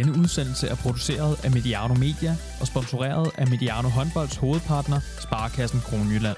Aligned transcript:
Denne 0.00 0.18
udsendelse 0.18 0.66
er 0.66 0.74
produceret 0.74 1.44
af 1.44 1.50
Mediano 1.50 1.94
Media 1.94 2.36
og 2.60 2.66
sponsoreret 2.66 3.30
af 3.38 3.46
Mediano 3.48 3.88
Håndbolds 3.88 4.36
hovedpartner, 4.36 5.00
Sparkassen 5.20 5.80
Kronjylland. 5.80 6.36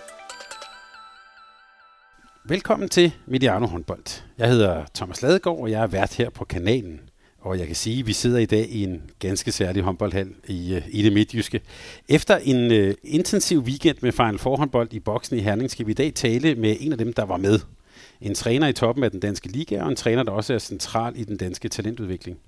Velkommen 2.45 2.89
til 2.89 3.13
Mediano 3.27 3.67
Håndbold. 3.67 4.23
Jeg 4.39 4.49
hedder 4.49 4.85
Thomas 4.95 5.23
Ladegaard, 5.23 5.59
og 5.59 5.71
jeg 5.71 5.83
er 5.83 5.87
vært 5.87 6.15
her 6.15 6.31
på 6.31 6.45
kanalen. 6.45 7.01
Og 7.41 7.59
jeg 7.59 7.67
kan 7.67 7.77
sige, 7.77 8.01
at 8.01 8.07
vi 8.07 8.13
sidder 8.13 8.39
i 8.39 8.47
dag 8.47 8.69
i 8.71 8.85
en 8.85 9.03
ganske 9.19 9.53
særlig 9.53 9.83
håndboldhal 9.83 10.29
i, 10.47 10.75
øh, 10.75 10.83
i 10.89 11.03
det 11.03 11.13
midtjyske. 11.13 11.61
Efter 12.09 12.37
en 12.37 12.73
øh, 12.73 12.95
intensiv 13.05 13.59
weekend 13.59 13.97
med 14.01 14.13
Final 14.13 14.39
Four 14.39 14.57
håndbold 14.57 14.93
i 14.93 15.01
boksen 15.01 15.39
i 15.39 15.41
Herning, 15.41 15.71
skal 15.71 15.87
vi 15.87 15.91
i 15.91 15.95
dag 15.95 16.15
tale 16.15 16.55
med 16.55 16.77
en 16.81 16.93
af 16.93 16.99
dem, 16.99 17.13
der 17.13 17.25
var 17.25 17.37
med. 17.37 17.61
En 18.21 18.35
træner 18.35 18.69
i 18.69 18.73
toppen 18.73 19.05
af 19.05 19.11
den 19.11 19.21
danske 19.21 19.49
liga, 19.49 19.83
og 19.83 19.89
en 19.89 19.97
træner, 19.97 20.23
der 20.23 20.33
også 20.33 20.55
er 20.55 20.59
central 20.59 21.13
i 21.17 21.25
den 21.25 21.37
danske 21.37 21.69
talentudvikling. 21.69 22.39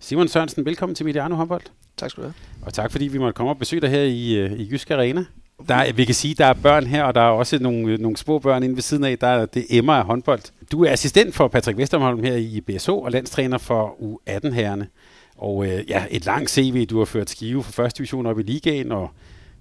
Simon 0.00 0.28
Sørensen, 0.28 0.64
velkommen 0.64 0.94
til 0.94 1.06
Mediano 1.06 1.34
Håndbold. 1.34 1.62
Tak 1.96 2.10
skal 2.10 2.22
du 2.22 2.28
have. 2.28 2.34
Og 2.62 2.74
tak 2.74 2.92
fordi 2.92 3.08
vi 3.08 3.18
måtte 3.18 3.32
komme 3.32 3.52
og 3.52 3.58
besøge 3.58 3.80
dig 3.80 3.90
her 3.90 4.02
i, 4.02 4.44
uh, 4.44 4.60
i 4.60 4.68
Jysk 4.70 4.90
Arena. 4.90 5.24
Der, 5.68 5.74
er, 5.74 5.92
vi 5.92 6.04
kan 6.04 6.14
sige, 6.14 6.32
at 6.32 6.38
der 6.38 6.46
er 6.46 6.52
børn 6.52 6.86
her, 6.86 7.04
og 7.04 7.14
der 7.14 7.20
er 7.20 7.30
også 7.30 7.58
nogle, 7.58 7.96
nogle 7.96 8.16
små 8.16 8.38
børn 8.38 8.62
inde 8.62 8.74
ved 8.74 8.82
siden 8.82 9.04
af. 9.04 9.18
Der 9.18 9.26
er 9.26 9.46
det 9.46 9.66
emmer 9.70 9.92
af 9.92 10.04
håndbold. 10.04 10.40
Du 10.72 10.84
er 10.84 10.92
assistent 10.92 11.34
for 11.34 11.48
Patrick 11.48 11.78
Vesterholm 11.78 12.24
her 12.24 12.36
i 12.36 12.60
BSO 12.60 13.00
og 13.00 13.10
landstræner 13.10 13.58
for 13.58 13.96
U18-herrene. 14.00 14.88
Og 15.36 15.66
øh, 15.66 15.90
ja, 15.90 16.04
et 16.10 16.26
langt 16.26 16.50
CV. 16.50 16.86
Du 16.86 16.98
har 16.98 17.04
ført 17.04 17.30
skive 17.30 17.62
for 17.62 17.72
første 17.72 17.98
division 17.98 18.26
op 18.26 18.38
i 18.38 18.42
ligaen, 18.42 18.92
og 18.92 19.10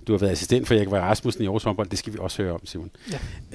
du 0.08 0.14
har 0.14 0.20
været 0.20 0.32
assistent 0.32 0.68
for 0.68 0.74
Jakob 0.74 0.94
Rasmussen 0.94 1.44
i 1.44 1.46
Aarhus 1.46 1.64
håndbold. 1.64 1.90
Det 1.90 2.00
skal 2.00 2.14
vi 2.14 2.18
også 2.22 2.44
høre 2.44 2.54
om, 2.54 2.66
Simon. 2.66 2.90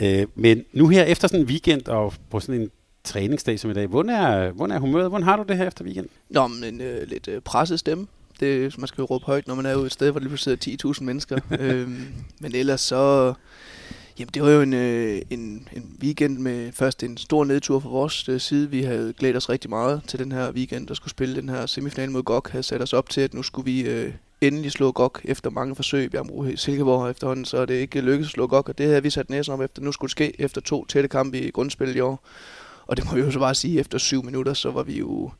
Ja. 0.00 0.20
Øh, 0.20 0.26
men 0.34 0.64
nu 0.72 0.88
her 0.88 1.04
efter 1.04 1.28
sådan 1.28 1.40
en 1.40 1.46
weekend 1.46 1.88
og 1.88 2.14
på 2.30 2.40
sådan 2.40 2.60
en 2.60 2.70
træningsdag 3.04 3.60
som 3.60 3.70
i 3.70 3.74
dag, 3.74 3.86
hvordan 3.86 4.10
er, 4.10 4.50
hvordan 4.50 4.76
er 4.76 4.80
humøret? 4.80 5.08
Hvordan 5.08 5.24
har 5.24 5.36
du 5.36 5.42
det 5.42 5.56
her 5.56 5.66
efter 5.66 5.84
weekend? 5.84 6.08
Nå, 6.28 6.46
men 6.46 6.80
øh, 6.80 7.08
lidt 7.08 7.28
øh, 7.28 7.40
presset 7.40 7.78
stemme 7.78 8.06
det, 8.42 8.78
man 8.78 8.88
skal 8.88 9.02
jo 9.02 9.06
råbe 9.06 9.24
højt, 9.24 9.48
når 9.48 9.54
man 9.54 9.66
er 9.66 9.74
ude 9.74 9.86
et 9.86 9.92
sted, 9.92 10.10
hvor 10.10 10.20
der 10.20 10.28
lige 10.28 10.38
sidder 10.38 10.92
10.000 10.94 11.04
mennesker. 11.04 11.38
øhm, 11.60 12.06
men 12.40 12.54
ellers 12.54 12.80
så... 12.80 13.34
Jamen, 14.18 14.30
det 14.34 14.42
var 14.42 14.50
jo 14.50 14.60
en, 14.60 14.72
øh, 14.72 15.22
en, 15.30 15.68
en 15.72 15.96
weekend 16.02 16.38
med 16.38 16.72
først 16.72 17.02
en 17.02 17.16
stor 17.16 17.44
nedtur 17.44 17.80
fra 17.80 17.88
vores 17.88 18.28
øh, 18.28 18.40
side. 18.40 18.70
Vi 18.70 18.82
havde 18.82 19.12
glædet 19.12 19.36
os 19.36 19.48
rigtig 19.48 19.70
meget 19.70 20.02
til 20.06 20.18
den 20.18 20.32
her 20.32 20.52
weekend, 20.52 20.86
der 20.86 20.94
skulle 20.94 21.10
spille 21.10 21.36
den 21.36 21.48
her 21.48 21.66
semifinal 21.66 22.10
mod 22.10 22.22
GOG. 22.22 22.46
Havde 22.50 22.62
sat 22.62 22.82
os 22.82 22.92
op 22.92 23.08
til, 23.08 23.20
at 23.20 23.34
nu 23.34 23.42
skulle 23.42 23.64
vi 23.64 23.80
øh, 23.80 24.12
endelig 24.40 24.72
slå 24.72 24.92
GOG 24.92 25.12
efter 25.24 25.50
mange 25.50 25.74
forsøg. 25.74 26.12
Vi 26.12 26.16
har 26.16 26.24
brugt 26.24 26.60
Silkeborg 26.60 27.10
efterhånden, 27.10 27.44
så 27.44 27.66
det 27.66 27.74
ikke 27.74 28.00
lykkedes 28.00 28.28
at 28.28 28.32
slå 28.32 28.46
GOG, 28.46 28.68
og 28.68 28.78
det 28.78 28.86
havde 28.86 29.02
vi 29.02 29.10
sat 29.10 29.30
næsen 29.30 29.54
op 29.54 29.60
efter. 29.60 29.82
Nu 29.82 29.92
skulle 29.92 30.08
det 30.08 30.12
ske 30.12 30.40
efter 30.40 30.60
to 30.60 30.84
tætte 30.84 31.08
kampe 31.08 31.38
i 31.38 31.50
grundspillet 31.50 31.96
i 31.96 32.00
år. 32.00 32.24
Og 32.92 32.96
det 32.96 33.04
må 33.04 33.14
vi 33.14 33.20
jo 33.20 33.30
så 33.30 33.38
bare 33.38 33.54
sige, 33.54 33.80
efter 33.80 33.98
syv 33.98 34.24
minutter, 34.24 34.54
så 34.54 34.70
var 34.70 34.82
vi 34.82 34.98
jo 34.98 35.30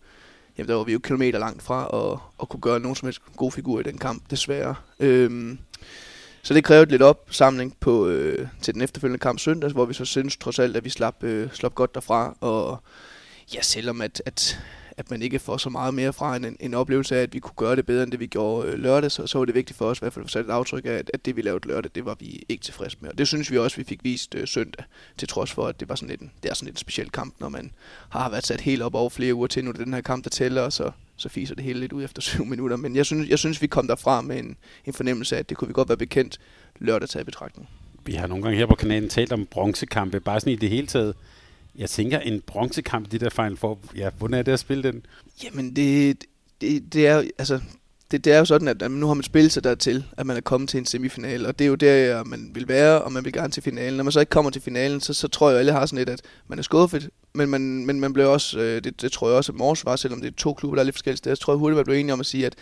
jamen 0.59 0.69
der 0.69 0.75
var 0.75 0.85
vi 0.85 0.93
jo 0.93 0.99
kilometer 0.99 1.39
langt 1.39 1.63
fra 1.63 2.13
at, 2.13 2.19
at 2.43 2.49
kunne 2.49 2.61
gøre 2.61 2.81
nogen 2.81 2.97
som 2.97 3.07
helst 3.07 3.23
god 3.37 3.53
figur 3.53 3.81
i 3.81 3.83
den 3.83 3.99
kamp, 3.99 4.31
desværre. 4.31 4.75
Øhm, 5.01 5.59
så 6.43 6.55
det 6.55 6.65
krævede 6.65 6.91
lidt 6.91 7.03
opsamling 7.03 7.77
på, 7.81 8.07
øh, 8.07 8.49
til 8.63 8.75
den 8.75 8.83
efterfølgende 8.83 9.19
kamp 9.19 9.39
søndag, 9.39 9.71
hvor 9.71 9.85
vi 9.85 9.95
så 9.95 10.05
synes 10.05 10.37
trods 10.37 10.59
alt, 10.59 10.77
at 10.77 10.85
vi 10.85 10.91
slap, 10.91 11.25
øh, 11.25 11.51
slap 11.53 11.75
godt 11.75 11.95
derfra. 11.95 12.37
Og 12.41 12.83
ja, 13.55 13.63
selvom 13.63 14.01
at, 14.01 14.23
at 14.27 14.61
at 14.97 15.11
man 15.11 15.23
ikke 15.23 15.39
får 15.39 15.57
så 15.57 15.71
meget 15.71 15.95
mere 15.95 16.13
fra 16.13 16.37
en, 16.37 16.57
en 16.61 16.75
oplevelse 16.75 17.17
af, 17.17 17.23
at 17.23 17.35
vi 17.35 17.39
kunne 17.39 17.55
gøre 17.57 17.77
det 17.77 17.87
bedre, 17.87 18.03
end 18.03 18.13
det 18.13 18.21
vi 18.21 18.27
gjorde 18.27 18.69
øh, 18.69 18.79
lørdag, 18.79 19.11
så, 19.11 19.27
så 19.27 19.39
var 19.39 19.45
det 19.45 19.55
vigtigt 19.55 19.79
for 19.79 19.85
os 19.85 19.99
i 19.99 20.01
hvert 20.01 20.13
fald 20.13 20.25
at 20.25 20.29
få 20.29 20.33
sat 20.33 20.45
et 20.45 20.51
aftryk 20.51 20.87
af, 20.87 20.91
at, 20.91 21.11
at 21.15 21.25
det 21.25 21.37
vi 21.37 21.43
lavede 21.43 21.69
lørdag, 21.69 21.91
det 21.95 22.05
var 22.05 22.17
vi 22.21 22.45
ikke 22.49 22.65
tilfredse 22.65 22.97
med. 23.01 23.11
Og 23.11 23.19
det 23.19 23.29
synes 23.29 23.51
vi 23.51 23.59
også, 23.59 23.77
vi 23.77 23.85
fik 23.85 24.05
vist 24.05 24.35
øh, 24.35 24.47
søndag, 24.47 24.85
til 25.17 25.29
trods 25.29 25.53
for, 25.53 25.67
at 25.67 25.81
det 25.81 25.89
var 25.89 25.95
sådan 25.95 26.09
lidt 26.09 26.21
en, 26.21 26.31
det 26.43 26.51
er 26.51 26.55
sådan 26.55 26.67
lidt 26.67 26.75
en 26.75 26.79
speciel 26.79 27.11
kamp, 27.11 27.35
når 27.41 27.49
man 27.49 27.73
har 28.09 28.31
været 28.31 28.47
sat 28.47 28.61
helt 28.61 28.83
op 28.83 28.95
over 28.95 29.11
flere 29.11 29.35
uger 29.35 29.47
til, 29.47 29.65
nu 29.65 29.73
det 29.73 29.81
den 29.81 29.95
her 29.95 30.01
kamp, 30.01 30.25
der 30.25 30.31
tæller, 30.31 30.63
og 30.63 30.73
så, 30.73 30.91
så 31.17 31.29
fiser 31.29 31.55
det 31.55 31.65
hele 31.65 31.81
lidt 31.81 31.93
ud 31.93 32.05
efter 32.05 32.23
syv 32.31 32.45
minutter. 32.45 32.77
Men 32.77 32.97
jeg 32.97 33.07
synes, 33.07 33.29
jeg 33.29 33.39
synes 33.39 33.63
vi 33.63 33.67
kom 33.67 33.87
derfra 33.87 34.21
med 34.21 34.39
en, 34.39 34.57
en 34.87 34.93
fornemmelse 34.93 35.37
af, 35.37 35.41
at 35.41 35.49
det 35.49 35.57
kunne 35.57 35.69
vi 35.69 35.75
godt 35.75 35.89
være 35.89 35.99
bekendt 35.99 36.39
lørdag 36.79 37.09
taget 37.09 37.23
i 37.23 37.25
betragtning. 37.25 37.69
Vi 38.05 38.13
har 38.13 38.27
nogle 38.27 38.43
gange 38.43 38.59
her 38.59 38.67
på 38.67 38.75
kanalen 38.75 39.09
talt 39.09 39.33
om 39.33 39.47
bronzekampe, 39.47 40.21
bare 40.21 40.41
sådan 40.41 40.53
i 40.53 40.57
det 40.57 40.71
hele 40.71 40.87
taget. 40.87 41.15
Jeg 41.77 41.91
tænker, 41.91 42.19
en 42.19 42.41
bronzekamp, 42.41 43.13
det 43.13 43.21
der 43.21 43.31
Final 43.31 43.57
Four, 43.57 43.79
ja, 43.97 44.11
hvordan 44.19 44.39
er 44.39 44.43
det 44.43 44.53
at 44.53 44.59
spille 44.59 44.83
den? 44.83 45.07
Jamen, 45.45 45.77
det, 45.77 46.25
det, 46.61 46.93
det 46.93 47.07
er 47.07 47.25
altså, 47.39 47.61
det, 48.11 48.25
det 48.25 48.33
er 48.33 48.39
jo 48.39 48.45
sådan, 48.45 48.69
at 48.69 48.91
nu 48.91 49.07
har 49.07 49.15
man 49.15 49.23
spillet 49.23 49.53
sig 49.53 49.65
dertil, 49.65 50.05
at 50.17 50.27
man 50.27 50.37
er 50.37 50.41
kommet 50.41 50.71
til 50.71 50.79
en 50.79 50.87
semifinal, 50.87 51.47
og 51.47 51.59
det 51.59 51.65
er 51.65 51.69
jo 51.69 51.75
der, 51.75 52.25
man 52.25 52.51
vil 52.55 52.69
være, 52.69 53.03
og 53.03 53.13
man 53.13 53.25
vil 53.25 53.33
gerne 53.33 53.53
til 53.53 53.63
finalen. 53.63 53.97
Når 53.97 54.05
man 54.05 54.13
så 54.13 54.21
ikke 54.21 54.31
kommer 54.31 54.51
til 54.51 54.63
finalen, 54.63 55.01
så, 55.01 55.15
så 55.15 55.29
tror 55.29 55.49
jeg, 55.49 55.57
at 55.57 55.61
alle 55.61 55.73
har 55.73 55.87
sådan 55.87 55.99
lidt, 55.99 56.11
at 56.11 56.21
man 56.49 56.59
er 56.59 56.63
skuffet, 56.63 57.11
men 57.35 57.49
man, 57.49 57.87
men 57.87 58.01
man 58.01 58.13
blev 58.13 58.31
også, 58.31 58.59
øh, 58.59 58.85
det, 58.85 59.03
det 59.03 59.13
tror 59.13 59.29
jeg 59.29 59.37
også, 59.37 59.53
at 59.53 59.59
Mors 59.59 59.85
var, 59.85 59.97
selvom 59.97 60.21
det 60.21 60.29
er 60.29 60.37
to 60.37 60.55
klubber, 60.55 60.77
der 60.77 60.81
er 60.81 60.85
lidt 60.85 60.97
forskellige 60.97 61.17
steder, 61.17 61.35
så 61.35 61.43
tror 61.43 61.53
jeg 61.53 61.59
hurtigt, 61.59 61.77
man 61.77 61.85
blev 61.85 61.97
enige 61.97 62.13
om 62.13 62.21
at 62.21 62.27
sige, 62.27 62.47
at 62.47 62.55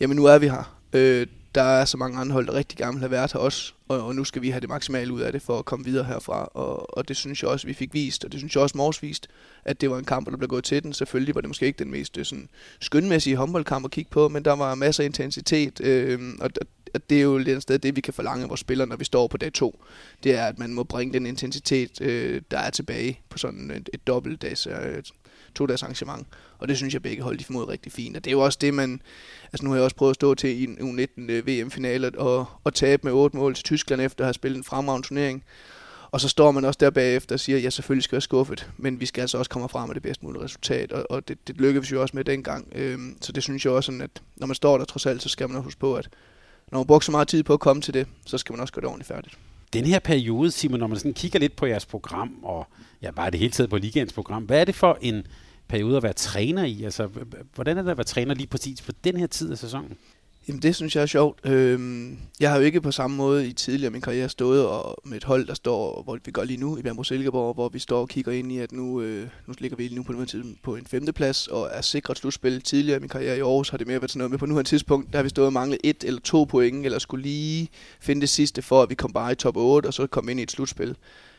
jamen 0.00 0.16
nu 0.16 0.24
er 0.24 0.38
vi 0.38 0.48
her. 0.48 0.78
Øh, 0.92 1.26
der 1.54 1.62
er 1.62 1.84
så 1.84 1.96
mange 1.96 2.18
andre 2.18 2.32
hold, 2.32 2.46
der 2.46 2.54
rigtig 2.54 2.78
gerne 2.78 2.92
vil 2.92 3.00
have 3.00 3.10
været 3.10 3.32
her 3.32 3.40
også, 3.40 3.72
og, 3.88 4.02
og 4.02 4.14
nu 4.14 4.24
skal 4.24 4.42
vi 4.42 4.50
have 4.50 4.60
det 4.60 4.68
maksimale 4.68 5.12
ud 5.12 5.20
af 5.20 5.32
det 5.32 5.42
for 5.42 5.58
at 5.58 5.64
komme 5.64 5.84
videre 5.84 6.04
herfra, 6.04 6.44
og, 6.44 6.98
og 6.98 7.08
det 7.08 7.16
synes 7.16 7.42
jeg 7.42 7.50
også, 7.50 7.66
vi 7.66 7.74
fik 7.74 7.94
vist, 7.94 8.24
og 8.24 8.32
det 8.32 8.40
synes 8.40 8.54
jeg 8.54 8.62
også, 8.62 8.76
Mors 8.76 9.02
vist, 9.02 9.28
at 9.64 9.80
det 9.80 9.90
var 9.90 9.98
en 9.98 10.04
kamp, 10.04 10.30
der 10.30 10.36
blev 10.36 10.48
gået 10.48 10.64
til 10.64 10.82
den. 10.82 10.92
Selvfølgelig 10.92 11.34
var 11.34 11.40
det 11.40 11.48
måske 11.48 11.66
ikke 11.66 11.78
den 11.78 11.90
mest 11.90 12.18
øh, 12.18 12.24
sådan, 12.24 12.48
skønmæssige 12.80 13.36
håndboldkamp 13.36 13.84
at 13.84 13.90
kigge 13.90 14.10
på, 14.10 14.28
men 14.28 14.44
der 14.44 14.52
var 14.52 14.74
masser 14.74 15.02
af 15.02 15.06
intensitet, 15.06 15.80
øh, 15.80 16.20
og 16.40 16.50
at 16.94 17.10
det 17.10 17.18
er 17.18 17.22
jo 17.22 17.38
lidt 17.38 17.62
sted 17.62 17.78
det, 17.78 17.96
vi 17.96 18.00
kan 18.00 18.14
forlange 18.14 18.42
af 18.42 18.48
vores 18.48 18.60
spillere, 18.60 18.88
når 18.88 18.96
vi 18.96 19.04
står 19.04 19.26
på 19.26 19.36
dag 19.36 19.52
to. 19.52 19.84
Det 20.22 20.34
er, 20.34 20.46
at 20.46 20.58
man 20.58 20.74
må 20.74 20.84
bringe 20.84 21.12
den 21.12 21.26
intensitet, 21.26 22.00
øh, 22.00 22.42
der 22.50 22.58
er 22.58 22.70
tilbage 22.70 23.20
på 23.28 23.38
sådan 23.38 23.70
et, 23.70 23.90
et 23.94 24.06
dobbeltdags, 24.06 24.66
øh, 24.66 25.02
to-dages 25.56 25.82
arrangement. 25.82 26.26
Og 26.58 26.68
det 26.68 26.76
synes 26.76 26.94
jeg 26.94 27.02
begge 27.02 27.22
hold, 27.22 27.38
de 27.38 27.44
formåede 27.44 27.68
rigtig 27.68 27.92
fint. 27.92 28.16
Og 28.16 28.24
det 28.24 28.30
er 28.30 28.32
jo 28.32 28.40
også 28.40 28.58
det, 28.60 28.74
man... 28.74 29.00
Altså 29.52 29.64
nu 29.64 29.70
har 29.70 29.76
jeg 29.76 29.84
også 29.84 29.96
prøvet 29.96 30.10
at 30.10 30.14
stå 30.14 30.34
til 30.34 30.50
i 30.50 30.64
en 30.64 30.78
U19 30.78 31.30
øh, 31.30 31.46
VM-finale 31.46 32.18
og, 32.18 32.46
og 32.64 32.74
tabe 32.74 33.00
med 33.04 33.12
otte 33.12 33.36
mål 33.36 33.54
til 33.54 33.64
Tyskland 33.64 34.02
efter 34.02 34.24
at 34.24 34.26
have 34.26 34.34
spillet 34.34 34.58
en 34.58 34.64
fremragende 34.64 35.08
turnering. 35.08 35.44
Og 36.10 36.20
så 36.20 36.28
står 36.28 36.50
man 36.50 36.64
også 36.64 36.78
der 36.80 36.90
bagefter 36.90 37.34
og 37.34 37.40
siger, 37.40 37.58
at 37.58 37.64
jeg 37.64 37.72
selvfølgelig 37.72 38.04
skal 38.04 38.16
være 38.16 38.20
skuffet, 38.20 38.70
men 38.76 39.00
vi 39.00 39.06
skal 39.06 39.20
altså 39.20 39.38
også 39.38 39.50
komme 39.50 39.68
frem 39.68 39.88
med 39.88 39.94
det 39.94 40.02
bedst 40.02 40.22
mulige 40.22 40.42
resultat, 40.42 40.92
og, 40.92 41.06
og 41.10 41.28
det, 41.28 41.48
det 41.48 41.56
lykkedes 41.56 41.92
jo 41.92 42.02
også 42.02 42.16
med 42.16 42.24
dengang. 42.24 42.68
Øhm, 42.74 43.16
så 43.20 43.32
det 43.32 43.42
synes 43.42 43.64
jeg 43.64 43.72
også, 43.72 43.86
sådan, 43.86 44.00
at 44.00 44.22
når 44.36 44.46
man 44.46 44.54
står 44.54 44.78
der 44.78 44.84
trods 44.84 45.06
alt, 45.06 45.22
så 45.22 45.28
skal 45.28 45.48
man 45.48 45.56
også 45.56 45.64
huske 45.64 45.80
på, 45.80 45.94
at 45.94 46.08
når 46.72 46.78
man 46.78 46.86
bruger 46.86 47.00
så 47.00 47.10
meget 47.10 47.28
tid 47.28 47.42
på 47.42 47.52
at 47.52 47.60
komme 47.60 47.82
til 47.82 47.94
det, 47.94 48.06
så 48.26 48.38
skal 48.38 48.52
man 48.52 48.60
også 48.60 48.72
gøre 48.72 48.80
det 48.80 48.88
ordentligt 48.88 49.08
færdigt. 49.08 49.38
Den 49.72 49.84
her 49.84 49.98
periode, 49.98 50.50
Simon, 50.50 50.80
når 50.80 50.86
man 50.86 50.98
sådan 50.98 51.14
kigger 51.14 51.38
lidt 51.38 51.56
på 51.56 51.66
jeres 51.66 51.86
program, 51.86 52.30
og 52.42 52.66
ja, 53.02 53.10
bare 53.10 53.30
det 53.30 53.40
hele 53.40 53.52
taget 53.52 53.70
på 53.70 53.76
ligaens 53.76 54.12
program, 54.12 54.42
hvad 54.42 54.60
er 54.60 54.64
det 54.64 54.74
for 54.74 54.98
en 55.00 55.26
periode 55.68 55.96
at 55.96 56.02
være 56.02 56.12
træner 56.12 56.64
i? 56.64 56.84
Altså, 56.84 57.08
hvordan 57.54 57.78
er 57.78 57.82
det 57.82 57.90
at 57.90 57.96
være 57.96 58.04
træner 58.04 58.34
lige 58.34 58.46
præcis 58.46 58.82
på 58.82 58.92
den 59.04 59.16
her 59.16 59.26
tid 59.26 59.52
af 59.52 59.58
sæsonen? 59.58 59.96
Jamen 60.48 60.62
det 60.62 60.76
synes 60.76 60.96
jeg 60.96 61.02
er 61.02 61.06
sjovt. 61.06 61.40
Øhm, 61.44 62.18
jeg 62.40 62.50
har 62.50 62.58
jo 62.58 62.64
ikke 62.64 62.80
på 62.80 62.90
samme 62.90 63.16
måde 63.16 63.48
i 63.48 63.52
tidligere 63.52 63.90
min 63.90 64.00
karriere 64.00 64.28
stået 64.28 64.66
og 64.66 64.98
med 65.04 65.16
et 65.16 65.24
hold, 65.24 65.46
der 65.46 65.54
står, 65.54 66.02
hvor 66.02 66.18
vi 66.24 66.30
gør 66.30 66.44
lige 66.44 66.60
nu 66.60 66.76
i 66.76 66.82
Bjergbro 66.82 67.04
Silkeborg, 67.04 67.54
hvor 67.54 67.68
vi 67.68 67.78
står 67.78 68.00
og 68.00 68.08
kigger 68.08 68.32
ind 68.32 68.52
i, 68.52 68.58
at 68.58 68.72
nu, 68.72 69.00
øh, 69.00 69.28
nu 69.46 69.54
ligger 69.58 69.76
vi 69.76 69.82
lige 69.82 69.94
nu 69.94 70.02
på, 70.02 70.24
tid 70.24 70.44
på 70.62 70.76
en 70.76 70.86
femteplads 70.86 71.46
og 71.46 71.70
er 71.72 71.80
sikret 71.80 72.18
slutspil. 72.18 72.62
Tidligere 72.62 72.96
i 72.96 73.00
min 73.00 73.08
karriere 73.08 73.36
i 73.36 73.40
Aarhus 73.40 73.68
har 73.68 73.78
det 73.78 73.86
mere 73.86 74.00
været 74.00 74.10
sådan 74.10 74.18
noget 74.18 74.30
med 74.30 74.38
på 74.38 74.46
nu 74.46 74.62
tidspunkt, 74.62 75.12
der 75.12 75.18
har 75.18 75.22
vi 75.22 75.28
stået 75.28 75.46
og 75.46 75.52
manglet 75.52 75.78
et 75.84 76.04
eller 76.04 76.20
to 76.20 76.44
point, 76.44 76.84
eller 76.84 76.98
skulle 76.98 77.22
lige 77.22 77.68
finde 78.00 78.20
det 78.20 78.28
sidste 78.28 78.62
for, 78.62 78.82
at 78.82 78.90
vi 78.90 78.94
kom 78.94 79.12
bare 79.12 79.32
i 79.32 79.34
top 79.34 79.56
8 79.56 79.86
og 79.86 79.94
så 79.94 80.06
kom 80.06 80.28
ind 80.28 80.40
i 80.40 80.42
et 80.42 80.50
slutspil 80.50 80.96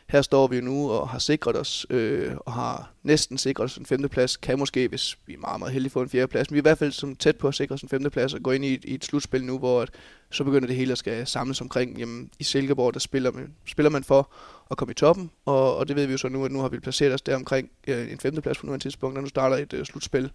her 0.10 0.22
står 0.22 0.48
vi 0.48 0.56
jo 0.56 0.62
nu 0.62 0.92
og 0.92 1.10
har 1.10 1.20
sikret 1.20 1.56
os, 1.56 1.86
øh, 1.90 2.36
og 2.46 2.54
har 2.54 2.92
næsten 3.04 3.38
sikret 3.38 3.66
os 3.66 3.78
en 3.78 3.86
femteplads. 3.86 4.38
Kan 4.38 4.60
måske, 4.60 4.88
hvis 4.88 5.18
vi 5.26 5.34
er 5.34 5.38
meget, 5.38 5.60
meget 5.60 5.74
heldige, 5.74 5.92
få 5.92 6.02
en 6.02 6.10
fjerdeplads. 6.10 6.50
Men 6.50 6.54
vi 6.54 6.58
er 6.58 6.62
i 6.62 6.70
hvert 6.70 6.78
fald 6.78 6.92
som 6.92 7.16
tæt 7.16 7.36
på 7.36 7.48
at 7.48 7.56
sikre 7.56 7.74
os 7.74 7.82
en 7.82 7.90
femteplads 7.90 8.34
og 8.34 8.42
gå 8.44 8.52
ind 8.52 8.66
i 8.66 8.74
et, 8.74 8.86
i 8.86 8.94
et 8.94 9.06
slutspil 9.06 9.44
nu, 9.44 9.58
hvor 9.58 9.82
at, 9.82 9.90
så 10.32 10.44
begynder 10.44 10.68
det 10.68 10.76
hele 10.76 10.92
at 10.92 10.98
skal 10.98 11.28
samles 11.28 11.62
omkring. 11.62 11.98
Jamen, 11.98 12.30
I 12.40 12.44
Silkeborg, 12.44 12.94
der 12.94 13.00
spiller 13.00 13.32
man, 13.32 13.54
spiller 13.66 13.90
man 13.90 14.04
for 14.04 14.32
at 14.72 14.78
komme 14.78 14.92
i 14.92 14.96
toppen, 14.96 15.32
og, 15.46 15.78
og 15.78 15.88
det 15.88 15.96
ved 15.96 16.06
vi 16.06 16.12
jo 16.12 16.18
så 16.18 16.30
nu, 16.30 16.46
at 16.46 16.52
nu 16.52 16.60
har 16.60 16.70
vi 16.70 16.80
placeret 16.80 17.14
os 17.14 17.22
der 17.22 17.36
omkring 17.36 17.70
øh, 17.88 18.12
en 18.12 18.20
femteplads 18.20 18.58
på 18.58 18.66
nuværende 18.66 18.86
tidspunkt, 18.86 19.18
og 19.18 19.24
nu 19.24 19.30
starter 19.30 19.58
et 19.58 19.74
øh, 19.74 19.86
slutspil, 19.86 20.32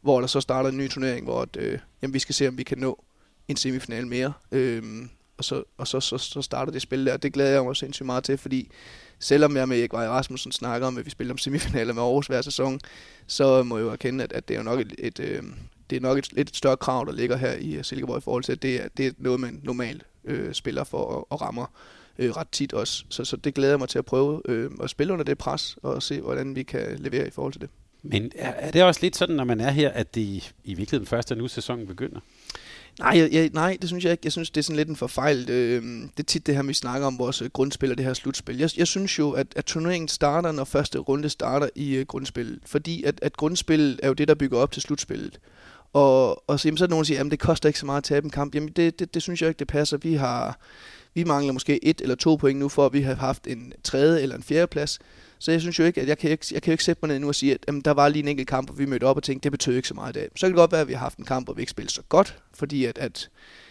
hvor 0.00 0.20
der 0.20 0.26
så 0.26 0.40
starter 0.40 0.70
en 0.70 0.76
ny 0.76 0.90
turnering, 0.90 1.24
hvor 1.24 1.42
at, 1.42 1.56
øh, 1.56 1.78
jamen, 2.02 2.14
vi 2.14 2.18
skal 2.18 2.34
se, 2.34 2.48
om 2.48 2.58
vi 2.58 2.62
kan 2.62 2.78
nå 2.78 3.04
en 3.48 3.56
semifinal 3.56 4.06
mere. 4.06 4.32
Øh, 4.52 4.82
og 5.38 5.44
så, 5.44 5.62
og 5.78 5.88
så, 5.88 6.00
så, 6.00 6.18
så 6.18 6.42
starter 6.42 6.72
det 6.72 6.82
spil 6.82 7.06
der. 7.06 7.16
Det 7.16 7.32
glæder 7.32 7.50
jeg 7.50 7.64
mig 7.64 7.76
sindssygt 7.76 8.06
meget 8.06 8.24
til, 8.24 8.38
fordi 8.38 8.70
selvom 9.18 9.56
jeg 9.56 9.68
med 9.68 9.78
Erik 9.78 9.92
Vej 9.92 10.08
Rasmussen 10.08 10.52
snakker 10.52 10.86
om, 10.86 10.98
at 10.98 11.04
vi 11.04 11.10
spiller 11.10 11.34
om 11.34 11.38
semifinaler 11.38 11.92
med 11.92 12.02
Aarhus 12.02 12.26
hver 12.26 12.42
sæson, 12.42 12.80
så 13.26 13.62
må 13.62 13.76
jeg 13.76 13.84
jo 13.84 13.90
erkende, 13.90 14.24
at, 14.24 14.32
at 14.32 14.48
det 14.48 14.54
er 14.54 14.58
jo 14.58 14.64
nok 14.64 14.80
et, 14.80 14.94
et, 14.98 15.20
øh, 15.20 15.42
det 15.90 15.96
er 15.96 16.00
nok 16.00 16.18
et 16.18 16.32
lidt 16.32 16.56
større 16.56 16.76
krav, 16.76 17.04
der 17.06 17.12
ligger 17.12 17.36
her 17.36 17.52
i 17.52 17.74
øh, 17.74 17.84
Silkeborg 17.84 18.18
i 18.18 18.20
forhold 18.20 18.44
til, 18.44 18.52
at 18.52 18.62
det 18.62 18.82
er, 18.84 18.88
det 18.96 19.06
er 19.06 19.10
noget, 19.18 19.40
man 19.40 19.60
normalt 19.62 20.02
øh, 20.24 20.54
spiller 20.54 20.84
for 20.84 20.98
og, 20.98 21.32
og 21.32 21.40
rammer 21.40 21.66
øh, 22.18 22.30
ret 22.30 22.48
tit 22.52 22.72
også. 22.72 23.04
Så, 23.08 23.24
så 23.24 23.36
det 23.36 23.54
glæder 23.54 23.72
jeg 23.72 23.78
mig 23.78 23.88
til 23.88 23.98
at 23.98 24.04
prøve 24.04 24.42
øh, 24.44 24.70
at 24.82 24.90
spille 24.90 25.12
under 25.12 25.24
det 25.24 25.38
pres 25.38 25.76
og 25.82 26.02
se, 26.02 26.20
hvordan 26.20 26.56
vi 26.56 26.62
kan 26.62 26.98
levere 26.98 27.26
i 27.26 27.30
forhold 27.30 27.52
til 27.52 27.60
det. 27.60 27.70
Men 28.02 28.32
er, 28.34 28.50
er 28.50 28.70
det 28.70 28.82
også 28.82 29.00
lidt 29.02 29.16
sådan, 29.16 29.36
når 29.36 29.44
man 29.44 29.60
er 29.60 29.70
her, 29.70 29.90
at 29.90 30.14
det 30.14 30.20
i, 30.20 30.50
i 30.64 30.74
virkeligheden 30.74 31.06
først 31.06 31.30
er 31.30 31.34
nu 31.34 31.48
sæsonen 31.48 31.86
begynder? 31.86 32.20
Nej, 32.98 33.18
jeg, 33.18 33.32
jeg, 33.32 33.50
nej, 33.52 33.76
det 33.80 33.88
synes 33.88 34.04
jeg 34.04 34.12
ikke. 34.12 34.20
Jeg 34.24 34.32
synes, 34.32 34.50
det 34.50 34.60
er 34.60 34.62
sådan 34.62 34.76
lidt 34.76 34.88
en 34.88 34.96
forfejl. 34.96 35.50
Øh, 35.50 35.82
det 35.82 36.18
er 36.18 36.22
tit 36.22 36.46
det 36.46 36.54
her, 36.54 36.62
vi 36.62 36.74
snakker 36.74 37.06
om 37.06 37.18
vores 37.18 37.42
øh, 37.42 37.50
grundspil 37.50 37.90
og 37.90 37.98
det 37.98 38.06
her 38.06 38.14
slutspil. 38.14 38.58
Jeg, 38.58 38.70
jeg 38.76 38.86
synes 38.86 39.18
jo, 39.18 39.30
at, 39.30 39.46
at 39.56 39.64
turneringen 39.64 40.08
starter, 40.08 40.52
når 40.52 40.64
første 40.64 40.98
runde 40.98 41.28
starter 41.28 41.68
i 41.74 41.94
øh, 41.94 42.00
uh, 42.00 42.06
grundspillet. 42.06 42.58
Fordi 42.66 43.04
at, 43.04 43.18
at 43.22 43.36
grundspillet 43.36 44.00
er 44.02 44.08
jo 44.08 44.14
det, 44.14 44.28
der 44.28 44.34
bygger 44.34 44.58
op 44.58 44.72
til 44.72 44.82
slutspillet. 44.82 45.40
Og, 45.92 46.50
og 46.50 46.60
så, 46.60 46.68
jamen, 46.68 46.78
så 46.78 46.84
er 46.84 46.86
der 46.86 46.90
nogen, 46.90 47.02
der 47.02 47.06
siger, 47.06 47.24
at 47.24 47.30
det 47.30 47.38
koster 47.38 47.68
ikke 47.68 47.78
så 47.78 47.86
meget 47.86 47.98
at 47.98 48.04
tabe 48.04 48.24
en 48.24 48.30
kamp. 48.30 48.54
Jamen 48.54 48.68
det, 48.68 48.98
det, 48.98 49.14
det 49.14 49.22
synes 49.22 49.42
jeg 49.42 49.48
ikke, 49.48 49.58
det 49.58 49.68
passer. 49.68 49.96
Vi 49.96 50.14
har 50.14 50.58
vi 51.14 51.24
mangler 51.24 51.52
måske 51.52 51.84
et 51.84 52.00
eller 52.00 52.14
to 52.14 52.36
point 52.36 52.58
nu, 52.58 52.68
for 52.68 52.86
at 52.86 52.92
vi 52.92 53.00
har 53.00 53.14
haft 53.14 53.46
en 53.46 53.72
tredje 53.84 54.22
eller 54.22 54.36
en 54.36 54.42
fjerde 54.42 54.66
plads. 54.66 54.98
Så 55.44 55.50
jeg 55.50 55.60
synes 55.60 55.78
jo 55.78 55.84
ikke, 55.84 56.00
at 56.00 56.08
jeg 56.08 56.18
kan 56.18 56.30
ikke, 56.30 56.46
jeg 56.52 56.62
kan 56.62 56.72
ikke 56.72 56.84
sætte 56.84 57.00
mig 57.02 57.08
ned 57.08 57.18
nu 57.18 57.28
og 57.28 57.34
sige, 57.34 57.54
at 57.54 57.64
jamen, 57.68 57.80
der 57.80 57.90
var 57.90 58.08
lige 58.08 58.22
en 58.22 58.28
enkelt 58.28 58.48
kamp, 58.48 58.68
hvor 58.68 58.76
vi 58.76 58.86
mødte 58.86 59.04
op 59.04 59.16
og 59.16 59.22
tænkte, 59.22 59.44
det 59.44 59.52
betød 59.52 59.76
ikke 59.76 59.88
så 59.88 59.94
meget 59.94 60.16
i 60.16 60.18
dag. 60.18 60.28
Så 60.36 60.46
kan 60.46 60.50
det 60.50 60.56
godt 60.56 60.72
være, 60.72 60.80
at 60.80 60.88
vi 60.88 60.92
har 60.92 61.00
haft 61.00 61.18
en 61.18 61.24
kamp, 61.24 61.46
hvor 61.46 61.54
vi 61.54 61.62
ikke 61.62 61.70
spillede 61.70 61.94
så 61.94 62.02
godt, 62.08 62.38
fordi 62.54 62.84
at, 62.84 62.98
at 62.98 63.30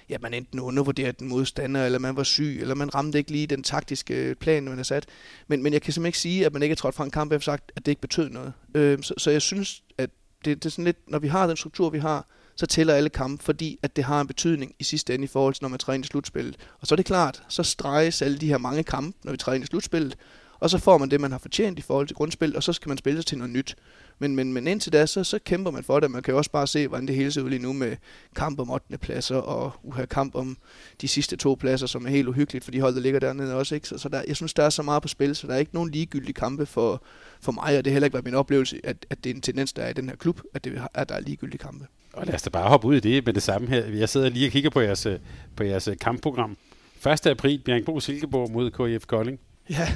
ja, 0.10 0.18
man 0.22 0.34
enten 0.34 0.60
undervurderede 0.60 1.16
den 1.20 1.28
modstander, 1.28 1.86
eller 1.86 2.00
man 2.00 2.16
var 2.16 2.24
syg, 2.24 2.58
eller 2.62 2.76
man 2.76 2.96
ramte 2.96 3.18
ikke 3.18 3.32
lige 3.32 3.48
den 3.48 3.64
taktiske 3.64 4.36
plan, 4.40 4.64
man 4.64 4.78
har 4.78 4.84
sat. 4.84 5.06
Men, 5.48 5.64
men 5.64 5.74
jeg 5.74 5.82
kan 5.82 5.94
simpelthen 5.94 6.10
ikke 6.10 6.20
sige, 6.20 6.46
at 6.46 6.54
man 6.54 6.64
ikke 6.64 6.74
er 6.74 6.78
trådt 6.78 6.96
fra 6.96 7.04
en 7.04 7.12
kamp 7.12 7.32
efter 7.32 7.52
sagt, 7.52 7.72
at 7.76 7.86
det 7.86 7.92
ikke 7.92 8.02
betød 8.02 8.30
noget. 8.30 8.54
Øh, 8.76 9.04
så, 9.04 9.14
så 9.18 9.32
jeg 9.32 9.42
synes, 9.42 9.84
at 9.98 10.10
det, 10.46 10.64
det 10.64 10.66
er 10.66 10.72
sådan 10.72 10.86
lidt, 10.86 11.12
når 11.12 11.20
vi 11.20 11.28
har 11.28 11.48
den 11.48 11.58
struktur, 11.58 11.90
vi 11.90 12.00
har, 12.00 12.28
så 12.56 12.66
tæller 12.66 12.94
alle 12.94 13.10
kampe, 13.10 13.44
fordi 13.44 13.80
at 13.84 13.96
det 13.96 14.04
har 14.04 14.22
en 14.22 14.28
betydning 14.28 14.76
i 14.80 14.84
sidste 14.84 15.14
ende 15.14 15.24
i 15.24 15.28
forhold 15.28 15.54
til, 15.54 15.64
når 15.64 15.70
man 15.70 15.80
træner 15.80 16.04
i 16.04 16.08
slutspillet. 16.08 16.56
Og 16.80 16.88
så 16.88 16.96
er 16.96 16.98
det 16.98 17.06
klart, 17.06 17.44
så 17.48 17.64
streges 17.64 18.22
alle 18.22 18.38
de 18.38 18.48
her 18.48 18.58
mange 18.58 18.84
kampe, 18.84 19.18
når 19.24 19.32
vi 19.32 19.38
træner 19.38 19.64
i 19.64 19.68
slutspillet, 19.68 20.18
og 20.64 20.70
så 20.70 20.78
får 20.78 20.98
man 20.98 21.12
det, 21.12 21.22
man 21.22 21.32
har 21.32 21.38
fortjent 21.38 21.80
i 21.80 21.82
forhold 21.82 22.08
til 22.08 22.16
grundspil, 22.16 22.56
og 22.56 22.64
så 22.64 22.74
skal 22.74 22.90
man 22.90 22.98
spille 22.98 23.20
sig 23.20 23.26
til 23.26 23.38
noget 23.38 23.54
nyt. 23.54 23.76
Men, 24.20 24.36
men, 24.36 24.54
men 24.54 24.68
indtil 24.68 24.94
da, 24.94 25.06
så, 25.06 25.24
så 25.24 25.40
kæmper 25.40 25.72
man 25.72 25.84
for 25.84 26.00
det. 26.00 26.12
Man 26.12 26.24
kan 26.24 26.32
jo 26.32 26.38
også 26.38 26.52
bare 26.52 26.68
se, 26.68 26.88
hvordan 26.88 27.08
det 27.08 27.16
hele 27.16 27.32
ser 27.32 27.42
ud 27.42 27.50
lige 27.50 27.62
nu 27.62 27.74
med 27.74 27.96
kamp 28.36 28.60
om 28.60 28.70
8. 28.70 28.98
pladser, 28.98 29.36
og 29.36 29.72
uha, 29.84 30.06
kamp 30.06 30.36
om 30.36 30.58
de 31.02 31.08
sidste 31.08 31.36
to 31.36 31.56
pladser, 31.56 31.88
som 31.88 32.06
er 32.06 32.10
helt 32.10 32.28
uhyggeligt 32.28 32.66
for 32.66 32.72
de 32.72 32.82
hold, 32.82 32.96
der 32.96 33.02
ligger 33.02 33.20
dernede 33.20 33.56
også. 33.56 33.76
Ikke? 33.76 33.88
Så, 33.88 33.98
så 33.98 34.10
der, 34.10 34.24
jeg 34.28 34.36
synes, 34.36 34.54
der 34.54 34.64
er 34.64 34.70
så 34.70 34.84
meget 34.84 35.02
på 35.02 35.08
spil, 35.08 35.36
så 35.36 35.48
der 35.48 35.54
er 35.54 35.58
ikke 35.58 35.74
nogen 35.74 35.92
ligegyldige 35.92 36.34
kampe 36.34 36.66
for, 36.66 37.04
for 37.42 37.52
mig, 37.52 37.78
og 37.78 37.86
det 37.86 37.92
har 37.92 37.94
heller 37.94 38.06
ikke 38.06 38.14
været 38.14 38.26
min 38.26 38.36
oplevelse, 38.36 38.80
at, 38.84 39.06
at 39.10 39.24
det 39.24 39.30
er 39.30 39.34
en 39.34 39.42
tendens, 39.42 39.74
der 39.74 39.82
er 39.84 39.90
i 39.90 39.94
den 39.94 40.10
her 40.10 40.16
klub, 40.16 40.42
at, 40.54 40.64
det, 40.64 40.82
at 40.94 41.10
der 41.10 41.16
er 41.16 41.20
ligegyldige 41.20 41.60
kampe. 41.60 41.88
Og 42.14 42.26
lad 42.26 42.36
os 42.36 42.42
da 42.42 42.50
bare 42.50 42.70
hoppe 42.70 42.88
ud 42.88 42.96
i 42.96 43.00
det 43.00 43.26
med 43.26 43.34
det 43.34 43.44
samme 43.44 43.68
her. 43.68 43.86
Jeg 43.86 44.10
sidder 44.10 44.30
lige 44.30 44.48
og 44.48 44.52
kigger 44.52 44.70
på 44.70 44.82
jeres, 44.82 45.08
på 45.56 45.64
jeres 45.64 45.90
kampprogram. 46.02 46.58
1. 47.06 47.28
april, 47.28 47.60
Bjergbro 47.66 48.00
Silkeborg 48.00 48.52
mod 48.52 48.72
KF 48.72 49.06
Kolding. 49.06 49.40
Ja, 49.70 49.88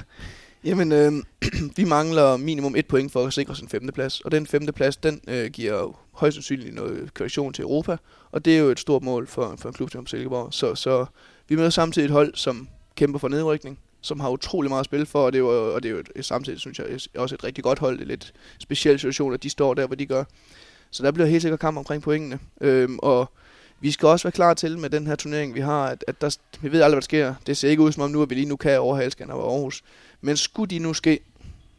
Jamen, 0.63 0.91
øh, 0.91 1.11
vi 1.77 1.83
mangler 1.83 2.37
minimum 2.37 2.75
et 2.75 2.87
point 2.87 3.11
for 3.11 3.25
at 3.25 3.33
sikre 3.33 3.51
os 3.51 3.59
en 3.59 3.69
femteplads, 3.69 4.21
og 4.21 4.31
den 4.31 4.47
femteplads, 4.47 4.97
den 4.97 5.21
øh, 5.27 5.51
giver 5.51 5.99
højst 6.11 6.35
sandsynligt 6.35 6.75
noget 6.75 7.13
kvalifikation 7.13 7.53
til 7.53 7.61
Europa, 7.61 7.97
og 8.31 8.45
det 8.45 8.55
er 8.55 8.59
jo 8.59 8.69
et 8.69 8.79
stort 8.79 9.03
mål 9.03 9.27
for, 9.27 9.55
for 9.57 9.69
en 9.69 9.73
klub 9.73 9.91
som 9.91 10.07
Silkeborg. 10.07 10.53
Så, 10.53 10.75
så 10.75 11.05
vi 11.47 11.55
møder 11.55 11.69
samtidig 11.69 12.05
et 12.05 12.11
hold, 12.11 12.35
som 12.35 12.67
kæmper 12.95 13.19
for 13.19 13.27
nedrykning, 13.27 13.79
som 14.01 14.19
har 14.19 14.29
utrolig 14.29 14.69
meget 14.69 14.79
at 14.79 14.85
spille 14.85 15.05
for, 15.05 15.25
og 15.25 15.33
det 15.33 15.39
er 15.39 15.43
jo, 15.43 15.73
og 15.73 15.83
det 15.83 15.89
er 15.89 15.93
jo 15.93 16.03
et, 16.15 16.25
samtidig, 16.25 16.59
synes 16.59 16.79
jeg, 16.79 16.87
også 17.15 17.35
et 17.35 17.43
rigtig 17.43 17.63
godt 17.63 17.79
hold. 17.79 17.97
Det 17.97 18.03
er 18.03 18.07
lidt 18.07 18.33
speciel 18.59 18.99
situation, 18.99 19.33
at 19.33 19.43
de 19.43 19.49
står 19.49 19.73
der, 19.73 19.87
hvor 19.87 19.95
de 19.95 20.05
gør. 20.05 20.23
Så 20.91 21.03
der 21.03 21.11
bliver 21.11 21.27
helt 21.27 21.41
sikkert 21.41 21.59
kamp 21.59 21.77
omkring 21.77 22.03
pointene. 22.03 22.39
Øhm, 22.61 22.99
og 22.99 23.31
vi 23.79 23.91
skal 23.91 24.07
også 24.07 24.23
være 24.23 24.31
klar 24.31 24.53
til 24.53 24.77
med 24.77 24.89
den 24.89 25.07
her 25.07 25.15
turnering, 25.15 25.55
vi 25.55 25.59
har, 25.59 25.85
at, 25.85 26.03
at 26.07 26.21
der, 26.21 26.37
vi 26.61 26.71
ved 26.71 26.81
aldrig, 26.81 26.95
hvad 26.95 27.01
der 27.01 27.05
sker. 27.05 27.35
Det 27.47 27.57
ser 27.57 27.69
ikke 27.69 27.81
ud 27.81 27.91
som 27.91 28.03
om 28.03 28.11
nu, 28.11 28.21
at 28.21 28.29
vi 28.29 28.35
lige 28.35 28.47
nu 28.47 28.55
kan 28.55 28.79
overhale 28.79 29.11
Skanderborg 29.11 29.43
og 29.43 29.53
Aarhus. 29.53 29.83
Men 30.21 30.37
skulle 30.37 30.69
de 30.69 30.79
nu 30.79 30.93
ske 30.93 31.19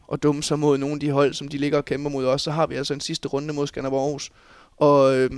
og 0.07 0.23
dumme 0.23 0.43
sig 0.43 0.59
mod 0.59 0.77
nogle 0.77 0.93
af 0.93 0.99
de 0.99 1.11
hold, 1.11 1.33
som 1.33 1.47
de 1.47 1.57
ligger 1.57 1.77
og 1.77 1.85
kæmper 1.85 2.09
mod 2.09 2.25
os, 2.25 2.41
så 2.41 2.51
har 2.51 2.67
vi 2.67 2.75
altså 2.75 2.93
en 2.93 2.99
sidste 2.99 3.27
runde 3.27 3.53
mod 3.53 3.67
Skanderborg 3.67 4.03
Aarhus. 4.03 4.31
Og 4.77 5.17
øh, 5.17 5.31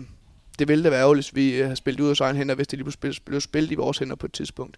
det 0.59 0.67
ville 0.67 0.83
da 0.83 0.89
være 0.89 0.99
ærgerligt, 0.99 1.25
hvis 1.25 1.35
vi 1.35 1.61
øh, 1.61 1.67
har 1.67 1.75
spillet 1.75 2.03
ud 2.03 2.09
af 2.09 2.21
egen 2.21 2.35
hænder, 2.35 2.55
hvis 2.55 2.67
det 2.67 2.79
lige 2.79 2.83
blev 2.83 2.91
spillet, 2.91 3.21
blev 3.25 3.41
spillet 3.41 3.71
i 3.71 3.75
vores 3.75 3.97
hænder 3.97 4.15
på 4.15 4.25
et 4.25 4.33
tidspunkt. 4.33 4.77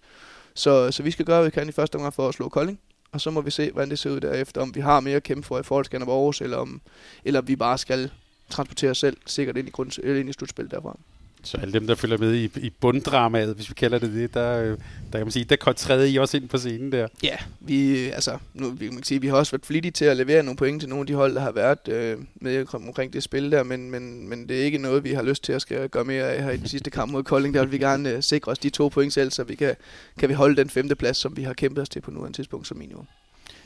Så, 0.54 0.90
så 0.90 1.02
vi 1.02 1.10
skal 1.10 1.24
gøre, 1.24 1.40
hvad 1.40 1.50
vi 1.50 1.54
kan 1.54 1.68
i 1.68 1.72
første 1.72 1.96
omgang 1.96 2.14
for 2.14 2.28
at 2.28 2.34
slå 2.34 2.48
Kolding. 2.48 2.78
Og 3.12 3.20
så 3.20 3.30
må 3.30 3.40
vi 3.40 3.50
se, 3.50 3.70
hvordan 3.70 3.90
det 3.90 3.98
ser 3.98 4.10
ud 4.10 4.20
derefter. 4.20 4.60
Om 4.60 4.74
vi 4.74 4.80
har 4.80 5.00
mere 5.00 5.16
at 5.16 5.22
kæmpe 5.22 5.46
for 5.46 5.58
i 5.58 5.62
forhold 5.62 5.84
til 5.84 5.88
Skanderborg 5.88 6.16
Aarhus, 6.16 6.40
eller 6.40 6.56
om 6.56 6.80
eller 7.24 7.40
vi 7.40 7.56
bare 7.56 7.78
skal 7.78 8.10
transportere 8.50 8.90
os 8.90 8.98
selv 8.98 9.16
sikkert 9.26 9.56
ind 9.56 9.68
i, 9.68 9.70
grund, 9.70 9.98
eller 10.02 10.20
ind 10.20 10.28
i 10.28 10.32
slutspillet 10.32 10.70
derfra. 10.70 10.98
Så 11.44 11.56
alle 11.56 11.72
dem, 11.72 11.86
der 11.86 11.94
følger 11.94 12.18
med 12.18 12.34
i, 12.34 12.50
i 12.56 12.70
bunddramaet, 12.70 13.54
hvis 13.54 13.68
vi 13.68 13.74
kalder 13.74 13.98
det 13.98 14.12
det, 14.12 14.34
der, 14.34 14.62
øh, 14.62 14.68
der 14.68 15.18
kan 15.18 15.20
man 15.20 15.30
sige, 15.30 15.44
der 15.44 15.56
kontræder 15.56 16.04
I 16.04 16.16
også 16.16 16.36
ind 16.36 16.48
på 16.48 16.58
scenen 16.58 16.92
der. 16.92 17.08
Ja, 17.22 17.36
vi, 17.60 18.08
altså, 18.10 18.38
nu, 18.54 18.70
vi, 18.70 18.86
man 18.86 18.96
kan 18.96 19.04
sige, 19.04 19.20
vi 19.20 19.26
har 19.26 19.36
også 19.36 19.52
været 19.52 19.66
flittige 19.66 19.92
til 19.92 20.04
at 20.04 20.16
levere 20.16 20.42
nogle 20.42 20.56
point 20.56 20.80
til 20.80 20.88
nogle 20.88 21.00
af 21.00 21.06
de 21.06 21.14
hold, 21.14 21.34
der 21.34 21.40
har 21.40 21.52
været 21.52 21.88
øh, 21.88 22.18
med 22.34 22.66
omkring 22.74 23.12
det 23.12 23.22
spil 23.22 23.52
der, 23.52 23.62
men, 23.62 23.90
men, 23.90 24.28
men 24.28 24.48
det 24.48 24.60
er 24.60 24.64
ikke 24.64 24.78
noget, 24.78 25.04
vi 25.04 25.12
har 25.12 25.22
lyst 25.22 25.44
til 25.44 25.52
at 25.52 25.62
skal 25.62 25.88
gøre 25.88 26.04
mere 26.04 26.32
af 26.32 26.42
her 26.42 26.50
i 26.50 26.56
den 26.56 26.68
sidste 26.68 26.90
kamp 26.90 27.12
mod 27.12 27.22
Kolding. 27.22 27.54
Der 27.54 27.60
vil 27.60 27.72
vi 27.72 27.78
gerne 27.78 28.10
øh, 28.10 28.22
sikre 28.22 28.52
os 28.52 28.58
de 28.58 28.70
to 28.70 28.88
point 28.88 29.12
selv, 29.12 29.30
så 29.30 29.44
vi 29.44 29.54
kan, 29.54 29.74
kan 30.18 30.28
vi 30.28 30.34
holde 30.34 30.56
den 30.56 30.70
femte 30.70 30.94
plads, 30.94 31.16
som 31.16 31.36
vi 31.36 31.42
har 31.42 31.52
kæmpet 31.52 31.82
os 31.82 31.88
til 31.88 32.00
på 32.00 32.10
nuværende 32.10 32.38
tidspunkt 32.38 32.66
som 32.66 32.76
minimum. 32.76 33.06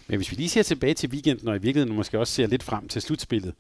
Men 0.09 0.17
hvis 0.17 0.31
vi 0.31 0.37
lige 0.37 0.49
ser 0.49 0.63
tilbage 0.63 0.95
til 0.95 1.11
weekenden, 1.11 1.49
og 1.49 1.57
i 1.57 1.59
virkeligheden 1.59 1.97
måske 1.97 2.19
også 2.19 2.33
ser 2.33 2.47
lidt 2.47 2.63
frem 2.63 2.89
til 2.89 3.03
slutspillet, 3.03 3.55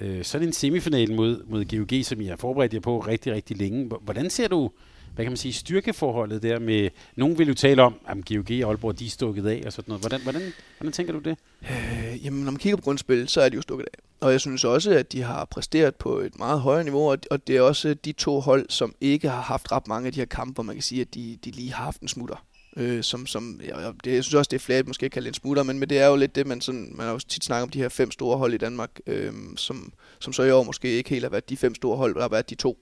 øh, 0.00 0.24
så 0.24 0.38
en 0.38 0.52
semifinal 0.52 1.14
mod, 1.14 1.42
mod 1.46 1.64
GOG, 1.64 2.04
som 2.04 2.20
I 2.20 2.26
har 2.26 2.36
forberedt 2.36 2.74
jer 2.74 2.80
på 2.80 2.98
rigtig, 2.98 3.32
rigtig 3.32 3.56
længe. 3.56 3.90
Hvordan 4.00 4.30
ser 4.30 4.48
du, 4.48 4.70
hvad 5.14 5.24
kan 5.24 5.32
man 5.32 5.36
sige, 5.36 5.52
styrkeforholdet 5.52 6.42
der 6.42 6.58
med, 6.58 6.90
nogen 7.16 7.38
vil 7.38 7.48
jo 7.48 7.54
tale 7.54 7.82
om, 7.82 7.94
at 8.08 8.16
GOG 8.28 8.64
og 8.64 8.70
Aalborg, 8.70 8.98
de 8.98 9.06
er 9.06 9.10
stukket 9.10 9.46
af 9.46 9.62
og 9.66 9.72
sådan 9.72 9.84
noget. 9.88 10.02
Hvordan, 10.02 10.20
hvordan, 10.20 10.42
hvordan 10.78 10.92
tænker 10.92 11.12
du 11.12 11.18
det? 11.18 11.38
Øh, 11.62 12.24
jamen, 12.24 12.44
når 12.44 12.50
man 12.50 12.58
kigger 12.58 12.76
på 12.76 12.82
grundspil, 12.82 13.28
så 13.28 13.40
er 13.40 13.48
de 13.48 13.56
jo 13.56 13.62
stukket 13.62 13.86
af. 13.92 13.98
Og 14.20 14.32
jeg 14.32 14.40
synes 14.40 14.64
også, 14.64 14.90
at 14.90 15.12
de 15.12 15.22
har 15.22 15.44
præsteret 15.44 15.96
på 15.96 16.18
et 16.18 16.38
meget 16.38 16.60
højere 16.60 16.84
niveau, 16.84 17.16
og 17.30 17.46
det 17.46 17.56
er 17.56 17.60
også 17.60 17.94
de 17.94 18.12
to 18.12 18.40
hold, 18.40 18.66
som 18.68 18.94
ikke 19.00 19.28
har 19.28 19.40
haft 19.40 19.72
ret 19.72 19.88
mange 19.88 20.06
af 20.06 20.12
de 20.12 20.20
her 20.20 20.26
kampe, 20.26 20.54
hvor 20.54 20.62
man 20.62 20.74
kan 20.74 20.82
sige, 20.82 21.00
at 21.00 21.14
de, 21.14 21.38
de 21.44 21.50
lige 21.50 21.72
har 21.72 21.84
haft 21.84 22.00
en 22.00 22.08
smutter 22.08 22.44
øh, 22.78 23.02
som, 23.02 23.26
som 23.26 23.60
ja, 23.64 23.90
det, 24.04 24.14
jeg 24.14 24.24
synes 24.24 24.34
også, 24.34 24.48
det 24.48 24.56
er 24.56 24.64
flat, 24.64 24.86
måske 24.86 25.10
kalde 25.10 25.28
en 25.28 25.34
smutter, 25.34 25.62
men, 25.62 25.78
men 25.78 25.90
det 25.90 25.98
er 25.98 26.06
jo 26.06 26.16
lidt 26.16 26.34
det, 26.34 26.46
man, 26.46 26.60
sådan, 26.60 26.92
man 26.94 27.06
har 27.06 27.12
jo 27.12 27.18
tit 27.18 27.44
snakket 27.44 27.62
om 27.62 27.70
de 27.70 27.78
her 27.78 27.88
fem 27.88 28.10
store 28.10 28.38
hold 28.38 28.54
i 28.54 28.58
Danmark, 28.58 28.90
øh, 29.06 29.32
som, 29.56 29.92
som 30.18 30.32
så 30.32 30.42
i 30.42 30.50
år 30.50 30.62
måske 30.62 30.88
ikke 30.88 31.10
helt 31.10 31.24
har 31.24 31.30
været 31.30 31.48
de 31.48 31.56
fem 31.56 31.74
store 31.74 31.96
hold, 31.96 32.14
der 32.14 32.20
har 32.20 32.28
været 32.28 32.50
de 32.50 32.54
to. 32.54 32.78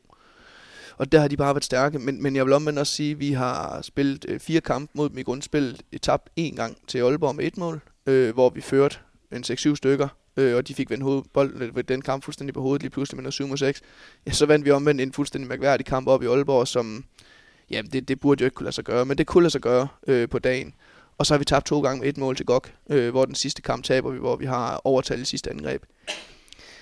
Og 0.99 1.13
der 1.13 1.21
har 1.21 1.29
de 1.29 1.37
bare 1.37 1.55
været 1.55 1.65
stærke, 1.65 1.99
men, 1.99 2.23
men 2.23 2.37
jeg 2.37 2.45
vil 2.45 2.53
omvendt 2.53 2.79
også 2.79 2.93
sige, 2.93 3.11
at 3.11 3.21
vi 3.21 3.33
har 3.33 3.83
spillet 3.83 4.25
øh, 4.29 4.41
fire 4.41 4.61
kampe 4.61 4.93
mod 4.95 5.09
dem 5.09 5.19
i 5.19 5.23
grundspillet, 5.23 5.83
tabt 6.03 6.29
en 6.37 6.57
gang 6.57 6.77
til 6.87 6.99
Aalborg 6.99 7.37
med 7.37 7.45
et 7.45 7.57
mål, 7.57 7.81
øh, 8.07 8.35
hvor 8.35 8.51
vi 8.51 8.61
førte 8.61 8.97
en 9.33 9.45
6-7 9.45 9.75
stykker, 9.75 10.09
øh, 10.37 10.57
og 10.57 10.69
de 10.69 10.75
fik 10.75 10.91
vendt 10.91 11.05
hovedbolden, 11.05 11.61
ved 11.61 11.71
øh, 11.77 11.85
den 11.89 12.03
kamp 12.03 12.25
fuldstændig 12.25 12.55
på 12.55 12.61
hovedet 12.61 12.83
lige 12.83 12.91
pludselig 12.91 13.23
med 13.23 13.33
7 13.33 13.57
6. 13.57 13.83
Ja, 14.27 14.33
så 14.33 14.47
vandt 14.47 14.65
vi 14.65 14.71
omvendt 14.71 15.01
en 15.01 15.13
fuldstændig 15.13 15.49
mærkværdig 15.49 15.87
kamp 15.87 16.09
op 16.09 16.23
i 16.23 16.27
Aalborg, 16.27 16.69
som, 16.69 17.05
jamen 17.71 17.93
det, 17.93 18.09
det 18.09 18.21
burde 18.21 18.41
jo 18.43 18.47
ikke 18.47 18.55
kunne 18.55 18.65
lade 18.65 18.75
sig 18.75 18.85
gøre, 18.85 19.07
men 19.07 19.19
det 19.19 19.27
kunne 19.27 19.43
lade 19.43 19.51
sig 19.51 19.61
gøre 19.61 19.89
øh, 20.07 20.29
på 20.29 20.39
dagen. 20.39 20.75
Og 21.19 21.27
så 21.27 21.35
har 21.35 21.39
vi 21.39 21.45
tabt 21.45 21.67
to 21.67 21.81
gange 21.81 22.01
med 22.01 22.09
et 22.09 22.19
mål 22.19 22.37
til 22.37 22.47
GOG, 22.47 22.67
øh, 22.91 23.11
hvor 23.11 23.25
den 23.25 23.35
sidste 23.35 23.63
kamp 23.63 23.85
taber 23.85 24.11
vi, 24.11 24.19
hvor 24.19 24.37
vi 24.37 24.45
har 24.45 24.81
overtalt 24.85 25.19
det 25.19 25.27
sidste 25.27 25.51
angreb. 25.51 25.83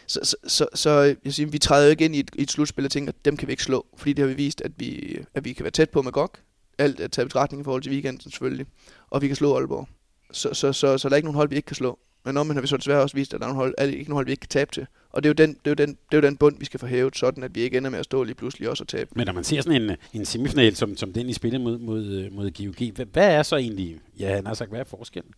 Så, 0.07 0.21
så, 0.23 0.37
så, 0.47 0.67
så 0.75 1.17
jeg 1.25 1.35
siger, 1.35 1.47
vi 1.47 1.59
træder 1.59 1.85
jo 1.85 1.91
ikke 1.91 2.05
ind 2.05 2.17
i 2.17 2.21
et, 2.21 2.31
i 2.35 2.43
et 2.43 2.51
slutspil 2.51 2.85
og 2.85 2.91
tænker, 2.91 3.13
at 3.13 3.25
dem 3.25 3.37
kan 3.37 3.49
vi 3.49 3.53
ikke 3.53 3.63
slå, 3.63 3.87
fordi 3.97 4.13
det 4.13 4.23
har 4.23 4.27
vi 4.29 4.35
vist, 4.35 4.61
at 4.61 4.73
vi, 4.77 5.19
at 5.35 5.45
vi 5.45 5.53
kan 5.53 5.65
være 5.65 5.71
tæt 5.71 5.91
på 5.91 6.03
med 6.03 6.13
GOG. 6.13 6.31
Alt 6.79 7.01
er 7.01 7.09
taget 7.09 7.29
betragtning 7.29 7.61
i 7.61 7.65
forhold 7.65 7.83
til 7.83 7.93
weekenden 7.93 8.21
selvfølgelig, 8.21 8.67
og 9.11 9.23
vi 9.23 9.27
kan 9.27 9.37
slå 9.37 9.57
Aalborg. 9.57 9.89
Så, 10.33 10.55
så, 10.55 10.73
så, 10.73 10.99
så 10.99 11.09
der 11.09 11.15
er 11.15 11.17
ikke 11.17 11.27
nogen 11.27 11.37
hold, 11.37 11.49
vi 11.49 11.57
ikke 11.57 11.67
kan 11.67 11.77
slå. 11.77 11.99
Men 12.25 12.37
om 12.37 12.47
man 12.47 12.57
har 12.57 12.61
vi 12.61 12.67
så 12.67 12.77
desværre 12.77 13.03
også 13.03 13.17
vist, 13.17 13.35
at 13.35 13.41
der 13.41 13.47
er, 13.47 13.53
hold, 13.53 13.75
er 13.79 13.85
ikke 13.85 14.11
nogen 14.11 14.17
hold, 14.17 14.27
vi 14.27 14.33
ikke 14.33 14.41
kan 14.41 14.49
tabe 14.49 14.73
til. 14.73 14.87
Og 15.11 15.23
det 15.23 15.29
er, 15.29 15.31
jo 15.31 15.47
den, 15.47 15.57
det, 15.65 15.67
er 15.67 15.71
jo 15.71 15.75
den, 15.75 15.89
det 15.89 16.17
er 16.17 16.17
jo 16.17 16.21
den 16.21 16.37
bund, 16.37 16.59
vi 16.59 16.65
skal 16.65 16.81
få 16.81 16.87
hævet, 16.87 17.17
sådan 17.17 17.43
at 17.43 17.55
vi 17.55 17.61
ikke 17.61 17.77
ender 17.77 17.91
med 17.91 17.99
at 17.99 18.05
stå 18.05 18.23
lige 18.23 18.35
pludselig 18.35 18.71
også 18.71 18.85
og 18.85 18.89
tabe. 18.89 19.11
Men 19.17 19.27
når 19.27 19.33
man 19.33 19.45
ser 19.45 19.61
sådan 19.61 19.83
en, 19.83 19.97
en 20.13 20.25
semifinal, 20.25 20.77
som, 20.77 20.97
som 20.97 21.13
den 21.13 21.29
I 21.29 21.33
spiller 21.33 21.59
mod, 21.59 21.79
mod, 21.79 22.31
mod 22.31 22.51
GOG, 22.51 22.93
hvad, 22.95 23.07
hvad 23.07 23.35
er 23.35 23.43
så 23.43 23.57
egentlig, 23.57 23.99
ja, 24.19 24.35
han 24.35 24.47
har 24.47 24.55
sagt, 24.55 24.71
hvad 24.71 24.81
er 24.81 24.85
forskellen? 24.85 25.33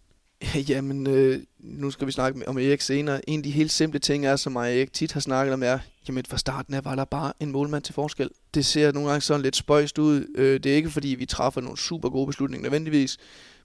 Jamen, 0.69 1.07
øh, 1.07 1.41
nu 1.59 1.91
skal 1.91 2.07
vi 2.07 2.13
snakke 2.13 2.49
om 2.49 2.59
Erik 2.59 2.81
senere. 2.81 3.31
En 3.31 3.41
af 3.41 3.45
de 3.45 3.51
helt 3.51 3.71
simple 3.71 4.01
ting 4.01 4.27
er, 4.27 4.37
som 4.37 4.57
Erik 4.57 4.93
tit 4.93 5.13
har 5.13 5.21
snakket 5.21 5.55
om, 5.55 5.63
er, 5.63 5.79
jamen 6.09 6.25
fra 6.29 6.39
starten 6.39 6.75
af 6.75 6.85
var 6.85 6.95
der 6.95 7.05
bare 7.05 7.33
en 7.41 7.53
målmand 7.53 7.83
til 7.83 7.95
forskel. 7.95 8.31
Det 8.55 8.67
ser 8.67 8.93
nogle 8.93 9.09
gange 9.09 9.21
sådan 9.21 9.43
lidt 9.43 9.57
spøjst 9.57 9.99
ud. 9.99 10.27
Øh, 10.35 10.61
det 10.61 10.73
er 10.73 10.77
ikke 10.77 10.91
fordi, 10.91 11.09
vi 11.09 11.27
træffer 11.27 11.61
nogle 11.61 11.79
super 11.79 12.09
gode 12.09 12.27
beslutninger 12.27 12.63
nødvendigvis, 12.63 13.19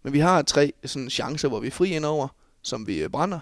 men 0.04 0.13
vi 0.13 0.20
har 0.20 0.42
tre 0.42 0.74
sådan, 0.86 1.10
chancer, 1.10 1.48
hvor 1.48 1.60
vi 1.60 1.68
er 1.68 1.72
fri 1.72 1.90
indover, 1.90 2.28
som 2.63 2.88
vi 2.88 3.03
øh, 3.03 3.10
brænder. 3.10 3.39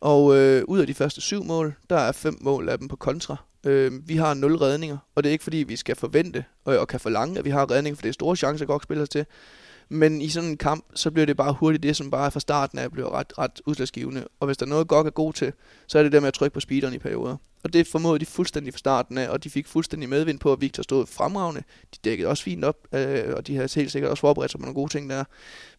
Og 0.00 0.36
øh, 0.36 0.62
ud 0.68 0.78
af 0.78 0.86
de 0.86 0.94
første 0.94 1.20
syv 1.20 1.44
mål, 1.44 1.74
der 1.90 1.96
er 1.96 2.12
fem 2.12 2.38
mål 2.40 2.68
af 2.68 2.78
dem 2.78 2.88
på 2.88 2.96
kontra. 2.96 3.36
Øh, 3.66 4.08
vi 4.08 4.16
har 4.16 4.34
nul 4.34 4.56
redninger, 4.56 4.98
og 5.14 5.24
det 5.24 5.30
er 5.30 5.32
ikke 5.32 5.44
fordi, 5.44 5.56
vi 5.56 5.76
skal 5.76 5.96
forvente 5.96 6.44
og, 6.64 6.78
og 6.78 6.88
kan 6.88 7.00
forlange, 7.00 7.38
at 7.38 7.44
vi 7.44 7.50
har 7.50 7.70
redninger, 7.70 7.96
for 7.96 8.02
det 8.02 8.08
er 8.08 8.12
store 8.12 8.36
chancer, 8.36 8.66
godt 8.66 8.82
spiller 8.82 9.06
til. 9.06 9.26
Men 9.88 10.22
i 10.22 10.28
sådan 10.28 10.50
en 10.50 10.56
kamp, 10.56 10.84
så 10.94 11.10
bliver 11.10 11.26
det 11.26 11.36
bare 11.36 11.52
hurtigt 11.52 11.82
det, 11.82 11.96
som 11.96 12.10
bare 12.10 12.30
fra 12.30 12.40
starten 12.40 12.78
af 12.78 12.92
bliver 12.92 13.14
ret, 13.14 13.32
ret 13.38 13.60
udslagsgivende. 13.66 14.24
Og 14.40 14.46
hvis 14.46 14.56
der 14.56 14.66
er 14.66 14.70
noget, 14.70 14.88
godt 14.88 15.06
er 15.06 15.10
god 15.10 15.32
til, 15.32 15.52
så 15.86 15.98
er 15.98 16.02
det 16.02 16.12
der 16.12 16.20
med 16.20 16.28
at 16.28 16.34
trykke 16.34 16.54
på 16.54 16.60
speederen 16.60 16.94
i 16.94 16.98
perioder. 16.98 17.36
Og 17.64 17.72
det 17.72 17.86
formåede 17.86 18.18
de 18.18 18.26
fuldstændig 18.26 18.74
fra 18.74 18.78
starten 18.78 19.18
af, 19.18 19.28
og 19.28 19.44
de 19.44 19.50
fik 19.50 19.66
fuldstændig 19.66 20.08
medvind 20.08 20.38
på, 20.38 20.52
at 20.52 20.60
Victor 20.60 20.82
stod 20.82 21.06
fremragende. 21.06 21.62
De 21.94 21.98
dækkede 22.04 22.28
også 22.28 22.42
fint 22.42 22.64
op, 22.64 22.76
øh, 22.92 23.34
og 23.36 23.46
de 23.46 23.56
har 23.56 23.72
helt 23.74 23.92
sikkert 23.92 24.10
også 24.10 24.20
forberedt 24.20 24.50
sig 24.50 24.60
på 24.60 24.62
nogle 24.62 24.74
gode 24.74 24.92
ting 24.92 25.10
der. 25.10 25.24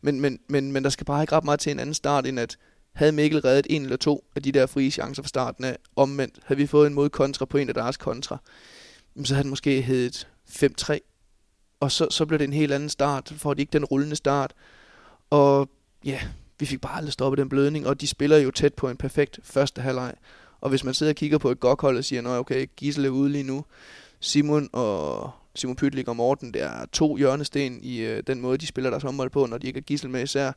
Men, 0.01 0.21
men, 0.21 0.39
men, 0.47 0.71
men 0.71 0.83
der 0.83 0.89
skal 0.89 1.05
bare 1.05 1.23
ikke 1.23 1.35
ret 1.35 1.43
meget 1.43 1.59
til 1.59 1.71
en 1.71 1.79
anden 1.79 1.93
start, 1.93 2.27
end 2.27 2.39
at 2.39 2.57
havde 2.93 3.11
Mikkel 3.11 3.41
reddet 3.41 3.67
en 3.69 3.83
eller 3.83 3.97
to 3.97 4.25
af 4.35 4.43
de 4.43 4.51
der 4.51 4.65
frie 4.65 4.91
chancer 4.91 5.23
fra 5.23 5.27
starten 5.27 5.63
af, 5.63 5.77
omvendt, 5.95 6.39
havde 6.45 6.57
vi 6.57 6.67
fået 6.67 6.87
en 6.87 6.93
modkontra 6.93 7.45
på 7.45 7.57
en 7.57 7.69
af 7.69 7.73
deres 7.73 7.97
kontra, 7.97 8.37
så 9.23 9.33
havde 9.33 9.43
den 9.43 9.49
måske 9.49 9.81
heddet 9.81 10.27
5-3. 10.49 11.16
Og 11.79 11.91
så, 11.91 12.07
så 12.09 12.25
blev 12.25 12.39
det 12.39 12.45
en 12.45 12.53
helt 12.53 12.73
anden 12.73 12.89
start, 12.89 13.33
for 13.37 13.53
de 13.53 13.61
ikke 13.61 13.73
den 13.73 13.85
rullende 13.85 14.15
start. 14.15 14.53
Og 15.29 15.69
ja, 16.05 16.19
vi 16.59 16.65
fik 16.65 16.81
bare 16.81 16.97
aldrig 16.97 17.13
stoppet 17.13 17.37
den 17.37 17.49
blødning, 17.49 17.87
og 17.87 18.01
de 18.01 18.07
spiller 18.07 18.37
jo 18.37 18.51
tæt 18.51 18.73
på 18.73 18.89
en 18.89 18.97
perfekt 18.97 19.39
første 19.43 19.81
halvleg. 19.81 20.13
Og 20.61 20.69
hvis 20.69 20.83
man 20.83 20.93
sidder 20.93 21.11
og 21.11 21.15
kigger 21.15 21.37
på 21.37 21.51
et 21.51 21.59
godt 21.59 21.81
hold 21.81 21.97
og 21.97 22.03
siger, 22.03 22.29
at 22.29 22.39
okay, 22.39 22.67
Gisel 22.77 23.05
er 23.05 23.09
ude 23.09 23.29
lige 23.29 23.43
nu, 23.43 23.65
Simon 24.19 24.69
og 24.73 25.31
Simon 25.55 25.75
Pytlik 25.75 26.07
og 26.07 26.15
Morten, 26.15 26.53
der 26.53 26.65
er 26.65 26.85
to 26.85 27.17
hjørnesten 27.17 27.79
i 27.81 27.97
øh, 27.97 28.23
den 28.27 28.41
måde, 28.41 28.57
de 28.57 28.67
spiller 28.67 28.89
deres 28.89 29.03
håndbold 29.03 29.29
på, 29.29 29.45
når 29.45 29.57
de 29.57 29.67
ikke 29.67 29.77
er 29.77 29.81
Gisel 29.81 30.09
med 30.09 30.23
især. 30.23 30.51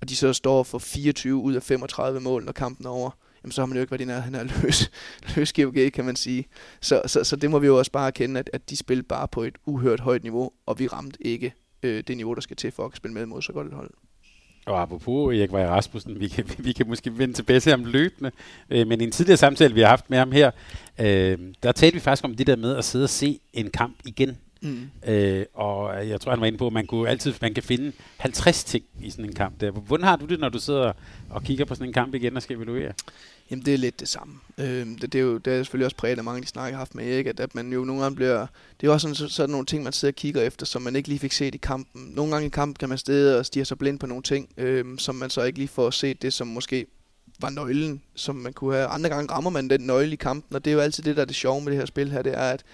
Og 0.00 0.08
de 0.08 0.16
så 0.16 0.32
står 0.32 0.62
for 0.62 0.78
24 0.78 1.36
ud 1.36 1.54
af 1.54 1.62
35 1.62 2.20
mål, 2.20 2.44
når 2.44 2.52
kampen 2.52 2.86
er 2.86 2.90
over 2.90 3.10
jamen 3.42 3.52
så 3.52 3.60
har 3.60 3.66
man 3.66 3.76
jo 3.76 3.80
ikke 3.80 3.90
været 3.90 4.00
i 4.00 4.04
nærheden 4.04 4.34
af 4.34 4.62
løs, 4.62 4.90
løs 5.36 5.52
GOG, 5.52 5.74
kan 5.94 6.04
man 6.04 6.16
sige. 6.16 6.44
Så, 6.80 7.02
så, 7.06 7.24
så 7.24 7.36
det 7.36 7.50
må 7.50 7.58
vi 7.58 7.66
jo 7.66 7.78
også 7.78 7.92
bare 7.92 8.06
erkende, 8.06 8.40
at, 8.40 8.50
at 8.52 8.70
de 8.70 8.76
spillede 8.76 9.06
bare 9.06 9.28
på 9.28 9.42
et 9.42 9.54
uhørt 9.66 10.00
højt 10.00 10.22
niveau, 10.22 10.50
og 10.66 10.78
vi 10.78 10.86
ramte 10.86 11.26
ikke 11.26 11.54
øh, 11.82 12.02
det 12.06 12.16
niveau, 12.16 12.34
der 12.34 12.40
skal 12.40 12.56
til 12.56 12.70
for 12.70 12.86
at 12.86 12.96
spille 12.96 13.14
med 13.14 13.26
mod 13.26 13.42
så 13.42 13.52
godt 13.52 13.66
et 13.66 13.72
hold. 13.72 13.90
Og 14.66 14.82
apropos 14.82 15.36
Erik 15.36 15.52
Vej 15.52 15.66
Rasmussen, 15.66 16.20
vi 16.20 16.28
kan, 16.28 16.44
vi 16.58 16.72
kan 16.72 16.88
måske 16.88 17.18
vende 17.18 17.34
tilbage 17.34 17.60
til 17.60 17.70
ham 17.70 17.84
løbende, 17.84 18.30
øh, 18.70 18.86
men 18.86 19.00
i 19.00 19.04
en 19.04 19.10
tidligere 19.10 19.36
samtale, 19.36 19.74
vi 19.74 19.80
har 19.80 19.88
haft 19.88 20.10
med 20.10 20.18
ham 20.18 20.32
her, 20.32 20.50
øh, 21.00 21.38
der 21.62 21.72
talte 21.72 21.94
vi 21.94 22.00
faktisk 22.00 22.24
om 22.24 22.34
det 22.34 22.46
der 22.46 22.56
med 22.56 22.76
at 22.76 22.84
sidde 22.84 23.04
og 23.04 23.10
se 23.10 23.40
en 23.52 23.70
kamp 23.70 23.96
igen. 24.04 24.38
Mm. 24.60 24.90
Øh, 25.06 25.44
og 25.54 26.08
jeg 26.08 26.20
tror, 26.20 26.32
han 26.32 26.40
var 26.40 26.46
inde 26.46 26.58
på, 26.58 26.66
at 26.66 26.72
man, 26.72 26.86
kunne 26.86 27.08
altid, 27.08 27.34
man 27.40 27.54
kan 27.54 27.62
finde 27.62 27.92
50 28.16 28.64
ting 28.64 28.84
i 29.02 29.10
sådan 29.10 29.24
en 29.24 29.34
kamp. 29.34 29.60
Der. 29.60 29.70
Hvordan 29.70 30.04
har 30.04 30.16
du 30.16 30.26
det, 30.26 30.40
når 30.40 30.48
du 30.48 30.58
sidder 30.58 30.92
og 31.30 31.42
kigger 31.42 31.64
på 31.64 31.74
sådan 31.74 31.86
en 31.86 31.92
kamp 31.92 32.14
igen 32.14 32.36
og 32.36 32.42
skal 32.42 32.56
evaluere? 32.56 32.92
Jamen, 33.50 33.64
det 33.64 33.74
er 33.74 33.78
lidt 33.78 34.00
det 34.00 34.08
samme. 34.08 34.34
Øh, 34.58 34.86
det, 34.86 35.02
det, 35.02 35.14
er 35.14 35.22
jo 35.22 35.38
det 35.38 35.52
er 35.52 35.56
selvfølgelig 35.58 35.84
også 35.84 35.96
præget 35.96 36.18
af 36.18 36.24
mange 36.24 36.36
af 36.36 36.42
de 36.42 36.48
snakker, 36.48 36.68
jeg 36.68 36.76
har 36.76 36.80
haft 36.80 36.94
med 36.94 37.14
Erik, 37.14 37.26
at, 37.26 37.40
at 37.40 37.54
man 37.54 37.72
jo 37.72 37.84
nogle 37.84 38.02
gange 38.02 38.16
bliver... 38.16 38.46
Det 38.80 38.86
er 38.86 38.90
også 38.90 39.14
sådan, 39.14 39.30
sådan 39.30 39.50
nogle 39.50 39.66
ting, 39.66 39.84
man 39.84 39.92
sidder 39.92 40.12
og 40.12 40.16
kigger 40.16 40.42
efter, 40.42 40.66
som 40.66 40.82
man 40.82 40.96
ikke 40.96 41.08
lige 41.08 41.18
fik 41.18 41.32
set 41.32 41.54
i 41.54 41.58
kampen. 41.58 42.12
Nogle 42.14 42.32
gange 42.32 42.46
i 42.46 42.50
kampen 42.50 42.74
kan 42.74 42.88
man 42.88 42.98
stede 42.98 43.38
og 43.38 43.46
stige 43.46 43.64
sig 43.64 43.78
blind 43.78 43.98
på 43.98 44.06
nogle 44.06 44.22
ting, 44.22 44.48
øh, 44.56 44.98
som 44.98 45.14
man 45.14 45.30
så 45.30 45.42
ikke 45.42 45.58
lige 45.58 45.68
får 45.68 45.90
set 45.90 46.22
det, 46.22 46.32
som 46.32 46.46
måske 46.46 46.86
var 47.40 47.50
nøglen, 47.50 48.02
som 48.14 48.36
man 48.36 48.52
kunne 48.52 48.74
have. 48.74 48.86
Andre 48.86 49.08
gange 49.10 49.32
rammer 49.32 49.50
man 49.50 49.70
den 49.70 49.80
nøgle 49.80 50.12
i 50.12 50.16
kampen, 50.16 50.56
og 50.56 50.64
det 50.64 50.70
er 50.70 50.74
jo 50.74 50.80
altid 50.80 51.04
det, 51.04 51.16
der 51.16 51.22
er 51.22 51.26
det 51.26 51.36
sjove 51.36 51.60
med 51.60 51.72
det 51.72 51.78
her 51.78 51.86
spil 51.86 52.10
her, 52.10 52.22
det 52.22 52.34
er, 52.38 52.50
at 52.50 52.64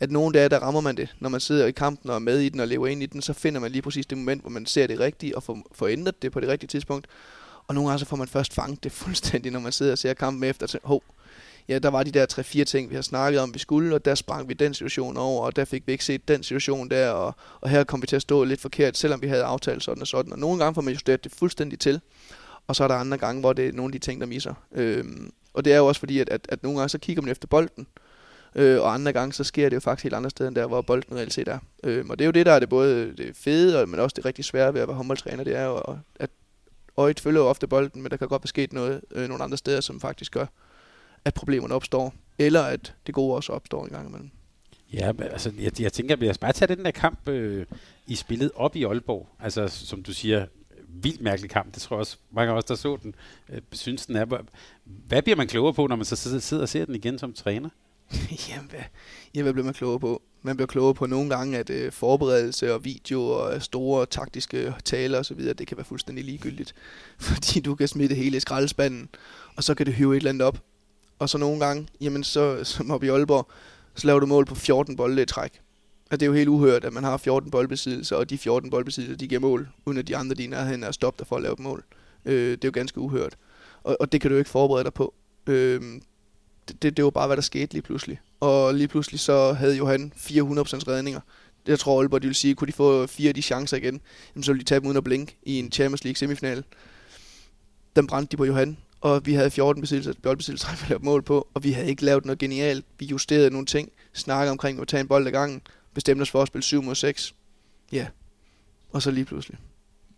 at 0.00 0.10
nogle 0.10 0.38
dage, 0.38 0.48
der 0.48 0.58
rammer 0.58 0.80
man 0.80 0.96
det. 0.96 1.14
Når 1.20 1.28
man 1.28 1.40
sidder 1.40 1.66
i 1.66 1.72
kampen 1.72 2.10
og 2.10 2.16
er 2.16 2.20
med 2.20 2.38
i 2.38 2.48
den 2.48 2.60
og 2.60 2.68
lever 2.68 2.86
ind 2.86 3.02
i 3.02 3.06
den, 3.06 3.22
så 3.22 3.32
finder 3.32 3.60
man 3.60 3.70
lige 3.70 3.82
præcis 3.82 4.06
det 4.06 4.18
moment, 4.18 4.40
hvor 4.40 4.50
man 4.50 4.66
ser 4.66 4.86
det 4.86 5.00
rigtige 5.00 5.36
og 5.36 5.42
får, 5.42 5.58
får 5.72 5.88
ændret 5.88 6.22
det 6.22 6.32
på 6.32 6.40
det 6.40 6.48
rigtige 6.48 6.68
tidspunkt. 6.68 7.06
Og 7.66 7.74
nogle 7.74 7.90
gange 7.90 7.98
så 7.98 8.06
får 8.06 8.16
man 8.16 8.28
først 8.28 8.54
fanget 8.54 8.84
det 8.84 8.92
fuldstændig, 9.02 9.52
når 9.52 9.60
man 9.60 9.72
sidder 9.72 9.92
og 9.92 9.98
ser 9.98 10.14
kampen 10.14 10.44
efter, 10.44 10.78
og 10.82 10.88
hov, 10.88 11.02
ja, 11.68 11.78
der 11.78 11.88
var 11.88 12.02
de 12.02 12.10
der 12.10 12.26
tre-fire 12.26 12.64
ting, 12.64 12.90
vi 12.90 12.94
har 12.94 13.02
snakket 13.02 13.40
om, 13.40 13.54
vi 13.54 13.58
skulle, 13.58 13.94
og 13.94 14.04
der 14.04 14.14
sprang 14.14 14.48
vi 14.48 14.54
den 14.54 14.74
situation 14.74 15.16
over, 15.16 15.46
og 15.46 15.56
der 15.56 15.64
fik 15.64 15.86
vi 15.86 15.92
ikke 15.92 16.04
set 16.04 16.28
den 16.28 16.42
situation 16.42 16.90
der, 16.90 17.10
og, 17.10 17.34
og 17.60 17.70
her 17.70 17.84
kom 17.84 18.02
vi 18.02 18.06
til 18.06 18.16
at 18.16 18.22
stå 18.22 18.44
lidt 18.44 18.60
forkert, 18.60 18.96
selvom 18.96 19.22
vi 19.22 19.28
havde 19.28 19.44
aftalt 19.44 19.82
sådan 19.82 20.00
og 20.00 20.06
sådan. 20.06 20.32
Og 20.32 20.38
nogle 20.38 20.58
gange 20.58 20.74
får 20.74 20.82
man 20.82 20.92
justeret 20.92 21.24
det 21.24 21.32
fuldstændig 21.32 21.78
til, 21.78 22.00
og 22.66 22.76
så 22.76 22.84
er 22.84 22.88
der 22.88 22.94
andre 22.94 23.18
gange, 23.18 23.40
hvor 23.40 23.52
det 23.52 23.68
er 23.68 23.72
nogle 23.72 23.88
af 23.88 23.92
de 23.92 24.06
ting, 24.06 24.20
der 24.20 24.26
misser. 24.26 24.54
Øhm, 24.72 25.32
og 25.54 25.64
det 25.64 25.72
er 25.72 25.76
jo 25.76 25.86
også 25.86 25.98
fordi, 25.98 26.18
at, 26.18 26.28
at, 26.28 26.46
at 26.48 26.62
nogle 26.62 26.78
gange 26.78 26.88
så 26.88 26.98
kigger 26.98 27.22
man 27.22 27.30
efter 27.30 27.48
bolden, 27.48 27.86
Øh, 27.86 28.09
øh, 28.54 28.80
og 28.80 28.94
andre 28.94 29.12
gange, 29.12 29.32
så 29.32 29.44
sker 29.44 29.68
det 29.68 29.74
jo 29.74 29.80
faktisk 29.80 30.02
helt 30.02 30.14
andre 30.14 30.30
steder, 30.30 30.48
end 30.48 30.56
der, 30.56 30.66
hvor 30.66 30.82
bolden 30.82 31.16
reelt 31.16 31.32
set 31.32 31.48
er. 31.48 31.58
Øh, 31.84 32.04
og 32.08 32.18
det 32.18 32.24
er 32.24 32.26
jo 32.26 32.32
det, 32.32 32.46
der 32.46 32.52
er 32.52 32.58
det 32.58 32.68
både 32.68 33.16
det 33.16 33.36
fede, 33.36 33.86
men 33.86 34.00
også 34.00 34.14
det 34.14 34.24
rigtig 34.24 34.44
svære 34.44 34.74
ved 34.74 34.80
at 34.80 34.88
være 34.88 34.96
håndboldtræner, 34.96 35.44
det 35.44 35.56
er 35.56 35.64
jo, 35.64 35.82
at 36.16 36.30
øjet 36.96 37.20
følger 37.20 37.40
jo 37.40 37.46
ofte 37.46 37.66
bolden, 37.66 38.02
men 38.02 38.10
der 38.10 38.16
kan 38.16 38.28
godt 38.28 38.42
være 38.42 38.48
sket 38.48 38.72
noget 38.72 39.00
øh, 39.10 39.28
nogle 39.28 39.44
andre 39.44 39.56
steder, 39.56 39.80
som 39.80 40.00
faktisk 40.00 40.32
gør, 40.32 40.46
at 41.24 41.34
problemerne 41.34 41.74
opstår, 41.74 42.14
eller 42.38 42.62
at 42.62 42.94
det 43.06 43.14
gode 43.14 43.36
også 43.36 43.52
opstår 43.52 43.84
en 43.84 43.90
gang 43.90 44.08
imellem. 44.08 44.30
Ja, 44.92 45.12
men 45.12 45.22
altså, 45.22 45.52
jeg, 45.58 45.80
jeg 45.80 45.92
tænker, 45.92 46.16
at 46.16 46.22
jeg 46.22 46.34
bare 46.40 46.52
tage 46.52 46.76
den 46.76 46.84
der 46.84 46.90
kamp 46.90 47.28
øh, 47.28 47.66
i 48.06 48.14
spillet 48.14 48.50
op 48.54 48.76
i 48.76 48.84
Aalborg. 48.84 49.28
Altså, 49.40 49.68
som 49.68 50.02
du 50.02 50.12
siger, 50.12 50.46
vildt 50.88 51.20
mærkelig 51.20 51.50
kamp. 51.50 51.74
Det 51.74 51.82
tror 51.82 51.96
jeg 51.96 52.00
også, 52.00 52.16
mange 52.30 52.52
af 52.52 52.56
os, 52.56 52.64
der 52.64 52.74
så 52.74 52.98
den, 53.02 53.14
øh, 53.48 53.60
synes 53.72 54.06
den 54.06 54.16
er. 54.16 54.42
Hvad 54.84 55.22
bliver 55.22 55.36
man 55.36 55.46
klogere 55.46 55.74
på, 55.74 55.86
når 55.86 55.96
man 55.96 56.04
så 56.04 56.40
sidder 56.40 56.62
og 56.62 56.68
ser 56.68 56.84
den 56.84 56.94
igen 56.94 57.18
som 57.18 57.32
træner? 57.32 57.68
Jamen, 58.48 58.70
hvad, 58.70 58.80
jamen, 59.34 59.44
hvad 59.44 59.52
bliver 59.52 59.64
man 59.64 59.74
klogere 59.74 60.00
på? 60.00 60.22
Man 60.42 60.56
bliver 60.56 60.66
klogere 60.66 60.94
på 60.94 61.06
nogle 61.06 61.30
gange, 61.30 61.58
at 61.58 61.70
øh, 61.70 61.92
forberedelse 61.92 62.74
og 62.74 62.84
video 62.84 63.22
og 63.22 63.54
øh, 63.54 63.60
store 63.60 64.06
taktiske 64.06 64.74
taler 64.84 65.18
osv., 65.18 65.40
det 65.40 65.66
kan 65.66 65.76
være 65.76 65.84
fuldstændig 65.84 66.24
ligegyldigt. 66.24 66.74
Fordi 67.18 67.60
du 67.60 67.74
kan 67.74 67.88
smide 67.88 68.08
det 68.08 68.16
hele 68.16 68.36
i 68.36 68.40
skraldespanden, 68.40 69.08
og 69.56 69.64
så 69.64 69.74
kan 69.74 69.86
det 69.86 69.94
hive 69.94 70.12
et 70.12 70.16
eller 70.16 70.30
andet 70.30 70.42
op. 70.42 70.58
Og 71.18 71.28
så 71.28 71.38
nogle 71.38 71.60
gange, 71.66 71.88
jamen 72.00 72.24
så, 72.24 72.58
som 72.64 72.90
op 72.90 73.04
i 73.04 73.08
Aalborg, 73.08 73.48
så 73.94 74.06
laver 74.06 74.20
du 74.20 74.26
mål 74.26 74.46
på 74.46 74.54
14 74.54 74.96
bolde 74.96 75.22
i 75.22 75.26
træk. 75.26 75.60
Og 76.10 76.20
det 76.20 76.26
er 76.26 76.30
jo 76.30 76.32
helt 76.32 76.48
uhørt, 76.48 76.84
at 76.84 76.92
man 76.92 77.04
har 77.04 77.16
14 77.16 77.50
boldbesiddelser, 77.50 78.16
og 78.16 78.30
de 78.30 78.38
14 78.38 78.70
boldbesiddelser, 78.70 79.16
de 79.16 79.28
giver 79.28 79.40
mål, 79.40 79.68
uden 79.84 79.98
at 79.98 80.08
de 80.08 80.16
andre 80.16 80.34
dine 80.34 80.56
er 80.56 80.86
er 80.86 80.92
stoppet 80.92 81.26
for 81.26 81.36
at 81.36 81.42
lave 81.42 81.52
et 81.52 81.58
mål. 81.58 81.84
Øh, 82.24 82.50
det 82.50 82.64
er 82.64 82.68
jo 82.68 82.72
ganske 82.74 83.00
uhørt. 83.00 83.36
Og, 83.82 83.96
og 84.00 84.12
det 84.12 84.20
kan 84.20 84.30
du 84.30 84.34
jo 84.34 84.38
ikke 84.38 84.50
forberede 84.50 84.84
dig 84.84 84.94
på. 84.94 85.14
Øh, 85.46 86.00
det, 86.68 86.96
det 86.96 87.04
var 87.04 87.10
bare, 87.10 87.26
hvad 87.26 87.36
der 87.36 87.42
skete 87.42 87.72
lige 87.72 87.82
pludselig. 87.82 88.20
Og 88.40 88.74
lige 88.74 88.88
pludselig 88.88 89.20
så 89.20 89.52
havde 89.52 89.76
Johan 89.76 90.12
400% 90.16 90.22
redninger. 90.88 91.20
Jeg 91.66 91.78
tror 91.78 92.00
Aalborg, 92.00 92.22
de 92.22 92.26
vil 92.26 92.34
sige, 92.34 92.54
kunne 92.54 92.68
de 92.68 92.72
få 92.72 93.06
fire 93.06 93.28
af 93.28 93.34
de 93.34 93.42
chancer 93.42 93.76
igen, 93.76 94.00
så 94.42 94.52
ville 94.52 94.60
de 94.60 94.64
tabe 94.64 94.86
uden 94.86 94.96
at 94.96 95.04
blinke 95.04 95.36
i 95.42 95.58
en 95.58 95.72
Champions 95.72 96.04
League 96.04 96.16
semifinal. 96.16 96.64
Den 97.96 98.06
brændte 98.06 98.30
de 98.30 98.36
på 98.36 98.44
Johan, 98.44 98.76
og 99.00 99.26
vi 99.26 99.34
havde 99.34 99.50
14 99.50 99.80
besiddelser, 99.80 100.12
boldbesiddelser, 100.22 100.68
vi 100.80 100.86
lavede 100.88 101.04
mål 101.04 101.22
på, 101.22 101.48
og 101.54 101.64
vi 101.64 101.72
havde 101.72 101.88
ikke 101.88 102.04
lavet 102.04 102.24
noget 102.24 102.38
genialt. 102.38 102.84
Vi 102.98 103.06
justerede 103.06 103.50
nogle 103.50 103.66
ting, 103.66 103.92
snakkede 104.12 104.50
omkring 104.50 104.80
at 104.80 104.88
tage 104.88 105.00
en 105.00 105.08
bold 105.08 105.26
ad 105.26 105.32
gangen, 105.32 105.62
bestemte 105.94 106.22
os 106.22 106.30
for 106.30 106.42
at 106.42 106.48
spille 106.48 106.62
7 106.62 106.82
mod 106.82 106.94
6. 106.94 107.34
Ja, 107.92 108.06
og 108.92 109.02
så 109.02 109.10
lige 109.10 109.24
pludselig. 109.24 109.58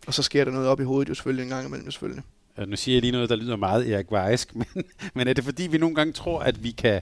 Og 0.07 0.13
så 0.13 0.23
sker 0.23 0.45
der 0.45 0.51
noget 0.51 0.67
op 0.67 0.79
i 0.79 0.83
hovedet 0.83 1.09
jo 1.09 1.13
selvfølgelig 1.13 1.43
en 1.43 1.49
gang 1.49 1.67
imellem 1.67 1.91
selvfølgelig. 1.91 2.23
Øh, 2.59 2.67
nu 2.67 2.75
siger 2.75 2.95
jeg 2.95 3.01
lige 3.01 3.11
noget, 3.11 3.29
der 3.29 3.35
lyder 3.35 3.55
meget 3.55 3.91
Erik 3.91 4.11
Weisk, 4.11 4.55
men, 4.59 4.83
men 5.13 5.27
er 5.27 5.33
det 5.33 5.43
fordi, 5.43 5.67
vi 5.67 5.77
nogle 5.77 5.95
gange 5.95 6.13
tror, 6.13 6.39
at 6.39 6.63
vi 6.63 6.71
kan 6.71 7.01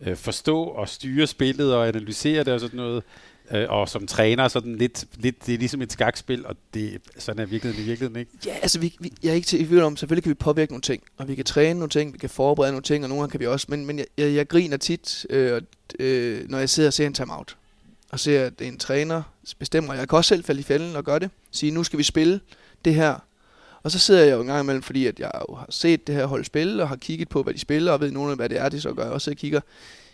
øh, 0.00 0.16
forstå 0.16 0.62
og 0.62 0.88
styre 0.88 1.26
spillet 1.26 1.74
og 1.74 1.88
analysere 1.88 2.44
det 2.44 2.52
og 2.52 2.60
sådan 2.60 2.76
noget, 2.76 3.02
øh, 3.50 3.66
og 3.68 3.88
som 3.88 4.06
træner 4.06 4.48
sådan 4.48 4.76
lidt, 4.76 5.04
lidt, 5.16 5.46
det 5.46 5.54
er 5.54 5.58
ligesom 5.58 5.82
et 5.82 5.92
skakspil, 5.92 6.46
og 6.46 6.56
det, 6.74 7.00
sådan 7.18 7.42
er 7.42 7.46
virkeligheden 7.46 7.84
i 7.84 7.88
virkeligheden, 7.88 8.20
ikke? 8.20 8.32
Ja, 8.46 8.54
altså 8.62 8.80
vi, 8.80 8.96
vi, 9.00 9.12
jeg 9.22 9.30
er 9.30 9.34
ikke 9.34 9.46
til 9.46 9.60
i 9.60 9.64
tvivl 9.64 9.82
om, 9.82 9.96
selvfølgelig 9.96 10.22
kan 10.22 10.30
vi 10.30 10.34
påvirke 10.34 10.72
nogle 10.72 10.82
ting, 10.82 11.02
og 11.16 11.28
vi 11.28 11.34
kan 11.34 11.44
træne 11.44 11.78
nogle 11.78 11.90
ting, 11.90 12.12
vi 12.12 12.18
kan 12.18 12.30
forberede 12.30 12.72
nogle 12.72 12.82
ting, 12.82 13.04
og 13.04 13.08
nogle 13.08 13.22
gange 13.22 13.30
kan 13.30 13.40
vi 13.40 13.46
også, 13.46 13.66
men, 13.68 13.86
men 13.86 13.98
jeg, 13.98 14.06
jeg, 14.18 14.34
jeg 14.34 14.48
griner 14.48 14.76
tit, 14.76 15.26
øh, 15.30 15.62
øh, 15.98 16.50
når 16.50 16.58
jeg 16.58 16.70
sidder 16.70 16.88
og 16.88 16.92
ser 16.92 17.06
en 17.06 17.14
timeout, 17.14 17.56
og 18.10 18.20
ser, 18.20 18.44
at 18.44 18.60
en 18.60 18.78
træner 18.78 19.22
bestemmer, 19.58 19.94
jeg 19.94 20.08
kan 20.08 20.16
også 20.16 20.28
selv 20.28 20.44
falde 20.44 20.60
i 20.60 20.64
fælden 20.64 20.96
og 20.96 21.04
gøre 21.04 21.18
det, 21.18 21.30
sige, 21.50 21.72
nu 21.72 21.84
skal 21.84 21.98
vi 21.98 22.02
spille 22.04 22.40
det 22.84 22.94
her, 22.94 23.14
og 23.88 23.92
så 23.92 23.98
sidder 23.98 24.24
jeg 24.24 24.34
jo 24.34 24.40
en 24.40 24.46
gang 24.46 24.60
imellem, 24.60 24.82
fordi 24.82 25.06
at 25.06 25.20
jeg 25.20 25.30
jo 25.48 25.54
har 25.54 25.66
set 25.70 26.06
det 26.06 26.14
her 26.14 26.26
hold 26.26 26.44
spille, 26.44 26.82
og 26.82 26.88
har 26.88 26.96
kigget 26.96 27.28
på, 27.28 27.42
hvad 27.42 27.54
de 27.54 27.58
spiller, 27.58 27.92
og 27.92 28.00
ved 28.00 28.10
nogen 28.10 28.30
af, 28.30 28.36
hvad 28.36 28.48
det 28.48 28.58
er, 28.58 28.68
de 28.68 28.80
så 28.80 28.92
gør. 28.92 29.10
Og 29.10 29.20
så 29.20 29.34
kigger, 29.34 29.60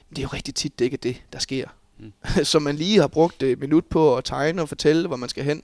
men 0.09 0.17
det 0.17 0.19
er 0.19 0.23
jo 0.23 0.29
rigtig 0.33 0.55
tit, 0.55 0.79
det 0.79 0.85
ikke 0.85 0.95
er 0.95 0.99
det, 0.99 1.23
der 1.33 1.39
sker. 1.39 1.69
Mm. 1.99 2.13
så 2.45 2.59
man 2.59 2.77
lige 2.77 3.01
har 3.01 3.07
brugt 3.07 3.43
et 3.43 3.61
minut 3.61 3.85
på 3.85 4.17
at 4.17 4.25
tegne 4.25 4.63
og 4.63 4.69
fortælle, 4.69 5.07
hvor 5.07 5.17
man 5.17 5.29
skal 5.29 5.45
hen, 5.45 5.63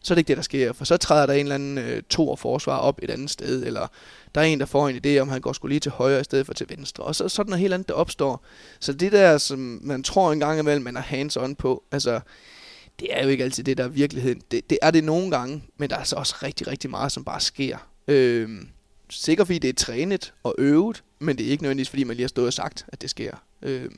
så 0.00 0.14
er 0.14 0.14
det 0.14 0.20
ikke 0.20 0.28
det, 0.28 0.36
der 0.36 0.42
sker. 0.42 0.72
For 0.72 0.84
så 0.84 0.96
træder 0.96 1.26
der 1.26 1.32
en 1.32 1.40
eller 1.40 1.54
anden 1.54 1.78
øh, 1.78 2.02
to 2.10 2.36
forsvar 2.36 2.78
op 2.78 2.98
et 3.02 3.10
andet 3.10 3.30
sted, 3.30 3.66
eller 3.66 3.86
der 4.34 4.40
er 4.40 4.44
en, 4.44 4.60
der 4.60 4.66
får 4.66 4.88
en 4.88 5.00
idé 5.06 5.18
om, 5.18 5.28
han 5.28 5.40
går 5.40 5.52
skulle 5.52 5.72
lige 5.72 5.80
til 5.80 5.92
højre 5.92 6.20
i 6.20 6.24
stedet 6.24 6.46
for 6.46 6.54
til 6.54 6.66
venstre. 6.68 7.04
Og 7.04 7.14
så 7.14 7.28
sådan 7.28 7.50
noget 7.50 7.60
helt 7.60 7.74
andet, 7.74 7.88
der 7.88 7.94
opstår. 7.94 8.44
Så 8.80 8.92
det 8.92 9.12
der, 9.12 9.38
som 9.38 9.80
man 9.82 10.02
tror 10.02 10.32
en 10.32 10.40
gang 10.40 10.58
imellem, 10.58 10.84
man 10.84 10.96
er 10.96 11.02
hands-on 11.02 11.54
på, 11.54 11.82
altså 11.92 12.20
det 13.00 13.08
er 13.10 13.22
jo 13.22 13.28
ikke 13.28 13.44
altid 13.44 13.64
det, 13.64 13.78
der 13.78 13.84
er 13.84 13.88
virkeligheden. 13.88 14.42
Det, 14.50 14.70
det 14.70 14.78
er 14.82 14.90
det 14.90 15.04
nogle 15.04 15.30
gange, 15.30 15.62
men 15.76 15.90
der 15.90 15.96
er 15.96 16.04
så 16.04 16.16
også 16.16 16.34
rigtig, 16.42 16.66
rigtig 16.66 16.90
meget, 16.90 17.12
som 17.12 17.24
bare 17.24 17.40
sker. 17.40 17.88
Øh, 18.08 18.62
sikkert 19.10 19.46
fordi 19.46 19.58
det 19.58 19.68
er 19.68 19.72
trænet 19.72 20.32
og 20.42 20.54
øvet, 20.58 21.02
men 21.18 21.38
det 21.38 21.46
er 21.46 21.50
ikke 21.50 21.62
nødvendigvis, 21.62 21.88
fordi 21.88 22.04
man 22.04 22.16
lige 22.16 22.24
har 22.24 22.28
stået 22.28 22.46
og 22.46 22.52
sagt, 22.52 22.86
at 22.88 23.02
det 23.02 23.10
sker. 23.10 23.32
Øh, 23.62 23.90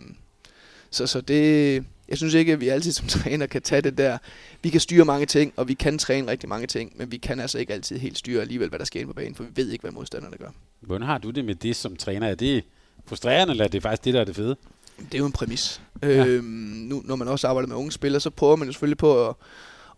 så, 0.90 1.06
så 1.06 1.20
det, 1.20 1.84
jeg 2.08 2.18
synes 2.18 2.34
ikke, 2.34 2.52
at 2.52 2.60
vi 2.60 2.68
altid 2.68 2.92
som 2.92 3.06
træner 3.18 3.46
kan 3.46 3.62
tage 3.62 3.82
det 3.82 3.98
der. 3.98 4.18
Vi 4.62 4.70
kan 4.70 4.80
styre 4.80 5.04
mange 5.04 5.26
ting, 5.26 5.52
og 5.56 5.68
vi 5.68 5.74
kan 5.74 5.98
træne 5.98 6.30
rigtig 6.30 6.48
mange 6.48 6.66
ting, 6.66 6.92
men 6.96 7.12
vi 7.12 7.16
kan 7.16 7.40
altså 7.40 7.58
ikke 7.58 7.72
altid 7.72 7.98
helt 7.98 8.18
styre 8.18 8.40
alligevel, 8.40 8.68
hvad 8.68 8.78
der 8.78 8.84
sker 8.84 9.06
på 9.06 9.12
banen, 9.12 9.34
for 9.34 9.44
vi 9.44 9.50
ved 9.54 9.70
ikke, 9.70 9.82
hvad 9.82 9.92
modstanderne 9.92 10.36
gør. 10.36 10.50
Hvordan 10.80 11.06
har 11.06 11.18
du 11.18 11.30
det 11.30 11.44
med 11.44 11.54
det 11.54 11.76
som 11.76 11.96
træner? 11.96 12.28
Er 12.28 12.34
det 12.34 12.64
frustrerende, 13.06 13.50
eller 13.50 13.64
er 13.64 13.68
det 13.68 13.82
faktisk 13.82 14.04
det, 14.04 14.14
der 14.14 14.20
er 14.20 14.24
det 14.24 14.36
fede? 14.36 14.56
Det 14.98 15.14
er 15.14 15.18
jo 15.18 15.26
en 15.26 15.32
præmis. 15.32 15.80
Ja. 16.02 16.26
Øhm, 16.26 16.44
nu, 16.44 17.02
når 17.04 17.16
man 17.16 17.28
også 17.28 17.48
arbejder 17.48 17.68
med 17.68 17.76
unge 17.76 17.92
spillere, 17.92 18.20
så 18.20 18.30
prøver 18.30 18.56
man 18.56 18.68
jo 18.68 18.72
selvfølgelig 18.72 18.98
på 18.98 19.28
at, 19.28 19.34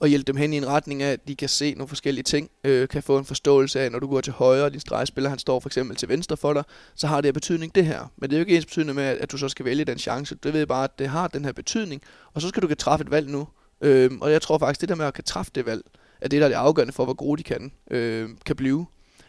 at 0.00 0.08
hjælpe 0.08 0.32
dem 0.32 0.36
hen 0.36 0.52
i 0.52 0.56
en 0.56 0.66
retning 0.66 1.02
af, 1.02 1.12
at 1.12 1.28
de 1.28 1.36
kan 1.36 1.48
se 1.48 1.74
nogle 1.74 1.88
forskellige 1.88 2.22
ting, 2.24 2.50
øh, 2.64 2.88
kan 2.88 3.02
få 3.02 3.18
en 3.18 3.24
forståelse 3.24 3.80
af, 3.80 3.92
når 3.92 3.98
du 3.98 4.06
går 4.06 4.20
til 4.20 4.32
højre, 4.32 4.64
og 4.64 4.72
din 4.72 4.80
stregspiller, 4.80 5.30
han 5.30 5.38
står 5.38 5.60
for 5.60 5.68
eksempel 5.68 5.96
til 5.96 6.08
venstre 6.08 6.36
for 6.36 6.52
dig, 6.52 6.64
så 6.94 7.06
har 7.06 7.20
det 7.20 7.34
betydning 7.34 7.74
det 7.74 7.86
her. 7.86 8.12
Men 8.16 8.30
det 8.30 8.36
er 8.36 8.40
jo 8.40 8.42
ikke 8.42 8.56
ens 8.56 8.66
betydning 8.66 8.96
med, 8.96 9.04
at 9.04 9.32
du 9.32 9.38
så 9.38 9.48
skal 9.48 9.64
vælge 9.64 9.84
den 9.84 9.98
chance. 9.98 10.34
Du 10.34 10.50
ved 10.50 10.66
bare, 10.66 10.84
at 10.84 10.98
det 10.98 11.08
har 11.08 11.28
den 11.28 11.44
her 11.44 11.52
betydning, 11.52 12.02
og 12.34 12.42
så 12.42 12.48
skal 12.48 12.62
du 12.62 12.66
kan 12.66 12.76
træffe 12.76 13.04
et 13.04 13.10
valg 13.10 13.30
nu. 13.30 13.48
Øhm, 13.80 14.20
og 14.20 14.32
jeg 14.32 14.42
tror 14.42 14.58
faktisk, 14.58 14.80
det 14.80 14.88
der 14.88 14.94
med 14.94 15.06
at 15.06 15.14
kan 15.14 15.24
træffe 15.24 15.52
det 15.54 15.66
valg, 15.66 15.82
er 16.20 16.28
det, 16.28 16.40
der 16.40 16.46
er 16.46 16.48
det 16.48 16.56
afgørende 16.56 16.92
for, 16.92 17.04
hvor 17.04 17.14
gode 17.14 17.38
de 17.38 17.42
kan, 17.42 17.72
øh, 17.90 18.28
kan 18.46 18.56
blive. 18.56 18.86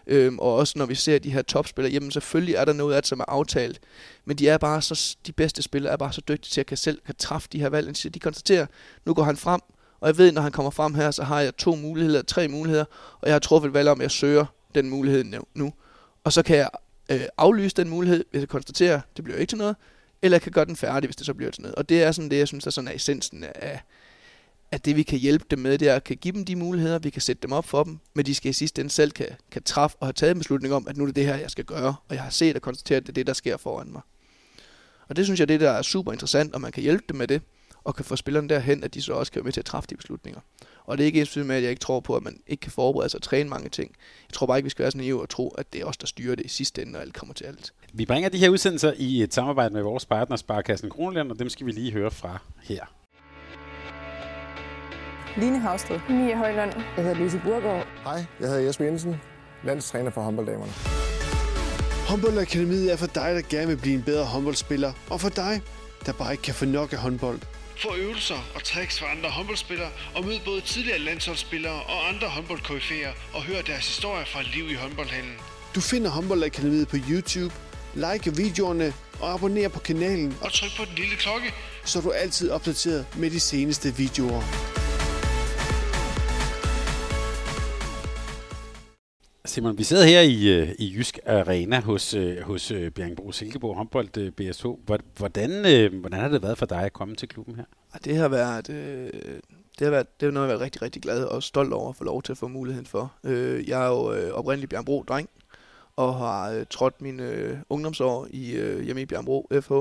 Øhm, 0.08 0.40
og 0.40 0.56
også 0.56 0.74
når 0.80 0.86
vi 0.86 0.96
ser 0.96 1.20
de 1.20 1.30
her 1.30 1.42
topspillere, 1.42 1.94
jamen 1.94 2.12
selvfølgelig 2.12 2.56
er 2.56 2.66
der 2.66 2.74
noget 2.74 2.96
af 2.96 3.02
det, 3.02 3.08
som 3.08 3.20
er 3.20 3.26
aftalt. 3.28 3.80
Men 4.26 4.38
de 4.38 4.50
er 4.50 4.58
bare 4.58 4.82
så, 4.82 5.18
de 5.28 5.32
bedste 5.32 5.62
spillere 5.62 5.94
er 5.94 5.98
bare 5.98 6.14
så 6.14 6.22
dygtige 6.28 6.52
til 6.52 6.62
at 6.62 6.68
kan 6.68 6.78
selv 6.78 7.02
kan 7.06 7.16
træffe 7.16 7.50
de 7.52 7.60
her 7.60 7.70
valg. 7.70 8.14
De 8.14 8.20
konstaterer, 8.20 8.66
nu 9.06 9.14
går 9.14 9.24
han 9.24 9.38
frem, 9.38 9.62
og 10.00 10.08
jeg 10.08 10.18
ved, 10.18 10.32
når 10.32 10.42
han 10.42 10.52
kommer 10.52 10.70
frem 10.70 10.94
her, 10.94 11.12
så 11.12 11.24
har 11.24 11.42
jeg 11.42 11.58
to 11.58 11.76
muligheder, 11.76 12.22
tre 12.22 12.48
muligheder, 12.48 12.86
og 13.22 13.28
jeg 13.28 13.34
har 13.34 13.40
truffet 13.40 13.74
valg 13.74 13.90
om, 13.90 14.00
at 14.00 14.04
jeg 14.04 14.12
søger 14.12 14.46
den 14.76 14.90
mulighed 14.90 15.24
nu. 15.54 15.74
Og 16.24 16.34
så 16.34 16.44
kan 16.44 16.58
jeg 16.58 16.70
øh, 17.12 17.22
aflyse 17.38 17.76
den 17.76 17.90
mulighed, 17.90 18.26
hvis 18.32 18.40
jeg 18.40 18.50
konstaterer, 18.50 18.96
at 18.96 19.02
det 19.18 19.24
bliver 19.24 19.40
ikke 19.40 19.52
til 19.52 19.58
noget, 19.58 19.76
eller 20.22 20.36
jeg 20.36 20.42
kan 20.42 20.52
gøre 20.52 20.66
den 20.66 20.76
færdig, 20.76 21.08
hvis 21.08 21.16
det 21.16 21.26
så 21.26 21.34
bliver 21.34 21.52
til 21.52 21.62
noget. 21.62 21.76
Og 21.76 21.90
det 21.90 22.04
er 22.04 22.12
sådan 22.12 22.32
det, 22.32 22.38
jeg 22.38 22.48
synes, 22.48 22.64
der 22.64 22.72
sådan 22.72 22.88
er 22.88 22.96
essensen 22.96 23.44
af, 23.44 23.82
at 24.72 24.86
det 24.86 24.96
vi 24.96 25.04
kan 25.04 25.20
hjælpe 25.20 25.46
dem 25.52 25.60
med, 25.60 25.78
det 25.78 25.88
er 25.88 25.96
at 25.96 26.04
kan 26.04 26.18
give 26.18 26.34
dem 26.34 26.46
de 26.46 26.56
muligheder, 26.56 27.00
vi 27.00 27.10
kan 27.10 27.22
sætte 27.22 27.42
dem 27.42 27.52
op 27.52 27.66
for 27.66 27.84
dem, 27.84 28.00
men 28.14 28.26
de 28.26 28.36
skal 28.36 28.50
i 28.50 28.54
sidste 28.54 28.82
ende 28.82 28.92
selv 28.92 29.12
kan, 29.12 29.28
kan 29.52 29.64
træffe 29.64 29.98
og 30.00 30.08
have 30.08 30.14
taget 30.14 30.32
en 30.32 30.38
beslutning 30.38 30.74
om, 30.74 30.88
at 30.88 30.98
nu 30.98 31.04
er 31.04 31.08
det 31.08 31.16
det 31.16 31.26
her, 31.26 31.36
jeg 31.36 31.52
skal 31.52 31.66
gøre, 31.66 31.96
og 32.10 32.16
jeg 32.16 32.24
har 32.24 32.30
set 32.30 32.56
og 32.56 32.62
konstateret, 32.62 33.02
at 33.02 33.08
det 33.08 33.10
er 33.10 33.14
det, 33.14 33.28
der 33.28 33.34
sker 33.34 33.58
foran 33.58 33.92
mig. 33.92 34.02
Og 35.10 35.16
det 35.16 35.26
synes 35.26 35.40
jeg, 35.40 35.48
det 35.48 35.60
der 35.60 35.72
er 35.72 35.82
super 35.82 36.12
interessant, 36.12 36.54
og 36.54 36.62
man 36.62 36.72
kan 36.72 36.84
hjælpe 36.84 37.04
dem 37.10 37.18
med 37.18 37.28
det, 37.28 37.42
og 37.84 37.96
kan 37.96 38.06
få 38.06 38.16
spillerne 38.16 38.50
derhen, 38.50 38.84
at 38.84 38.94
de 38.94 39.02
så 39.02 39.14
også 39.14 39.32
kan 39.32 39.40
være 39.40 39.44
med 39.44 39.54
til 39.54 39.62
at 39.62 39.66
træffe 39.66 39.88
de 39.90 39.96
beslutninger. 39.96 40.42
Og 40.86 40.98
det 40.98 41.04
er 41.04 41.06
ikke 41.06 41.20
ens 41.20 41.36
med, 41.36 41.56
at 41.56 41.64
jeg 41.64 41.70
ikke 41.70 41.80
tror 41.80 42.00
på, 42.00 42.16
at 42.16 42.24
man 42.24 42.40
ikke 42.48 42.62
kan 42.62 42.72
forberede 42.72 43.10
sig 43.10 43.18
og 43.18 43.22
træne 43.22 43.50
mange 43.50 43.70
ting. 43.70 43.96
Jeg 44.30 44.34
tror 44.34 44.48
bare 44.48 44.58
ikke, 44.58 44.66
vi 44.66 44.70
skal 44.70 44.84
være 44.84 44.92
så 44.92 44.98
naive 44.98 45.22
og 45.22 45.30
tro, 45.30 45.50
at 45.50 45.74
det 45.74 45.82
er 45.82 45.86
os, 45.86 45.98
der 45.98 46.08
styrer 46.08 46.36
det 46.36 46.46
i 46.46 46.50
sidste 46.50 46.82
ende, 46.82 46.94
når 46.94 47.00
alt 47.00 47.14
kommer 47.14 47.34
til 47.34 47.46
alt. 47.46 47.74
Vi 47.94 48.06
bringer 48.06 48.30
de 48.30 48.38
her 48.38 48.50
udsendelser 48.50 48.94
i 48.98 49.24
et 49.24 49.34
samarbejde 49.34 49.74
med 49.74 49.82
vores 49.82 50.06
partner 50.06 50.36
Sparkassen 50.38 50.90
Kronland, 50.90 51.32
og 51.32 51.40
dem 51.40 51.50
skal 51.50 51.66
vi 51.66 51.72
lige 51.72 51.92
høre 51.92 52.12
fra 52.12 52.42
her. 52.64 53.01
Line 55.38 55.60
Havsted. 55.60 56.00
Mia 56.10 56.38
Højlund. 56.38 56.72
Jeg 56.98 57.06
hedder 57.06 57.24
Lise 57.24 57.42
Burgaard. 57.44 57.88
Hej, 58.04 58.26
jeg 58.40 58.48
hedder 58.48 58.62
Jesper 58.62 58.86
Jensen, 58.86 59.22
landstræner 59.64 60.12
for 60.12 60.22
håndbolddamerne. 60.22 60.72
Håndboldakademiet 62.08 62.92
er 62.92 62.96
for 62.96 63.08
dig, 63.08 63.36
der 63.36 63.42
gerne 63.50 63.68
vil 63.68 63.78
blive 63.78 63.96
en 63.96 64.04
bedre 64.04 64.26
håndboldspiller, 64.26 64.94
og 65.10 65.22
for 65.22 65.30
dig, 65.30 65.62
der 66.06 66.14
bare 66.14 66.32
ikke 66.32 66.44
kan 66.44 66.54
få 66.54 66.66
nok 66.66 66.94
af 66.94 67.00
håndbold. 67.00 67.40
Få 67.82 67.96
øvelser 67.96 68.36
og 68.56 68.64
tricks 68.64 69.00
fra 69.00 69.06
andre 69.12 69.30
håndboldspillere, 69.30 69.90
og 70.16 70.26
mød 70.26 70.40
både 70.46 70.62
tidligere 70.62 71.00
landsholdsspillere 71.00 71.74
og 71.74 72.10
andre 72.10 72.28
håndboldkoryfæer, 72.28 73.12
og 73.34 73.42
hør 73.44 73.62
deres 73.62 73.88
historier 73.88 74.26
fra 74.26 74.42
liv 74.42 74.70
i 74.70 74.74
håndboldhallen. 74.74 75.34
Du 75.76 75.82
finder 75.82 76.10
Håndboldakademiet 76.10 76.88
på 76.88 76.98
YouTube, 77.10 77.54
like 77.94 78.36
videoerne 78.36 78.94
og 79.20 79.34
abonner 79.34 79.70
på 79.70 79.80
kanalen, 79.80 80.38
og 80.42 80.54
tryk 80.54 80.70
på 80.78 80.86
den 80.86 80.96
lille 80.96 81.16
klokke, 81.16 81.54
så 81.86 82.02
du 82.02 82.10
er 82.10 82.14
altid 82.14 82.50
opdateret 82.50 83.06
med 83.18 83.30
de 83.30 83.40
seneste 83.40 83.96
videoer. 83.96 84.81
Simon, 89.46 89.78
vi 89.78 89.84
sidder 89.84 90.06
her 90.06 90.22
i, 90.22 90.60
øh, 90.60 90.70
i 90.80 90.94
Jysk 90.98 91.20
Arena 91.26 91.82
hos, 91.82 92.14
øh, 92.14 92.42
hos 92.42 92.72
øh, 92.72 92.92
Bjergbro 92.92 93.32
Silkeborg 93.32 93.76
håndbold 93.76 94.18
øh, 94.18 94.32
BSH. 94.32 94.66
Hvordan, 95.18 95.50
hvordan 96.00 96.20
har 96.20 96.28
det 96.28 96.44
været 96.44 96.58
for 96.58 96.66
dig 96.66 96.82
at 96.82 96.94
komme 96.94 97.16
til 97.16 97.28
klubben 97.28 97.56
her? 97.56 97.64
Det 98.06 98.16
har 98.16 98.28
været, 98.28 98.68
det 98.68 99.86
har 99.86 99.90
været, 99.90 100.20
det 100.20 100.28
er 100.28 100.32
noget, 100.32 100.48
jeg 100.48 100.54
har 100.54 100.58
været 100.58 100.62
rigtig, 100.62 100.82
rigtig 100.82 101.02
glad 101.02 101.24
og 101.24 101.44
stolt 101.44 101.74
over 101.74 101.90
at 101.90 101.96
få 101.96 102.04
lov 102.04 102.24
til 102.24 102.32
at 102.32 102.38
få 102.38 102.48
muligheden 102.48 102.86
for. 102.86 103.14
Jeg 103.68 103.86
er 103.86 103.88
jo 103.88 104.32
oprindelig 104.34 104.70
Bjergbro 104.70 105.04
dreng, 105.08 105.30
og 105.96 106.16
har 106.16 106.64
trådt 106.70 107.02
mine 107.02 107.64
ungdomsår 107.70 108.28
i 108.30 108.46
hjemme 108.84 109.02
i 109.02 109.06
Bjergbro 109.06 109.48
FH, 109.62 109.74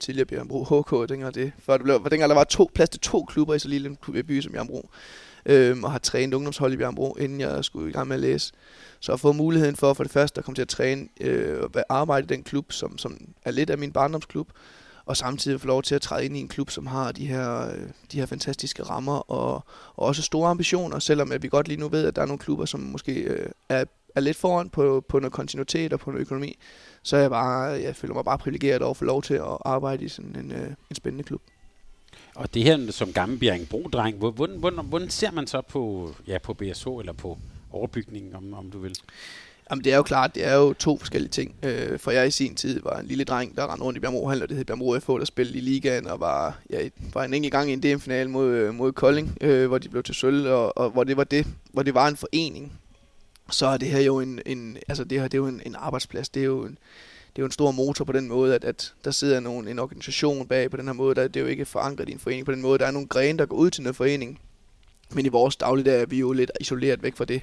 tidligere 0.00 0.26
Bjergbro 0.26 0.64
HK, 0.64 1.08
dengang, 1.08 1.34
det, 1.34 1.52
før 1.58 1.76
det 1.76 1.84
blev, 1.84 2.06
dengang 2.10 2.28
der 2.28 2.36
var 2.36 2.44
to, 2.44 2.70
plads 2.74 2.90
til 2.90 3.00
to 3.00 3.24
klubber 3.24 3.54
i 3.54 3.58
så 3.58 3.68
lille 3.68 3.88
en 3.88 4.24
by 4.26 4.40
som 4.40 4.52
Bjergbro 4.52 4.90
øhm, 5.46 5.84
og 5.84 5.92
har 5.92 5.98
trænet 5.98 6.34
ungdomshold 6.34 6.72
i 6.72 6.76
Bjergbro, 6.76 7.16
inden 7.20 7.40
jeg 7.40 7.64
skulle 7.64 7.90
i 7.90 7.92
gang 7.92 8.08
med 8.08 8.16
at 8.16 8.20
læse. 8.20 8.52
Så 9.00 9.12
har 9.12 9.16
fået 9.16 9.36
muligheden 9.36 9.76
for 9.76 9.94
for 9.94 10.04
det 10.04 10.12
første 10.12 10.38
at 10.38 10.44
komme 10.44 10.54
til 10.54 10.62
at 10.62 10.68
træne 10.68 11.08
øh, 11.20 11.62
og 11.62 11.70
arbejde 11.88 12.24
i 12.24 12.36
den 12.36 12.42
klub, 12.42 12.72
som, 12.72 12.98
som 12.98 13.18
er 13.44 13.50
lidt 13.50 13.70
af 13.70 13.78
min 13.78 13.92
barndomsklub, 13.92 14.48
og 15.06 15.16
samtidig 15.16 15.60
få 15.60 15.66
lov 15.66 15.82
til 15.82 15.94
at 15.94 16.02
træde 16.02 16.24
ind 16.24 16.36
i 16.36 16.40
en 16.40 16.48
klub, 16.48 16.70
som 16.70 16.86
har 16.86 17.12
de 17.12 17.26
her, 17.26 17.68
øh, 17.68 17.88
de 18.12 18.18
her 18.18 18.26
fantastiske 18.26 18.82
rammer 18.82 19.30
og, 19.30 19.64
og 19.96 20.06
også 20.06 20.22
store 20.22 20.50
ambitioner, 20.50 20.98
selvom 20.98 21.32
at 21.32 21.42
vi 21.42 21.48
godt 21.48 21.68
lige 21.68 21.80
nu 21.80 21.88
ved, 21.88 22.06
at 22.06 22.16
der 22.16 22.22
er 22.22 22.26
nogle 22.26 22.38
klubber, 22.38 22.64
som 22.64 22.80
måske 22.80 23.12
øh, 23.20 23.50
er, 23.68 23.84
er 24.14 24.20
lidt 24.20 24.36
foran 24.36 24.70
på, 24.70 25.04
på 25.08 25.18
noget 25.18 25.32
kontinuitet 25.32 25.92
og 25.92 26.00
på 26.00 26.10
noget 26.10 26.20
økonomi, 26.20 26.58
så 27.02 27.16
jeg, 27.16 27.30
bare, 27.30 27.62
jeg 27.62 27.96
føler 27.96 28.14
mig 28.14 28.24
bare 28.24 28.38
privilegeret 28.38 28.82
over 28.82 28.90
at 28.90 28.96
få 28.96 29.04
lov 29.04 29.22
til 29.22 29.34
at 29.34 29.58
arbejde 29.64 30.04
i 30.04 30.08
sådan 30.08 30.36
en, 30.36 30.52
øh, 30.52 30.70
en 30.90 30.96
spændende 30.96 31.24
klub. 31.24 31.42
Og 32.38 32.54
det 32.54 32.64
her 32.64 32.90
som 32.90 33.12
gammel 33.12 33.38
Bjerringbro-dreng, 33.38 34.16
hvordan, 34.16 34.58
hvordan, 34.58 34.84
hvordan 34.84 35.10
ser 35.10 35.30
man 35.30 35.46
så 35.46 35.60
på, 35.60 36.14
ja, 36.26 36.38
på 36.38 36.54
BSH 36.54 36.86
eller 37.00 37.12
på 37.12 37.38
overbygningen, 37.72 38.34
om, 38.34 38.54
om 38.54 38.70
du 38.70 38.78
vil? 38.78 38.96
Jamen 39.70 39.84
det 39.84 39.92
er 39.92 39.96
jo 39.96 40.02
klart, 40.02 40.34
det 40.34 40.44
er 40.44 40.54
jo 40.54 40.72
to 40.72 40.98
forskellige 40.98 41.30
ting. 41.30 41.54
Øh, 41.62 41.98
for 41.98 42.10
jeg 42.10 42.28
i 42.28 42.30
sin 42.30 42.54
tid 42.54 42.80
var 42.82 42.98
en 42.98 43.06
lille 43.06 43.24
dreng, 43.24 43.56
der 43.56 43.72
rendte 43.72 43.84
rundt 43.84 43.96
i 43.96 44.00
Bjergbro 44.00 44.28
Hall, 44.28 44.42
og 44.42 44.48
det 44.48 44.56
hed 44.56 44.64
Bjergbro 44.64 44.98
FH, 44.98 45.10
der 45.10 45.24
spillede 45.24 45.58
i 45.58 45.60
ligaen, 45.60 46.06
og 46.06 46.20
var, 46.20 46.58
ja, 46.70 46.88
var 47.12 47.24
en 47.24 47.34
enkelt 47.34 47.52
gang 47.52 47.70
i 47.70 47.72
en 47.72 47.82
DM-finale 47.82 48.30
mod, 48.30 48.46
øh, 48.46 48.74
mod 48.74 48.92
Kolding, 48.92 49.38
øh, 49.40 49.68
hvor 49.68 49.78
de 49.78 49.88
blev 49.88 50.02
til 50.02 50.14
sølv, 50.14 50.46
og, 50.46 50.78
og, 50.78 50.90
hvor 50.90 51.04
det 51.04 51.16
var 51.16 51.24
det, 51.24 51.46
hvor 51.72 51.82
det 51.82 51.94
var 51.94 52.08
en 52.08 52.16
forening. 52.16 52.72
Så 53.50 53.66
er 53.66 53.76
det 53.76 53.88
her 53.88 54.00
jo 54.00 54.20
en, 54.20 54.40
en 54.46 54.76
altså 54.88 55.04
det 55.04 55.20
her, 55.20 55.28
det 55.28 55.34
er 55.34 55.42
jo 55.42 55.46
en, 55.46 55.62
en 55.66 55.76
arbejdsplads, 55.78 56.28
det 56.28 56.40
er 56.40 56.46
jo 56.46 56.64
en, 56.64 56.78
det 57.38 57.42
er 57.42 57.44
jo 57.44 57.46
en 57.46 57.52
stor 57.52 57.70
motor 57.70 58.04
på 58.04 58.12
den 58.12 58.28
måde, 58.28 58.54
at, 58.54 58.64
at 58.64 58.94
der 59.04 59.10
sidder 59.10 59.40
nogen, 59.40 59.68
en 59.68 59.78
organisation 59.78 60.46
bag 60.46 60.70
på 60.70 60.76
den 60.76 60.86
her 60.86 60.92
måde. 60.92 61.14
Der, 61.14 61.28
det 61.28 61.36
er 61.36 61.40
jo 61.40 61.46
ikke 61.46 61.64
forankret 61.64 62.08
i 62.08 62.12
en 62.12 62.18
forening 62.18 62.46
på 62.46 62.52
den 62.52 62.62
måde. 62.62 62.78
Der 62.78 62.86
er 62.86 62.90
nogle 62.90 63.08
grene, 63.08 63.38
der 63.38 63.46
går 63.46 63.56
ud 63.56 63.70
til 63.70 63.82
noget 63.82 63.96
forening. 63.96 64.40
Men 65.10 65.26
i 65.26 65.28
vores 65.28 65.56
dagligdag 65.56 66.02
er 66.02 66.06
vi 66.06 66.18
jo 66.18 66.32
lidt 66.32 66.50
isoleret 66.60 67.02
væk 67.02 67.16
fra 67.16 67.24
det. 67.24 67.42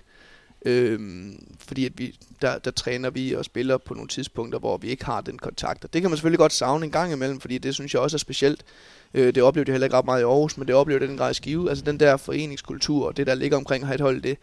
Øhm, 0.66 1.46
fordi 1.60 1.86
at 1.86 1.92
vi, 1.96 2.16
der, 2.42 2.58
der 2.58 2.72
træner 2.72 3.10
vi 3.10 3.34
og 3.34 3.46
spiller 3.46 3.78
på 3.78 3.94
nogle 3.94 4.08
tidspunkter, 4.08 4.60
hvor 4.60 4.78
vi 4.78 4.88
ikke 4.88 5.06
har 5.06 5.22
den 5.22 5.38
kontakt. 5.38 5.84
Og 5.84 5.94
det 5.94 6.02
kan 6.02 6.12
man 6.12 6.18
selvfølgelig 6.18 6.40
godt 6.40 6.54
savne 6.54 6.86
en 6.86 6.92
gang 6.92 7.12
imellem, 7.12 7.40
fordi 7.40 7.58
det 7.58 7.74
synes 7.74 7.94
jeg 7.94 8.02
også 8.02 8.16
er 8.16 8.20
specielt. 8.20 8.66
Øh, 9.14 9.36
det 9.36 9.44
oplevede 9.44 9.70
jeg 9.70 9.74
heller 9.74 9.86
ikke 9.86 9.98
ret 9.98 10.06
meget 10.06 10.22
i 10.22 10.24
Aarhus, 10.24 10.58
men 10.58 10.68
det 10.68 10.76
oplevede 10.76 11.08
den 11.08 11.18
grad 11.18 11.32
i 11.32 11.34
Skive. 11.34 11.70
Altså 11.70 11.86
den 11.86 12.00
der 12.00 12.18
foreningskultur 12.18 13.08
og 13.08 13.18
det, 13.18 13.28
der 13.28 13.36
ligger 13.36 13.58
omkring 13.58 13.84
at 13.84 13.88
have 13.88 13.96
et 13.96 14.02
hold, 14.02 14.22
det, 14.22 14.38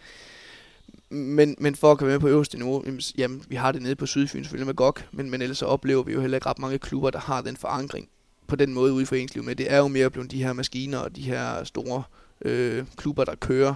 men, 1.12 1.57
men 1.59 1.75
for 1.75 1.92
at 1.92 1.98
komme 1.98 2.12
med 2.12 2.20
på 2.20 2.29
øverste 2.29 2.59
niveau, 2.59 2.85
jamen, 3.18 3.44
vi 3.48 3.57
har 3.57 3.72
det 3.72 3.83
nede 3.83 3.96
på 3.96 4.07
Sydfyn 4.07 4.42
selvfølgelig 4.42 4.66
med 4.66 4.75
GOG, 4.75 4.94
men, 5.12 5.31
men 5.31 5.42
ellers 5.42 5.59
så 5.59 5.66
oplever 5.66 6.03
vi 6.03 6.12
jo 6.12 6.20
heller 6.20 6.37
ikke 6.37 6.48
ret 6.48 6.59
mange 6.59 6.79
klubber, 6.79 7.11
der 7.11 7.18
har 7.18 7.40
den 7.40 7.57
forankring 7.57 8.09
på 8.46 8.57
den 8.57 8.75
måde 8.75 8.92
ude 8.92 9.03
i 9.03 9.07
foreningslivet. 9.07 9.46
Men 9.46 9.59
det 9.59 9.72
er 9.72 9.79
jo 9.79 9.88
mere 9.88 10.11
blevet 10.11 10.31
de 10.31 10.44
her 10.44 10.53
maskiner 10.53 10.98
og 10.98 11.16
de 11.16 11.22
her 11.22 11.64
store 11.64 12.03
øh, 12.44 12.85
klubber, 12.96 13.25
der 13.25 13.35
kører 13.35 13.75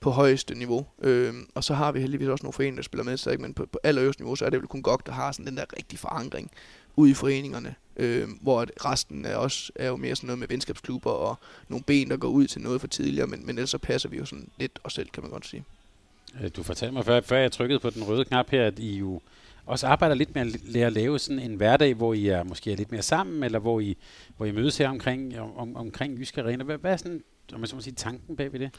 på 0.00 0.10
højeste 0.10 0.54
niveau. 0.54 0.86
Øh, 1.02 1.34
og 1.54 1.64
så 1.64 1.74
har 1.74 1.92
vi 1.92 2.00
heldigvis 2.00 2.28
også 2.28 2.42
nogle 2.42 2.52
foreninger, 2.52 2.76
der 2.76 2.82
spiller 2.82 3.04
med, 3.04 3.16
så 3.16 3.30
ikke? 3.30 3.42
men 3.42 3.54
på, 3.54 3.66
på 3.72 3.78
allerøverste 3.84 4.22
niveau, 4.22 4.36
så 4.36 4.44
er 4.44 4.50
det 4.50 4.60
vel 4.60 4.68
kun 4.68 4.82
GOG, 4.82 5.06
der 5.06 5.12
har 5.12 5.32
sådan 5.32 5.46
den 5.46 5.56
der 5.56 5.64
rigtige 5.76 5.98
forankring 5.98 6.50
ude 6.96 7.10
i 7.10 7.14
foreningerne, 7.14 7.74
øh, 7.96 8.28
hvor 8.40 8.66
resten 8.84 9.24
er 9.24 9.36
også 9.36 9.72
er 9.74 9.88
jo 9.88 9.96
mere 9.96 10.16
sådan 10.16 10.26
noget 10.26 10.38
med 10.38 10.48
venskabsklubber 10.48 11.10
og 11.10 11.38
nogle 11.68 11.84
ben, 11.84 12.10
der 12.10 12.16
går 12.16 12.28
ud 12.28 12.46
til 12.46 12.60
noget 12.60 12.80
for 12.80 12.88
tidligere, 12.88 13.26
men, 13.26 13.46
men 13.46 13.58
ellers 13.58 13.70
så 13.70 13.78
passer 13.78 14.08
vi 14.08 14.16
jo 14.16 14.24
sådan 14.24 14.48
lidt 14.58 14.78
os 14.84 14.92
selv, 14.92 15.08
kan 15.08 15.22
man 15.22 15.32
godt 15.32 15.46
sige. 15.46 15.64
Øh, 16.42 16.50
du 16.56 16.62
fortalte 16.62 16.94
mig 16.94 17.04
før, 17.04 17.20
før 17.20 17.38
jeg 17.38 17.52
trykkede 17.52 17.80
på 17.80 17.90
den 17.90 18.04
røde 18.04 18.24
knap 18.24 18.50
her, 18.50 18.66
at 18.66 18.78
I 18.78 18.98
jo 18.98 19.20
også 19.66 19.86
arbejder 19.86 20.14
lidt 20.14 20.34
med 20.34 20.42
at 20.42 20.60
lære 20.64 20.86
at 20.86 20.92
lave 20.92 21.18
sådan 21.18 21.38
en 21.38 21.54
hverdag, 21.54 21.94
hvor 21.94 22.14
I 22.14 22.28
er 22.28 22.44
måske 22.44 22.72
er 22.72 22.76
lidt 22.76 22.92
mere 22.92 23.02
sammen, 23.02 23.42
eller 23.42 23.58
hvor 23.58 23.80
I, 23.80 23.96
hvor 24.36 24.46
I 24.46 24.52
mødes 24.52 24.78
her 24.78 24.88
omkring, 24.88 25.40
om, 25.40 25.76
omkring 25.76 26.18
Jysk 26.18 26.38
Arena. 26.38 26.64
Hvad, 26.64 26.78
hvad 26.78 26.92
er 26.92 26.96
sådan, 26.96 27.22
om 27.52 27.60
man 27.60 27.66
så 27.66 27.76
må 27.76 27.82
sige, 27.82 27.94
tanken 27.94 28.36
bag 28.36 28.52
ved 28.52 28.60
det? 28.60 28.70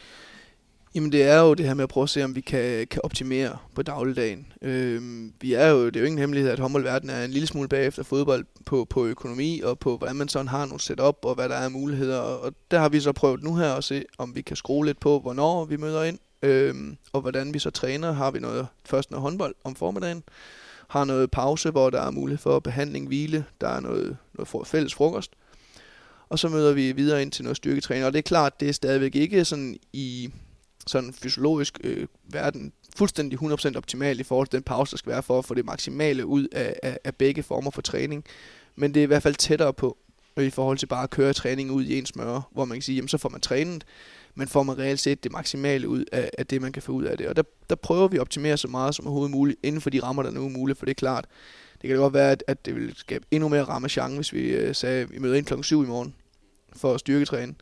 Jamen 0.95 1.11
det 1.11 1.23
er 1.23 1.39
jo 1.39 1.53
det 1.53 1.65
her 1.65 1.73
med 1.73 1.83
at 1.83 1.89
prøve 1.89 2.03
at 2.03 2.09
se, 2.09 2.23
om 2.23 2.35
vi 2.35 2.41
kan, 2.41 2.87
kan 2.87 3.01
optimere 3.03 3.57
på 3.75 3.81
dagligdagen. 3.81 4.53
Øhm, 4.61 5.33
vi 5.41 5.53
er 5.53 5.67
jo, 5.67 5.85
det 5.85 5.95
er 5.95 5.99
jo 5.99 6.05
ingen 6.05 6.19
hemmelighed, 6.19 6.51
at 6.51 6.59
håndboldverdenen 6.59 7.15
er 7.15 7.25
en 7.25 7.31
lille 7.31 7.47
smule 7.47 7.67
bagefter 7.67 8.03
fodbold 8.03 8.45
på, 8.65 8.85
på 8.89 9.05
økonomi 9.05 9.61
og 9.63 9.79
på, 9.79 9.97
hvordan 9.97 10.15
man 10.15 10.27
sådan 10.27 10.47
har 10.47 10.65
nogle 10.65 10.79
setup 10.79 11.17
og 11.21 11.35
hvad 11.35 11.49
der 11.49 11.55
er 11.55 11.69
muligheder. 11.69 12.19
Og 12.19 12.53
der 12.71 12.79
har 12.79 12.89
vi 12.89 12.99
så 12.99 13.11
prøvet 13.11 13.43
nu 13.43 13.55
her 13.55 13.73
at 13.73 13.83
se, 13.83 14.05
om 14.17 14.35
vi 14.35 14.41
kan 14.41 14.55
skrue 14.55 14.85
lidt 14.85 14.99
på, 14.99 15.19
hvornår 15.19 15.65
vi 15.65 15.77
møder 15.77 16.03
ind, 16.03 16.19
Øhm, 16.41 16.97
og 17.13 17.21
hvordan 17.21 17.53
vi 17.53 17.59
så 17.59 17.69
træner, 17.69 18.11
har 18.11 18.31
vi 18.31 18.39
noget 18.39 18.67
først 18.85 19.11
noget 19.11 19.21
håndbold 19.21 19.55
om 19.63 19.75
formiddagen, 19.75 20.23
har 20.87 21.03
noget 21.03 21.31
pause, 21.31 21.71
hvor 21.71 21.89
der 21.89 22.01
er 22.01 22.11
mulighed 22.11 22.37
for 22.37 22.59
behandling, 22.59 23.07
hvile, 23.07 23.45
der 23.61 23.67
er 23.67 23.79
noget, 23.79 24.17
noget 24.33 24.67
fælles 24.67 24.93
frokost, 24.93 25.31
og 26.29 26.39
så 26.39 26.49
møder 26.49 26.73
vi 26.73 26.91
videre 26.91 27.21
ind 27.21 27.31
til 27.31 27.43
noget 27.43 27.57
styrketræning. 27.57 28.05
Og 28.05 28.13
det 28.13 28.19
er 28.19 28.23
klart, 28.23 28.59
det 28.59 28.69
er 28.69 28.73
stadigvæk 28.73 29.15
ikke 29.15 29.45
sådan 29.45 29.77
i 29.93 30.29
sådan 30.87 31.13
fysiologisk 31.13 31.79
øh, 31.83 32.07
verden 32.23 32.73
fuldstændig 32.97 33.39
100% 33.41 33.77
optimalt 33.77 34.19
i 34.19 34.23
forhold 34.23 34.47
til 34.47 34.57
den 34.57 34.63
pause, 34.63 34.91
der 34.91 34.97
skal 34.97 35.11
være 35.11 35.23
for 35.23 35.39
at 35.39 35.45
få 35.45 35.53
det 35.53 35.65
maksimale 35.65 36.25
ud 36.25 36.47
af, 36.51 36.79
af, 36.83 36.99
af 37.03 37.15
begge 37.15 37.43
former 37.43 37.71
for 37.71 37.81
træning. 37.81 38.23
Men 38.75 38.93
det 38.93 38.99
er 38.99 39.03
i 39.03 39.07
hvert 39.07 39.23
fald 39.23 39.35
tættere 39.35 39.73
på, 39.73 39.97
i 40.37 40.49
forhold 40.49 40.77
til 40.77 40.85
bare 40.85 41.03
at 41.03 41.09
køre 41.09 41.33
træning 41.33 41.71
ud 41.71 41.85
i 41.85 41.97
en 41.97 42.05
smør, 42.05 42.49
hvor 42.51 42.65
man 42.65 42.75
kan 42.75 42.81
sige, 42.81 42.95
jamen 42.95 43.09
så 43.09 43.17
får 43.17 43.29
man 43.29 43.41
trænet, 43.41 43.85
men 44.37 44.47
får 44.47 44.63
man 44.63 44.77
reelt 44.77 44.99
set 44.99 45.23
det 45.23 45.31
maksimale 45.31 45.89
ud 45.89 46.05
af, 46.11 46.29
af 46.37 46.47
det, 46.47 46.61
man 46.61 46.71
kan 46.71 46.81
få 46.81 46.91
ud 46.91 47.03
af 47.03 47.17
det. 47.17 47.27
Og 47.27 47.35
der, 47.35 47.43
der 47.69 47.75
prøver 47.75 48.07
vi 48.07 48.17
at 48.17 48.21
optimere 48.21 48.57
så 48.57 48.67
meget 48.67 48.95
som 48.95 49.05
overhovedet 49.07 49.31
muligt, 49.31 49.59
inden 49.63 49.81
for 49.81 49.89
de 49.89 50.03
rammer, 50.03 50.23
der 50.23 50.31
nu 50.31 50.45
er 50.45 50.49
muligt, 50.49 50.79
for 50.79 50.85
det 50.85 50.91
er 50.91 50.95
klart, 50.95 51.25
det 51.81 51.87
kan 51.87 51.97
godt 51.97 52.13
være, 52.13 52.31
at, 52.31 52.43
at 52.47 52.65
det 52.65 52.75
vil 52.75 52.93
skabe 52.95 53.25
endnu 53.31 53.49
mere 53.49 53.63
rammechance, 53.63 54.15
hvis 54.15 54.33
vi 54.33 54.49
øh, 54.49 54.75
sagde, 54.75 55.01
at 55.01 55.11
vi 55.11 55.19
møder 55.19 55.35
ind 55.35 55.45
klokken 55.45 55.63
7 55.63 55.83
i 55.83 55.87
morgen 55.87 56.15
for 56.75 56.93
at 56.93 56.99
styrketræne, 56.99 57.55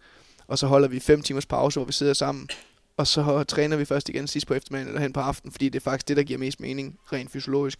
og 0.47 0.57
så 0.57 0.67
holder 0.67 0.87
vi 0.87 0.99
5 0.99 1.21
timers 1.21 1.45
pause, 1.45 1.79
hvor 1.79 1.85
vi 1.85 1.93
sidder 1.93 2.13
sammen, 2.13 2.49
og 2.97 3.07
så 3.07 3.43
træner 3.43 3.77
vi 3.77 3.85
først 3.85 4.09
igen 4.09 4.27
sidst 4.27 4.47
på 4.47 4.53
eftermiddagen 4.53 4.87
eller 4.87 5.01
hen 5.01 5.13
på 5.13 5.19
aften, 5.19 5.51
fordi 5.51 5.69
det 5.69 5.79
er 5.79 5.83
faktisk 5.83 6.07
det, 6.07 6.17
der 6.17 6.23
giver 6.23 6.39
mest 6.39 6.59
mening 6.59 6.99
rent 7.13 7.31
fysiologisk. 7.31 7.79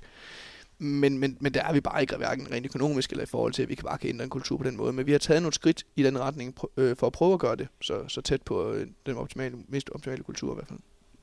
Men, 0.78 1.18
men, 1.18 1.38
men 1.40 1.54
der 1.54 1.64
er 1.64 1.74
vi 1.74 1.82
bare 1.82 2.02
ikke 2.02 2.16
hverken 2.18 2.52
rent 2.52 2.66
økonomisk 2.66 3.12
eller 3.12 3.24
i 3.24 3.28
forhold 3.28 3.54
til, 3.54 3.64
at 3.64 3.70
vi 3.70 3.76
kan 3.76 3.84
bare 3.84 3.98
kan 3.98 4.10
ændre 4.10 4.24
en 4.24 4.30
kultur 4.30 4.58
på 4.58 4.64
den 4.64 4.78
måde. 4.78 4.94
Men 4.94 5.06
vi 5.06 5.12
har 5.12 5.20
taget 5.20 5.42
nogle 5.42 5.54
skridt 5.54 5.86
i 5.96 6.04
den 6.04 6.20
retning 6.20 6.56
øh, 6.78 6.96
for 6.96 7.08
at 7.08 7.14
prøve 7.14 7.34
at 7.34 7.40
gøre 7.40 7.56
det 7.56 7.68
så, 7.82 8.08
så 8.08 8.22
tæt 8.22 8.42
på 8.42 8.72
øh, 8.72 8.88
den 9.06 9.16
optimale, 9.16 9.56
mest 9.68 9.90
optimale 9.90 10.24
kultur 10.24 10.52
i 10.52 10.56
hvert 10.56 10.68
fald. 10.68 10.80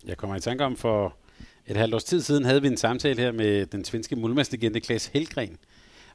Jeg 0.07 0.17
kommer 0.17 0.37
i 0.37 0.41
tanke 0.41 0.65
om 0.65 0.77
for, 0.77 1.17
et 1.67 1.77
halvt 1.77 1.95
års 1.95 2.05
tid 2.05 2.21
siden 2.21 2.45
havde 2.45 2.63
vi 2.63 2.69
en 2.69 2.77
samtale 2.77 3.21
her 3.21 3.33
med 3.33 3.67
den 3.67 3.85
svenske 3.85 4.17
muldmandslegende 4.17 4.81
Klaas 4.81 5.07
Helgren. 5.07 5.57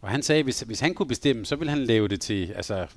Og 0.02 0.10
han 0.10 0.21
sagde, 0.23 0.39
at 0.39 0.45
hvis, 0.45 0.62
hvis 0.62 0.80
han 0.80 0.93
kunne 0.93 1.08
bestemme, 1.08 1.45
så 1.45 1.56
ville 1.56 1.69
han 1.69 1.84
lave 1.84 2.08
det 2.08 2.21
til 2.21 2.52
altså, 2.56 2.88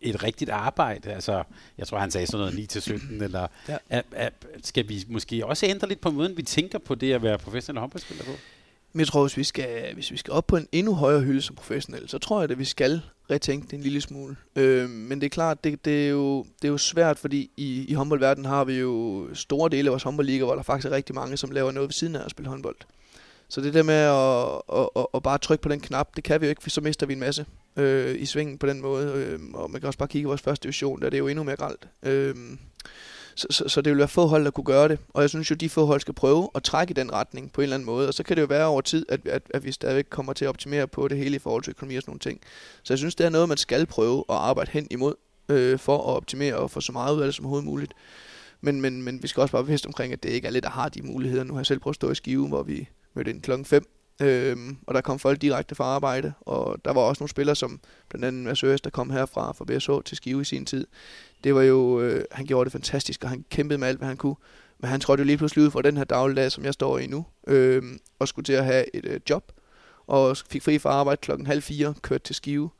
et 0.00 0.22
rigtigt 0.24 0.50
arbejde. 0.50 1.12
Altså, 1.12 1.42
jeg 1.78 1.86
tror, 1.86 1.98
han 1.98 2.10
sagde 2.10 2.26
sådan 2.26 2.38
noget 2.38 2.54
9 2.54 2.66
til 2.66 2.82
17. 2.82 3.22
Eller, 3.22 3.46
Ja. 3.68 3.76
er, 3.90 4.02
er, 4.12 4.30
skal 4.64 4.88
vi 4.88 5.04
måske 5.08 5.46
også 5.46 5.66
ændre 5.66 5.88
lidt 5.88 6.00
på 6.00 6.10
måden, 6.10 6.36
vi 6.36 6.42
tænker 6.42 6.78
på 6.78 6.94
det 6.94 7.12
at 7.12 7.22
være 7.22 7.38
professionel 7.38 7.80
håndboldspiller 7.80 8.24
på? 8.24 8.30
Men 8.92 9.00
jeg 9.00 9.06
tror, 9.06 9.22
hvis 9.22 9.36
vi, 9.36 9.44
skal, 9.44 9.94
hvis 9.94 10.10
vi 10.10 10.16
skal 10.16 10.32
op 10.32 10.46
på 10.46 10.56
en 10.56 10.68
endnu 10.72 10.94
højere 10.94 11.20
hylde 11.20 11.42
som 11.42 11.56
professionel, 11.56 12.08
så 12.08 12.18
tror 12.18 12.40
jeg, 12.40 12.50
at 12.50 12.58
vi 12.58 12.64
skal 12.64 13.00
retænke 13.30 13.66
det 13.66 13.72
en 13.72 13.82
lille 13.82 14.00
smule. 14.00 14.36
Øh, 14.56 14.90
men 14.90 15.20
det 15.20 15.26
er 15.26 15.30
klart, 15.30 15.64
det, 15.64 15.84
det, 15.84 16.06
er 16.06 16.10
jo, 16.10 16.44
det 16.62 16.68
er 16.68 16.72
jo 16.72 16.78
svært, 16.78 17.18
fordi 17.18 17.50
i, 17.56 17.84
i 17.88 17.94
håndboldverdenen 17.94 18.50
har 18.50 18.64
vi 18.64 18.74
jo 18.74 19.28
store 19.34 19.68
dele 19.70 19.88
af 19.88 19.90
vores 19.90 20.02
håndboldliga, 20.02 20.44
hvor 20.44 20.54
der 20.54 20.62
faktisk 20.62 20.86
er 20.86 20.96
rigtig 20.96 21.14
mange, 21.14 21.36
som 21.36 21.50
laver 21.50 21.72
noget 21.72 21.88
ved 21.88 21.92
siden 21.92 22.16
af 22.16 22.24
at 22.24 22.30
spille 22.30 22.48
håndbold. 22.48 22.76
Så 23.48 23.60
det 23.60 23.74
der 23.74 23.82
med 23.82 23.94
at, 23.94 24.80
at, 24.80 24.88
at, 24.96 25.06
at 25.14 25.22
bare 25.22 25.38
trykke 25.38 25.62
på 25.62 25.68
den 25.68 25.80
knap, 25.80 26.16
det 26.16 26.24
kan 26.24 26.40
vi 26.40 26.46
jo 26.46 26.50
ikke, 26.50 26.62
for 26.62 26.70
så 26.70 26.80
mister 26.80 27.06
vi 27.06 27.12
en 27.12 27.20
masse 27.20 27.46
øh, 27.76 28.20
i 28.20 28.26
svingen 28.26 28.58
på 28.58 28.66
den 28.66 28.80
måde. 28.80 29.12
Øh, 29.12 29.40
og 29.54 29.70
man 29.70 29.80
kan 29.80 29.86
også 29.86 29.98
bare 29.98 30.08
kigge 30.08 30.22
i 30.22 30.26
vores 30.26 30.42
første 30.42 30.62
division, 30.62 31.00
der 31.00 31.06
er 31.06 31.10
det 31.10 31.18
jo 31.18 31.28
endnu 31.28 31.44
mere 31.44 31.56
gralt. 31.56 31.88
Øh, 32.02 32.34
så, 33.34 33.46
så, 33.50 33.68
så 33.68 33.80
det 33.80 33.90
vil 33.90 33.98
være 33.98 34.08
få 34.08 34.26
hold, 34.26 34.44
der 34.44 34.50
kunne 34.50 34.64
gøre 34.64 34.88
det. 34.88 34.98
Og 35.08 35.22
jeg 35.22 35.30
synes 35.30 35.50
jo, 35.50 35.54
de 35.54 35.68
få 35.68 35.86
hold 35.86 36.00
skal 36.00 36.14
prøve 36.14 36.48
at 36.54 36.62
trække 36.62 36.90
i 36.90 36.94
den 36.94 37.12
retning 37.12 37.52
på 37.52 37.60
en 37.60 37.62
eller 37.62 37.74
anden 37.74 37.86
måde. 37.86 38.08
Og 38.08 38.14
så 38.14 38.22
kan 38.22 38.36
det 38.36 38.42
jo 38.42 38.46
være 38.46 38.66
over 38.66 38.80
tid, 38.80 39.06
at, 39.08 39.26
at, 39.26 39.42
at 39.54 39.64
vi 39.64 39.72
stadigvæk 39.72 40.06
kommer 40.10 40.32
til 40.32 40.44
at 40.44 40.48
optimere 40.48 40.86
på 40.88 41.08
det 41.08 41.18
hele 41.18 41.36
i 41.36 41.38
forhold 41.38 41.62
til 41.62 41.70
økonomi 41.70 41.96
og 41.96 42.02
sådan 42.02 42.10
nogle 42.10 42.20
ting. 42.20 42.40
Så 42.82 42.92
jeg 42.92 42.98
synes, 42.98 43.14
det 43.14 43.26
er 43.26 43.30
noget, 43.30 43.48
man 43.48 43.58
skal 43.58 43.86
prøve 43.86 44.24
at 44.28 44.36
arbejde 44.36 44.70
hen 44.70 44.86
imod, 44.90 45.14
øh, 45.48 45.78
for 45.78 45.98
at 45.98 46.16
optimere 46.16 46.56
og 46.56 46.70
få 46.70 46.80
så 46.80 46.92
meget 46.92 47.16
ud 47.16 47.20
af 47.20 47.26
det 47.26 47.34
som 47.34 47.44
overhovedet 47.44 47.66
muligt. 47.66 47.92
Men, 48.60 48.80
men, 48.80 49.02
men 49.02 49.22
vi 49.22 49.28
skal 49.28 49.40
også 49.40 49.52
bare 49.52 49.64
bevidst 49.64 49.86
omkring, 49.86 50.12
at 50.12 50.22
det 50.22 50.30
ikke 50.30 50.44
er 50.44 50.48
alle, 50.48 50.60
der 50.60 50.70
har 50.70 50.88
de 50.88 51.02
muligheder. 51.02 51.44
Nu 51.44 51.52
har 51.54 51.60
jeg 51.60 51.66
selv 51.66 51.80
prøvet 51.80 51.92
at 51.92 51.96
stå 51.96 52.10
i 52.10 52.14
Skive, 52.14 52.48
hvor 52.48 52.62
vi 52.62 52.88
mødte 53.14 53.30
ind 53.30 53.42
klokken 53.42 53.64
5. 53.64 53.88
Øhm, 54.22 54.76
og 54.86 54.94
der 54.94 55.00
kom 55.00 55.18
folk 55.18 55.42
direkte 55.42 55.74
fra 55.74 55.84
arbejde, 55.84 56.32
og 56.40 56.84
der 56.84 56.92
var 56.92 57.00
også 57.00 57.22
nogle 57.22 57.30
spillere, 57.30 57.56
som 57.56 57.80
blandt 58.08 58.24
andet 58.24 58.64
Mads 58.64 58.80
der 58.80 58.90
kom 58.90 59.10
herfra 59.10 59.52
fra 59.52 59.64
BSH 59.64 59.90
til 60.04 60.16
Skive 60.16 60.40
i 60.40 60.44
sin 60.44 60.66
tid. 60.66 60.86
Det 61.44 61.54
var 61.54 61.62
jo, 61.62 62.00
øh, 62.00 62.24
han 62.32 62.46
gjorde 62.46 62.64
det 62.64 62.72
fantastisk, 62.72 63.24
og 63.24 63.30
han 63.30 63.44
kæmpede 63.50 63.78
med 63.78 63.88
alt, 63.88 63.98
hvad 63.98 64.08
han 64.08 64.16
kunne. 64.16 64.36
Men 64.78 64.90
han 64.90 65.00
trådte 65.00 65.20
jo 65.20 65.24
lige 65.24 65.36
pludselig 65.36 65.64
ud 65.64 65.70
fra 65.70 65.82
den 65.82 65.96
her 65.96 66.04
dagligdag, 66.04 66.52
som 66.52 66.64
jeg 66.64 66.74
står 66.74 66.98
i 66.98 67.06
nu, 67.06 67.26
øh, 67.46 67.82
og 68.18 68.28
skulle 68.28 68.44
til 68.44 68.52
at 68.52 68.64
have 68.64 68.96
et 68.96 69.04
øh, 69.04 69.20
job, 69.30 69.52
og 70.06 70.36
fik 70.36 70.62
fri 70.62 70.78
fra 70.78 70.90
arbejde 70.90 71.20
klokken 71.20 71.46
halv 71.46 71.62
fire, 71.62 71.94
kørte 72.02 72.24
til 72.24 72.34
Skive, 72.34 72.70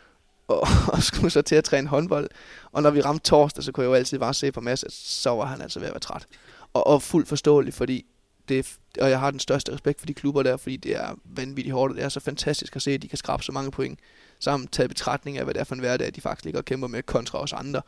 og, 0.48 0.66
og 0.92 1.02
skulle 1.02 1.30
så 1.30 1.42
til 1.42 1.54
at 1.54 1.64
træne 1.64 1.88
håndbold. 1.88 2.30
Og 2.72 2.82
når 2.82 2.90
vi 2.90 3.00
ramte 3.00 3.24
torsdag, 3.24 3.64
så 3.64 3.72
kunne 3.72 3.84
jeg 3.84 3.88
jo 3.88 3.94
altid 3.94 4.18
bare 4.18 4.34
se 4.34 4.52
på 4.52 4.60
Mads, 4.60 4.84
at 4.84 4.92
så 4.92 5.30
var 5.30 5.44
han 5.44 5.60
altså 5.60 5.80
ved 5.80 5.86
at 5.86 5.92
være 5.92 6.00
træt. 6.00 6.26
Og, 6.72 6.86
og 6.86 7.02
fuldt 7.02 7.28
forståeligt, 7.28 7.76
fordi 7.76 8.06
det, 8.48 8.78
og 9.00 9.10
jeg 9.10 9.20
har 9.20 9.30
den 9.30 9.40
største 9.40 9.72
respekt 9.72 10.00
for 10.00 10.06
de 10.06 10.14
klubber 10.14 10.42
der, 10.42 10.56
fordi 10.56 10.76
det 10.76 10.96
er 10.96 11.14
vanvittigt 11.24 11.74
hårdt, 11.74 11.90
og 11.90 11.96
det 11.96 12.04
er 12.04 12.08
så 12.08 12.20
fantastisk 12.20 12.76
at 12.76 12.82
se, 12.82 12.90
at 12.90 13.02
de 13.02 13.08
kan 13.08 13.18
skrabe 13.18 13.42
så 13.42 13.52
mange 13.52 13.70
point, 13.70 13.98
sammen 14.40 14.68
taget 14.68 14.90
betragtning 14.90 15.38
af, 15.38 15.44
hvad 15.44 15.54
det 15.54 15.60
er 15.60 15.64
for 15.64 15.74
en 15.74 15.80
hverdag, 15.80 16.12
de 16.14 16.20
faktisk 16.20 16.44
ligger 16.44 16.60
og 16.60 16.64
kæmper 16.64 16.88
med 16.88 17.02
kontra 17.02 17.38
os 17.38 17.52
andre, 17.52 17.82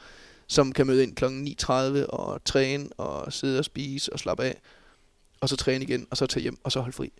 som 0.47 0.73
kan 0.73 0.87
møde 0.87 1.03
ind 1.03 1.17
kl. 1.17 1.25
9.30 1.25 2.07
og 2.07 2.45
træne 2.45 2.89
og 2.93 3.33
sidde 3.33 3.59
og 3.59 3.65
spise 3.65 4.13
og 4.13 4.19
slappe 4.19 4.45
af, 4.45 4.61
og 5.41 5.49
så 5.49 5.57
træne 5.57 5.85
igen, 5.85 6.07
og 6.11 6.17
så 6.17 6.27
tage 6.27 6.43
hjem, 6.43 6.59
og 6.65 6.73
så 6.73 6.81
holde 6.81 6.97
fri. 6.97 7.13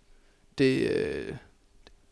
Det, 0.57 0.89
øh, 0.91 1.35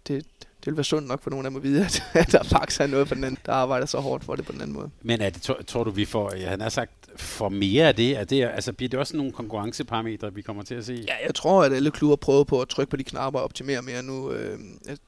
det, 0.08 0.26
det 0.40 0.66
vil 0.66 0.78
være 0.78 0.84
sundt 0.84 1.08
nok 1.08 1.24
for 1.24 1.30
nogen 1.30 1.46
af 1.46 1.50
dem 1.50 1.58
at 1.58 1.64
vide, 1.64 1.86
at, 1.86 2.04
at 2.14 2.32
der 2.32 2.44
faktisk 2.44 2.82
er 2.82 2.88
noget 2.88 3.08
på 3.08 3.16
den 3.16 3.24
anden, 3.24 3.42
der 3.46 3.54
arbejder 3.54 3.86
så 3.86 4.00
hårdt 4.00 4.24
for 4.24 4.36
det 4.36 4.46
på 4.46 4.52
den 4.52 4.62
anden 4.62 4.74
måde. 4.74 4.90
Men 5.02 5.22
er 5.22 5.30
det, 5.30 5.42
tror, 5.42 5.60
tror 5.68 5.84
du, 5.84 5.92
vi 5.92 6.06
får, 6.06 6.36
ja, 6.36 6.50
han 6.50 6.62
har 6.62 6.70
sagt, 6.70 6.92
for 7.16 7.50
mere 7.50 7.88
af 7.88 7.96
det? 7.96 8.18
Er 8.18 8.24
det 8.24 8.44
altså, 8.44 8.74
bliver 8.74 8.90
det 8.90 9.00
også 9.00 9.18
nogle 9.18 9.32
konkurrenceparametre, 9.32 10.34
vi 10.34 10.42
kommer 10.42 10.64
til 10.64 10.76
at 10.76 10.86
se? 10.86 11.06
Ja, 11.08 11.26
jeg 11.26 11.36
tror, 11.36 11.64
at 11.64 11.74
alle 11.74 11.92
klubber 11.92 12.16
prøver 12.16 12.44
på 12.44 12.62
at 12.62 12.70
trykke 12.70 12.90
på 12.90 12.98
de 12.98 13.04
knapper 13.04 13.40
og 13.40 13.46
optimere 13.46 13.82
mere 13.82 14.04
nu. 14.04 14.32
Øh, 14.32 14.60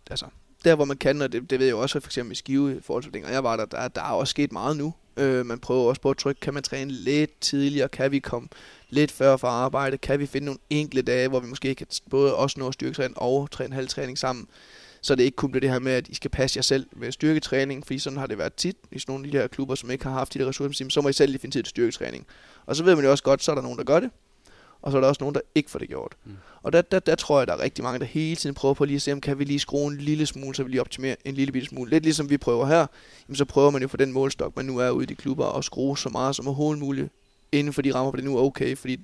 altså, 0.10 0.26
der 0.66 0.76
hvor 0.76 0.86
man 0.86 0.98
kan, 0.98 1.22
og 1.22 1.32
det, 1.32 1.50
det 1.50 1.60
ved 1.60 1.66
jeg 1.66 1.76
også 1.76 2.00
for 2.00 2.08
eksempel 2.08 2.32
i 2.32 2.36
Skive 2.36 2.78
i 2.78 2.80
forhold 2.82 3.04
til 3.04 3.14
dengang 3.14 3.34
jeg 3.34 3.44
var 3.44 3.58
der, 3.58 3.66
der, 3.66 3.88
der 3.88 4.02
er 4.02 4.12
også 4.12 4.32
sket 4.32 4.52
meget 4.52 4.78
nu. 4.78 4.94
Øh, 5.18 5.46
man 5.46 5.60
prøver 5.60 5.90
også 5.90 6.02
på 6.02 6.10
at 6.10 6.18
trykke, 6.18 6.42
kan 6.42 6.54
man 6.54 6.64
træne 6.64 6.92
lidt 6.92 7.40
tidligere, 7.42 7.90
kan 7.90 8.12
vi 8.12 8.20
komme 8.20 8.48
lidt 8.90 9.12
før 9.12 9.38
fra 9.38 9.48
arbejde, 9.48 9.98
kan 9.98 10.20
vi 10.20 10.26
finde 10.26 10.46
nogle 10.46 10.60
enkelte 10.70 11.12
dage, 11.12 11.28
hvor 11.28 11.40
vi 11.40 11.48
måske 11.48 11.76
kan 11.76 11.88
både 12.10 12.36
også 12.36 12.60
nå 12.60 12.68
at 12.68 12.74
styrketræne 12.74 13.18
og 13.18 13.52
træne 13.52 13.76
halvtræning 13.76 14.18
sammen. 14.18 14.48
Så 15.02 15.16
det 15.16 15.24
ikke 15.24 15.36
kun 15.36 15.52
bliver 15.52 15.62
det 15.62 15.70
her 15.70 15.80
med, 15.80 15.92
at 15.92 16.08
I 16.08 16.16
skal 16.16 16.32
passe 16.32 16.58
jer 16.58 16.62
selv 16.62 16.88
med 16.96 17.12
styrketræning, 17.12 17.86
fordi 17.86 18.00
sådan 18.00 18.20
har 18.20 18.28
det 18.28 18.38
været 18.38 18.54
tit 18.54 18.76
i 18.92 19.00
sådan 19.00 19.14
nogle 19.14 19.26
af 19.28 19.32
de 19.32 19.38
her 19.38 19.48
klubber, 19.48 19.76
som 19.76 19.92
ikke 19.92 20.04
har 20.04 20.12
haft 20.12 20.34
de 20.34 20.40
der 20.40 20.48
ressourcer, 20.48 20.90
så 20.90 21.02
må 21.02 21.10
I 21.10 21.14
selv 21.14 21.32
lige 21.32 21.40
finde 21.40 21.56
tid 21.56 21.64
til 21.64 21.70
styrketræning. 21.70 22.26
Og 22.66 22.76
så 22.76 22.84
ved 22.84 22.96
man 22.96 23.06
jo 23.06 23.12
også 23.12 23.24
godt, 23.24 23.44
så 23.44 23.52
er 23.52 23.56
der 23.56 23.62
nogen, 23.62 23.78
der 23.78 23.84
gør 23.84 24.00
det, 24.00 24.10
og 24.84 24.92
så 24.92 24.98
er 24.98 25.02
der 25.02 25.08
også 25.08 25.22
nogen, 25.22 25.36
der 25.36 25.42
ikke 25.56 25.72
får 25.72 25.80
det 25.80 25.88
gjort. 25.88 26.16
Mm. 26.26 26.38
Og 26.64 26.74
der, 26.74 26.82
der, 26.82 27.00
der 27.00 27.16
tror 27.16 27.40
jeg, 27.40 27.48
der 27.48 27.54
er 27.54 27.60
rigtig 27.60 27.84
mange, 27.84 28.00
der 28.00 28.06
hele 28.06 28.36
tiden 28.36 28.56
prøver 28.56 28.74
på 28.74 28.86
lige 28.86 28.96
at 28.96 29.02
se, 29.02 29.12
om 29.12 29.22
kan 29.22 29.40
vi 29.40 29.44
lige 29.44 29.60
skrue 29.60 29.92
en 29.92 29.98
lille 29.98 30.26
smule, 30.26 30.56
så 30.56 30.64
vi 30.64 30.70
lige 30.70 30.82
optimerer 30.82 31.16
en 31.26 31.36
lille 31.36 31.52
bitte 31.52 31.68
smule. 31.68 31.90
Lidt 31.90 32.04
ligesom 32.04 32.30
vi 32.30 32.38
prøver 32.38 32.66
her, 32.66 32.88
jamen 33.28 33.36
så 33.36 33.46
prøver 33.46 33.70
man 33.70 33.82
jo 33.82 33.88
for 33.88 33.98
den 33.98 34.12
målstok, 34.12 34.56
man 34.56 34.66
nu 34.66 34.78
er 34.78 34.90
ude 34.90 35.04
i 35.04 35.06
de 35.06 35.16
klubber, 35.16 35.58
at 35.58 35.66
skrue 35.66 35.98
så 35.98 36.10
meget 36.10 36.36
som 36.36 36.48
overhovedet 36.48 36.80
muligt 36.80 37.10
inden 37.52 37.74
for 37.74 37.82
de 37.82 37.94
rammer, 37.94 38.12
hvor 38.12 38.16
det 38.16 38.26
nu 38.26 38.38
er 38.38 38.42
okay, 38.42 38.78
fordi 38.78 39.00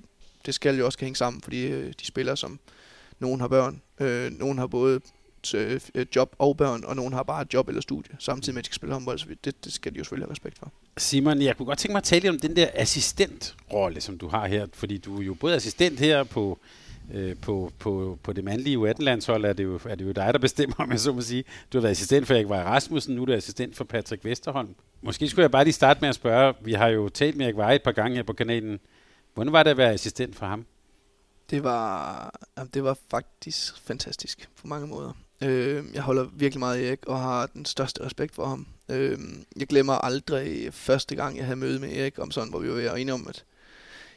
det 0.46 0.54
skal 0.54 0.78
jo 0.78 0.86
også 0.86 0.98
kan 0.98 1.06
hænge 1.06 1.16
sammen, 1.16 1.42
fordi 1.42 1.66
øh, 1.66 1.92
de 2.00 2.06
spiller 2.06 2.34
som 2.34 2.58
nogen 3.18 3.40
har 3.40 3.48
børn, 3.48 3.82
øh, 4.00 4.30
nogen 4.30 4.58
har 4.58 4.66
både 4.66 5.00
øh, 5.54 6.06
job 6.16 6.36
og 6.38 6.56
børn, 6.56 6.84
og 6.84 6.96
nogen 6.96 7.12
har 7.12 7.22
bare 7.22 7.42
et 7.42 7.54
job 7.54 7.68
eller 7.68 7.80
studie, 7.80 8.16
samtidig 8.18 8.54
med 8.54 8.58
at 8.58 8.64
de 8.64 8.66
skal 8.66 8.74
spille 8.74 8.92
håndbold, 8.92 9.18
så 9.18 9.26
det, 9.44 9.64
det 9.64 9.72
skal 9.72 9.92
de 9.92 9.98
jo 9.98 10.04
selvfølgelig 10.04 10.26
have 10.26 10.32
respekt 10.32 10.58
for. 10.58 10.72
Simon, 10.96 11.42
jeg 11.42 11.56
kunne 11.56 11.66
godt 11.66 11.78
tænke 11.78 11.92
mig 11.92 11.98
at 11.98 12.04
tale 12.04 12.20
lidt 12.20 12.30
om 12.30 12.40
den 12.40 12.56
der 12.56 12.68
assistentrolle, 12.74 14.00
som 14.00 14.18
du 14.18 14.28
har 14.28 14.46
her, 14.46 14.66
fordi 14.72 14.98
du 14.98 15.20
er 15.20 15.22
jo 15.22 15.34
både 15.34 15.54
assistent 15.54 16.00
her 16.00 16.24
på, 16.24 16.58
øh, 17.12 17.36
på, 17.36 17.72
på, 17.78 18.18
på 18.22 18.32
det 18.32 18.44
mandlige 18.44 18.78
U18-landshold, 18.78 19.44
er 19.44 19.52
det, 19.52 19.64
jo, 19.64 19.80
er 19.88 19.94
det 19.94 20.04
jo 20.04 20.12
dig, 20.12 20.32
der 20.32 20.38
bestemmer, 20.38 20.76
om 20.78 20.90
jeg 20.90 21.00
så 21.00 21.12
må 21.12 21.20
sige. 21.20 21.44
Du 21.72 21.78
har 21.78 21.82
været 21.82 21.90
assistent 21.90 22.26
for 22.26 22.34
Erik 22.34 22.48
Vej 22.48 22.62
Rasmussen, 22.62 23.14
nu 23.14 23.22
er 23.22 23.26
du 23.26 23.32
assistent 23.32 23.76
for 23.76 23.84
Patrick 23.84 24.24
Vesterholm. 24.24 24.74
Måske 25.02 25.28
skulle 25.28 25.42
jeg 25.42 25.50
bare 25.50 25.64
lige 25.64 25.74
starte 25.74 26.00
med 26.00 26.08
at 26.08 26.14
spørge, 26.14 26.54
vi 26.60 26.72
har 26.72 26.88
jo 26.88 27.08
talt 27.08 27.36
med 27.36 27.46
Erik 27.46 27.56
Vej 27.56 27.74
et 27.74 27.82
par 27.82 27.92
gange 27.92 28.16
her 28.16 28.22
på 28.22 28.32
kanalen. 28.32 28.80
Hvordan 29.34 29.52
var 29.52 29.62
det 29.62 29.70
at 29.70 29.76
være 29.76 29.92
assistent 29.92 30.36
for 30.36 30.46
ham? 30.46 30.66
Det 31.50 31.64
var, 31.64 32.40
det 32.74 32.84
var 32.84 32.96
faktisk 33.10 33.80
fantastisk 33.82 34.48
på 34.60 34.66
mange 34.66 34.86
måder. 34.86 35.12
Øh, 35.42 35.84
jeg 35.94 36.02
holder 36.02 36.26
virkelig 36.32 36.58
meget 36.58 36.78
af 36.78 36.86
Erik 36.86 37.06
og 37.06 37.20
har 37.20 37.46
den 37.46 37.64
største 37.64 38.04
respekt 38.04 38.34
for 38.34 38.46
ham. 38.46 38.66
Øh, 38.88 39.18
jeg 39.56 39.66
glemmer 39.66 39.92
aldrig 39.92 40.74
første 40.74 41.14
gang, 41.14 41.36
jeg 41.36 41.44
havde 41.44 41.56
møde 41.56 41.78
med 41.78 41.96
Erik 41.96 42.18
om 42.18 42.30
sådan, 42.30 42.50
hvor 42.50 42.58
vi 42.58 42.68
var 42.68 42.94
enige 42.94 43.14
om, 43.14 43.26
at 43.28 43.44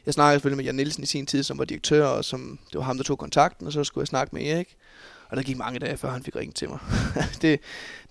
jeg 0.06 0.14
snakkede 0.14 0.34
selvfølgelig 0.34 0.56
med 0.56 0.64
Jan 0.64 0.74
Nielsen 0.74 1.02
i 1.02 1.06
sin 1.06 1.26
tid, 1.26 1.42
som 1.42 1.58
var 1.58 1.64
direktør, 1.64 2.06
og 2.06 2.24
som, 2.24 2.58
det 2.72 2.78
var 2.78 2.84
ham, 2.84 2.96
der 2.96 3.04
tog 3.04 3.18
kontakten, 3.18 3.66
og 3.66 3.72
så 3.72 3.84
skulle 3.84 4.02
jeg 4.02 4.08
snakke 4.08 4.34
med 4.34 4.46
Erik. 4.46 4.76
Og 5.28 5.36
der 5.36 5.42
gik 5.42 5.56
mange 5.56 5.78
dage, 5.78 5.96
før 5.96 6.10
han 6.10 6.22
fik 6.22 6.36
ringet 6.36 6.56
til 6.56 6.68
mig. 6.68 6.78
det, 7.42 7.60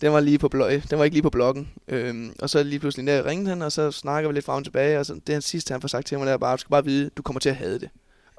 den 0.01 0.11
var 0.11 0.19
lige 0.19 0.39
på 0.39 0.49
blog, 0.49 0.71
den 0.89 0.97
var 0.97 1.03
ikke 1.03 1.15
lige 1.15 1.23
på 1.23 1.29
bloggen. 1.29 1.69
Øhm, 1.87 2.33
og 2.39 2.49
så 2.49 2.63
lige 2.63 2.79
pludselig 2.79 3.07
der 3.07 3.25
ringede 3.25 3.49
han, 3.49 3.61
og 3.61 3.71
så 3.71 3.91
snakker 3.91 4.29
vi 4.29 4.33
lidt 4.33 4.45
frem 4.45 4.57
og 4.57 4.63
tilbage, 4.63 4.99
og 4.99 5.05
så, 5.05 5.13
det 5.13 5.33
han 5.33 5.41
sidste, 5.41 5.71
han 5.71 5.81
får 5.81 5.87
sagt 5.87 6.07
til 6.07 6.17
mig, 6.17 6.27
der 6.27 6.37
bare, 6.37 6.53
du 6.53 6.57
skal 6.57 6.69
bare 6.69 6.85
vide, 6.85 7.09
du 7.17 7.21
kommer 7.21 7.39
til 7.39 7.49
at 7.49 7.55
have 7.55 7.79
det. 7.79 7.89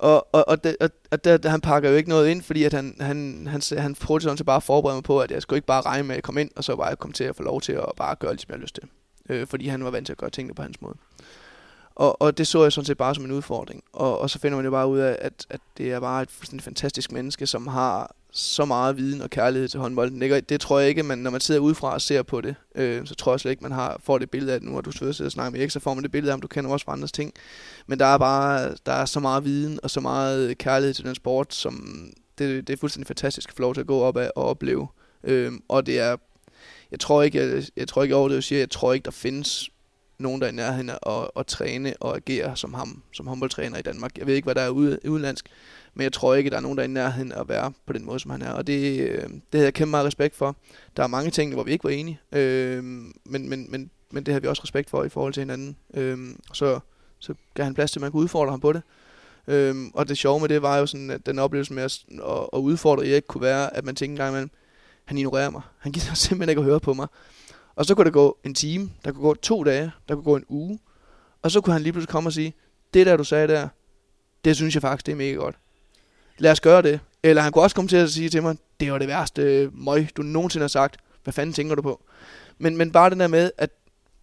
Og, 0.05 0.29
og, 0.33 0.49
og, 0.49 0.65
det, 0.65 0.77
og, 0.81 0.91
og 1.11 1.25
der, 1.25 1.49
han 1.49 1.61
pakker 1.61 1.91
jo 1.91 1.97
ikke 1.97 2.09
noget 2.09 2.29
ind, 2.29 2.43
fordi 2.43 2.65
at 2.65 2.73
han, 2.73 2.97
han, 3.01 3.47
han, 3.51 3.63
han, 3.71 3.79
han 3.79 3.95
prøvede 3.95 4.23
sådan 4.23 4.37
set 4.37 4.47
bare 4.47 4.57
at 4.57 4.63
forberede 4.63 4.97
mig 4.97 5.05
på, 5.05 5.21
at 5.21 5.31
jeg 5.31 5.43
skulle 5.43 5.59
ikke 5.59 5.67
bare 5.67 5.81
regne 5.81 6.09
med 6.09 6.17
at 6.17 6.23
komme 6.23 6.41
ind, 6.41 6.51
og 6.57 6.65
så 6.65 6.77
bare 6.77 6.97
komme 6.97 7.13
til 7.13 7.25
at 7.25 7.37
få 7.37 7.43
lov 7.43 7.61
til 7.61 7.73
at 7.73 7.85
bare 7.97 8.15
gøre, 8.15 8.33
ligesom 8.33 8.49
jeg 8.49 8.57
har 8.57 8.61
lyst 8.61 8.75
til. 8.75 8.85
Øh, 9.29 9.47
fordi 9.47 9.69
han 9.69 9.85
var 9.85 9.91
vant 9.91 10.07
til 10.07 10.13
at 10.13 10.19
gøre 10.19 10.31
tingene 10.31 10.55
på 10.55 10.63
hans 10.63 10.81
måde. 10.81 10.95
Og, 11.95 12.23
og 12.23 12.39
det 12.39 12.47
så 12.47 12.63
jeg 12.63 12.73
sådan 12.73 12.87
set 12.87 12.99
bare 12.99 13.15
som 13.15 13.25
en 13.25 13.33
udfordring. 13.33 13.85
Og, 13.93 14.19
og 14.19 14.31
så 14.31 14.39
finder 14.39 14.57
man 14.57 14.65
jo 14.65 14.71
bare 14.71 14.87
ud 14.87 14.99
af, 14.99 15.17
at, 15.21 15.47
at 15.51 15.61
det 15.77 15.93
er 15.93 16.01
bare 16.01 16.23
et 16.23 16.31
fuldstændig 16.31 16.65
fantastisk 16.65 17.13
menneske, 17.13 17.47
som 17.47 17.67
har 17.67 18.15
så 18.37 18.65
meget 18.65 18.97
viden 18.97 19.23
og 19.23 19.31
kærlighed 19.31 19.69
til 19.69 19.81
håndbolden. 19.81 20.21
Det, 20.21 20.49
det 20.49 20.61
tror 20.61 20.79
jeg 20.79 20.89
ikke, 20.89 21.03
man, 21.03 21.19
når 21.19 21.31
man 21.31 21.41
sidder 21.41 21.61
udefra 21.61 21.95
og 21.95 22.01
ser 22.01 22.23
på 22.23 22.41
det, 22.41 22.55
øh, 22.75 23.07
så 23.07 23.15
tror 23.15 23.33
jeg 23.33 23.41
slet 23.41 23.51
ikke, 23.51 23.63
man 23.63 23.73
har, 23.73 24.01
får 24.05 24.19
det 24.19 24.31
billede 24.31 24.53
af 24.53 24.61
det 24.61 24.69
nu, 24.69 24.77
og 24.77 24.85
du 24.85 24.93
sidder 24.93 25.25
og 25.25 25.33
snakker 25.33 25.51
med 25.51 25.61
Erik, 25.61 25.71
så 25.71 25.81
får 25.81 25.95
man 25.95 26.03
det 26.03 26.13
billede 26.13 26.33
af, 26.33 26.35
om 26.35 26.41
du 26.41 26.49
kender 26.49 26.71
også 26.71 26.85
fra 26.85 26.93
andres 26.93 27.13
ting. 27.13 27.33
Men 27.87 27.99
der 27.99 28.07
er 28.07 28.19
bare 28.19 28.75
der 28.87 28.93
er 28.93 29.05
så 29.05 29.21
meget 29.21 29.45
viden 29.45 29.81
og 29.83 29.91
så 29.91 30.01
meget 30.01 30.59
kærlighed 30.59 30.95
til 30.95 31.05
den 31.05 31.15
sport, 31.15 31.55
som 31.55 32.07
det, 32.39 32.67
det 32.67 32.73
er 32.73 32.77
fuldstændig 32.77 33.07
fantastisk 33.07 33.49
at 33.49 33.57
få 33.57 33.63
lov 33.63 33.75
til 33.75 33.81
at 33.81 33.87
gå 33.87 34.01
op 34.01 34.17
af 34.17 34.31
og 34.37 34.45
opleve. 34.45 34.89
Øh, 35.25 35.53
og 35.69 35.87
det 35.87 35.99
er, 35.99 36.17
jeg 36.91 37.01
tror 37.01 37.23
ikke, 37.23 37.39
jeg, 37.39 37.65
jeg 37.77 37.89
tror 37.89 38.03
ikke 38.03 38.17
over 38.17 38.29
det, 38.29 38.35
jeg 38.35 38.45
siger, 38.45 38.59
jeg 38.59 38.71
tror 38.71 38.93
ikke, 38.93 39.05
der 39.05 39.11
findes 39.11 39.71
nogen, 40.19 40.41
der 40.41 40.47
er 40.47 40.53
i 40.53 40.55
nærheden 40.55 40.91
at, 40.91 41.31
at 41.37 41.47
træne 41.47 41.95
og 42.01 42.17
agere 42.17 42.57
som 42.57 42.75
ham, 42.75 43.03
som 43.13 43.27
håndboldtræner 43.27 43.79
i 43.79 43.83
Danmark. 43.83 44.19
Jeg 44.19 44.27
ved 44.27 44.35
ikke, 44.35 44.47
hvad 44.47 44.55
der 44.55 44.61
er 44.61 44.69
ude, 44.69 44.99
udenlandsk, 45.09 45.47
men 45.95 46.05
jeg 46.05 46.13
tror 46.13 46.35
ikke, 46.35 46.51
der 46.51 46.57
er 46.57 46.61
nogen, 46.61 46.79
der 46.79 46.85
er 46.85 46.89
i 46.89 46.91
nærheden 46.91 47.33
at 47.33 47.49
være 47.49 47.73
på 47.87 47.93
den 47.93 48.05
måde, 48.05 48.21
som 48.21 48.31
han 48.31 48.43
er. 48.43 48.51
Og 48.51 48.67
det, 48.67 49.01
øh, 49.01 49.23
det 49.23 49.43
havde 49.53 49.65
jeg 49.65 49.75
kæmpe 49.75 49.91
meget 49.91 50.07
respekt 50.07 50.37
for. 50.37 50.57
Der 50.97 51.03
er 51.03 51.07
mange 51.07 51.31
ting, 51.31 51.55
hvor 51.55 51.63
vi 51.63 51.73
ikke 51.73 51.85
var 51.85 51.91
enige, 51.91 52.21
øh, 52.33 52.85
men, 53.25 53.49
men, 53.49 53.67
men, 53.71 53.91
men 54.11 54.27
det 54.27 54.35
har 54.35 54.41
vi 54.41 54.47
også 54.47 54.63
respekt 54.63 54.91
for 54.91 55.05
i 55.05 55.09
forhold 55.09 55.33
til 55.33 55.41
hinanden. 55.41 55.77
Øh, 55.95 56.19
så, 56.53 56.81
så 57.19 57.35
gav 57.55 57.65
han 57.65 57.75
plads 57.75 57.93
til, 57.93 57.99
at 57.99 58.03
man 58.03 58.13
kunne 58.13 58.23
udfordre 58.23 58.51
ham 58.51 58.61
på 58.61 58.73
det. 58.73 58.83
Øhm, 59.49 59.91
og 59.95 60.09
det 60.09 60.19
sjove 60.19 60.41
med 60.41 60.49
det 60.49 60.63
var 60.63 60.79
jo 60.79 60.87
sådan, 60.87 61.11
at 61.11 61.27
den 61.27 61.39
oplevelse 61.39 61.75
med 61.75 61.83
at, 61.83 62.05
at, 62.11 62.49
at 62.53 62.59
udfordre 62.59 63.09
Erik 63.09 63.23
kunne 63.29 63.43
være, 63.43 63.77
at 63.77 63.85
man 63.85 63.97
tænkte 63.97 64.13
en 64.13 64.17
gang 64.17 64.31
imellem, 64.31 64.51
han 65.05 65.19
ignorerer 65.19 65.51
mig. 65.51 65.63
Han 65.79 65.93
gider 65.93 66.15
simpelthen 66.25 66.49
ikke 66.49 66.61
at 66.61 66.65
høre 66.65 66.81
på 66.81 66.95
mig. 66.95 67.07
Og 67.75 67.85
så 67.87 67.95
kunne 67.95 68.05
der 68.05 68.11
gå 68.11 68.39
en 68.45 68.55
time, 68.55 68.91
der 69.05 69.13
kunne 69.13 69.23
gå 69.23 69.35
to 69.35 69.65
dage, 69.65 69.93
der 70.09 70.15
kunne 70.15 70.25
gå 70.25 70.37
en 70.37 70.45
uge. 70.49 70.79
Og 71.43 71.51
så 71.51 71.61
kunne 71.61 71.73
han 71.73 71.83
lige 71.83 71.93
pludselig 71.93 72.13
komme 72.13 72.29
og 72.29 72.33
sige, 72.33 72.55
det 72.95 73.07
der 73.07 73.17
du 73.17 73.25
sagde 73.25 73.49
der, 73.49 73.69
det 74.45 74.57
synes 74.57 74.75
jeg 74.75 74.83
faktisk, 74.83 75.07
det 75.07 75.13
er 75.13 75.17
mega 75.17 75.33
godt 75.33 75.57
lad 76.39 76.53
os 76.53 76.61
gøre 76.61 76.83
det. 76.83 77.01
Eller 77.23 77.43
han 77.43 77.53
kunne 77.53 77.65
også 77.65 77.77
komme 77.77 77.89
til 77.89 77.97
at 77.97 78.11
sige 78.11 78.29
til 78.29 78.43
mig, 78.43 78.57
det 78.81 78.93
var 78.93 78.99
det 78.99 79.09
værste 79.09 79.71
møg, 79.73 80.09
du 80.17 80.23
nogensinde 80.23 80.63
har 80.63 80.69
sagt. 80.69 80.97
Hvad 81.25 81.33
fanden 81.33 81.53
tænker 81.53 81.75
du 81.75 81.83
på? 81.83 82.03
Men, 82.59 82.77
men 82.77 82.93
bare 82.93 83.11
den 83.11 83.21
der 83.21 83.27
med, 83.27 83.51
at, 83.59 83.71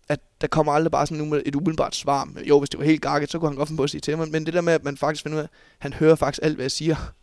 at 0.10 0.19
der 0.41 0.47
kommer 0.47 0.74
aldrig 0.74 0.91
bare 0.91 1.08
sådan 1.08 1.41
et 1.45 1.56
umiddelbart 1.56 1.95
svar. 1.95 2.30
Jo, 2.45 2.60
hvis 2.60 2.69
det 2.69 2.80
var 2.80 2.86
helt 2.86 3.02
gakket, 3.02 3.32
så 3.32 3.39
kunne 3.39 3.50
han 3.50 3.58
godt 3.58 3.67
finde 3.67 3.78
på 3.78 3.84
at 3.84 3.89
sige 3.89 4.02
til 4.02 4.17
mig. 4.17 4.30
Men 4.30 4.45
det 4.45 4.54
der 4.54 4.62
med, 4.62 4.74
at 4.74 4.84
man 4.84 4.97
faktisk 4.97 5.24
finder 5.24 5.38
ud 5.38 5.43
af, 5.43 5.45
at 5.45 5.50
han 5.80 5.93
hører 5.93 6.15
faktisk 6.15 6.43
alt, 6.43 6.56
hvad 6.56 6.63
jeg 6.63 6.71
siger. 6.71 7.13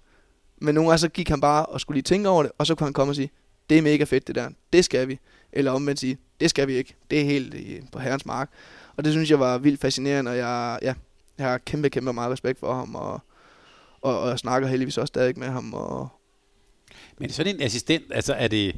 Men 0.61 0.75
nogle 0.75 0.91
gange 0.91 0.99
så 0.99 1.09
gik 1.09 1.29
han 1.29 1.41
bare 1.41 1.67
og 1.67 1.81
skulle 1.81 1.97
lige 1.97 2.03
tænke 2.03 2.29
over 2.29 2.43
det, 2.43 2.53
og 2.59 2.67
så 2.67 2.75
kunne 2.75 2.87
han 2.87 2.93
komme 2.93 3.11
og 3.11 3.17
sige, 3.17 3.31
det 3.71 3.79
er 3.79 3.83
mega 3.83 4.05
fedt 4.05 4.27
det 4.27 4.35
der, 4.35 4.49
det 4.73 4.85
skal 4.85 5.09
vi. 5.09 5.19
Eller 5.53 5.73
omvendt 5.73 6.01
sige, 6.01 6.19
det 6.41 6.51
skal 6.51 6.69
vi 6.69 6.75
ikke, 6.75 6.95
det 7.11 7.21
er 7.21 7.25
helt 7.25 7.55
øh, 7.55 7.83
på 7.93 7.99
herrens 7.99 8.27
mark. 8.27 8.51
Og 8.97 9.05
det 9.05 9.13
synes 9.13 9.31
jeg 9.31 9.41
var 9.41 9.59
vildt 9.59 9.81
fascinerende, 9.81 10.31
og 10.31 10.37
jeg, 10.37 10.79
ja, 10.83 10.95
jeg 11.39 11.47
har 11.47 11.59
kæmpe, 11.59 11.91
kæmpe 11.91 12.13
meget 12.13 12.33
respekt 12.33 12.59
for 12.59 12.75
ham, 12.75 12.95
og, 12.95 13.21
og, 14.01 14.21
og 14.21 14.29
jeg 14.29 14.39
snakker 14.39 14.69
heldigvis 14.69 14.99
også 14.99 15.07
stadig 15.07 15.39
med 15.39 15.49
ham. 15.49 15.75
Og 15.75 16.09
Men 17.19 17.31
sådan 17.31 17.55
en 17.55 17.63
assistent, 17.63 18.05
altså 18.11 18.35
er 18.35 18.49
det 18.49 18.77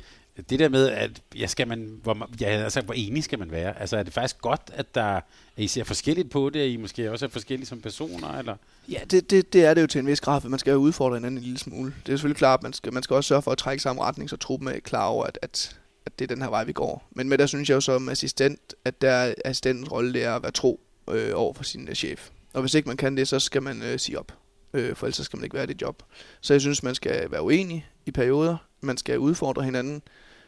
det 0.51 0.59
der 0.59 0.69
med, 0.69 0.89
at 0.89 1.23
ja, 1.37 1.47
skal 1.47 1.69
man, 1.69 2.01
hvor, 2.03 2.29
ja, 2.41 2.47
altså, 2.47 2.81
hvor 2.81 2.95
enig 2.95 3.25
skal 3.25 3.39
man 3.39 3.51
være? 3.51 3.81
Altså 3.81 3.97
er 3.97 4.03
det 4.03 4.13
faktisk 4.13 4.41
godt, 4.41 4.71
at, 4.75 4.95
der, 4.95 5.03
at 5.07 5.23
I 5.57 5.67
ser 5.67 5.85
forskelligt 5.85 6.31
på 6.31 6.51
det, 6.51 6.61
at 6.61 6.69
I 6.69 6.77
måske 6.77 7.11
også 7.11 7.27
er 7.27 7.31
forskellige 7.31 7.67
som 7.67 7.81
personer? 7.81 8.39
Eller? 8.39 8.57
Ja, 8.89 9.01
det, 9.11 9.31
det, 9.31 9.53
det 9.53 9.65
er 9.65 9.75
det 9.75 9.83
jo 9.83 9.87
til 9.87 9.99
en 9.99 10.07
vis 10.07 10.21
grad, 10.21 10.41
for 10.41 10.49
man 10.49 10.59
skal 10.59 10.71
jo 10.71 10.77
udfordre 10.77 11.17
hinanden 11.17 11.39
en 11.39 11.45
lille 11.45 11.59
smule. 11.59 11.95
Det 12.07 12.13
er 12.13 12.17
selvfølgelig 12.17 12.39
klart, 12.39 12.59
at 12.59 12.63
man 12.63 12.73
skal, 12.73 12.93
man 12.93 13.03
skal 13.03 13.17
også 13.17 13.29
sørge 13.29 13.43
for 13.43 13.51
at 13.51 13.59
trække 13.59 13.83
samme 13.83 14.03
retning, 14.03 14.31
så 14.31 14.37
truppen 14.37 14.69
er 14.69 14.81
klar 14.81 15.07
over, 15.07 15.25
at, 15.25 15.39
at, 15.43 15.81
at 16.07 16.19
det 16.19 16.31
er 16.31 16.35
den 16.35 16.43
her 16.43 16.51
vej, 16.51 16.65
vi 16.65 16.73
går. 16.73 17.09
Men 17.11 17.29
med 17.29 17.39
der 17.39 17.47
synes 17.47 17.69
jeg 17.69 17.75
jo 17.75 17.81
som 17.81 18.09
assistent, 18.09 18.75
at 18.85 19.03
der 19.03 19.35
assistentens 19.45 19.93
rolle 19.93 20.13
det 20.13 20.25
er 20.25 20.35
at 20.35 20.43
være 20.43 20.53
tro 20.53 20.81
øh, 21.11 21.31
over 21.35 21.55
for 21.55 21.65
sin 21.65 21.89
uh, 21.89 21.95
chef. 21.95 22.29
Og 22.53 22.61
hvis 22.61 22.75
ikke 22.75 22.89
man 22.89 22.97
kan 22.97 23.17
det, 23.17 23.29
så 23.29 23.39
skal 23.39 23.63
man 23.63 23.83
øh, 23.83 23.99
sige 23.99 24.19
op. 24.19 24.40
Øh, 24.75 24.97
for 24.97 25.07
ellers 25.07 25.17
skal 25.17 25.37
man 25.37 25.45
ikke 25.45 25.55
være 25.55 25.65
i 25.65 25.67
det 25.67 25.83
job. 25.83 26.03
Så 26.41 26.55
jeg 26.55 26.61
synes, 26.61 26.83
man 26.83 26.95
skal 26.95 27.31
være 27.31 27.43
uenig 27.43 27.89
i 28.07 28.11
perioder. 28.11 28.57
Man 28.81 28.97
skal 28.97 29.19
udfordre 29.19 29.63
hinanden. 29.63 30.03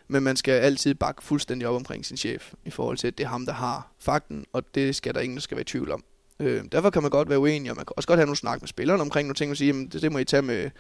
Men 0.08 0.22
man 0.22 0.37
skal 0.37 0.52
altid 0.52 0.94
bakke 0.94 1.24
fuldstændig 1.24 1.68
op 1.68 1.74
omkring 1.74 2.06
sin 2.06 2.16
chef. 2.16 2.52
I 2.64 2.70
forhold 2.70 2.96
til, 2.96 3.06
at 3.06 3.18
det 3.18 3.24
er 3.24 3.28
ham, 3.28 3.46
der 3.46 3.52
har 3.52 3.92
fakten. 3.98 4.44
Og 4.52 4.74
det 4.74 4.96
skal 4.96 5.14
der 5.14 5.20
ingen, 5.20 5.37
der 5.37 5.40
skal 5.40 5.56
være 5.56 5.62
i 5.62 5.64
tvivl 5.64 5.90
om. 5.90 6.04
Øh, 6.40 6.64
derfor 6.72 6.90
kan 6.90 7.02
man 7.02 7.11
godt 7.11 7.28
være 7.28 7.38
uenig, 7.38 7.70
og 7.70 7.76
man 7.76 7.87
kan 7.87 7.92
også 7.96 8.06
godt 8.06 8.18
have 8.18 8.26
nogle 8.26 8.37
snak 8.37 8.62
med 8.62 8.68
spillerne 8.68 9.02
omkring 9.02 9.26
nogle 9.26 9.35
ting, 9.35 9.50
og 9.50 9.56
sige, 9.56 9.66
jamen, 9.66 9.88
det, 9.88 10.02
det 10.02 10.12
må 10.12 10.18
I 10.18 10.24
tage 10.24 10.42
med, 10.42 10.70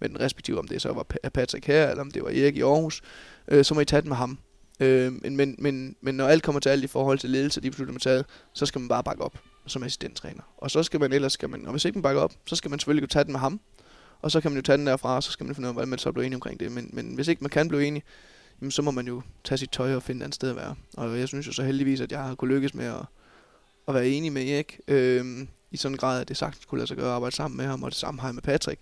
med 0.00 0.08
den 0.08 0.20
respektive, 0.20 0.58
om 0.58 0.68
det 0.68 0.82
så 0.82 0.92
var 0.92 1.02
Patrick 1.34 1.66
her, 1.66 1.90
eller 1.90 2.00
om 2.00 2.10
det 2.10 2.22
var 2.22 2.28
Erik 2.28 2.56
i 2.56 2.60
Aarhus, 2.60 3.02
øh, 3.48 3.64
så 3.64 3.74
må 3.74 3.80
I 3.80 3.84
tage 3.84 4.00
det 4.00 4.08
med 4.08 4.16
ham. 4.16 4.38
Øh, 4.80 5.12
men, 5.12 5.36
men, 5.36 5.54
men, 5.58 5.96
men 6.00 6.14
når 6.14 6.28
alt 6.28 6.42
kommer 6.42 6.60
til 6.60 6.68
alt 6.68 6.84
i 6.84 6.86
forhold 6.86 7.18
til 7.18 7.30
ledelse 7.30 7.60
og 7.60 7.62
de 7.62 7.70
beslutninger, 7.70 7.94
man 7.94 8.00
taget, 8.00 8.26
så 8.52 8.66
skal 8.66 8.80
man 8.80 8.88
bare 8.88 9.04
bakke 9.04 9.22
op 9.22 9.38
som 9.66 9.82
assistenttræner. 9.82 10.42
Og 10.56 10.70
så 10.70 10.82
skal 10.82 11.00
man 11.00 11.12
ellers, 11.12 11.32
skal 11.32 11.50
man, 11.50 11.66
og 11.66 11.70
hvis 11.70 11.84
ikke 11.84 11.98
man 11.98 12.02
bakker 12.02 12.22
op, 12.22 12.32
så 12.46 12.56
skal 12.56 12.70
man 12.70 12.78
selvfølgelig 12.78 13.10
tage 13.10 13.24
den 13.24 13.32
med 13.32 13.40
ham, 13.40 13.60
og 14.22 14.30
så 14.30 14.40
kan 14.40 14.50
man 14.50 14.56
jo 14.56 14.62
tage 14.62 14.78
den 14.78 14.86
derfra, 14.86 15.16
og 15.16 15.22
så 15.22 15.30
skal 15.30 15.46
man 15.46 15.54
finde 15.54 15.66
ud 15.66 15.68
af, 15.68 15.74
hvordan 15.74 15.88
man 15.88 15.98
så 15.98 16.12
bliver 16.12 16.26
enig 16.26 16.36
omkring 16.36 16.60
det. 16.60 16.72
Men, 16.72 16.90
men 16.92 17.14
hvis 17.14 17.28
ikke 17.28 17.44
man 17.44 17.50
kan 17.50 17.68
blive 17.68 17.86
enig, 17.86 18.02
jamen, 18.60 18.70
så 18.70 18.82
må 18.82 18.90
man 18.90 19.06
jo 19.06 19.22
tage 19.44 19.58
sit 19.58 19.70
tøj 19.70 19.94
og 19.94 20.02
finde 20.02 20.18
et 20.18 20.24
andet 20.24 20.34
sted 20.34 20.50
at 20.50 20.56
være. 20.56 20.74
Og 20.96 21.18
jeg 21.18 21.28
synes 21.28 21.46
jo 21.46 21.52
så 21.52 21.62
heldigvis, 21.62 22.00
at 22.00 22.12
jeg 22.12 22.22
har 22.22 22.34
kunnet 22.34 22.54
lykkes 22.54 22.74
med 22.74 22.86
at, 22.86 23.04
at 23.88 23.94
være 23.94 24.08
enig 24.08 24.32
med 24.32 24.48
Erik, 24.48 24.80
øh, 24.88 25.46
i 25.70 25.76
sådan 25.76 25.94
en 25.94 25.98
grad, 25.98 26.20
at 26.20 26.28
det 26.28 26.36
sagtens 26.36 26.64
kunne 26.64 26.78
lade 26.78 26.86
sig 26.86 26.96
gøre 26.96 27.06
at 27.06 27.12
arbejde 27.12 27.36
sammen 27.36 27.56
med 27.56 27.66
ham, 27.66 27.82
og 27.82 27.90
det 27.90 27.98
samme 27.98 28.20
har 28.20 28.28
jeg 28.28 28.34
med 28.34 28.42
Patrick. 28.42 28.80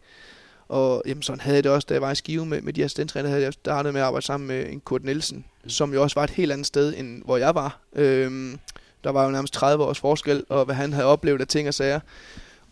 Og 0.68 1.02
jamen, 1.06 1.22
sådan 1.22 1.40
havde 1.40 1.56
jeg 1.56 1.64
det 1.64 1.72
også, 1.72 1.86
da 1.88 1.94
jeg 1.94 2.02
var 2.02 2.10
i 2.10 2.14
Skive 2.14 2.46
med, 2.46 2.62
med 2.62 2.72
de 2.72 2.84
assistenttræner, 2.84 3.28
havde 3.28 3.42
jeg 3.42 3.52
startet 3.52 3.92
med 3.92 4.00
at 4.00 4.06
arbejde 4.06 4.26
sammen 4.26 4.46
med 4.46 4.68
en 4.68 4.80
Kurt 4.80 5.04
Nielsen, 5.04 5.44
mm. 5.64 5.70
som 5.70 5.94
jo 5.94 6.02
også 6.02 6.14
var 6.14 6.24
et 6.24 6.30
helt 6.30 6.52
andet 6.52 6.66
sted, 6.66 6.94
end 6.96 7.24
hvor 7.24 7.36
jeg 7.36 7.54
var. 7.54 7.80
Øhm, 7.92 8.58
der 9.04 9.10
var 9.10 9.24
jo 9.24 9.30
nærmest 9.30 9.54
30 9.54 9.84
års 9.84 9.98
forskel, 9.98 10.44
og 10.48 10.64
hvad 10.64 10.74
han 10.74 10.92
havde 10.92 11.06
oplevet 11.06 11.40
af 11.40 11.46
ting 11.46 11.68
og 11.68 11.74
sager. 11.74 12.00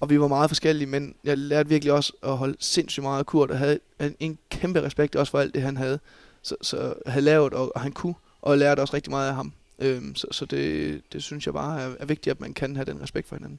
Og 0.00 0.10
vi 0.10 0.20
var 0.20 0.28
meget 0.28 0.50
forskellige, 0.50 0.86
men 0.86 1.14
jeg 1.24 1.38
lærte 1.38 1.68
virkelig 1.68 1.92
også 1.92 2.12
at 2.22 2.36
holde 2.36 2.56
sindssygt 2.60 3.02
meget 3.02 3.18
af 3.18 3.26
Kurt, 3.26 3.50
og 3.50 3.58
havde 3.58 3.78
en 4.20 4.38
kæmpe 4.50 4.82
respekt 4.82 5.16
også 5.16 5.30
for 5.30 5.38
alt 5.38 5.54
det, 5.54 5.62
han 5.62 5.76
havde, 5.76 5.98
så, 6.42 6.56
så 6.62 6.94
havde 7.06 7.24
lavet, 7.24 7.52
og, 7.52 7.72
og 7.74 7.80
han 7.80 7.92
kunne, 7.92 8.14
og 8.42 8.50
jeg 8.50 8.58
lærte 8.58 8.80
også 8.80 8.94
rigtig 8.94 9.10
meget 9.10 9.28
af 9.28 9.34
ham. 9.34 9.52
Øhm, 9.78 10.14
så 10.14 10.26
så 10.30 10.44
det, 10.44 11.02
det 11.12 11.22
synes 11.22 11.46
jeg 11.46 11.54
bare 11.54 11.80
er, 11.80 11.90
er 12.00 12.04
vigtigt, 12.06 12.30
at 12.30 12.40
man 12.40 12.54
kan 12.54 12.76
have 12.76 12.84
den 12.84 13.02
respekt 13.02 13.28
for 13.28 13.36
hinanden. 13.36 13.58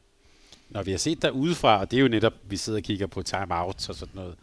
Når 0.69 0.83
vi 0.83 0.91
har 0.91 0.97
set 0.97 1.21
dig 1.21 1.33
udefra, 1.33 1.79
og 1.79 1.91
det 1.91 1.97
er 1.97 2.01
jo 2.01 2.07
netop, 2.07 2.33
vi 2.43 2.57
sidder 2.57 2.79
og 2.79 2.83
kigger 2.83 3.07
på 3.07 3.23
timeouts 3.23 3.89
og 3.89 3.95
sådan 3.95 4.13
noget, 4.15 4.35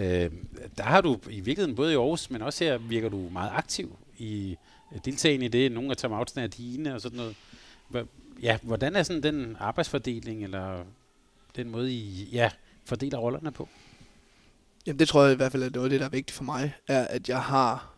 øh, 0.00 0.30
der 0.78 0.82
har 0.82 1.00
du 1.00 1.18
i 1.30 1.40
virkeligheden 1.40 1.76
både 1.76 1.92
i 1.92 1.96
Aarhus, 1.96 2.30
men 2.30 2.42
også 2.42 2.64
her 2.64 2.78
virker 2.78 3.08
du 3.08 3.28
meget 3.32 3.50
aktiv 3.54 3.98
i 4.18 4.56
deltagende 5.04 5.46
i 5.46 5.48
det. 5.48 5.72
Nogle 5.72 5.90
af 5.90 5.96
timeoutsene 5.96 6.42
er 6.42 6.46
dine 6.46 6.94
og 6.94 7.00
sådan 7.00 7.16
noget. 7.16 7.34
Ja, 8.42 8.58
hvordan 8.62 8.96
er 8.96 9.02
sådan 9.02 9.22
den 9.22 9.56
arbejdsfordeling, 9.58 10.44
eller 10.44 10.84
den 11.56 11.70
måde, 11.70 11.92
I 11.92 12.28
ja, 12.32 12.50
fordeler 12.84 13.18
rollerne 13.18 13.52
på? 13.52 13.68
Jamen 14.86 14.98
det 14.98 15.08
tror 15.08 15.22
jeg 15.22 15.32
i 15.32 15.36
hvert 15.36 15.52
fald 15.52 15.62
er 15.62 15.70
noget 15.70 15.86
af 15.86 15.90
det, 15.90 16.00
der 16.00 16.06
er 16.06 16.10
vigtigt 16.10 16.36
for 16.36 16.44
mig, 16.44 16.74
er 16.88 17.06
at 17.06 17.28
jeg 17.28 17.42
har 17.42 17.96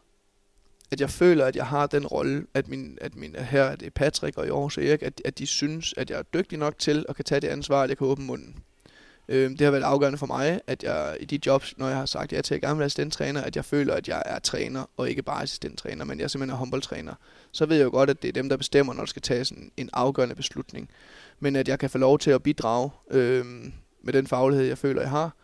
at 0.91 1.01
jeg 1.01 1.11
føler, 1.11 1.45
at 1.45 1.57
jeg 1.57 1.67
har 1.67 1.87
den 1.87 2.07
rolle, 2.07 2.47
at 2.55 2.69
min, 2.69 2.99
at 3.01 3.17
min 3.17 3.35
her 3.37 3.63
er 3.63 3.77
det 3.77 3.95
Patrick 3.95 4.39
og 4.39 4.47
i 4.47 4.51
Aarhus 4.51 4.79
Erik, 4.79 5.03
at, 5.03 5.23
at 5.25 5.39
de 5.39 5.47
synes, 5.47 5.95
at 5.97 6.11
jeg 6.11 6.19
er 6.19 6.23
dygtig 6.23 6.59
nok 6.59 6.79
til 6.79 7.07
at 7.09 7.17
kan 7.17 7.25
tage 7.25 7.41
det 7.41 7.49
ansvar, 7.49 7.83
at 7.83 7.89
jeg 7.89 7.99
kan 7.99 8.07
åbne 8.07 8.25
munden. 8.25 8.57
Øh, 9.29 9.51
det 9.51 9.61
har 9.61 9.71
været 9.71 9.83
afgørende 9.83 10.19
for 10.19 10.27
mig, 10.27 10.61
at 10.67 10.83
jeg 10.83 11.17
i 11.21 11.25
de 11.25 11.41
jobs, 11.47 11.79
når 11.79 11.89
jeg 11.89 11.97
har 11.97 12.07
sagt 12.07 12.33
ja 12.33 12.41
til 12.41 12.55
at 12.55 12.61
gerne 12.61 12.79
være 12.79 12.87
assistenttræner, 12.87 13.41
at 13.41 13.57
jeg 13.57 13.65
føler, 13.65 13.95
at 13.95 14.09
jeg 14.09 14.23
er 14.27 14.39
træner, 14.39 14.91
og 14.97 15.11
ikke 15.11 15.23
bare 15.23 15.43
assistenttræner, 15.43 16.05
men 16.05 16.21
jeg 16.21 16.31
simpelthen 16.31 16.55
er 16.55 16.59
håndboldtræner. 16.59 17.15
Så 17.53 17.67
ved 17.67 17.77
jeg 17.77 17.85
jo 17.85 17.91
godt, 17.91 18.11
at 18.11 18.23
det 18.23 18.29
er 18.29 18.33
dem, 18.33 18.49
der 18.49 18.57
bestemmer, 18.57 18.93
når 18.95 19.01
der 19.01 19.07
skal 19.07 19.23
tages 19.23 19.51
en, 19.51 19.71
en 19.77 19.91
afgørende 19.93 20.35
beslutning. 20.35 20.89
Men 21.41 21.57
at 21.57 21.69
jeg 21.69 21.79
kan 21.79 21.91
få 21.91 21.99
lov 21.99 22.19
til 22.19 22.31
at 22.31 22.43
bidrage 22.43 22.91
øh, 23.11 23.45
med 24.03 24.13
den 24.13 24.27
faglighed, 24.27 24.67
jeg 24.67 24.79
føler, 24.79 25.01
jeg 25.01 25.11
har, 25.11 25.37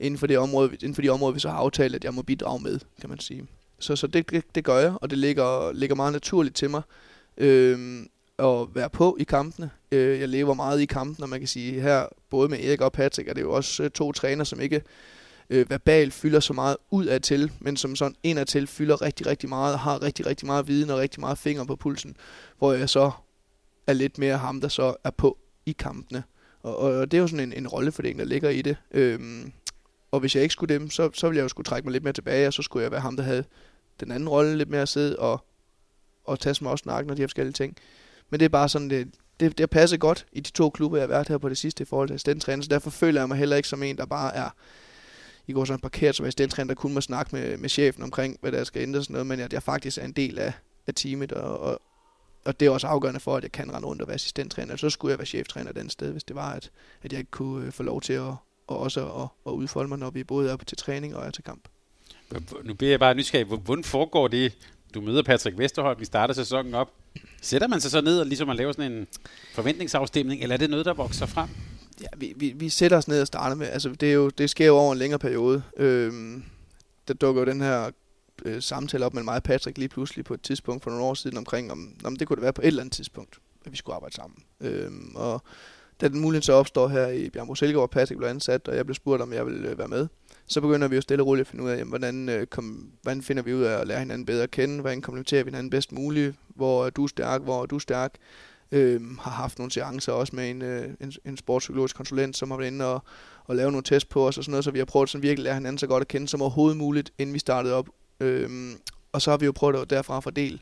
inden 0.00 0.18
for, 0.18 0.26
det 0.26 0.38
område, 0.38 0.70
inden 0.74 0.94
for 0.94 1.02
de 1.02 1.08
områder, 1.08 1.32
vi 1.32 1.40
så 1.40 1.48
har 1.48 1.56
aftalt, 1.56 1.94
at 1.94 2.04
jeg 2.04 2.14
må 2.14 2.22
bidrage 2.22 2.62
med, 2.62 2.78
kan 3.00 3.10
man 3.10 3.18
sige. 3.18 3.46
Så, 3.78 3.96
så 3.96 4.06
det, 4.06 4.30
det, 4.30 4.44
det 4.54 4.64
gør 4.64 4.78
jeg, 4.78 4.94
og 5.00 5.10
det 5.10 5.18
ligger, 5.18 5.72
ligger 5.72 5.96
meget 5.96 6.12
naturligt 6.12 6.56
til 6.56 6.70
mig 6.70 6.82
øh, 7.36 8.02
at 8.42 8.74
være 8.74 8.90
på 8.90 9.16
i 9.20 9.24
kampene. 9.24 9.70
Øh, 9.92 10.20
jeg 10.20 10.28
lever 10.28 10.54
meget 10.54 10.80
i 10.80 10.86
kampen, 10.86 11.22
og 11.22 11.28
man 11.28 11.38
kan 11.38 11.48
sige 11.48 11.80
her, 11.80 12.06
både 12.30 12.48
med 12.48 12.64
Erik 12.64 12.80
og 12.80 12.92
Patrick, 12.92 13.28
er 13.28 13.34
det 13.34 13.42
jo 13.42 13.52
også 13.52 13.82
øh, 13.82 13.90
to 13.90 14.12
træner, 14.12 14.44
som 14.44 14.60
ikke 14.60 14.82
øh, 15.50 15.70
verbalt 15.70 16.14
fylder 16.14 16.40
så 16.40 16.52
meget 16.52 16.76
ud 16.90 17.06
af 17.06 17.20
til, 17.20 17.52
men 17.60 17.76
som 17.76 17.96
sådan 17.96 18.16
en 18.22 18.38
af 18.38 18.46
til 18.46 18.66
fylder 18.66 19.02
rigtig, 19.02 19.26
rigtig 19.26 19.48
meget, 19.48 19.78
har 19.78 20.02
rigtig, 20.02 20.26
rigtig 20.26 20.46
meget 20.46 20.68
viden 20.68 20.90
og 20.90 20.98
rigtig 20.98 21.20
meget 21.20 21.38
finger 21.38 21.64
på 21.64 21.76
pulsen, 21.76 22.16
hvor 22.58 22.72
jeg 22.72 22.88
så 22.88 23.10
er 23.86 23.92
lidt 23.92 24.18
mere 24.18 24.36
ham, 24.36 24.60
der 24.60 24.68
så 24.68 24.94
er 25.04 25.10
på 25.10 25.38
i 25.66 25.72
kampene. 25.72 26.22
Og, 26.62 26.76
og 26.76 27.10
det 27.10 27.16
er 27.16 27.20
jo 27.20 27.28
sådan 27.28 27.52
en, 27.52 27.52
en 27.52 27.68
rollefordeling, 27.68 28.18
der 28.18 28.24
ligger 28.24 28.50
i 28.50 28.62
det. 28.62 28.76
Øhm, 28.90 29.52
og 30.10 30.20
hvis 30.20 30.34
jeg 30.34 30.42
ikke 30.42 30.52
skulle 30.52 30.74
dem, 30.74 30.90
så, 30.90 31.10
så 31.14 31.26
ville 31.28 31.36
jeg 31.36 31.42
jo 31.42 31.48
skulle 31.48 31.64
trække 31.64 31.86
mig 31.86 31.92
lidt 31.92 32.04
mere 32.04 32.12
tilbage, 32.12 32.46
og 32.46 32.52
så 32.52 32.62
skulle 32.62 32.82
jeg 32.82 32.90
være 32.90 33.00
ham, 33.00 33.16
der 33.16 33.22
havde 33.22 33.44
den 34.00 34.12
anden 34.12 34.28
rolle 34.28 34.58
lidt 34.58 34.68
mere 34.68 34.82
at 34.82 34.88
sidde 34.88 35.18
og, 35.18 35.44
og 36.24 36.40
tage 36.40 36.54
små 36.54 36.76
snakken 36.76 37.10
og 37.10 37.16
de 37.16 37.22
her 37.22 37.26
forskellige 37.26 37.52
ting. 37.52 37.76
Men 38.32 38.40
det 38.40 38.44
er 38.44 38.48
bare 38.48 38.68
sådan, 38.68 38.90
det, 38.90 39.08
det, 39.40 39.58
det 39.58 39.70
passer 39.70 39.96
godt 39.96 40.26
i 40.32 40.40
de 40.40 40.50
to 40.50 40.70
klubber, 40.70 40.98
jeg 40.98 41.02
har 41.02 41.08
været 41.08 41.28
her 41.28 41.38
på 41.38 41.48
det 41.48 41.58
sidste 41.58 41.82
i 41.82 41.84
forhold 41.84 42.08
til 42.08 42.14
assistenttræner, 42.14 42.62
så 42.62 42.68
derfor 42.68 42.90
føler 42.90 43.20
jeg 43.20 43.28
mig 43.28 43.38
heller 43.38 43.56
ikke 43.56 43.68
som 43.68 43.82
en, 43.82 43.96
der 43.96 44.06
bare 44.06 44.34
er 44.34 44.50
i 45.46 45.52
går 45.52 45.64
sådan 45.64 45.80
parkeret 45.80 46.14
som 46.14 46.26
assistenttræner, 46.26 46.68
der 46.68 46.74
kun 46.74 46.92
må 46.92 47.00
snakke 47.00 47.36
med, 47.36 47.56
med 47.56 47.68
chefen 47.68 48.02
omkring, 48.02 48.38
hvad 48.40 48.52
der 48.52 48.64
skal 48.64 48.82
ændres, 48.82 49.10
noget, 49.10 49.26
men 49.26 49.40
at 49.40 49.52
jeg 49.52 49.62
faktisk 49.62 49.98
er 49.98 50.04
en 50.04 50.12
del 50.12 50.38
af, 50.38 50.52
af 50.86 50.94
teamet, 50.94 51.32
og, 51.32 51.60
og, 51.60 51.80
og 52.44 52.60
det 52.60 52.66
er 52.66 52.70
også 52.70 52.86
afgørende 52.86 53.20
for, 53.20 53.36
at 53.36 53.42
jeg 53.42 53.52
kan 53.52 53.74
rende 53.74 53.88
rundt 53.88 54.02
og 54.02 54.08
være 54.08 54.14
assistenttræner. 54.14 54.76
Så 54.76 54.90
skulle 54.90 55.10
jeg 55.10 55.18
være 55.18 55.26
cheftræner 55.26 55.72
den 55.72 55.90
sted, 55.90 56.12
hvis 56.12 56.24
det 56.24 56.36
var, 56.36 56.52
at, 56.52 56.70
at 57.02 57.12
jeg 57.12 57.18
ikke 57.18 57.30
kunne 57.30 57.66
øh, 57.66 57.72
få 57.72 57.82
lov 57.82 58.00
til 58.00 58.12
at, 58.12 58.34
og 58.66 58.78
også 58.78 59.22
at, 59.22 59.28
at 59.46 59.50
udfolde 59.50 59.88
mig, 59.88 59.98
når 59.98 60.10
vi 60.10 60.24
både 60.24 60.50
er 60.50 60.56
til 60.56 60.76
træning 60.76 61.16
og 61.16 61.26
er 61.26 61.30
til 61.30 61.44
kamp. 61.44 61.68
Nu 62.64 62.74
bliver 62.74 62.90
jeg 62.90 63.00
bare 63.00 63.14
nysgerrig. 63.14 63.46
Hvordan 63.46 63.84
foregår 63.84 64.28
det? 64.28 64.58
Du 64.94 65.00
møder 65.00 65.22
Patrick 65.22 65.58
Vesterholm, 65.58 66.00
vi 66.00 66.04
starter 66.04 66.34
sæsonen 66.34 66.74
op. 66.74 66.92
Sætter 67.42 67.68
man 67.68 67.80
sig 67.80 67.90
så 67.90 68.00
ned 68.00 68.20
og 68.20 68.26
ligesom 68.26 68.46
man 68.48 68.56
laver 68.56 68.72
sådan 68.72 68.92
en 68.92 69.06
forventningsafstemning, 69.54 70.42
eller 70.42 70.54
er 70.54 70.58
det 70.58 70.70
noget, 70.70 70.86
der 70.86 70.94
vokser 70.94 71.26
frem? 71.26 71.48
Ja, 72.00 72.06
vi, 72.16 72.32
vi, 72.36 72.52
vi 72.56 72.68
sætter 72.68 72.96
os 72.96 73.08
ned 73.08 73.20
og 73.20 73.26
starter 73.26 73.56
med. 73.56 73.66
Altså, 73.66 73.88
det, 73.88 74.08
er 74.08 74.12
jo, 74.12 74.28
det 74.28 74.50
sker 74.50 74.66
jo 74.66 74.76
over 74.76 74.92
en 74.92 74.98
længere 74.98 75.18
periode. 75.18 75.62
Øhm, 75.76 76.44
der 77.08 77.14
dukker 77.14 77.42
jo 77.42 77.46
den 77.46 77.60
her 77.60 77.90
øh, 78.44 78.62
samtale 78.62 79.06
op 79.06 79.14
med 79.14 79.22
mig 79.22 79.34
og 79.34 79.42
Patrick 79.42 79.78
lige 79.78 79.88
pludselig 79.88 80.24
på 80.24 80.34
et 80.34 80.42
tidspunkt 80.42 80.82
for 80.82 80.90
nogle 80.90 81.04
år 81.04 81.14
siden 81.14 81.36
omkring, 81.36 81.72
om, 81.72 81.94
om 82.04 82.16
det 82.16 82.28
kunne 82.28 82.36
det 82.36 82.42
være 82.42 82.52
på 82.52 82.62
et 82.62 82.66
eller 82.66 82.80
andet 82.80 82.92
tidspunkt, 82.94 83.38
at 83.64 83.72
vi 83.72 83.76
skulle 83.76 83.94
arbejde 83.94 84.14
sammen. 84.14 84.42
Øhm, 84.60 85.12
og 85.14 85.42
da 86.00 86.08
den 86.08 86.20
mulighed 86.20 86.42
så 86.42 86.52
opstår 86.52 86.88
her 86.88 87.08
i 87.08 87.30
Bjørn 87.30 87.56
Silkeborg, 87.56 87.90
Patrick 87.90 88.18
blev 88.18 88.28
ansat, 88.28 88.68
og 88.68 88.76
jeg 88.76 88.86
blev 88.86 88.94
spurgt, 88.94 89.22
om 89.22 89.32
jeg 89.32 89.46
ville 89.46 89.68
øh, 89.68 89.78
være 89.78 89.88
med, 89.88 90.08
så 90.52 90.60
begynder 90.60 90.88
vi 90.88 90.94
jo 90.94 91.00
stille 91.00 91.22
og 91.22 91.26
roligt 91.26 91.40
at 91.40 91.50
finde 91.50 91.64
ud 91.64 91.70
af, 91.70 91.78
jamen, 91.78 91.88
hvordan, 91.88 92.28
øh, 92.28 92.46
kom, 92.46 92.90
hvordan 93.02 93.22
finder 93.22 93.42
vi 93.42 93.54
ud 93.54 93.62
af 93.62 93.80
at 93.80 93.86
lære 93.86 93.98
hinanden 93.98 94.26
bedre 94.26 94.42
at 94.42 94.50
kende, 94.50 94.80
hvordan 94.80 95.00
komplementerer 95.00 95.44
vi 95.44 95.50
hinanden 95.50 95.70
bedst 95.70 95.92
muligt, 95.92 96.34
hvor 96.48 96.86
er 96.86 96.90
du 96.90 97.06
stærk, 97.06 97.42
hvor 97.42 97.62
er 97.62 97.66
du 97.66 97.78
stærk. 97.78 98.14
Øh, 98.72 99.00
har 99.20 99.30
haft 99.30 99.58
nogle 99.58 99.72
seancer 99.72 100.12
også 100.12 100.36
med 100.36 100.50
en, 100.50 100.62
øh, 100.62 100.88
en, 101.00 101.12
en 101.24 101.36
sportspsykologisk 101.36 101.96
konsulent, 101.96 102.36
som 102.36 102.50
har 102.50 102.58
været 102.58 102.68
inde 102.68 102.84
og, 102.86 103.02
og 103.44 103.56
lave 103.56 103.70
nogle 103.70 103.84
test 103.84 104.08
på 104.08 104.26
os 104.28 104.38
og 104.38 104.44
sådan 104.44 104.50
noget, 104.50 104.64
så 104.64 104.70
vi 104.70 104.78
har 104.78 104.84
prøvet 104.84 105.10
sådan 105.10 105.22
virkelig 105.22 105.42
at 105.42 105.44
lære 105.44 105.54
hinanden 105.54 105.78
så 105.78 105.86
godt 105.86 106.00
at 106.00 106.08
kende 106.08 106.28
som 106.28 106.42
overhovedet 106.42 106.76
muligt, 106.76 107.12
inden 107.18 107.34
vi 107.34 107.38
startede 107.38 107.74
op. 107.74 107.88
Øh, 108.20 108.50
og 109.12 109.22
så 109.22 109.30
har 109.30 109.38
vi 109.38 109.46
jo 109.46 109.52
prøvet 109.52 109.76
at 109.76 109.90
derfra 109.90 110.20
fordele 110.20 110.58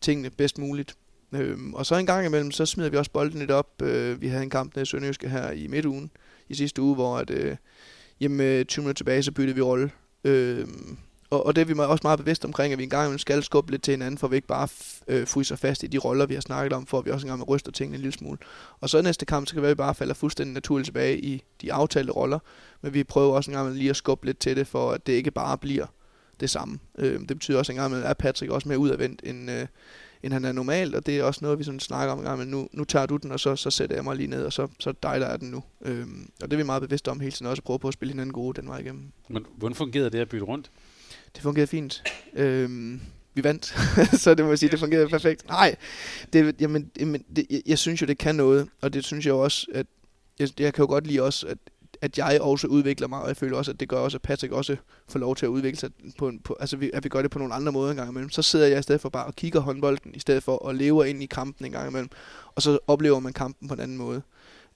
tingene 0.00 0.30
bedst 0.30 0.58
muligt. 0.58 0.96
Øhm, 1.32 1.74
og 1.74 1.86
så 1.86 1.94
en 1.94 2.06
gang 2.06 2.26
imellem, 2.26 2.50
så 2.50 2.66
smider 2.66 2.90
vi 2.90 2.96
også 2.96 3.10
bolden 3.10 3.38
lidt 3.38 3.50
op. 3.50 3.82
Øh, 3.82 4.20
vi 4.20 4.28
havde 4.28 4.42
en 4.42 4.50
kamp 4.50 4.74
nede 4.74 4.82
i 4.82 4.86
Sønderjyske 4.86 5.28
her 5.28 5.50
i 5.50 5.66
midtugen 5.66 6.10
i 6.48 6.54
sidste 6.54 6.82
uge, 6.82 6.94
hvor 6.94 7.18
at, 7.18 7.30
øh, 7.30 7.56
jamen 8.20 8.40
øh, 8.40 8.64
20 8.64 8.82
minutter 8.82 8.98
tilbage, 8.98 9.22
så 9.22 9.32
byttede 9.32 9.54
vi 9.54 9.62
rolle. 9.62 9.90
Øh, 10.24 10.66
og, 11.30 11.46
og 11.46 11.56
det 11.56 11.62
er 11.62 11.64
vi 11.64 11.74
også 11.78 12.02
meget 12.04 12.18
bevidste 12.18 12.44
omkring, 12.44 12.72
at 12.72 12.78
vi 12.78 12.82
engang 12.82 13.20
skal 13.20 13.42
skubbe 13.42 13.70
lidt 13.70 13.82
til 13.82 13.92
hinanden, 13.92 14.18
for 14.18 14.26
at 14.26 14.30
vi 14.30 14.36
ikke 14.36 14.48
bare 14.48 14.68
øh, 15.08 15.26
fryser 15.26 15.56
fast 15.56 15.82
i 15.82 15.86
de 15.86 15.98
roller, 15.98 16.26
vi 16.26 16.34
har 16.34 16.40
snakket 16.40 16.72
om, 16.72 16.86
for 16.86 16.98
at 16.98 17.04
vi 17.04 17.10
også 17.10 17.26
engang 17.26 17.48
ryster 17.48 17.72
tingene 17.72 17.96
en 17.96 18.00
lille 18.00 18.18
smule. 18.18 18.38
Og 18.80 18.90
så 18.90 19.02
næste 19.02 19.26
kamp, 19.26 19.46
så 19.46 19.54
kan 19.54 19.56
det 19.56 19.62
være, 19.62 19.70
at 19.70 19.76
vi 19.76 19.82
bare 19.82 19.94
falder 19.94 20.14
fuldstændig 20.14 20.54
naturligt 20.54 20.86
tilbage 20.86 21.20
i 21.20 21.42
de 21.62 21.72
aftalte 21.72 22.12
roller, 22.12 22.38
men 22.82 22.94
vi 22.94 23.04
prøver 23.04 23.34
også 23.34 23.50
engang 23.50 23.74
lige 23.74 23.90
at 23.90 23.96
skubbe 23.96 24.26
lidt 24.26 24.38
til 24.38 24.56
det, 24.56 24.66
for 24.66 24.90
at 24.92 25.06
det 25.06 25.12
ikke 25.12 25.30
bare 25.30 25.58
bliver 25.58 25.86
det 26.40 26.50
samme. 26.50 26.78
Øh, 26.98 27.20
det 27.20 27.28
betyder 27.28 27.58
også 27.58 27.72
engang, 27.72 27.94
at 27.94 28.18
Patrick 28.18 28.52
også 28.52 28.68
mere 28.68 28.78
udadvendt, 28.78 29.20
end, 29.24 29.50
øh, 29.50 29.66
end 30.22 30.32
han 30.32 30.44
er 30.44 30.52
normalt, 30.52 30.94
og 30.94 31.06
det 31.06 31.18
er 31.18 31.24
også 31.24 31.40
noget, 31.42 31.58
vi 31.58 31.64
sådan 31.64 31.80
snakker 31.80 32.12
om 32.12 32.18
en 32.18 32.24
gang, 32.24 32.38
men 32.38 32.48
nu, 32.48 32.68
nu 32.72 32.84
tager 32.84 33.06
du 33.06 33.16
den, 33.16 33.32
og 33.32 33.40
så, 33.40 33.56
så 33.56 33.70
sætter 33.70 33.96
jeg 33.96 34.04
mig 34.04 34.16
lige 34.16 34.26
ned, 34.26 34.44
og 34.44 34.52
så, 34.52 34.68
så 34.78 34.92
dig, 35.02 35.20
der 35.20 35.26
er 35.26 35.36
den 35.36 35.50
nu. 35.50 35.62
Øhm, 35.82 36.30
og 36.42 36.50
det 36.50 36.52
er 36.52 36.56
vi 36.56 36.62
meget 36.62 36.82
bevidste 36.82 37.10
om 37.10 37.20
hele 37.20 37.32
tiden, 37.32 37.46
også 37.46 37.60
at 37.60 37.64
prøve 37.64 37.78
på 37.78 37.88
at 37.88 37.94
spille 37.94 38.12
hinanden 38.12 38.32
gode 38.32 38.60
den 38.60 38.68
vej 38.68 38.78
igennem. 38.78 39.12
Men 39.28 39.46
hvordan 39.56 39.74
fungerede 39.74 40.10
det 40.10 40.18
at 40.18 40.28
bytte 40.28 40.46
rundt? 40.46 40.70
Det 41.34 41.42
fungerede 41.42 41.66
fint. 41.66 42.02
Øhm, 42.34 43.00
vi 43.34 43.44
vandt, 43.44 43.74
så 44.22 44.34
det 44.34 44.44
må 44.44 44.50
jeg 44.50 44.58
sige, 44.58 44.70
det 44.70 44.78
fungerede 44.78 45.08
perfekt. 45.08 45.48
Nej, 45.48 45.76
det, 46.32 46.60
jamen, 46.60 46.90
jamen, 47.00 47.24
det, 47.36 47.46
jeg, 47.50 47.62
jeg 47.66 47.78
synes 47.78 48.02
jo, 48.02 48.06
det 48.06 48.18
kan 48.18 48.34
noget, 48.34 48.68
og 48.80 48.94
det 48.94 49.04
synes 49.04 49.26
jeg 49.26 49.34
også, 49.34 49.66
at 49.74 49.86
jeg, 50.38 50.60
jeg 50.60 50.74
kan 50.74 50.82
jo 50.82 50.88
godt 50.88 51.06
lide 51.06 51.22
også, 51.22 51.46
at 51.46 51.58
at 52.02 52.18
jeg 52.18 52.40
også 52.40 52.66
udvikler 52.66 53.08
mig, 53.08 53.20
og 53.22 53.28
jeg 53.28 53.36
føler 53.36 53.56
også, 53.56 53.70
at 53.70 53.80
det 53.80 53.88
gør 53.88 53.96
også, 53.96 54.16
at 54.16 54.22
Patrick 54.22 54.52
også 54.52 54.76
får 55.08 55.18
lov 55.18 55.36
til 55.36 55.46
at 55.46 55.50
udvikle 55.50 55.78
sig 55.78 55.90
på, 56.18 56.28
en, 56.28 56.40
på 56.40 56.56
altså 56.60 56.76
vi, 56.76 56.90
at 56.94 57.04
vi 57.04 57.08
gør 57.08 57.22
det 57.22 57.30
på 57.30 57.38
nogle 57.38 57.54
andre 57.54 57.72
måder 57.72 57.90
en 57.90 57.96
gang 57.96 58.10
imellem. 58.10 58.30
Så 58.30 58.42
sidder 58.42 58.66
jeg 58.66 58.78
i 58.78 58.82
stedet 58.82 59.00
for 59.00 59.08
bare 59.08 59.26
og 59.26 59.34
kigger 59.34 59.60
håndbolden, 59.60 60.14
i 60.14 60.20
stedet 60.20 60.42
for 60.42 60.68
at 60.68 60.74
leve 60.74 61.10
ind 61.10 61.22
i 61.22 61.26
kampen 61.26 61.66
en 61.66 61.72
gang 61.72 61.88
imellem, 61.88 62.10
og 62.54 62.62
så 62.62 62.78
oplever 62.86 63.20
man 63.20 63.32
kampen 63.32 63.68
på 63.68 63.74
en 63.74 63.80
anden 63.80 63.96
måde. 63.96 64.22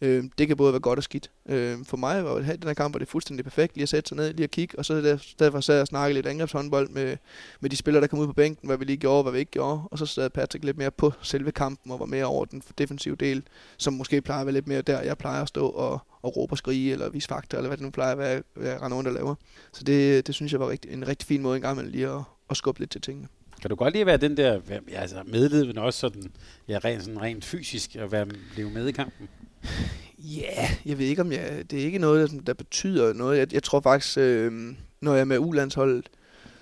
Øh, 0.03 0.25
det 0.39 0.49
kan 0.49 0.57
både 0.57 0.73
være 0.73 0.81
godt 0.81 0.99
og 0.99 1.03
skidt. 1.03 1.31
Øh, 1.47 1.85
for 1.85 1.97
mig 1.97 2.25
var 2.25 2.35
det 2.35 2.47
den 2.47 2.69
her 2.69 2.75
kamp, 2.75 2.95
var 2.95 2.99
det 2.99 3.09
fuldstændig 3.09 3.45
perfekt 3.45 3.75
lige 3.75 3.83
at 3.83 3.89
sætte 3.89 4.09
sig 4.09 4.17
ned, 4.17 4.35
lige 4.35 4.45
at 4.45 4.51
kigge, 4.51 4.79
og 4.79 4.85
så 4.85 5.01
der, 5.01 5.19
derfor 5.39 5.61
sad 5.61 5.75
jeg 5.75 5.81
og 5.81 5.87
snakkede 5.87 6.15
lidt 6.15 6.27
angrebshåndbold 6.27 6.89
med, 6.89 7.17
med 7.61 7.71
de 7.71 7.77
spillere, 7.77 8.01
der 8.01 8.07
kom 8.07 8.19
ud 8.19 8.27
på 8.27 8.33
bænken, 8.33 8.67
hvad 8.67 8.79
vi 8.79 8.85
lige 8.85 8.97
gjorde, 8.97 9.23
hvad 9.23 9.33
vi 9.33 9.39
ikke 9.39 9.51
gjorde, 9.51 9.81
og 9.91 9.99
så 9.99 10.07
sad 10.07 10.31
Patrick 10.31 10.65
lidt 10.65 10.77
mere 10.77 10.91
på 10.91 11.13
selve 11.23 11.53
kampen 11.53 11.93
og 11.93 12.01
var 12.01 12.07
mere 12.07 12.25
over 12.25 12.45
den 12.45 12.63
defensive 12.79 13.17
del, 13.17 13.43
som 13.77 13.93
måske 13.93 14.23
plejer 14.23 14.41
at 14.41 14.47
være 14.47 14.55
lidt 14.55 14.69
mere 14.69 14.83
der, 14.83 15.01
jeg 15.01 15.19
plejer 15.19 15.43
at 15.43 15.49
stå 15.49 15.69
og, 15.69 16.01
og 16.23 16.37
råbe 16.37 16.53
og 16.53 16.59
skrige, 16.59 16.93
eller 16.93 17.11
vise 17.11 17.29
fakta, 17.29 17.57
eller 17.57 17.69
hvad 17.69 17.77
det 17.77 17.85
nu 17.85 17.91
plejer 17.91 18.13
at 18.13 18.19
være, 18.19 18.43
hvad 18.55 18.71
jeg 18.71 18.83
render 18.83 18.97
rundt 18.97 19.09
og 19.09 19.15
laver. 19.15 19.35
Så 19.73 19.85
det, 19.85 20.27
det 20.27 20.35
synes 20.35 20.53
jeg 20.53 20.61
var 20.61 20.69
rigtig, 20.69 20.93
en 20.93 21.09
rigtig 21.09 21.27
fin 21.27 21.43
måde 21.43 21.57
en 21.57 21.63
gang 21.63 21.77
med 21.77 21.85
lige 21.85 22.09
at, 22.09 22.21
at 22.51 22.57
skubbe 22.57 22.81
lidt 22.81 22.91
til 22.91 23.01
tingene. 23.01 23.29
Kan 23.61 23.71
du 23.71 23.77
godt 23.77 23.95
lide 23.95 24.01
at 24.01 24.07
være 24.07 24.17
den 24.17 24.37
der, 24.37 24.61
ja, 24.69 25.01
altså 25.01 25.23
medleden 25.27 25.79
også 25.79 26.01
sådan, 26.01 26.33
ja, 26.69 26.79
rent, 26.79 27.03
sådan 27.03 27.23
rent 27.23 27.45
fysisk, 27.45 27.97
at 27.97 28.13
være, 28.13 28.27
blive 28.55 28.71
med 28.71 28.89
i 28.89 28.93
kampen? 28.93 29.29
Ja, 30.19 30.43
yeah, 30.43 30.71
jeg 30.87 30.99
ved 30.99 31.07
ikke 31.07 31.23
om 31.23 31.33
jeg, 31.33 31.71
det 31.71 31.81
er 31.81 31.85
ikke 31.85 31.99
noget, 31.99 32.31
der, 32.31 32.41
der 32.41 32.55
betyder 32.55 33.13
noget. 33.13 33.39
Jeg, 33.39 33.55
jeg 33.55 33.63
tror 33.63 33.81
faktisk, 33.81 34.19
øh, 34.19 34.75
når 35.01 35.13
jeg 35.13 35.21
er 35.21 35.25
med 35.25 35.39
ulandsholdet, 35.39 36.11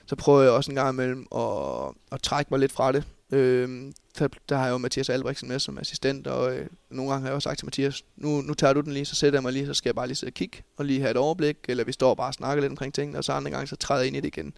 så 0.06 0.16
prøver 0.16 0.42
jeg 0.42 0.50
også 0.50 0.70
en 0.70 0.74
gang 0.74 0.92
imellem 0.92 1.26
at, 1.36 1.94
at 2.12 2.22
trække 2.22 2.48
mig 2.50 2.60
lidt 2.60 2.72
fra 2.72 2.92
det. 2.92 3.04
Øh, 3.32 3.92
der, 4.18 4.28
der 4.48 4.56
har 4.56 4.64
jeg 4.64 4.72
jo 4.72 4.78
Mathias 4.78 5.08
Albrechtsen 5.08 5.48
med 5.48 5.58
som 5.58 5.78
assistent, 5.78 6.26
og 6.26 6.56
øh, 6.56 6.66
nogle 6.90 7.10
gange 7.10 7.22
har 7.22 7.28
jeg 7.28 7.34
også 7.34 7.48
sagt 7.48 7.58
til 7.58 7.66
Mathias, 7.66 8.04
nu, 8.16 8.40
nu 8.40 8.54
tager 8.54 8.72
du 8.72 8.80
den 8.80 8.92
lige, 8.92 9.04
så 9.04 9.14
sætter 9.14 9.36
jeg 9.36 9.42
mig 9.42 9.52
lige, 9.52 9.66
så 9.66 9.74
skal 9.74 9.88
jeg 9.88 9.94
bare 9.94 10.06
lige 10.06 10.16
sidde 10.16 10.30
og 10.30 10.34
kigge, 10.34 10.62
og 10.76 10.84
lige 10.84 11.00
have 11.00 11.10
et 11.10 11.16
overblik, 11.16 11.56
eller 11.68 11.84
vi 11.84 11.92
står 11.92 12.14
bare 12.14 12.28
og 12.28 12.34
snakker 12.34 12.60
lidt 12.60 12.70
omkring 12.70 12.94
tingene, 12.94 13.18
og 13.18 13.24
så 13.24 13.32
andre 13.32 13.50
gange, 13.50 13.66
så 13.66 13.76
træder 13.76 14.00
jeg 14.00 14.06
ind 14.06 14.16
i 14.16 14.20
det 14.20 14.28
igen. 14.28 14.52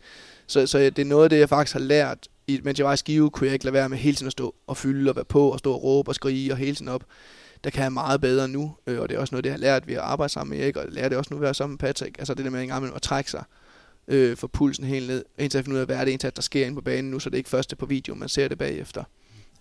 Så, 0.47 0.67
så 0.67 0.79
det 0.79 0.99
er 0.99 1.05
noget 1.05 1.25
af 1.25 1.31
det, 1.31 1.39
jeg 1.39 1.49
faktisk 1.49 1.73
har 1.73 1.81
lært, 1.81 2.29
i, 2.47 2.61
mens 2.65 2.79
jeg 2.79 2.87
var 2.87 2.93
i 2.93 2.97
Skive, 2.97 3.31
kunne 3.31 3.47
jeg 3.47 3.53
ikke 3.53 3.65
lade 3.65 3.75
være 3.75 3.89
med 3.89 3.99
hele 3.99 4.17
tiden 4.17 4.27
at 4.27 4.33
stå 4.33 4.55
og 4.67 4.77
fylde 4.77 5.11
og 5.11 5.17
være 5.17 5.25
på, 5.25 5.49
og 5.49 5.59
stå 5.59 5.73
og 5.73 5.83
råbe 5.83 6.11
og 6.11 6.15
skrige, 6.15 6.53
og 6.53 6.59
hele 6.59 6.77
tiden 6.77 6.89
op 6.89 7.05
der 7.65 7.71
kan 7.71 7.83
jeg 7.83 7.93
meget 7.93 8.21
bedre 8.21 8.49
nu, 8.49 8.77
øh, 8.87 9.01
og 9.01 9.09
det 9.09 9.15
er 9.15 9.21
også 9.21 9.35
noget, 9.35 9.45
det 9.45 9.51
jeg 9.51 9.55
har 9.55 9.61
lært 9.61 9.87
ved 9.87 9.95
at 9.95 10.01
arbejde 10.01 10.33
sammen 10.33 10.57
med 10.57 10.65
Erik, 10.65 10.77
og 10.77 10.85
lærer 10.89 11.09
det 11.09 11.19
også 11.19 11.35
nu 11.35 11.39
ved 11.39 11.45
at 11.45 11.47
være 11.47 11.55
sammen 11.55 11.73
med 11.73 11.79
Patrick. 11.79 12.19
Altså 12.19 12.35
det 12.35 12.45
der 12.45 12.51
med 12.51 12.63
en 12.63 12.69
gang 12.69 12.95
at 12.95 13.03
trække 13.03 13.31
sig, 13.31 13.45
øh, 14.09 14.37
for 14.37 14.47
pulsen 14.47 14.85
helt 14.85 15.07
ned, 15.07 15.25
indtil 15.39 15.59
jeg 15.59 15.65
finder 15.65 15.77
ud 15.77 15.81
af, 15.81 15.87
hvad 15.87 15.97
er 15.97 16.01
det 16.01 16.09
egentlig, 16.09 16.37
der 16.37 16.43
sker 16.43 16.67
inde 16.67 16.75
på 16.75 16.81
banen 16.81 17.11
nu, 17.11 17.19
så 17.19 17.31
det 17.31 17.35
er 17.35 17.39
ikke 17.39 17.51
først 17.51 17.79
på 17.79 17.87
video, 17.87 18.15
man 18.15 18.29
ser 18.29 18.49
det 18.49 18.59
bagefter. 18.59 19.05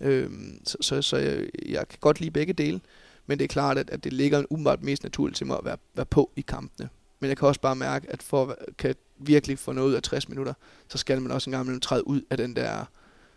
Øh, 0.02 0.30
så 0.66 0.78
så, 0.82 1.02
så 1.02 1.18
jeg, 1.18 1.46
jeg 1.66 1.88
kan 1.88 1.98
godt 2.02 2.20
lide 2.20 2.32
begge 2.32 2.54
dele, 2.54 2.82
men 3.28 3.40
det 3.40 3.44
er 3.44 3.48
klart, 3.48 3.78
at, 3.78 3.90
at 3.90 4.04
det 4.04 4.14
ligger 4.14 4.44
umiddelbart 4.50 4.84
mest 4.84 5.04
naturligt 5.04 5.38
til 5.38 5.48
mig 5.48 5.58
at 5.58 5.66
være, 5.66 5.78
være 5.96 6.06
på 6.06 6.32
i 6.36 6.42
kampene. 6.42 6.90
Men 7.20 7.30
jeg 7.30 7.38
kan 7.38 7.48
også 7.48 7.62
bare 7.62 7.76
mærke, 7.76 8.12
at 8.12 8.24
for 8.24 8.46
at 8.48 8.78
kan 8.78 8.96
virkelig 9.18 9.60
få 9.60 9.72
noget 9.72 9.90
ud 9.90 9.94
af 9.94 10.04
60 10.04 10.30
minutter, 10.30 10.54
så 10.88 10.98
skal 10.98 11.22
man 11.22 11.32
også 11.32 11.50
en 11.50 11.52
gang 11.52 11.64
imellem 11.64 11.82
træde 11.82 12.08
ud 12.08 12.22
af 12.30 12.38
den 12.38 12.56
der 12.56 12.86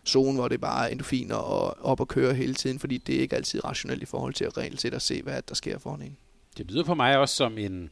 zone, 0.06 0.34
hvor 0.34 0.48
det 0.48 0.60
bare 0.60 0.88
er 0.88 0.92
endofiner 0.92 1.36
og 1.36 1.76
op 1.80 2.00
og 2.00 2.08
køre 2.08 2.34
hele 2.34 2.54
tiden, 2.54 2.78
fordi 2.78 2.98
det 2.98 3.16
er 3.16 3.20
ikke 3.20 3.36
altid 3.36 3.64
rationelt 3.64 4.02
i 4.02 4.06
forhold 4.06 4.34
til 4.34 4.44
at 4.44 4.80
set 4.80 4.94
at 4.94 5.02
se, 5.02 5.22
hvad 5.22 5.42
der 5.48 5.54
sker 5.54 5.78
foran 5.78 6.02
en. 6.02 6.16
Det 6.58 6.70
lyder 6.70 6.84
på 6.84 6.94
mig 6.94 7.18
også 7.18 7.34
som 7.34 7.58
en, 7.58 7.90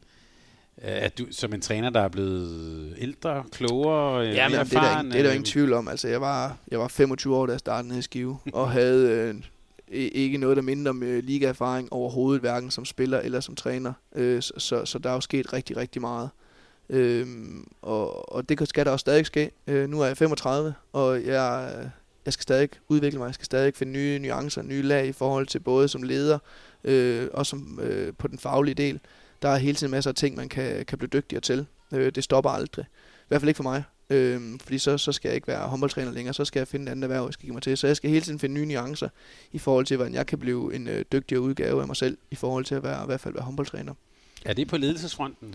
øh, 0.82 0.90
at 1.04 1.18
du 1.18 1.26
som 1.30 1.54
en 1.54 1.60
træner, 1.60 1.90
der 1.90 2.00
er 2.00 2.08
blevet 2.08 2.94
ældre, 2.98 3.44
klogere, 3.52 4.28
øh, 4.28 4.34
ja, 4.34 4.48
men 4.48 4.58
det 4.58 4.74
er, 4.74 4.80
der, 4.80 5.02
det 5.02 5.14
er 5.14 5.22
der 5.22 5.30
ingen 5.30 5.44
tvivl 5.44 5.72
om. 5.72 5.88
Altså, 5.88 6.08
jeg 6.08 6.20
var, 6.20 6.56
jeg 6.70 6.80
var 6.80 6.88
25 6.88 7.36
år, 7.36 7.46
da 7.46 7.52
jeg 7.52 7.60
startede 7.60 7.98
i 7.98 8.02
Skive, 8.02 8.38
og 8.52 8.70
havde 8.70 9.10
øh, 9.10 9.34
ikke 9.92 10.38
noget, 10.38 10.56
der 10.56 10.62
mindre 10.62 10.90
om 10.90 11.02
øh, 11.02 11.24
ligaerfaring 11.24 11.92
overhovedet, 11.92 12.40
hverken 12.40 12.70
som 12.70 12.84
spiller 12.84 13.20
eller 13.20 13.40
som 13.40 13.56
træner. 13.56 13.92
Øh, 14.14 14.42
så, 14.42 14.84
så, 14.84 14.98
der 14.98 15.10
er 15.10 15.14
jo 15.14 15.20
sket 15.20 15.52
rigtig, 15.52 15.76
rigtig 15.76 16.00
meget. 16.00 16.30
Øh, 16.88 17.26
og, 17.82 18.32
og 18.34 18.48
det 18.48 18.68
skal 18.68 18.86
der 18.86 18.90
også 18.90 19.02
stadig 19.02 19.26
ske. 19.26 19.50
Øh, 19.66 19.88
nu 19.88 20.00
er 20.00 20.06
jeg 20.06 20.16
35, 20.16 20.74
og 20.92 21.24
jeg 21.24 21.72
jeg 22.24 22.32
skal 22.32 22.42
stadig 22.42 22.68
udvikle 22.88 23.18
mig, 23.18 23.26
jeg 23.26 23.34
skal 23.34 23.44
stadig 23.44 23.74
finde 23.74 23.92
nye 23.92 24.18
nuancer, 24.18 24.62
nye 24.62 24.82
lag 24.82 25.06
i 25.06 25.12
forhold 25.12 25.46
til 25.46 25.60
både 25.60 25.88
som 25.88 26.02
leder 26.02 26.38
øh, 26.84 27.28
og 27.32 27.46
som 27.46 27.80
øh, 27.82 28.12
på 28.18 28.28
den 28.28 28.38
faglige 28.38 28.74
del. 28.74 29.00
Der 29.42 29.48
er 29.48 29.56
hele 29.56 29.76
tiden 29.76 29.90
masser 29.90 30.10
af 30.10 30.14
ting, 30.14 30.36
man 30.36 30.48
kan, 30.48 30.84
kan 30.84 30.98
blive 30.98 31.08
dygtigere 31.08 31.40
til. 31.40 31.66
Øh, 31.92 32.12
det 32.14 32.24
stopper 32.24 32.50
aldrig. 32.50 32.84
I 33.20 33.24
hvert 33.28 33.40
fald 33.40 33.48
ikke 33.48 33.56
for 33.56 33.62
mig. 33.62 33.82
Øh, 34.10 34.40
fordi 34.60 34.78
så, 34.78 34.98
så 34.98 35.12
skal 35.12 35.28
jeg 35.28 35.34
ikke 35.34 35.48
være 35.48 35.68
håndboldtræner 35.68 36.12
længere, 36.12 36.34
så 36.34 36.44
skal 36.44 36.60
jeg 36.60 36.68
finde 36.68 36.86
et 36.86 36.90
andet 36.90 37.04
erhverv, 37.04 37.24
jeg 37.24 37.32
skal 37.32 37.44
give 37.44 37.52
mig 37.52 37.62
til. 37.62 37.76
Så 37.76 37.86
jeg 37.86 37.96
skal 37.96 38.10
hele 38.10 38.22
tiden 38.22 38.38
finde 38.38 38.54
nye 38.54 38.66
nuancer 38.66 39.08
i 39.52 39.58
forhold 39.58 39.86
til, 39.86 39.96
hvordan 39.96 40.14
jeg 40.14 40.26
kan 40.26 40.38
blive 40.38 40.74
en 40.74 40.88
øh, 40.88 41.04
dygtigere 41.12 41.42
udgave 41.42 41.80
af 41.80 41.86
mig 41.86 41.96
selv, 41.96 42.18
i 42.30 42.34
forhold 42.34 42.64
til 42.64 42.74
at 42.74 42.82
være, 42.82 43.02
i 43.02 43.06
hvert 43.06 43.20
fald 43.20 43.34
være 43.34 43.44
håndboldtræner. 43.44 43.94
Er 44.44 44.52
det 44.52 44.68
på 44.68 44.76
ledelsesfronten? 44.76 45.54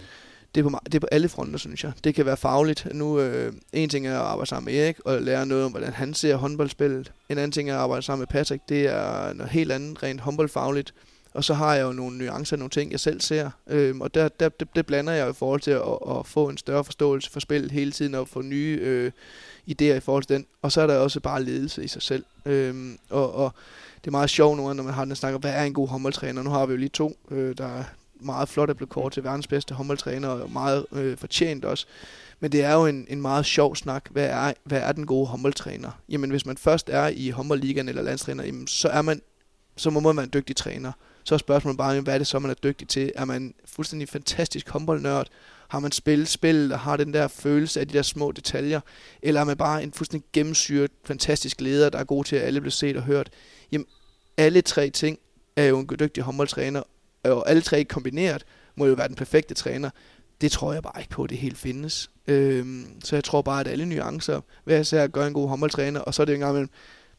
Det 0.56 0.66
er, 0.66 0.70
på, 0.70 0.80
det 0.86 0.96
er 0.96 1.00
på 1.00 1.08
alle 1.12 1.30
fronter, 1.30 1.58
synes 1.58 1.84
jeg. 1.84 1.92
Det 2.04 2.16
kan 2.16 2.26
være 2.26 2.38
fagligt. 2.38 2.88
Nu, 2.94 3.20
øh, 3.20 3.54
en 3.74 3.90
ting 3.90 4.08
er 4.08 4.20
at 4.20 4.26
arbejde 4.26 4.50
sammen 4.50 4.74
med 4.74 4.84
Erik 4.84 5.00
og 5.06 5.22
lære 5.22 5.46
noget 5.46 5.66
om, 5.66 5.72
hvordan 5.72 5.94
han 5.94 6.14
ser 6.14 6.36
håndboldspillet. 6.36 7.12
En 7.30 7.38
anden 7.38 7.52
ting 7.52 7.70
er 7.70 7.74
at 7.74 7.80
arbejde 7.80 8.02
sammen 8.02 8.22
med 8.22 8.28
Patrick. 8.28 8.62
Det 8.70 8.86
er 8.86 9.34
noget 9.34 9.52
helt 9.52 9.72
andet, 9.72 10.04
rent 10.04 10.22
håndboldfagligt. 10.22 10.94
Og 11.34 11.44
så 11.44 11.54
har 11.54 11.76
jeg 11.76 11.84
jo 11.84 11.92
nogle 11.92 12.18
nuancer, 12.18 12.58
nogle 12.58 12.70
ting, 12.70 12.92
jeg 12.92 13.00
selv 13.00 13.22
ser. 13.22 13.50
Øhm, 13.68 14.02
og 14.02 14.14
der, 14.14 14.28
der, 14.28 14.50
det, 14.50 14.68
det 14.76 14.86
blander 14.86 15.14
jeg 15.14 15.30
i 15.30 15.34
forhold 15.34 15.62
til 15.62 15.72
at, 15.72 15.82
at, 16.10 16.26
få 16.26 16.50
en 16.50 16.58
større 16.58 16.84
forståelse 16.84 17.32
for 17.32 17.40
spillet 17.40 17.72
hele 17.72 17.92
tiden, 17.92 18.16
og 18.16 18.28
få 18.28 18.42
nye 18.42 18.80
øh, 18.82 19.12
idéer 19.72 19.94
i 19.94 20.00
forhold 20.00 20.24
til 20.24 20.36
den. 20.36 20.46
Og 20.62 20.72
så 20.72 20.82
er 20.82 20.88
der 20.88 20.98
også 20.98 21.20
bare 21.20 21.44
ledelse 21.44 21.84
i 21.84 21.88
sig 21.88 22.02
selv. 22.02 22.26
Øhm, 22.46 22.98
og, 23.10 23.36
og 23.36 23.54
det 24.02 24.08
er 24.08 24.12
meget 24.12 24.30
sjovt 24.30 24.58
nu, 24.58 24.74
når 24.74 24.84
man 24.84 24.94
har 24.94 25.06
den 25.06 25.16
snakker, 25.16 25.40
hvad 25.40 25.54
er 25.54 25.64
en 25.64 25.74
god 25.74 25.88
håndboldtræner? 25.88 26.44
Nu 26.44 26.50
har 26.50 26.66
vi 26.66 26.74
jo 26.74 26.78
lige 26.78 26.90
to, 26.90 27.18
øh, 27.32 27.58
der, 27.58 27.84
meget 28.20 28.50
flot 28.50 28.70
at 28.70 28.76
blive 28.76 28.88
kort 28.88 29.12
til 29.12 29.24
verdens 29.24 29.48
bedste 29.48 29.76
håndboldtræner, 29.76 30.28
og 30.28 30.52
meget 30.52 30.86
øh, 30.92 31.18
fortjent 31.18 31.66
også. 31.66 31.86
Men 32.40 32.52
det 32.52 32.64
er 32.64 32.74
jo 32.74 32.86
en, 32.86 33.06
en 33.10 33.22
meget 33.22 33.46
sjov 33.46 33.76
snak. 33.76 34.10
Hvad 34.12 34.26
er, 34.26 34.54
hvad 34.64 34.82
er 34.82 34.92
den 34.92 35.06
gode 35.06 35.28
håndboldtræner? 35.28 35.92
Jamen, 36.10 36.30
hvis 36.30 36.46
man 36.46 36.58
først 36.58 36.90
er 36.90 37.08
i 37.08 37.30
håndboldligaen 37.30 37.90
eller 37.90 38.02
landstræner, 38.02 38.44
jamen, 38.44 38.68
så, 38.68 38.88
er 38.88 39.02
man, 39.02 39.22
så 39.76 39.90
må 39.90 40.00
man 40.00 40.16
være 40.16 40.24
en 40.24 40.32
dygtig 40.34 40.56
træner. 40.56 40.92
Så 41.24 41.36
er 41.36 41.40
spørgsmålet 41.40 41.78
bare, 41.78 42.02
hvad 42.02 42.14
er 42.14 42.18
det 42.18 42.28
så, 42.28 42.40
man 42.40 42.52
er 42.52 42.56
dygtig 42.56 42.88
til? 42.88 43.12
Er 43.16 43.26
man 43.26 43.54
fuldstændig 43.66 44.10
fantastisk 44.10 44.70
håndboldnørd? 44.70 45.28
Har 45.68 45.80
man 45.80 45.92
spillet 45.92 46.28
spil, 46.28 46.72
og 46.72 46.80
har 46.80 46.98
den 46.98 47.14
der 47.14 47.28
følelse 47.28 47.80
af 47.80 47.88
de 47.88 47.94
der 47.94 48.02
små 48.02 48.32
detaljer? 48.32 48.80
Eller 49.22 49.42
er 49.42 49.46
man 49.46 49.58
bare 49.58 49.84
en 49.84 49.94
fuldstændig 49.94 50.30
gennemsyret, 50.34 50.92
fantastisk 51.06 51.62
leder, 51.62 51.90
der 51.90 52.00
er 52.00 52.04
god 52.04 52.24
til, 52.24 52.36
at 52.36 52.42
alle 52.42 52.62
bliver 52.62 52.72
set 52.72 52.98
og 52.98 53.04
hørt? 53.04 53.30
Jamen, 53.72 53.88
alle 54.38 54.62
tre 54.62 54.90
ting 54.90 55.20
er 55.56 55.66
jo 55.66 55.80
en 55.80 55.90
dygtig 56.00 56.24
håndboldtræner, 56.24 56.84
og 57.24 57.50
alle 57.50 57.62
tre 57.62 57.84
kombineret 57.84 58.46
må 58.76 58.86
jo 58.86 58.94
være 58.94 59.08
den 59.08 59.16
perfekte 59.16 59.54
træner. 59.54 59.90
Det 60.42 60.52
tror 60.52 60.74
jeg 60.74 60.84
bare 60.84 61.02
ikke 61.02 61.10
på, 61.10 61.24
at 61.24 61.30
det 61.30 61.38
helt 61.38 61.58
findes. 61.58 62.10
Øhm, 62.28 62.86
så 63.04 63.16
jeg 63.16 63.24
tror 63.24 63.42
bare, 63.42 63.60
at 63.60 63.68
alle 63.68 63.86
nuancer, 63.86 64.42
hver 64.64 64.80
især 64.80 65.08
gør 65.08 65.28
en 65.28 65.34
god 65.34 65.50
håndboldtræner, 65.50 66.00
og 66.00 66.14
så 66.14 66.22
er 66.22 66.26
det 66.26 66.34
en 66.34 66.40
gang 66.40 66.52
imellem, 66.52 66.70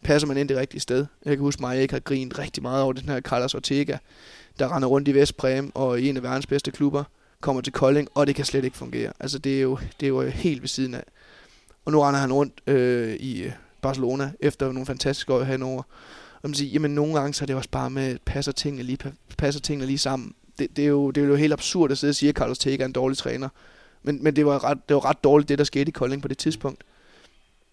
passer 0.05 0.29
man 0.29 0.37
ind 0.37 0.49
det 0.49 0.57
rigtige 0.57 0.81
sted. 0.81 1.07
Jeg 1.25 1.37
kan 1.37 1.41
huske 1.41 1.63
mig, 1.63 1.71
at 1.71 1.75
jeg 1.75 1.83
ikke 1.83 1.95
har 1.95 2.01
grint 2.01 2.39
rigtig 2.39 2.63
meget 2.63 2.83
over 2.83 2.93
den 2.93 3.09
her 3.09 3.21
Carlos 3.21 3.55
Ortega, 3.55 3.97
der 4.59 4.77
render 4.77 4.89
rundt 4.89 5.09
i 5.09 5.15
Vestpræm 5.15 5.73
og 5.75 6.01
i 6.01 6.09
en 6.09 6.17
af 6.17 6.23
verdens 6.23 6.47
bedste 6.47 6.71
klubber, 6.71 7.05
kommer 7.41 7.63
til 7.63 7.73
Kolding, 7.73 8.09
og 8.15 8.27
det 8.27 8.35
kan 8.35 8.45
slet 8.45 8.65
ikke 8.65 8.77
fungere. 8.77 9.13
Altså 9.21 9.39
det 9.39 9.59
er 9.59 9.61
jo, 9.61 9.79
det 10.01 10.07
er 10.07 10.11
jo 10.11 10.23
helt 10.23 10.63
ved 10.63 10.69
siden 10.69 10.95
af. 10.95 11.05
Og 11.85 11.93
nu 11.93 12.01
render 12.01 12.21
han 12.21 12.33
rundt 12.33 12.61
øh, 12.67 13.15
i 13.15 13.51
Barcelona 13.83 14.33
efter 14.41 14.73
nogle 14.73 14.87
fantastiske 14.87 15.35
år 15.35 15.43
Hannover 15.43 15.83
og 16.43 16.49
man 16.49 16.55
siger, 16.55 16.71
jamen 16.71 16.95
nogle 16.95 17.15
gange 17.15 17.35
så 17.35 17.45
er 17.45 17.47
det 17.47 17.57
også 17.57 17.71
bare 17.71 17.91
med, 17.91 18.19
passer 18.25 18.53
tingene 18.53 18.83
lige, 18.83 18.99
passer 19.39 19.61
tingene 19.61 19.87
lige 19.87 19.99
sammen. 19.99 20.35
Det, 20.59 20.77
det, 20.77 20.85
er 20.85 20.89
jo, 20.89 21.11
det 21.11 21.23
er 21.23 21.27
jo 21.27 21.35
helt 21.35 21.53
absurd 21.53 21.91
at 21.91 21.99
sidde 21.99 22.11
og 22.11 22.15
sige, 22.15 22.29
at 22.29 22.35
Carlos 22.35 22.59
Tega 22.59 22.83
er 22.83 22.87
en 22.87 22.93
dårlig 22.93 23.19
træner. 23.19 23.49
Men, 24.03 24.25
men 24.25 24.37
det, 24.37 24.47
var 24.47 24.65
ret, 24.65 24.79
det 24.89 24.95
var 24.95 25.05
ret 25.05 25.25
dårligt, 25.25 25.49
det 25.49 25.59
der 25.59 25.65
skete 25.65 25.89
i 25.89 25.93
Kolding 25.93 26.23
på 26.23 26.29
det 26.29 26.39
tidspunkt. 26.39 26.85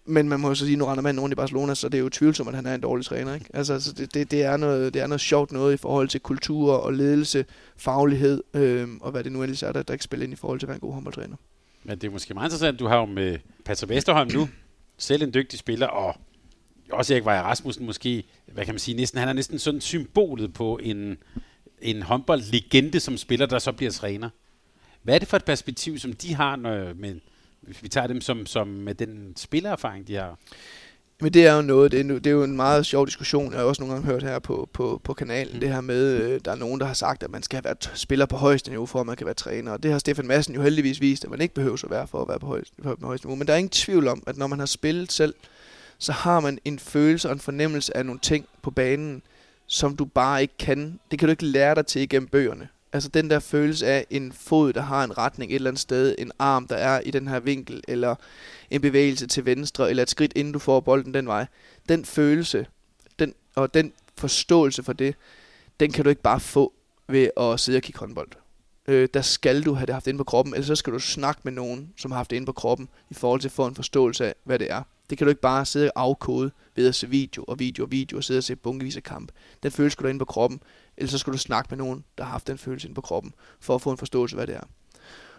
Men 0.04 0.28
man 0.28 0.40
må 0.40 0.48
jo 0.48 0.54
så 0.54 0.64
sige, 0.64 0.76
nu 0.76 0.84
render 0.84 1.02
manden 1.02 1.20
rundt 1.20 1.32
i 1.32 1.36
Barcelona, 1.36 1.74
så 1.74 1.88
det 1.88 1.98
er 1.98 2.02
jo 2.02 2.08
tvivlsomt, 2.08 2.48
at 2.48 2.54
han 2.54 2.66
er 2.66 2.74
en 2.74 2.80
dårlig 2.80 3.06
træner. 3.06 3.34
Ikke? 3.34 3.46
Altså, 3.54 3.80
så 3.80 3.92
det, 3.92 4.14
det, 4.14 4.30
det, 4.30 4.42
er 4.42 4.56
noget, 4.56 4.94
det 4.94 5.02
er 5.02 5.06
noget 5.06 5.20
sjovt 5.20 5.52
noget 5.52 5.74
i 5.74 5.76
forhold 5.76 6.08
til 6.08 6.20
kultur 6.20 6.72
og 6.72 6.92
ledelse, 6.92 7.44
faglighed, 7.76 8.42
øh, 8.54 8.88
og 9.00 9.10
hvad 9.10 9.24
det 9.24 9.32
nu 9.32 9.42
ellers 9.42 9.62
er, 9.62 9.72
der, 9.72 9.82
der 9.82 9.94
ikke 9.94 10.04
spiller 10.04 10.24
ind 10.24 10.32
i 10.32 10.36
forhold 10.36 10.60
til 10.60 10.66
at 10.66 10.68
være 10.68 10.76
en 10.76 10.80
god 10.80 10.92
håndboldtræner. 10.92 11.36
Men 11.84 11.98
det 11.98 12.06
er 12.06 12.10
måske 12.10 12.34
meget 12.34 12.46
interessant, 12.46 12.78
du 12.78 12.86
har 12.86 12.96
jo 12.96 13.04
med 13.04 13.38
Patrick 13.64 13.90
Vesterholm 13.90 14.30
nu, 14.34 14.48
selv 14.98 15.22
en 15.22 15.34
dygtig 15.34 15.58
spiller, 15.58 15.86
og 15.86 16.16
også 16.92 17.14
Erik 17.14 17.24
Vejer 17.24 17.42
Rasmussen 17.42 17.86
måske, 17.86 18.24
hvad 18.52 18.64
kan 18.64 18.74
man 18.74 18.78
sige, 18.78 18.96
næsten, 18.96 19.18
han 19.18 19.28
er 19.28 19.32
næsten 19.32 19.58
sådan 19.58 19.80
symbolet 19.80 20.52
på 20.52 20.78
en, 20.82 21.16
en 21.82 22.02
håndboldlegende 22.02 23.00
som 23.00 23.16
spiller, 23.16 23.46
der 23.46 23.58
så 23.58 23.72
bliver 23.72 23.92
træner. 23.92 24.30
Hvad 25.02 25.14
er 25.14 25.18
det 25.18 25.28
for 25.28 25.36
et 25.36 25.44
perspektiv, 25.44 25.98
som 25.98 26.12
de 26.12 26.34
har, 26.34 26.56
når, 26.56 26.94
med, 26.94 27.20
hvis 27.60 27.82
vi 27.82 27.88
tager 27.88 28.06
dem 28.06 28.20
som, 28.20 28.46
som 28.46 28.68
med 28.68 28.94
den 28.94 29.36
spillererfaring, 29.36 30.08
de 30.08 30.14
har? 30.14 30.38
Men 31.20 31.34
det 31.34 31.46
er 31.46 31.54
jo 31.56 31.62
noget, 31.62 31.92
det 31.92 32.00
er, 32.00 32.04
det 32.04 32.26
er 32.26 32.30
jo 32.30 32.42
en 32.42 32.56
meget 32.56 32.86
sjov 32.86 33.06
diskussion, 33.06 33.52
jeg 33.52 33.60
har 33.60 33.66
også 33.66 33.82
nogle 33.82 33.94
gange 33.94 34.06
hørt 34.06 34.22
her 34.22 34.38
på, 34.38 34.68
på, 34.72 35.00
på 35.04 35.14
kanalen, 35.14 35.54
mm. 35.54 35.60
det 35.60 35.68
her 35.68 35.80
med, 35.80 36.22
øh, 36.22 36.40
der 36.44 36.50
er 36.50 36.56
nogen, 36.56 36.80
der 36.80 36.86
har 36.86 36.94
sagt, 36.94 37.22
at 37.22 37.30
man 37.30 37.42
skal 37.42 37.64
være 37.64 37.74
spiller 37.94 38.26
på 38.26 38.36
højeste 38.36 38.70
niveau, 38.70 38.86
for 38.86 39.00
at 39.00 39.06
man 39.06 39.16
kan 39.16 39.26
være 39.26 39.34
træner, 39.34 39.72
og 39.72 39.82
det 39.82 39.90
har 39.92 39.98
Stefan 39.98 40.26
Madsen 40.26 40.54
jo 40.54 40.62
heldigvis 40.62 41.00
vist, 41.00 41.24
at 41.24 41.30
man 41.30 41.40
ikke 41.40 41.54
behøver 41.54 41.84
at 41.84 41.90
være 41.90 42.06
for 42.06 42.22
at 42.22 42.28
være 42.28 42.38
på 42.38 42.46
højeste, 42.46 42.82
på 42.82 42.96
højeste 43.02 43.26
niveau, 43.26 43.36
men 43.36 43.46
der 43.46 43.52
er 43.52 43.58
ingen 43.58 43.70
tvivl 43.70 44.08
om, 44.08 44.22
at 44.26 44.36
når 44.36 44.46
man 44.46 44.58
har 44.58 44.66
spillet 44.66 45.12
selv, 45.12 45.34
så 45.98 46.12
har 46.12 46.40
man 46.40 46.58
en 46.64 46.78
følelse 46.78 47.28
og 47.28 47.32
en 47.32 47.40
fornemmelse 47.40 47.96
af 47.96 48.06
nogle 48.06 48.20
ting 48.20 48.46
på 48.62 48.70
banen, 48.70 49.22
som 49.66 49.96
du 49.96 50.04
bare 50.04 50.42
ikke 50.42 50.56
kan. 50.58 51.00
Det 51.10 51.18
kan 51.18 51.28
du 51.28 51.30
ikke 51.30 51.44
lære 51.44 51.74
dig 51.74 51.86
til 51.86 52.02
igennem 52.02 52.28
bøgerne. 52.28 52.68
Altså 52.92 53.08
den 53.08 53.30
der 53.30 53.38
følelse 53.38 53.86
af 53.86 54.06
en 54.10 54.32
fod, 54.32 54.72
der 54.72 54.80
har 54.80 55.04
en 55.04 55.18
retning 55.18 55.50
et 55.50 55.54
eller 55.54 55.70
andet 55.70 55.80
sted, 55.80 56.14
en 56.18 56.32
arm, 56.38 56.66
der 56.66 56.76
er 56.76 57.00
i 57.00 57.10
den 57.10 57.28
her 57.28 57.40
vinkel, 57.40 57.82
eller 57.88 58.14
en 58.70 58.80
bevægelse 58.80 59.26
til 59.26 59.44
venstre, 59.44 59.90
eller 59.90 60.02
et 60.02 60.10
skridt, 60.10 60.32
inden 60.36 60.52
du 60.52 60.58
får 60.58 60.80
bolden 60.80 61.14
den 61.14 61.26
vej. 61.26 61.46
Den 61.88 62.04
følelse, 62.04 62.66
den, 63.18 63.34
og 63.54 63.74
den 63.74 63.92
forståelse 64.16 64.82
for 64.82 64.92
det, 64.92 65.14
den 65.80 65.92
kan 65.92 66.04
du 66.04 66.10
ikke 66.10 66.22
bare 66.22 66.40
få 66.40 66.72
ved 67.08 67.30
at 67.36 67.60
sidde 67.60 67.76
og 67.76 67.82
kigge 67.82 67.98
håndbold. 67.98 68.28
Øh, 68.88 69.08
der 69.14 69.22
skal 69.22 69.62
du 69.62 69.74
have 69.74 69.86
det 69.86 69.94
haft 69.94 70.06
inde 70.06 70.18
på 70.18 70.24
kroppen, 70.24 70.54
eller 70.54 70.66
så 70.66 70.76
skal 70.76 70.92
du 70.92 70.98
snakke 70.98 71.40
med 71.44 71.52
nogen, 71.52 71.92
som 71.96 72.10
har 72.10 72.16
haft 72.16 72.30
det 72.30 72.36
inde 72.36 72.46
på 72.46 72.52
kroppen, 72.52 72.88
i 73.10 73.14
forhold 73.14 73.40
til 73.40 73.48
at 73.48 73.52
få 73.52 73.66
en 73.66 73.74
forståelse 73.74 74.26
af, 74.26 74.34
hvad 74.44 74.58
det 74.58 74.70
er. 74.70 74.82
Det 75.10 75.18
kan 75.18 75.24
du 75.24 75.28
ikke 75.28 75.40
bare 75.40 75.66
sidde 75.66 75.90
og 75.90 76.02
afkode 76.02 76.50
ved 76.76 76.88
at 76.88 76.94
se 76.94 77.08
video 77.08 77.44
og 77.48 77.58
video 77.58 77.84
og 77.84 77.90
video 77.90 78.16
og 78.16 78.24
sidde 78.24 78.38
og 78.38 78.44
se 78.44 78.56
bunkevis 78.56 78.96
af 78.96 79.02
kamp. 79.02 79.32
Den 79.62 79.70
følelse 79.70 79.92
skal 79.92 80.04
du 80.04 80.08
ind 80.08 80.18
på 80.18 80.24
kroppen, 80.24 80.60
eller 80.96 81.10
så 81.10 81.18
skal 81.18 81.32
du 81.32 81.38
snakke 81.38 81.68
med 81.70 81.78
nogen, 81.78 82.04
der 82.18 82.24
har 82.24 82.30
haft 82.30 82.46
den 82.46 82.58
følelse 82.58 82.88
ind 82.88 82.94
på 82.94 83.00
kroppen, 83.00 83.34
for 83.60 83.74
at 83.74 83.82
få 83.82 83.90
en 83.90 83.98
forståelse 83.98 84.34
af, 84.34 84.38
hvad 84.38 84.46
det 84.46 84.56
er. 84.56 84.66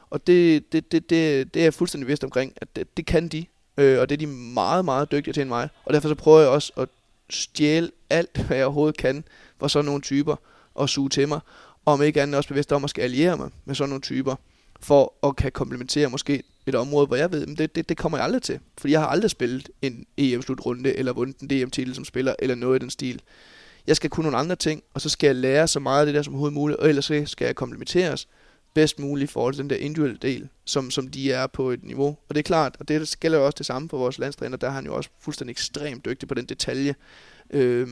Og 0.09 0.27
det, 0.27 0.71
det, 0.71 0.91
det, 0.91 1.09
det, 1.09 1.53
det 1.53 1.59
er 1.59 1.63
jeg 1.63 1.73
fuldstændig 1.73 2.07
vist 2.07 2.23
omkring, 2.23 2.53
at 2.55 2.75
det, 2.75 2.97
det 2.97 3.05
kan 3.05 3.27
de, 3.27 3.45
øh, 3.77 3.99
og 3.99 4.09
det 4.09 4.15
er 4.15 4.19
de 4.19 4.27
meget, 4.27 4.85
meget 4.85 5.11
dygtige 5.11 5.33
til 5.33 5.41
end 5.41 5.49
mig. 5.49 5.69
Og 5.85 5.93
derfor 5.93 6.07
så 6.07 6.15
prøver 6.15 6.39
jeg 6.39 6.49
også 6.49 6.73
at 6.77 6.89
stjæle 7.29 7.91
alt, 8.09 8.37
hvad 8.47 8.57
jeg 8.57 8.65
overhovedet 8.65 8.97
kan 8.97 9.23
for 9.59 9.67
sådan 9.67 9.85
nogle 9.85 10.01
typer, 10.01 10.35
og 10.75 10.89
suge 10.89 11.09
til 11.09 11.27
mig. 11.27 11.39
Og 11.85 11.93
om 11.93 12.01
ikke 12.01 12.21
andet 12.21 12.35
også 12.35 12.49
bevidst 12.49 12.71
om 12.71 12.83
at 12.83 12.89
skal 12.89 13.01
alliere 13.01 13.37
mig 13.37 13.49
med 13.65 13.75
sådan 13.75 13.89
nogle 13.89 14.01
typer, 14.01 14.35
for 14.79 15.13
at 15.27 15.35
kan 15.35 15.51
komplementere 15.51 16.09
måske 16.09 16.43
et 16.65 16.75
område, 16.75 17.07
hvor 17.07 17.15
jeg 17.15 17.31
ved, 17.31 17.41
at 17.41 17.57
det, 17.57 17.75
det, 17.75 17.89
det 17.89 17.97
kommer 17.97 18.17
jeg 18.17 18.25
aldrig 18.25 18.41
til. 18.41 18.59
Fordi 18.77 18.93
jeg 18.93 18.99
har 18.99 19.07
aldrig 19.07 19.31
spillet 19.31 19.69
en 19.81 20.05
EM-slutrunde, 20.17 20.93
eller 20.93 21.13
vundet 21.13 21.39
en 21.39 21.47
DM-titel 21.47 21.95
som 21.95 22.05
spiller, 22.05 22.35
eller 22.39 22.55
noget 22.55 22.79
i 22.79 22.79
den 22.79 22.89
stil. 22.89 23.21
Jeg 23.87 23.95
skal 23.95 24.09
kunne 24.09 24.23
nogle 24.23 24.37
andre 24.37 24.55
ting, 24.55 24.83
og 24.93 25.01
så 25.01 25.09
skal 25.09 25.27
jeg 25.27 25.35
lære 25.35 25.67
så 25.67 25.79
meget 25.79 25.99
af 25.99 26.05
det 26.05 26.15
der 26.15 26.21
som 26.21 26.33
overhovedet 26.33 26.53
muligt, 26.53 26.79
og 26.79 26.89
ellers 26.89 27.05
skal 27.05 27.45
jeg 27.45 27.55
komplementeres 27.55 28.27
bedst 28.73 28.99
muligt 28.99 29.31
i 29.31 29.33
forhold 29.33 29.53
til 29.53 29.61
den 29.61 29.69
der 29.69 29.75
individuelle 29.75 30.17
del, 30.21 30.49
som, 30.65 30.91
som 30.91 31.07
de 31.07 31.31
er 31.31 31.47
på 31.47 31.69
et 31.69 31.83
niveau. 31.83 32.07
Og 32.07 32.35
det 32.35 32.37
er 32.37 32.43
klart, 32.43 32.75
og 32.79 32.87
det 32.87 33.15
gælder 33.19 33.37
jo 33.37 33.45
også 33.45 33.55
det 33.57 33.65
samme 33.65 33.89
for 33.89 33.97
vores 33.97 34.19
landstræner, 34.19 34.57
der 34.57 34.67
er 34.67 34.71
han 34.71 34.85
jo 34.85 34.95
også 34.95 35.09
fuldstændig 35.19 35.51
ekstremt 35.51 36.05
dygtig 36.05 36.27
på 36.27 36.35
den 36.35 36.45
detalje 36.45 36.95
øh, 37.49 37.87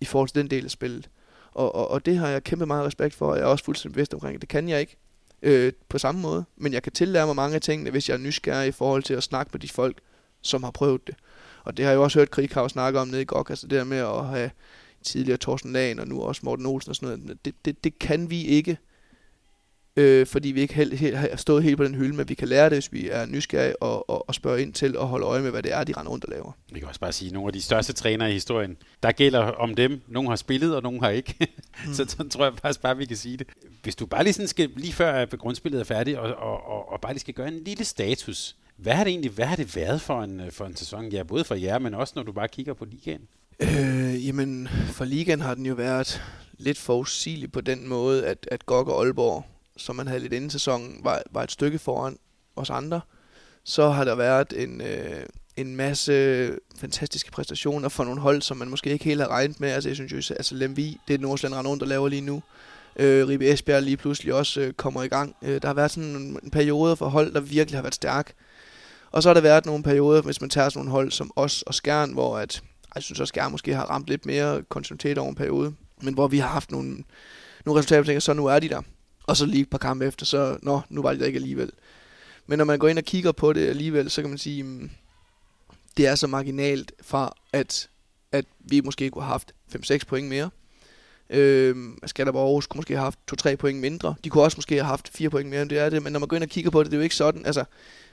i 0.00 0.04
forhold 0.04 0.28
til 0.28 0.42
den 0.42 0.50
del 0.50 0.64
af 0.64 0.70
spillet. 0.70 1.10
Og, 1.52 1.74
og, 1.74 1.90
og 1.90 2.06
det 2.06 2.16
har 2.16 2.28
jeg 2.28 2.44
kæmpe 2.44 2.66
meget 2.66 2.86
respekt 2.86 3.14
for, 3.14 3.30
og 3.30 3.36
jeg 3.36 3.42
er 3.42 3.46
også 3.46 3.64
fuldstændig 3.64 3.94
bevidst 3.94 4.14
omkring. 4.14 4.40
Det 4.40 4.48
kan 4.48 4.68
jeg 4.68 4.80
ikke 4.80 4.96
øh, 5.44 5.72
på 5.88 5.98
samme 5.98 6.20
måde, 6.20 6.44
men 6.56 6.72
jeg 6.72 6.82
kan 6.82 6.92
tillære 6.92 7.26
mig 7.26 7.36
mange 7.36 7.54
af 7.54 7.60
tingene, 7.60 7.90
hvis 7.90 8.08
jeg 8.08 8.14
er 8.14 8.18
nysgerrig 8.18 8.68
i 8.68 8.72
forhold 8.72 9.02
til 9.02 9.14
at 9.14 9.22
snakke 9.22 9.50
med 9.52 9.60
de 9.60 9.68
folk, 9.68 9.98
som 10.42 10.62
har 10.62 10.70
prøvet 10.70 11.06
det. 11.06 11.14
Og 11.64 11.76
det 11.76 11.84
har 11.84 11.92
jeg 11.92 11.96
jo 11.96 12.02
også 12.02 12.18
hørt 12.18 12.30
Krighav 12.30 12.68
snakke 12.68 13.00
om 13.00 13.08
nede 13.08 13.22
i 13.22 13.24
GOG, 13.24 13.50
altså 13.50 13.66
det 13.66 13.78
der 13.78 13.84
med 13.84 13.98
at 13.98 14.26
have 14.26 14.50
tidligere 15.02 15.38
Thorsten 15.38 15.72
Lagen 15.72 15.98
og 15.98 16.08
nu 16.08 16.22
også 16.22 16.40
Morten 16.44 16.66
Olsen 16.66 16.90
og 16.90 16.96
sådan 16.96 17.18
noget. 17.18 17.44
Det, 17.44 17.54
det, 17.64 17.84
det 17.84 17.98
kan 17.98 18.30
vi 18.30 18.44
ikke, 18.44 18.78
øh, 19.96 20.26
fordi 20.26 20.48
vi 20.48 20.60
ikke 20.60 20.74
helt, 20.74 20.98
helt, 20.98 21.16
har 21.16 21.36
stået 21.36 21.62
helt 21.62 21.76
på 21.76 21.84
den 21.84 21.94
hylde, 21.94 22.16
men 22.16 22.28
vi 22.28 22.34
kan 22.34 22.48
lære 22.48 22.64
det, 22.64 22.72
hvis 22.72 22.92
vi 22.92 23.08
er 23.08 23.26
nysgerrige 23.26 23.82
og, 23.82 24.10
og, 24.10 24.28
og 24.28 24.34
spørge 24.34 24.62
ind 24.62 24.72
til 24.72 24.96
og 24.96 25.08
holde 25.08 25.26
øje 25.26 25.42
med, 25.42 25.50
hvad 25.50 25.62
det 25.62 25.72
er, 25.72 25.84
de 25.84 25.92
render 25.92 26.12
rundt 26.12 26.24
og 26.24 26.30
laver. 26.30 26.52
Vi 26.72 26.78
kan 26.78 26.88
også 26.88 27.00
bare 27.00 27.12
sige, 27.12 27.28
at 27.28 27.32
nogle 27.32 27.48
af 27.48 27.52
de 27.52 27.62
største 27.62 27.92
trænere 27.92 28.30
i 28.30 28.32
historien, 28.32 28.76
der 29.02 29.12
gælder 29.12 29.40
om 29.40 29.74
dem. 29.74 30.00
Nogle 30.08 30.28
har 30.28 30.36
spillet, 30.36 30.76
og 30.76 30.82
nogle 30.82 31.00
har 31.00 31.10
ikke. 31.10 31.34
mm. 31.86 31.94
så 31.94 32.04
tror 32.04 32.44
jeg 32.44 32.52
faktisk 32.62 32.82
bare, 32.82 32.96
vi 32.96 33.04
kan 33.04 33.16
sige 33.16 33.36
det. 33.36 33.46
Hvis 33.82 33.96
du 33.96 34.06
bare 34.06 34.24
lige, 34.24 34.32
sådan 34.32 34.48
skal, 34.48 34.70
lige 34.76 34.92
før 34.92 35.24
grundspillet 35.24 35.80
er 35.80 35.84
færdigt, 35.84 36.18
og, 36.18 36.34
og, 36.34 36.66
og, 36.66 36.92
og 36.92 37.00
bare 37.00 37.12
lige 37.12 37.20
skal 37.20 37.34
gøre 37.34 37.48
en 37.48 37.64
lille 37.64 37.84
status. 37.84 38.56
Hvad 38.76 38.92
har 38.92 39.04
det 39.04 39.10
egentlig 39.10 39.30
hvad 39.30 39.46
har 39.46 39.56
det 39.56 39.76
været 39.76 40.00
for 40.00 40.22
en, 40.22 40.42
for 40.50 40.66
en 40.66 40.76
sæson? 40.76 41.08
Ja, 41.08 41.22
både 41.22 41.44
for 41.44 41.54
jer, 41.54 41.78
men 41.78 41.94
også 41.94 42.12
når 42.16 42.22
du 42.22 42.32
bare 42.32 42.48
kigger 42.48 42.74
på 42.74 42.84
ligaen. 42.84 43.20
Øh, 43.60 44.26
jamen, 44.26 44.68
for 44.68 45.04
ligaen 45.04 45.40
har 45.40 45.54
den 45.54 45.66
jo 45.66 45.74
været 45.74 46.22
lidt 46.58 46.78
forudsigelig 46.78 47.52
på 47.52 47.60
den 47.60 47.88
måde, 47.88 48.26
at, 48.26 48.48
at 48.50 48.66
GOG 48.66 48.88
og 48.88 49.04
Aalborg 49.04 49.44
som 49.76 49.96
man 49.96 50.06
havde 50.06 50.20
lidt 50.20 50.32
inden 50.32 50.50
sæsonen, 50.50 51.00
var, 51.02 51.22
var 51.30 51.42
et 51.42 51.52
stykke 51.52 51.78
foran 51.78 52.18
os 52.56 52.70
andre. 52.70 53.00
Så 53.64 53.88
har 53.88 54.04
der 54.04 54.14
været 54.14 54.52
en, 54.56 54.80
øh, 54.80 55.26
en 55.56 55.76
masse 55.76 56.56
fantastiske 56.76 57.30
præstationer 57.30 57.88
for 57.88 58.04
nogle 58.04 58.20
hold, 58.20 58.42
som 58.42 58.56
man 58.56 58.68
måske 58.68 58.90
ikke 58.90 59.04
helt 59.04 59.20
har 59.20 59.28
regnet 59.28 59.60
med. 59.60 59.70
Altså 59.70 59.88
jeg 59.88 59.96
synes 59.96 60.12
jo, 60.12 60.34
altså 60.34 60.54
Lemvi, 60.54 61.00
det 61.08 61.14
er 61.14 61.18
Nordsjælland 61.18 61.56
Randon, 61.56 61.80
der 61.80 61.86
laver 61.86 62.08
lige 62.08 62.20
nu. 62.20 62.42
Øh, 62.96 63.28
Ribe 63.28 63.52
Esbjerg 63.52 63.82
lige 63.82 63.96
pludselig 63.96 64.34
også 64.34 64.60
øh, 64.60 64.72
kommer 64.72 65.02
i 65.02 65.08
gang. 65.08 65.36
Øh, 65.42 65.62
der 65.62 65.68
har 65.68 65.74
været 65.74 65.90
sådan 65.90 66.16
en, 66.16 66.38
en 66.42 66.50
periode 66.50 66.96
for 66.96 67.08
hold, 67.08 67.34
der 67.34 67.40
virkelig 67.40 67.78
har 67.78 67.82
været 67.82 67.94
stærk. 67.94 68.32
Og 69.10 69.22
så 69.22 69.28
har 69.28 69.34
der 69.34 69.40
været 69.40 69.66
nogle 69.66 69.82
perioder, 69.82 70.22
hvis 70.22 70.40
man 70.40 70.50
tager 70.50 70.68
sådan 70.68 70.78
nogle 70.78 70.90
hold 70.90 71.10
som 71.10 71.30
os 71.36 71.62
og 71.62 71.74
Skjern, 71.74 72.12
hvor 72.12 72.38
at, 72.38 72.62
jeg 72.94 73.02
synes 73.02 73.20
også, 73.20 73.30
Skjern 73.30 73.52
måske 73.52 73.74
har 73.74 73.84
ramt 73.84 74.06
lidt 74.06 74.26
mere 74.26 74.62
kontinuitet 74.62 75.18
over 75.18 75.28
en 75.28 75.34
periode, 75.34 75.74
men 76.02 76.14
hvor 76.14 76.28
vi 76.28 76.38
har 76.38 76.48
haft 76.48 76.70
nogle, 76.70 77.04
nogle 77.64 77.78
resultater, 77.78 78.00
og 78.00 78.06
tænker, 78.06 78.20
så 78.20 78.32
nu 78.32 78.46
er 78.46 78.58
de 78.58 78.68
der. 78.68 78.82
Og 79.26 79.36
så 79.36 79.46
lige 79.46 79.62
et 79.62 79.70
par 79.70 79.78
kampe 79.78 80.06
efter, 80.06 80.26
så 80.26 80.58
nå, 80.62 80.80
nu 80.88 81.02
var 81.02 81.10
det 81.10 81.20
der 81.20 81.26
ikke 81.26 81.36
alligevel. 81.36 81.70
Men 82.46 82.58
når 82.58 82.64
man 82.64 82.78
går 82.78 82.88
ind 82.88 82.98
og 82.98 83.04
kigger 83.04 83.32
på 83.32 83.52
det 83.52 83.68
alligevel, 83.68 84.10
så 84.10 84.20
kan 84.20 84.30
man 84.30 84.38
sige, 84.38 84.62
mm, 84.62 84.90
det 85.96 86.06
er 86.06 86.14
så 86.14 86.26
marginalt 86.26 86.92
fra, 87.02 87.32
at, 87.52 87.88
at 88.32 88.44
vi 88.58 88.80
måske 88.80 89.10
kunne 89.10 89.24
have 89.24 89.30
haft 89.30 89.54
5-6 89.74 89.98
point 90.06 90.28
mere. 90.28 90.50
Øh, 91.30 91.76
Skanderborg 92.06 92.46
Aarhus 92.46 92.66
kunne 92.66 92.78
måske 92.78 92.94
have 92.94 93.04
haft 93.04 93.18
2-3 93.46 93.56
point 93.56 93.80
mindre. 93.80 94.14
De 94.24 94.30
kunne 94.30 94.44
også 94.44 94.56
måske 94.58 94.74
have 94.74 94.84
haft 94.84 95.08
4 95.08 95.30
point 95.30 95.50
mere, 95.50 95.62
end 95.62 95.70
det 95.70 95.78
er 95.78 95.90
det. 95.90 96.02
Men 96.02 96.12
når 96.12 96.20
man 96.20 96.28
går 96.28 96.36
ind 96.36 96.44
og 96.44 96.50
kigger 96.50 96.70
på 96.70 96.82
det, 96.82 96.90
det 96.90 96.96
er 96.96 97.00
jo 97.00 97.02
ikke 97.02 97.14
sådan. 97.14 97.46
Altså, 97.46 97.64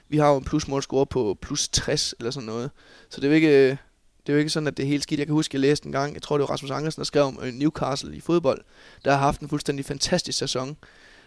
vi 0.08 0.18
har 0.18 0.30
jo 0.30 0.36
en 0.36 0.44
plusmålscore 0.44 1.06
på 1.06 1.38
plus 1.42 1.68
60 1.68 2.14
eller 2.18 2.30
sådan 2.30 2.46
noget. 2.46 2.70
Så 3.08 3.20
det 3.20 3.26
er 3.26 3.30
jo 3.30 3.34
ikke, 3.34 3.68
det 4.26 4.28
er 4.28 4.32
jo 4.32 4.38
ikke 4.38 4.50
sådan, 4.50 4.66
at 4.66 4.76
det 4.76 4.82
er 4.82 4.86
helt 4.86 5.02
skidt. 5.02 5.18
Jeg 5.18 5.26
kan 5.26 5.34
huske, 5.34 5.50
at 5.50 5.54
jeg 5.54 5.60
læste 5.60 5.86
en 5.86 5.92
gang, 5.92 6.14
jeg 6.14 6.22
tror 6.22 6.38
det 6.38 6.42
var 6.42 6.50
Rasmus 6.50 6.70
Andersen, 6.70 7.00
der 7.00 7.04
skrev 7.04 7.22
om 7.22 7.38
øh, 7.42 7.52
Newcastle 7.52 8.16
i 8.16 8.20
fodbold, 8.20 8.60
der 9.04 9.10
har 9.10 9.18
haft 9.18 9.40
en 9.40 9.48
fuldstændig 9.48 9.84
fantastisk 9.84 10.38
sæson 10.38 10.76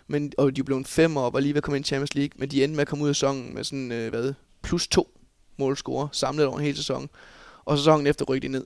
men, 0.08 0.34
og 0.38 0.56
de 0.56 0.64
blev 0.64 0.78
en 0.78 0.86
femmer 0.86 1.22
og 1.22 1.34
var 1.34 1.40
lige 1.40 1.54
ved 1.54 1.58
at 1.58 1.64
komme 1.64 1.78
ind 1.78 1.86
i 1.86 1.88
Champions 1.88 2.16
League, 2.16 2.32
men 2.36 2.50
de 2.50 2.64
endte 2.64 2.76
med 2.76 2.82
at 2.82 2.88
komme 2.88 3.04
ud 3.04 3.10
af 3.10 3.16
sæsonen 3.16 3.54
med 3.54 3.64
sådan, 3.64 3.92
øh, 3.92 4.10
hvad, 4.10 4.34
plus 4.62 4.88
to 4.88 5.20
målscorer 5.58 6.08
samlet 6.12 6.46
over 6.46 6.58
en 6.58 6.66
hel 6.66 6.76
sæson. 6.76 7.10
Og 7.66 7.78
sæsonen 7.78 8.08
efter 8.08 8.26
rykkede 8.26 8.48
de 8.48 8.58
ned. 8.58 8.66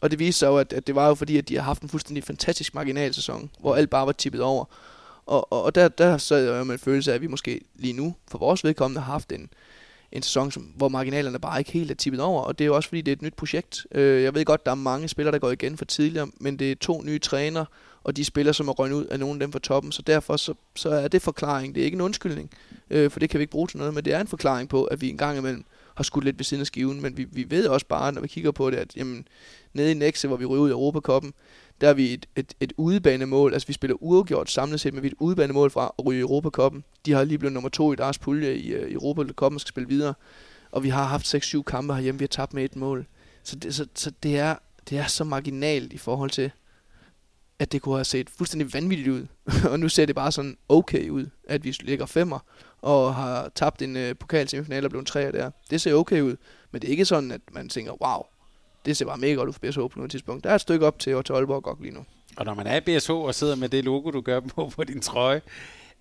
Og 0.00 0.10
det 0.10 0.18
viste 0.18 0.38
sig 0.38 0.46
jo, 0.46 0.58
at, 0.58 0.72
at 0.72 0.86
det 0.86 0.94
var 0.94 1.08
jo 1.08 1.14
fordi, 1.14 1.38
at 1.38 1.48
de 1.48 1.54
har 1.54 1.62
haft 1.62 1.82
en 1.82 1.88
fuldstændig 1.88 2.24
fantastisk 2.24 2.74
marginal 2.74 3.14
sæson, 3.14 3.50
hvor 3.60 3.76
alt 3.76 3.90
bare 3.90 4.06
var 4.06 4.12
tippet 4.12 4.42
over. 4.42 4.64
Og, 5.26 5.52
og, 5.52 5.62
og 5.62 5.74
der, 5.74 5.88
der 5.88 6.18
sad 6.18 6.44
jeg 6.44 6.58
jo 6.58 6.64
med 6.64 6.74
en 6.74 6.78
følelse 6.78 7.10
af, 7.10 7.14
at 7.14 7.20
vi 7.20 7.26
måske 7.26 7.60
lige 7.74 7.92
nu, 7.92 8.14
for 8.28 8.38
vores 8.38 8.64
vedkommende, 8.64 9.00
har 9.00 9.12
haft 9.12 9.32
en, 9.32 9.50
en 10.14 10.22
sæson, 10.22 10.50
som, 10.50 10.62
hvor 10.62 10.88
marginalerne 10.88 11.38
bare 11.38 11.58
ikke 11.58 11.72
helt 11.72 11.90
er 11.90 11.94
tippet 11.94 12.20
over. 12.20 12.42
Og 12.42 12.58
det 12.58 12.64
er 12.64 12.66
jo 12.66 12.76
også 12.76 12.88
fordi, 12.88 13.00
det 13.00 13.12
er 13.12 13.16
et 13.16 13.22
nyt 13.22 13.34
projekt. 13.34 13.86
Øh, 13.92 14.22
jeg 14.22 14.34
ved 14.34 14.44
godt, 14.44 14.66
der 14.66 14.70
er 14.70 14.76
mange 14.76 15.08
spillere, 15.08 15.32
der 15.32 15.38
går 15.38 15.50
igen 15.50 15.76
for 15.76 15.84
tidligere, 15.84 16.28
men 16.40 16.58
det 16.58 16.70
er 16.70 16.76
to 16.76 17.02
nye 17.02 17.18
træner, 17.18 17.64
og 18.04 18.16
de 18.16 18.24
spillere, 18.24 18.54
som 18.54 18.68
er 18.68 18.72
røgnet 18.72 18.96
ud 18.96 19.04
af 19.04 19.20
nogle 19.20 19.34
af 19.34 19.40
dem 19.40 19.52
fra 19.52 19.58
toppen. 19.58 19.92
Så 19.92 20.02
derfor 20.02 20.36
så, 20.36 20.54
så 20.76 20.88
er 20.88 21.08
det 21.08 21.22
forklaring. 21.22 21.74
Det 21.74 21.80
er 21.80 21.84
ikke 21.84 21.94
en 21.94 22.00
undskyldning, 22.00 22.50
øh, 22.90 23.10
for 23.10 23.20
det 23.20 23.30
kan 23.30 23.38
vi 23.38 23.42
ikke 23.42 23.50
bruge 23.50 23.68
til 23.68 23.78
noget, 23.78 23.94
men 23.94 24.04
det 24.04 24.12
er 24.12 24.20
en 24.20 24.26
forklaring 24.26 24.68
på, 24.68 24.84
at 24.84 25.00
vi 25.00 25.10
en 25.10 25.18
gang 25.18 25.38
imellem 25.38 25.64
har 25.94 26.04
skudt 26.04 26.24
lidt 26.24 26.38
ved 26.38 26.44
siden 26.44 26.60
af 26.60 26.66
skiven, 26.66 27.02
men 27.02 27.16
vi, 27.16 27.26
vi 27.30 27.46
ved 27.50 27.66
også 27.66 27.86
bare, 27.86 28.12
når 28.12 28.20
vi 28.20 28.28
kigger 28.28 28.50
på 28.50 28.70
det, 28.70 28.76
at 28.76 28.96
jamen, 28.96 29.28
nede 29.72 29.90
i 29.90 29.94
Nexe, 29.94 30.28
hvor 30.28 30.36
vi 30.36 30.44
ryger 30.44 30.62
ud 30.62 30.70
af 30.70 30.72
Europakoppen, 30.72 31.34
der 31.80 31.88
er 31.88 31.94
vi 31.94 32.14
et, 32.14 32.26
et, 32.36 32.54
et 32.60 32.72
udebanemål, 32.76 33.52
altså 33.52 33.66
vi 33.66 33.72
spiller 33.72 33.96
uafgjort 34.00 34.50
samlet 34.50 34.80
set, 34.80 34.94
men 34.94 35.02
vi 35.02 35.08
er 35.08 35.12
et 35.12 35.16
udebanemål 35.20 35.70
fra 35.70 35.94
at 35.98 36.06
ryge 36.06 36.20
Europakoppen. 36.20 36.84
De 37.06 37.12
har 37.12 37.24
lige 37.24 37.38
blevet 37.38 37.52
nummer 37.52 37.70
to 37.70 37.92
i 37.92 37.96
deres 37.96 38.18
pulje 38.18 38.54
i, 38.54 38.72
øh, 38.72 38.90
i 38.90 38.92
Europakoppen 38.92 39.56
og 39.56 39.60
skal 39.60 39.68
spille 39.68 39.88
videre, 39.88 40.14
og 40.70 40.82
vi 40.82 40.88
har 40.88 41.04
haft 41.04 41.34
6-7 41.34 41.62
kampe 41.62 41.94
herhjemme, 41.94 42.18
vi 42.18 42.22
har 42.22 42.28
tabt 42.28 42.54
med 42.54 42.64
et 42.64 42.76
mål. 42.76 43.06
Så 43.42 43.56
det, 43.56 43.74
så, 43.74 43.86
så 43.94 44.12
det, 44.22 44.38
er, 44.38 44.56
det 44.90 44.98
er 44.98 45.06
så 45.06 45.24
marginalt 45.24 45.92
i 45.92 45.98
forhold 45.98 46.30
til, 46.30 46.50
at 47.58 47.72
det 47.72 47.82
kunne 47.82 47.94
have 47.94 48.04
set 48.04 48.30
fuldstændig 48.30 48.74
vanvittigt 48.74 49.08
ud. 49.08 49.26
og 49.70 49.80
nu 49.80 49.88
ser 49.88 50.06
det 50.06 50.14
bare 50.14 50.32
sådan 50.32 50.56
okay 50.68 51.08
ud, 51.08 51.26
at 51.48 51.64
vi 51.64 51.76
ligger 51.80 52.06
femmer 52.06 52.38
og 52.82 53.14
har 53.14 53.50
tabt 53.54 53.82
en 53.82 53.96
øh, 53.96 54.14
pokal 54.14 54.48
semifinal 54.48 54.84
og 54.84 54.90
blevet 54.90 55.06
træer 55.06 55.30
der. 55.30 55.50
Det 55.70 55.80
ser 55.80 55.94
okay 55.94 56.20
ud, 56.20 56.36
men 56.70 56.82
det 56.82 56.88
er 56.88 56.90
ikke 56.90 57.04
sådan, 57.04 57.30
at 57.30 57.40
man 57.52 57.68
tænker, 57.68 58.02
wow, 58.02 58.22
det 58.84 58.96
ser 58.96 59.06
bare 59.06 59.18
mega 59.18 59.32
godt 59.32 59.48
ud 59.48 59.52
for 59.52 59.60
BSH 59.60 59.78
på 59.78 59.92
noget 59.96 60.10
tidspunkt. 60.10 60.44
Der 60.44 60.50
er 60.50 60.54
et 60.54 60.60
stykke 60.60 60.86
op 60.86 60.98
til, 60.98 61.22
til 61.24 61.32
Aalborg 61.32 61.62
godt 61.62 61.82
lige 61.82 61.94
nu. 61.94 62.04
Og 62.36 62.44
når 62.44 62.54
man 62.54 62.66
er 62.66 62.76
i 62.76 62.80
BSH 62.80 63.10
og 63.10 63.34
sidder 63.34 63.54
med 63.56 63.68
det 63.68 63.84
logo, 63.84 64.10
du 64.10 64.20
gør 64.20 64.40
på 64.40 64.68
på 64.76 64.84
din 64.84 65.00
trøje, 65.00 65.40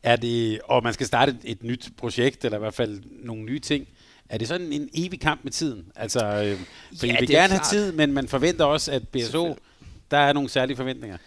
er 0.03 0.15
det, 0.15 0.59
og 0.63 0.83
man 0.83 0.93
skal 0.93 1.07
starte 1.07 1.37
et, 1.43 1.63
nyt 1.63 1.89
projekt, 1.97 2.45
eller 2.45 2.57
i 2.57 2.59
hvert 2.59 2.73
fald 2.73 3.01
nogle 3.23 3.43
nye 3.43 3.59
ting, 3.59 3.87
er 4.29 4.37
det 4.37 4.47
sådan 4.47 4.73
en 4.73 4.89
evig 4.93 5.19
kamp 5.19 5.43
med 5.43 5.51
tiden? 5.51 5.85
Altså, 5.95 6.19
øh, 6.19 6.59
for 6.99 7.07
ja, 7.07 7.13
I 7.13 7.19
vil 7.19 7.29
gerne 7.29 7.53
have 7.53 7.63
tid, 7.69 7.91
men 7.91 8.13
man 8.13 8.27
forventer 8.27 8.65
også, 8.65 8.91
at 8.91 9.07
BSH, 9.07 9.35
der 10.11 10.17
er 10.17 10.33
nogle 10.33 10.49
særlige 10.49 10.77
forventninger. 10.77 11.17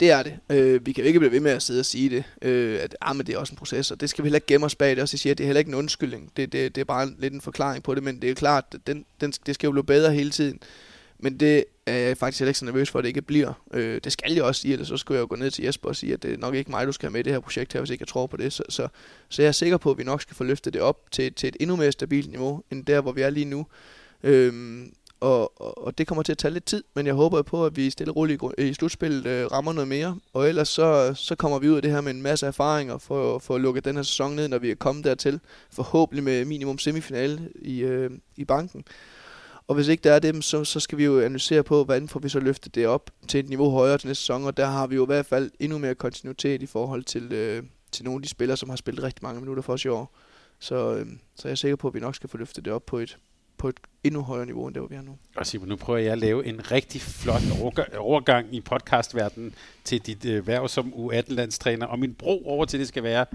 Det 0.00 0.10
er 0.10 0.22
det. 0.22 0.38
Øh, 0.50 0.86
vi 0.86 0.92
kan 0.92 1.04
jo 1.04 1.08
ikke 1.08 1.18
blive 1.18 1.32
ved 1.32 1.40
med 1.40 1.50
at 1.50 1.62
sidde 1.62 1.80
og 1.80 1.86
sige 1.86 2.10
det, 2.10 2.24
øh, 2.42 2.80
at 2.82 2.96
ah, 3.00 3.16
men 3.16 3.26
det 3.26 3.34
er 3.34 3.38
også 3.38 3.52
en 3.52 3.56
proces, 3.56 3.90
og 3.90 4.00
det 4.00 4.10
skal 4.10 4.24
vi 4.24 4.26
heller 4.26 4.36
ikke 4.36 4.46
gemme 4.46 4.66
os 4.66 4.74
bag 4.74 4.90
det. 4.90 4.98
Også 4.98 5.14
jeg 5.14 5.20
siger, 5.20 5.34
at 5.34 5.38
det 5.38 5.44
er 5.44 5.46
heller 5.46 5.58
ikke 5.58 5.68
en 5.68 5.74
undskyldning. 5.74 6.32
Det, 6.36 6.52
det, 6.52 6.74
det 6.74 6.80
er 6.80 6.84
bare 6.84 7.10
lidt 7.18 7.34
en 7.34 7.40
forklaring 7.40 7.82
på 7.82 7.94
det, 7.94 8.02
men 8.02 8.22
det 8.22 8.30
er 8.30 8.34
klart, 8.34 8.64
at 8.74 8.80
den, 8.86 9.04
den, 9.20 9.32
det 9.46 9.54
skal 9.54 9.66
jo 9.66 9.72
blive 9.72 9.84
bedre 9.84 10.12
hele 10.12 10.30
tiden. 10.30 10.60
Men 11.18 11.40
det 11.40 11.64
er 11.86 11.96
jeg 11.96 12.16
faktisk 12.16 12.40
heller 12.40 12.50
ikke 12.50 12.58
så 12.58 12.64
nervøs 12.64 12.90
for, 12.90 12.98
at 12.98 13.02
det 13.02 13.08
ikke 13.08 13.22
bliver. 13.22 13.52
Øh, 13.74 14.00
det 14.04 14.12
skal 14.12 14.32
jeg 14.32 14.42
også 14.42 14.60
sige, 14.60 14.72
ellers 14.72 14.88
så 14.88 14.96
skulle 14.96 15.16
jeg 15.16 15.22
jo 15.22 15.26
gå 15.30 15.36
ned 15.36 15.50
til 15.50 15.64
Jesper 15.64 15.88
og 15.88 15.96
sige, 15.96 16.12
at 16.12 16.22
det 16.22 16.32
er 16.32 16.36
nok 16.36 16.54
ikke 16.54 16.70
mig, 16.70 16.86
du 16.86 16.92
skal 16.92 17.06
have 17.06 17.12
med 17.12 17.20
i 17.20 17.22
det 17.22 17.32
her 17.32 17.40
projekt 17.40 17.72
her, 17.72 17.80
hvis 17.80 17.90
ikke 17.90 18.02
jeg 18.02 18.08
tror 18.08 18.26
på 18.26 18.36
det. 18.36 18.52
Så, 18.52 18.62
så, 18.68 18.88
så 19.28 19.42
jeg 19.42 19.48
er 19.48 19.52
sikker 19.52 19.76
på, 19.76 19.90
at 19.90 19.98
vi 19.98 20.04
nok 20.04 20.22
skal 20.22 20.36
få 20.36 20.44
løftet 20.44 20.72
det 20.72 20.82
op 20.82 21.10
til, 21.10 21.32
til 21.32 21.48
et 21.48 21.56
endnu 21.60 21.76
mere 21.76 21.92
stabilt 21.92 22.30
niveau, 22.30 22.62
end 22.70 22.86
der, 22.86 23.00
hvor 23.00 23.12
vi 23.12 23.20
er 23.20 23.30
lige 23.30 23.44
nu. 23.44 23.66
Øhm, 24.22 24.92
og, 25.24 25.60
og, 25.62 25.84
og 25.84 25.98
det 25.98 26.06
kommer 26.06 26.22
til 26.22 26.32
at 26.32 26.38
tage 26.38 26.52
lidt 26.54 26.64
tid, 26.64 26.84
men 26.94 27.06
jeg 27.06 27.14
håber 27.14 27.42
på, 27.42 27.66
at 27.66 27.76
vi 27.76 27.90
stille 27.90 28.12
og 28.12 28.16
roligt 28.16 28.42
i, 28.58 28.62
i 28.62 28.74
slutspillet 28.74 29.26
øh, 29.26 29.52
rammer 29.52 29.72
noget 29.72 29.88
mere. 29.88 30.18
Og 30.32 30.48
ellers 30.48 30.68
så, 30.68 31.14
så 31.14 31.34
kommer 31.34 31.58
vi 31.58 31.68
ud 31.68 31.76
af 31.76 31.82
det 31.82 31.90
her 31.90 32.00
med 32.00 32.10
en 32.10 32.22
masse 32.22 32.46
erfaringer 32.46 32.98
for, 32.98 33.38
for 33.38 33.54
at 33.54 33.60
lukke 33.60 33.80
den 33.80 33.96
her 33.96 34.02
sæson 34.02 34.36
ned, 34.36 34.48
når 34.48 34.58
vi 34.58 34.70
er 34.70 34.74
kommet 34.74 35.04
dertil. 35.04 35.40
Forhåbentlig 35.70 36.24
med 36.24 36.44
minimum 36.44 36.78
semifinale 36.78 37.50
i, 37.62 37.80
øh, 37.80 38.10
i 38.36 38.44
banken. 38.44 38.84
Og 39.68 39.74
hvis 39.74 39.88
ikke 39.88 40.02
der 40.02 40.12
er 40.12 40.18
det, 40.18 40.44
så, 40.44 40.64
så 40.64 40.80
skal 40.80 40.98
vi 40.98 41.04
jo 41.04 41.20
analysere 41.20 41.62
på, 41.62 41.84
hvordan 41.84 42.08
får 42.08 42.20
vi 42.20 42.28
så 42.28 42.40
løftet 42.40 42.74
det 42.74 42.86
op 42.86 43.10
til 43.28 43.40
et 43.40 43.48
niveau 43.48 43.70
højere 43.70 43.98
til 43.98 44.06
næste 44.06 44.22
sæson. 44.22 44.44
Og 44.44 44.56
der 44.56 44.66
har 44.66 44.86
vi 44.86 44.94
jo 44.94 45.02
i 45.02 45.06
hvert 45.06 45.26
fald 45.26 45.50
endnu 45.60 45.78
mere 45.78 45.94
kontinuitet 45.94 46.62
i 46.62 46.66
forhold 46.66 47.04
til, 47.04 47.32
øh, 47.32 47.62
til 47.92 48.04
nogle 48.04 48.18
af 48.18 48.22
de 48.22 48.28
spillere, 48.28 48.56
som 48.56 48.68
har 48.68 48.76
spillet 48.76 49.04
rigtig 49.04 49.22
mange 49.22 49.40
minutter 49.40 49.62
for 49.62 49.72
os 49.72 49.84
i 49.84 49.88
år. 49.88 50.16
Så, 50.58 50.94
øh, 50.94 51.06
så 51.34 51.48
jeg 51.48 51.52
er 51.52 51.56
sikker 51.56 51.76
på, 51.76 51.88
at 51.88 51.94
vi 51.94 52.00
nok 52.00 52.14
skal 52.14 52.28
få 52.30 52.36
løftet 52.36 52.64
det 52.64 52.72
op 52.72 52.86
på 52.86 52.98
et, 52.98 53.18
på 53.58 53.68
et 53.68 53.76
endnu 54.04 54.22
højere 54.22 54.46
niveau, 54.46 54.66
end 54.66 54.74
det, 54.74 54.80
hvor 54.80 54.88
vi 54.88 54.94
er 54.94 55.02
nu. 55.02 55.18
Og 55.36 55.46
Simon, 55.46 55.68
nu 55.68 55.76
prøver 55.76 55.98
jeg 55.98 56.12
at 56.12 56.18
lave 56.18 56.46
en 56.46 56.70
rigtig 56.70 57.00
flot 57.00 57.42
overgang 57.98 58.54
i 58.54 58.60
podcastverdenen 58.60 59.54
til 59.84 60.00
dit 60.00 60.24
øh, 60.24 60.46
værv 60.46 60.68
som 60.68 60.92
U18-landstræner. 60.96 61.86
Og 61.86 61.98
min 61.98 62.14
bro 62.14 62.46
over 62.46 62.64
til 62.64 62.80
det 62.80 62.88
skal 62.88 63.02
være, 63.02 63.26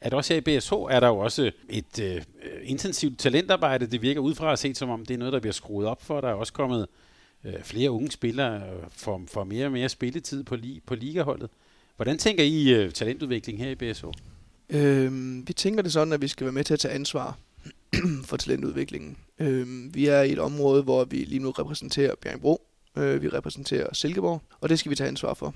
at 0.00 0.14
også 0.14 0.34
her 0.34 0.38
i 0.38 0.58
BSH 0.58 0.72
er 0.72 1.00
der 1.00 1.08
jo 1.08 1.18
også 1.18 1.50
et 1.68 2.00
øh, 2.02 2.22
intensivt 2.62 3.18
talentarbejde. 3.18 3.86
Det 3.86 4.02
virker 4.02 4.20
udefra 4.20 4.52
at 4.52 4.58
set 4.58 4.76
som 4.76 4.90
om, 4.90 5.06
det 5.06 5.14
er 5.14 5.18
noget, 5.18 5.32
der 5.32 5.40
bliver 5.40 5.52
skruet 5.52 5.86
op 5.86 6.02
for. 6.02 6.20
Der 6.20 6.28
er 6.28 6.34
også 6.34 6.52
kommet 6.52 6.86
øh, 7.44 7.62
flere 7.62 7.90
unge 7.90 8.10
spillere 8.10 8.56
øh, 8.56 8.84
for, 8.90 9.22
for 9.28 9.44
mere 9.44 9.66
og 9.66 9.72
mere 9.72 9.88
spilletid 9.88 10.44
på, 10.44 10.56
li, 10.56 10.80
på 10.86 10.94
ligaholdet. 10.94 11.50
Hvordan 11.96 12.18
tænker 12.18 12.44
I 12.44 12.68
øh, 12.74 12.92
talentudvikling 12.92 13.58
her 13.58 13.70
i 13.70 13.74
BSH? 13.74 14.04
Øhm, 14.70 15.48
vi 15.48 15.52
tænker 15.52 15.82
det 15.82 15.92
sådan, 15.92 16.12
at 16.12 16.22
vi 16.22 16.28
skal 16.28 16.44
være 16.44 16.52
med 16.52 16.64
til 16.64 16.74
at 16.74 16.80
tage 16.80 16.94
ansvar 16.94 17.38
for 18.28 18.36
talentudviklingen. 18.36 19.16
Øhm, 19.38 19.94
vi 19.94 20.06
er 20.06 20.22
i 20.22 20.32
et 20.32 20.38
område, 20.38 20.82
hvor 20.82 21.04
vi 21.04 21.16
lige 21.16 21.38
nu 21.38 21.50
repræsenterer 21.50 22.14
Bjergbro, 22.14 22.66
øh, 22.96 23.22
vi 23.22 23.28
repræsenterer 23.28 23.94
Silkeborg, 23.94 24.42
og 24.60 24.68
det 24.68 24.78
skal 24.78 24.90
vi 24.90 24.96
tage 24.96 25.08
ansvar 25.08 25.34
for. 25.34 25.54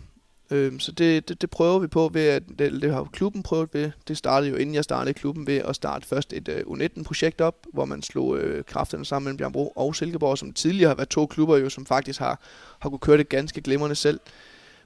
Øhm, 0.51 0.81
så 0.81 0.93
det, 0.93 1.29
det, 1.29 1.41
det 1.41 1.51
prøver 1.51 1.79
vi 1.79 1.87
på 1.87 2.11
ved, 2.13 2.29
at 2.29 2.43
det, 2.59 2.83
det 2.83 2.93
har 2.93 3.05
klubben 3.13 3.43
prøvet 3.43 3.69
ved. 3.73 3.91
Det 4.09 4.17
startede 4.17 4.51
jo 4.51 4.57
inden 4.57 4.75
jeg 4.75 4.85
startede 4.85 5.15
klubben 5.15 5.47
ved 5.47 5.57
at 5.57 5.77
starte 5.77 6.07
først 6.07 6.33
et 6.33 6.49
øh, 6.49 6.67
uh, 6.67 6.79
U19-projekt 6.79 7.41
op, 7.41 7.67
hvor 7.73 7.85
man 7.85 8.03
slog 8.03 8.29
uh, 8.29 8.41
kræfterne 8.67 9.05
sammen 9.05 9.25
mellem 9.25 9.37
Bjørnbro 9.37 9.73
og 9.77 9.97
Silkeborg, 9.97 10.39
som 10.39 10.53
tidligere 10.53 10.89
har 10.89 10.95
været 10.95 11.09
to 11.09 11.27
klubber 11.27 11.57
jo, 11.57 11.69
som 11.69 11.87
faktisk 11.87 12.19
har, 12.19 12.41
har 12.79 12.91
kunne 12.91 12.99
køre 12.99 13.19
det 13.19 13.29
ganske 13.29 13.61
glimrende 13.61 13.97
selv. 13.97 14.21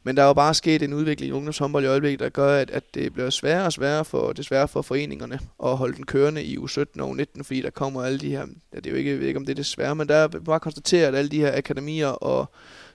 Men 0.04 0.16
der 0.16 0.22
er 0.22 0.26
jo 0.26 0.32
bare 0.32 0.54
sket 0.54 0.82
en 0.82 0.92
udvikling 0.92 1.28
i 1.28 1.32
ungdomshåndbold 1.32 1.84
i 1.84 1.86
øjeblikket, 1.86 2.20
der 2.20 2.28
gør, 2.28 2.56
at, 2.56 2.70
at 2.70 2.94
det 2.94 3.12
bliver 3.12 3.30
sværere 3.30 3.64
og 3.64 3.72
sværere 3.72 4.04
for, 4.04 4.32
desværre 4.32 4.68
for 4.68 4.82
foreningerne 4.82 5.38
at 5.64 5.76
holde 5.76 5.96
den 5.96 6.06
kørende 6.06 6.44
i 6.44 6.56
U17 6.56 6.84
og 6.98 7.10
U19, 7.10 7.42
fordi 7.42 7.62
der 7.62 7.70
kommer 7.70 8.02
alle 8.02 8.18
de 8.18 8.30
her, 8.30 8.46
ja, 8.72 8.76
det 8.76 8.86
er 8.86 8.90
jo 8.90 8.96
ikke, 8.96 9.10
jeg 9.10 9.20
ved 9.20 9.26
ikke 9.26 9.38
om 9.38 9.46
det 9.46 9.52
er 9.52 9.56
desværre, 9.56 9.94
men 9.94 10.08
der 10.08 10.14
er 10.14 10.28
bare 10.28 10.60
konstateret, 10.60 11.06
at 11.06 11.14
alle 11.14 11.30
de 11.30 11.40
her 11.40 11.56
akademier 11.56 12.06
og 12.06 12.50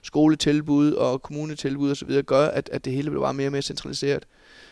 skoletilbud 0.08 0.92
og 0.92 1.22
kommunetilbud 1.22 1.90
osv. 1.90 2.22
gør, 2.22 2.46
at, 2.46 2.70
at 2.72 2.84
det 2.84 2.92
hele 2.92 3.10
bliver 3.10 3.24
bare 3.24 3.34
mere 3.34 3.48
og 3.48 3.52
mere 3.52 3.62
centraliseret. 3.62 4.26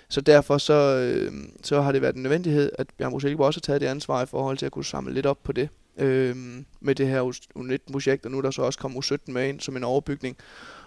Så 0.09 0.21
derfor 0.21 0.59
så, 0.59 0.75
øh, 0.75 1.33
så 1.63 1.81
har 1.81 1.93
det 1.93 2.03
været 2.03 2.17
en 2.17 2.23
nødvendighed, 2.23 2.71
at 2.79 2.87
Bjørn 2.99 3.21
Silkeborg 3.21 3.47
også 3.47 3.61
har 3.61 3.67
taget 3.67 3.81
det 3.81 3.87
ansvar 3.87 4.23
i 4.23 4.27
forhold 4.27 4.59
til 4.59 4.67
at 4.67 4.73
kunne 4.73 4.85
samle 4.85 5.15
lidt 5.15 5.27
op 5.27 5.43
på 5.43 5.53
det 5.53 5.69
øh, 5.99 6.37
med 6.81 6.95
det 6.95 7.09
her 7.09 7.23
U19-projekt, 7.59 8.25
og 8.25 8.31
nu 8.31 8.39
er 8.39 8.43
der 8.43 8.51
så 8.51 8.63
også 8.63 8.79
kommet 8.79 9.05
U17 9.05 9.17
med 9.27 9.49
ind 9.49 9.61
som 9.61 9.77
en 9.77 9.85
overbygning. 9.85 10.37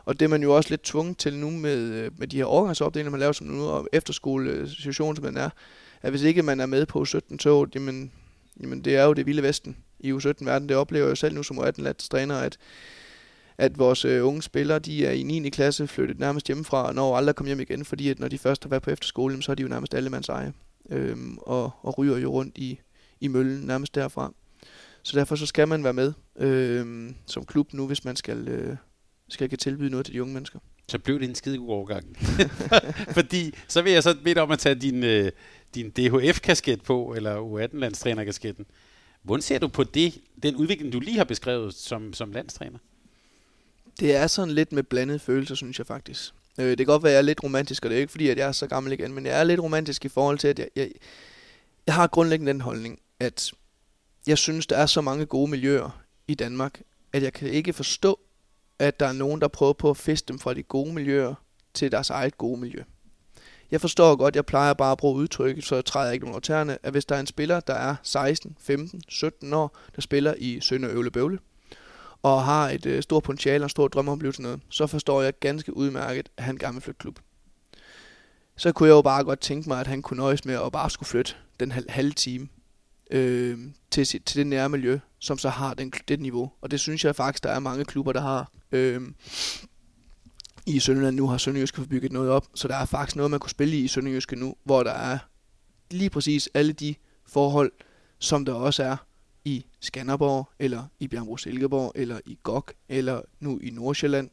Og 0.05 0.19
det 0.19 0.25
er 0.25 0.29
man 0.29 0.43
jo 0.43 0.55
også 0.55 0.69
lidt 0.69 0.83
tvunget 0.83 1.17
til 1.17 1.37
nu 1.37 1.49
med, 1.49 1.77
øh, 1.77 2.11
med 2.17 2.27
de 2.27 2.37
her 2.37 2.45
overgangsopdelinger, 2.45 3.11
man 3.11 3.19
laver 3.19 3.33
som 3.33 3.47
nu, 3.47 3.63
og 3.63 3.87
efterskolesituationen, 3.93 5.15
som 5.15 5.25
man 5.25 5.37
er, 5.37 5.49
at 6.01 6.09
hvis 6.11 6.23
ikke 6.23 6.43
man 6.43 6.59
er 6.59 6.65
med 6.65 6.85
på 6.85 7.01
U17-toget, 7.03 7.75
jamen, 7.75 8.11
jamen 8.61 8.81
det 8.81 8.95
er 8.95 9.03
jo 9.03 9.13
det 9.13 9.25
vilde 9.25 9.43
vesten 9.43 9.77
i 9.99 10.11
U17-verden. 10.11 10.69
Det 10.69 10.77
oplever 10.77 11.05
jeg 11.05 11.09
jo 11.09 11.15
selv 11.15 11.35
nu 11.35 11.43
som 11.43 11.59
U18-træner, 11.59 12.35
at 12.35 12.57
at 13.59 13.79
vores 13.79 14.05
øh, 14.05 14.27
unge 14.27 14.41
spillere, 14.41 14.79
de 14.79 15.05
er 15.05 15.11
i 15.11 15.23
9. 15.23 15.49
klasse 15.49 15.87
flyttet 15.87 16.19
nærmest 16.19 16.47
hjemmefra, 16.47 16.87
og 16.87 16.95
når 16.95 17.17
aldrig 17.17 17.35
kommer 17.35 17.49
hjem 17.49 17.59
igen, 17.59 17.85
fordi 17.85 18.09
at 18.09 18.19
når 18.19 18.27
de 18.27 18.37
først 18.37 18.63
har 18.63 18.69
været 18.69 18.83
på 18.83 18.91
efterskole, 18.91 19.43
så 19.43 19.51
er 19.51 19.55
de 19.55 19.63
jo 19.63 19.69
nærmest 19.69 19.93
alle 19.93 20.09
mands 20.09 20.29
eje, 20.29 20.53
øhm, 20.89 21.37
og, 21.41 21.71
og 21.81 21.97
ryger 21.97 22.17
jo 22.17 22.31
rundt 22.31 22.57
i, 22.57 22.79
i 23.19 23.27
møllen 23.27 23.67
nærmest 23.67 23.95
derfra. 23.95 24.33
Så 25.03 25.19
derfor 25.19 25.35
så 25.35 25.45
skal 25.45 25.67
man 25.67 25.83
være 25.83 25.93
med 25.93 26.13
øhm, 26.39 27.15
som 27.25 27.45
klub 27.45 27.73
nu, 27.73 27.87
hvis 27.87 28.05
man 28.05 28.15
skal, 28.15 28.47
øh, 28.47 28.75
skal 29.29 29.49
kan 29.49 29.57
tilbyde 29.57 29.89
noget 29.89 30.05
til 30.05 30.15
de 30.15 30.21
unge 30.21 30.33
mennesker. 30.33 30.59
Så 30.87 30.99
blev 30.99 31.19
det 31.19 31.29
en 31.29 31.35
skide 31.35 31.57
god 31.57 31.69
overgang. 31.69 32.17
Fordi 33.17 33.53
så 33.67 33.81
vil 33.81 33.91
jeg 33.91 34.03
så 34.03 34.15
bede 34.23 34.41
om 34.41 34.51
at 34.51 34.59
tage 34.59 34.75
din, 34.75 35.03
øh, 35.03 35.31
din 35.75 35.89
DHF-kasket 35.89 36.81
på, 36.81 37.13
eller 37.17 37.37
U18-landstræner-kasketten. 37.37 38.65
Hvordan 39.23 39.41
ser 39.41 39.59
du 39.59 39.67
på 39.67 39.83
det, 39.83 40.17
den 40.43 40.55
udvikling, 40.55 40.93
du 40.93 40.99
lige 40.99 41.17
har 41.17 41.23
beskrevet 41.23 41.73
som, 41.73 42.13
som 42.13 42.31
landstræner? 42.31 42.79
Det 43.99 44.15
er 44.15 44.27
sådan 44.27 44.53
lidt 44.53 44.71
med 44.71 44.83
blandede 44.83 45.19
følelser, 45.19 45.55
synes 45.55 45.77
jeg 45.77 45.87
faktisk. 45.87 46.33
Øh, 46.59 46.69
det 46.69 46.77
kan 46.77 46.85
godt 46.85 47.03
være, 47.03 47.11
at 47.11 47.13
jeg 47.13 47.21
er 47.21 47.25
lidt 47.25 47.43
romantisk, 47.43 47.85
og 47.85 47.89
det 47.89 47.95
er 47.95 47.99
ikke 47.99 48.11
fordi, 48.11 48.29
at 48.29 48.37
jeg 48.37 48.47
er 48.47 48.51
så 48.51 48.67
gammel 48.67 48.93
igen, 48.93 49.13
men 49.13 49.25
jeg 49.25 49.39
er 49.39 49.43
lidt 49.43 49.59
romantisk 49.59 50.05
i 50.05 50.09
forhold 50.09 50.37
til, 50.37 50.47
at 50.47 50.59
jeg, 50.59 50.67
jeg, 50.75 50.91
jeg 51.87 51.95
har 51.95 52.07
grundlæggende 52.07 52.53
den 52.53 52.61
holdning, 52.61 52.99
at 53.19 53.51
jeg 54.27 54.37
synes, 54.37 54.67
der 54.67 54.77
er 54.77 54.85
så 54.85 55.01
mange 55.01 55.25
gode 55.25 55.51
miljøer 55.51 56.01
i 56.27 56.35
Danmark, 56.35 56.81
at 57.13 57.23
jeg 57.23 57.33
kan 57.33 57.49
ikke 57.49 57.73
forstå, 57.73 58.19
at 58.79 58.99
der 58.99 59.05
er 59.05 59.13
nogen, 59.13 59.41
der 59.41 59.47
prøver 59.47 59.73
på 59.73 59.89
at 59.89 59.97
feste 59.97 60.27
dem 60.27 60.39
fra 60.39 60.53
de 60.53 60.63
gode 60.63 60.93
miljøer 60.93 61.33
til 61.73 61.91
deres 61.91 62.09
eget 62.09 62.37
gode 62.37 62.59
miljø. 62.59 62.83
Jeg 63.71 63.81
forstår 63.81 64.15
godt, 64.15 64.35
jeg 64.35 64.45
plejer 64.45 64.73
bare 64.73 64.91
at 64.91 64.97
bruge 64.97 65.15
udtrykket, 65.15 65.63
så 65.63 65.75
jeg 65.75 65.85
træder 65.85 66.11
ikke 66.11 66.25
nogen 66.25 66.33
over 66.33 66.39
tæerne, 66.39 66.77
at 66.83 66.91
hvis 66.91 67.05
der 67.05 67.15
er 67.15 67.19
en 67.19 67.27
spiller, 67.27 67.59
der 67.59 67.73
er 67.73 67.95
16, 68.03 68.57
15, 68.59 69.01
17 69.07 69.53
år, 69.53 69.77
der 69.95 70.01
spiller 70.01 70.33
i 70.37 70.59
Sønder 70.61 70.89
Øvle 70.91 71.11
Bøvle, 71.11 71.39
og 72.23 72.43
har 72.43 72.69
et 72.69 72.85
øh, 72.85 73.03
stort 73.03 73.23
potentiale 73.23 73.61
og 73.61 73.65
en 73.65 73.69
stor 73.69 73.87
drøm 73.87 74.07
om 74.07 74.13
at 74.13 74.19
blive 74.19 74.31
til 74.31 74.41
noget, 74.41 74.59
så 74.69 74.87
forstår 74.87 75.21
jeg 75.21 75.33
ganske 75.39 75.77
udmærket, 75.77 76.29
at 76.37 76.43
han 76.43 76.57
gerne 76.57 76.73
vil 76.73 76.81
flytte 76.81 76.99
klub. 76.99 77.19
Så 78.57 78.71
kunne 78.71 78.89
jeg 78.89 78.93
jo 78.93 79.01
bare 79.01 79.23
godt 79.23 79.39
tænke 79.39 79.69
mig, 79.69 79.79
at 79.79 79.87
han 79.87 80.01
kunne 80.01 80.17
nøjes 80.17 80.45
med 80.45 80.55
at 80.55 80.71
bare 80.71 80.89
skulle 80.89 81.07
flytte 81.07 81.33
den 81.59 81.71
halve 81.71 81.89
halv 81.89 82.13
time 82.13 82.47
øh, 83.11 83.59
til, 83.91 84.05
til 84.05 84.35
det 84.35 84.47
nære 84.47 84.69
miljø, 84.69 84.99
som 85.19 85.37
så 85.37 85.49
har 85.49 85.73
den, 85.73 85.93
det 86.07 86.19
niveau. 86.19 86.51
Og 86.61 86.71
det 86.71 86.79
synes 86.79 87.05
jeg 87.05 87.15
faktisk, 87.15 87.43
der 87.43 87.49
er 87.49 87.59
mange 87.59 87.85
klubber, 87.85 88.13
der 88.13 88.21
har. 88.21 88.51
Øh, 88.71 89.01
I 90.65 90.79
Sønderjylland 90.79 91.15
nu 91.15 91.27
har 91.27 91.37
Sønderjyske 91.37 91.81
bygget 91.81 92.11
noget 92.11 92.29
op, 92.29 92.47
så 92.55 92.67
der 92.67 92.75
er 92.75 92.85
faktisk 92.85 93.15
noget, 93.15 93.31
man 93.31 93.39
kunne 93.39 93.49
spille 93.49 93.75
i 93.75 93.83
i 93.83 93.87
Sønderjyske 93.87 94.35
nu, 94.35 94.55
hvor 94.63 94.83
der 94.83 94.91
er 94.91 95.17
lige 95.91 96.09
præcis 96.09 96.49
alle 96.53 96.73
de 96.73 96.95
forhold, 97.27 97.71
som 98.19 98.45
der 98.45 98.53
også 98.53 98.83
er 98.83 98.97
i 99.49 99.65
Skanderborg, 99.79 100.49
eller 100.59 100.83
i 100.99 101.07
Bjergbro 101.07 101.37
Silkeborg, 101.37 101.91
eller 101.95 102.19
i 102.25 102.37
GOG, 102.43 102.65
eller 102.89 103.21
nu 103.39 103.59
i 103.59 103.69
Nordsjælland, 103.69 104.29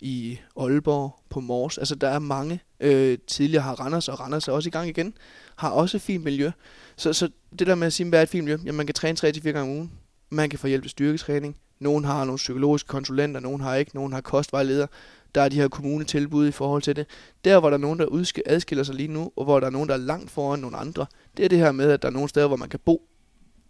i 0.00 0.38
Aalborg, 0.56 1.18
på 1.30 1.40
Mors. 1.40 1.78
Altså 1.78 1.94
der 1.94 2.08
er 2.08 2.18
mange. 2.18 2.60
Øh, 2.80 3.18
tidligere 3.26 3.62
har 3.62 3.74
Randers, 3.74 4.08
og 4.08 4.20
Randers 4.20 4.48
er 4.48 4.52
også 4.52 4.68
i 4.68 4.70
gang 4.70 4.88
igen, 4.88 5.14
har 5.56 5.70
også 5.70 5.98
fint 5.98 6.24
miljø. 6.24 6.50
Så, 6.96 7.12
så 7.12 7.28
det 7.58 7.66
der 7.66 7.74
med 7.74 7.86
at 7.86 7.92
sige, 7.92 8.08
hvad 8.08 8.18
er 8.18 8.22
et 8.22 8.28
fint 8.28 8.44
miljø? 8.44 8.58
Jamen 8.64 8.76
man 8.76 8.86
kan 8.86 8.94
træne 8.94 9.18
3-4 9.20 9.40
gange 9.40 9.60
om 9.60 9.68
ugen. 9.68 9.92
Man 10.30 10.50
kan 10.50 10.58
få 10.58 10.66
hjælp 10.66 10.82
til 10.82 10.90
styrketræning. 10.90 11.56
Nogen 11.78 12.04
har 12.04 12.24
nogle 12.24 12.36
psykologiske 12.36 12.86
konsulenter, 12.86 13.40
nogen 13.40 13.60
har 13.60 13.74
ikke, 13.74 13.94
nogen 13.94 14.12
har 14.12 14.20
kostvejleder. 14.20 14.86
Der 15.34 15.40
er 15.40 15.48
de 15.48 15.56
her 15.56 15.68
kommunetilbud 15.68 16.48
i 16.48 16.50
forhold 16.50 16.82
til 16.82 16.96
det. 16.96 17.06
Der, 17.44 17.60
hvor 17.60 17.70
der 17.70 17.76
er 17.76 17.80
nogen, 17.80 17.98
der 17.98 18.06
adskiller 18.46 18.84
sig 18.84 18.94
lige 18.94 19.08
nu, 19.08 19.32
og 19.36 19.44
hvor 19.44 19.60
der 19.60 19.66
er 19.66 19.70
nogen, 19.70 19.88
der 19.88 19.94
er 19.94 19.98
langt 19.98 20.30
foran 20.30 20.58
nogle 20.58 20.76
andre, 20.76 21.06
det 21.36 21.44
er 21.44 21.48
det 21.48 21.58
her 21.58 21.72
med, 21.72 21.90
at 21.90 22.02
der 22.02 22.08
er 22.08 22.12
nogle 22.12 22.28
steder, 22.28 22.46
hvor 22.46 22.56
man 22.56 22.68
kan 22.68 22.80
bo 22.84 23.08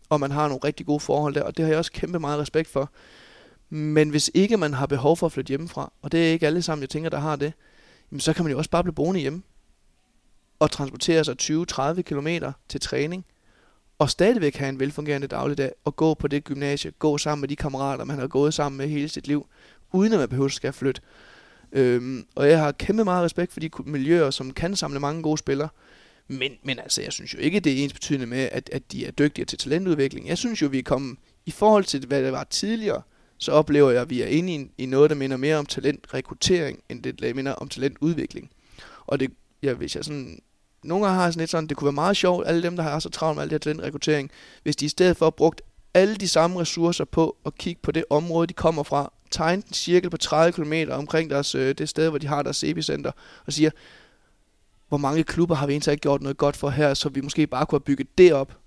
og 0.09 0.21
man 0.21 0.31
har 0.31 0.49
nogle 0.49 0.61
rigtig 0.65 0.87
gode 0.87 1.01
forhold 1.01 1.35
der, 1.35 1.43
og 1.43 1.57
det 1.57 1.65
har 1.65 1.71
jeg 1.71 1.79
også 1.79 1.93
kæmpe 1.93 2.19
meget 2.19 2.39
respekt 2.39 2.69
for. 2.69 2.91
Men 3.71 4.11
hvis 4.11 4.31
ikke 4.35 4.57
man 4.57 4.75
har 4.75 4.87
behov 4.87 5.17
for 5.17 5.27
at 5.27 5.33
flytte 5.33 5.49
hjemmefra, 5.49 5.93
og 6.03 6.13
det 6.13 6.29
er 6.29 6.33
ikke 6.33 6.47
alle 6.47 6.63
sammen, 6.63 6.83
jeg 6.83 6.91
tænker, 6.91 7.11
der 7.11 7.19
har 7.19 7.37
det, 7.37 7.53
jamen, 8.11 8.21
så 8.21 8.33
kan 8.33 8.45
man 8.45 8.53
jo 8.53 8.59
også 8.59 8.71
bare 8.71 8.85
blive 8.85 8.95
boende 8.95 9.21
hjemme 9.21 9.43
og 10.59 10.71
transportere 10.71 11.25
sig 11.25 11.37
20-30 11.43 12.03
km 12.03 12.29
til 12.69 12.81
træning, 12.81 13.25
og 13.99 14.11
stadigvæk 14.11 14.57
have 14.57 14.69
en 14.69 14.81
velfungerende 14.81 15.27
dagligdag, 15.27 15.73
og 15.85 15.97
gå 15.97 16.15
på 16.15 16.29
det 16.29 16.45
gymnasie, 16.45 16.93
gå 16.99 17.19
sammen 17.19 17.41
med 17.41 17.49
de 17.49 17.57
kammerater, 17.57 18.05
man 18.05 18.19
har 18.19 18.27
gået 18.27 18.55
sammen 18.55 18.79
med 18.79 18.89
hele 18.89 19.09
sit 19.09 19.27
liv, 19.27 19.47
uden 19.93 20.13
at 20.13 20.19
man 20.19 20.29
behøver 20.29 20.49
at 20.49 20.53
skal 20.53 20.73
flytte. 20.73 21.01
Øhm, 21.73 22.27
og 22.35 22.49
jeg 22.49 22.61
har 22.61 22.73
kæmpe 22.73 23.05
meget 23.05 23.25
respekt 23.25 23.53
for 23.53 23.61
de 23.61 23.71
miljøer, 23.85 24.31
som 24.31 24.51
kan 24.51 24.77
samle 24.77 25.01
mange 25.01 25.23
gode 25.23 25.39
spillere. 25.39 25.69
Men, 26.29 26.53
men 26.63 26.79
altså, 26.79 27.03
jeg 27.03 27.13
synes 27.13 27.35
jo 27.35 27.39
ikke, 27.39 27.61
det 27.61 27.73
er 27.73 27.85
ens 27.85 27.93
betydende 27.93 28.27
med, 28.27 28.49
at, 28.53 28.71
at 28.73 28.93
de 28.93 29.07
er 29.07 29.11
dygtige 29.11 29.45
til 29.45 29.59
talentudvikling. 29.59 30.29
Jeg 30.29 30.39
synes 30.39 30.63
jo, 30.63 30.67
vi 30.67 30.79
er 30.79 30.83
kommet, 30.83 31.19
i 31.47 31.51
forhold 31.51 31.85
til 31.85 32.07
hvad 32.07 32.23
det 32.23 32.33
var 32.33 32.45
tidligere, 32.45 33.03
så 33.39 33.53
oplever 33.53 33.91
jeg, 33.91 34.03
at 34.03 34.11
vi 34.11 34.23
er 34.23 34.27
inde 34.27 34.55
i, 34.55 34.71
i 34.79 34.87
noget, 34.87 35.11
der 35.11 35.17
minder 35.17 35.37
mere 35.37 35.57
om 35.57 35.67
talentrekruttering, 35.67 36.79
end 36.89 37.03
det, 37.03 37.21
der 37.21 37.35
minder 37.35 37.53
om 37.53 37.69
talentudvikling. 37.69 38.51
Og 39.07 39.21
det, 39.21 39.31
ja, 39.63 39.75
hvis 39.75 39.97
jeg 39.97 40.05
sådan 40.05 40.43
nogle 40.83 41.07
gange 41.07 41.21
har 41.21 41.31
sådan 41.31 41.41
lidt 41.41 41.51
sådan, 41.51 41.69
det 41.69 41.77
kunne 41.77 41.87
være 41.87 41.93
meget 41.93 42.17
sjovt, 42.17 42.47
alle 42.47 42.63
dem, 42.63 42.77
der 42.77 42.83
har 42.83 42.99
så 42.99 43.09
travlt 43.09 43.37
med 43.37 43.43
alt 43.43 43.51
det 43.51 43.55
her 43.55 43.59
talentrekruttering, 43.59 44.31
hvis 44.63 44.77
de 44.77 44.85
i 44.85 44.89
stedet 44.89 45.17
for 45.17 45.31
brugt 45.31 45.63
alle 45.95 46.17
de 46.17 46.29
samme 46.29 46.61
ressourcer 46.61 47.05
på 47.05 47.37
at 47.47 47.59
kigge 47.59 47.81
på 47.83 47.93
det 47.93 48.05
område, 48.11 48.47
de 48.47 48.53
kommer 48.53 48.83
fra, 48.83 49.13
tegne 49.31 49.63
en 49.67 49.73
cirkel 49.73 50.11
på 50.11 50.17
30 50.17 50.53
km 50.53 50.73
omkring 50.91 51.31
deres, 51.31 51.55
øh, 51.55 51.75
det 51.79 51.89
sted, 51.89 52.09
hvor 52.09 52.19
de 52.19 52.27
har 52.27 52.43
deres 52.43 52.65
epicenter, 52.65 53.13
og 53.47 53.53
siger, 53.53 53.71
hvor 54.89 54.99
mange 54.99 55.25
klubber 55.25 55.55
har 55.55 55.67
vi 55.67 55.73
egentlig 55.73 55.93
ikke 55.93 56.03
gjort 56.03 56.23
noget 56.23 56.37
godt 56.37 56.57
for 56.57 56.71
her, 56.71 56.95
så 56.95 57.09
vi 57.09 57.21
måske 57.21 57.47
bare 57.47 57.67
kunne 57.67 57.79
have 57.79 57.85
bygget 57.85 58.19
det 58.19 58.33
op, 58.33 58.59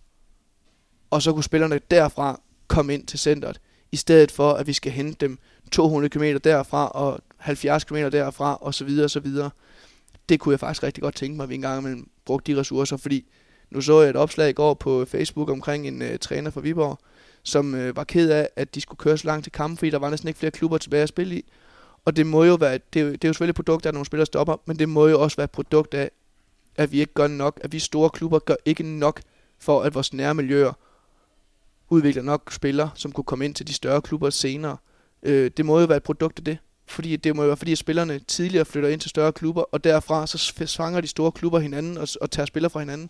og 1.10 1.22
så 1.22 1.34
kunne 1.34 1.44
spillerne 1.44 1.80
derfra 1.92 2.42
komme 2.68 2.94
ind 2.94 3.08
til 3.08 3.20
centret, 3.20 3.62
i 3.92 3.96
stedet 3.96 4.32
for, 4.32 4.54
at 4.54 4.68
vi 4.68 4.74
skal 4.74 4.92
hente 4.92 5.28
dem 5.28 5.38
200 5.72 6.10
km 6.10 6.38
derfra 6.44 6.88
og 6.88 7.20
70 7.38 7.84
km 7.84 7.96
derfra, 7.96 8.56
og 8.62 8.74
så 8.74 8.86
videre, 8.86 9.06
og 9.06 9.10
så 9.10 9.20
videre 9.20 9.50
det 10.30 10.40
kunne 10.40 10.54
jeg 10.54 10.60
faktisk 10.60 10.84
rigtig 10.84 11.02
godt 11.04 11.16
tænke 11.16 11.38
mig, 11.38 11.44
at 11.44 11.50
vi 11.50 11.56
engang 11.56 11.80
imellem 11.80 12.10
brugte 12.26 12.54
de 12.54 12.60
ressourcer, 12.60 12.98
fordi 12.98 13.26
nu 13.72 13.82
så 13.82 14.02
jeg 14.02 14.10
et 14.10 14.16
opslag 14.16 14.50
i 14.50 14.54
går 14.54 14.74
på 14.74 15.06
Facebook 15.06 15.50
omkring 15.50 15.88
en 15.88 16.02
uh, 16.02 16.08
træner 16.22 16.52
fra 16.52 16.62
Viborg, 16.62 17.00
som 17.44 17.74
uh, 17.74 17.96
var 17.96 18.04
ked 18.04 18.30
af, 18.30 18.50
at 18.56 18.76
de 18.76 18.82
skulle 18.82 18.98
køre 18.98 19.18
så 19.18 19.28
langt 19.28 19.44
til 19.44 19.52
kampen, 19.52 19.78
fordi 19.78 19.92
der 19.92 20.00
var 20.00 20.10
næsten 20.10 20.28
ikke 20.28 20.40
flere 20.40 20.52
klubber 20.52 20.78
tilbage 20.78 21.04
at 21.04 21.10
spille 21.10 21.36
i. 21.36 21.52
Og 22.06 22.16
det 22.16 22.26
må 22.26 22.44
jo 22.44 22.56
være, 22.56 22.80
det 22.94 23.02
er, 23.02 23.06
det 23.06 23.24
er 23.24 23.28
jo 23.28 23.34
selvfølgelig 23.34 23.52
et 23.52 23.56
produkt 23.56 23.86
af, 23.86 23.90
at 23.90 23.94
nogle 23.94 24.06
spillere 24.06 24.26
stopper, 24.26 24.56
men 24.66 24.80
det 24.80 24.90
må 24.90 25.08
jo 25.08 25.22
også 25.22 25.38
være 25.38 25.44
et 25.46 25.52
produkt 25.52 25.94
af, 25.94 26.12
at 26.76 26.92
vi 26.92 27.00
ikke 27.00 27.14
gør 27.14 27.28
nok, 27.28 27.60
at 27.64 27.72
vi 27.72 27.80
store 27.80 28.10
klubber 28.10 28.40
gør 28.40 28.56
ikke 28.66 28.84
nok 28.84 29.22
for, 29.60 29.82
at 29.82 29.94
vores 29.94 30.14
nærmiljøer 30.14 30.74
udvikler 31.90 32.24
nok 32.24 32.52
spillere, 32.52 32.90
som 32.96 33.12
kunne 33.12 33.24
komme 33.24 33.46
ind 33.46 33.56
til 33.56 33.68
de 33.68 33.74
større 33.74 34.02
klubber 34.02 34.30
senere. 34.30 34.78
Øh, 35.24 35.52
det 35.58 35.66
må 35.66 35.80
jo 35.80 35.86
være 35.86 35.98
et 35.98 36.04
produkt 36.04 36.38
af 36.40 36.44
det. 36.44 36.58
Fordi 36.86 37.16
det 37.16 37.36
må 37.36 37.42
jo 37.42 37.48
være, 37.48 37.58
fordi 37.58 37.76
spillerne 37.76 38.20
tidligere 38.20 38.66
flytter 38.66 38.90
ind 38.90 39.02
til 39.02 39.10
større 39.10 39.34
klubber, 39.34 39.62
og 39.62 39.84
derfra 39.84 40.28
så 40.28 40.38
svanger 40.66 41.02
de 41.02 41.08
store 41.08 41.32
klubber 41.32 41.60
hinanden 41.60 41.98
og, 41.98 42.08
og 42.22 42.32
tager 42.32 42.46
spillere 42.46 42.70
fra 42.70 42.80
hinanden. 42.80 43.10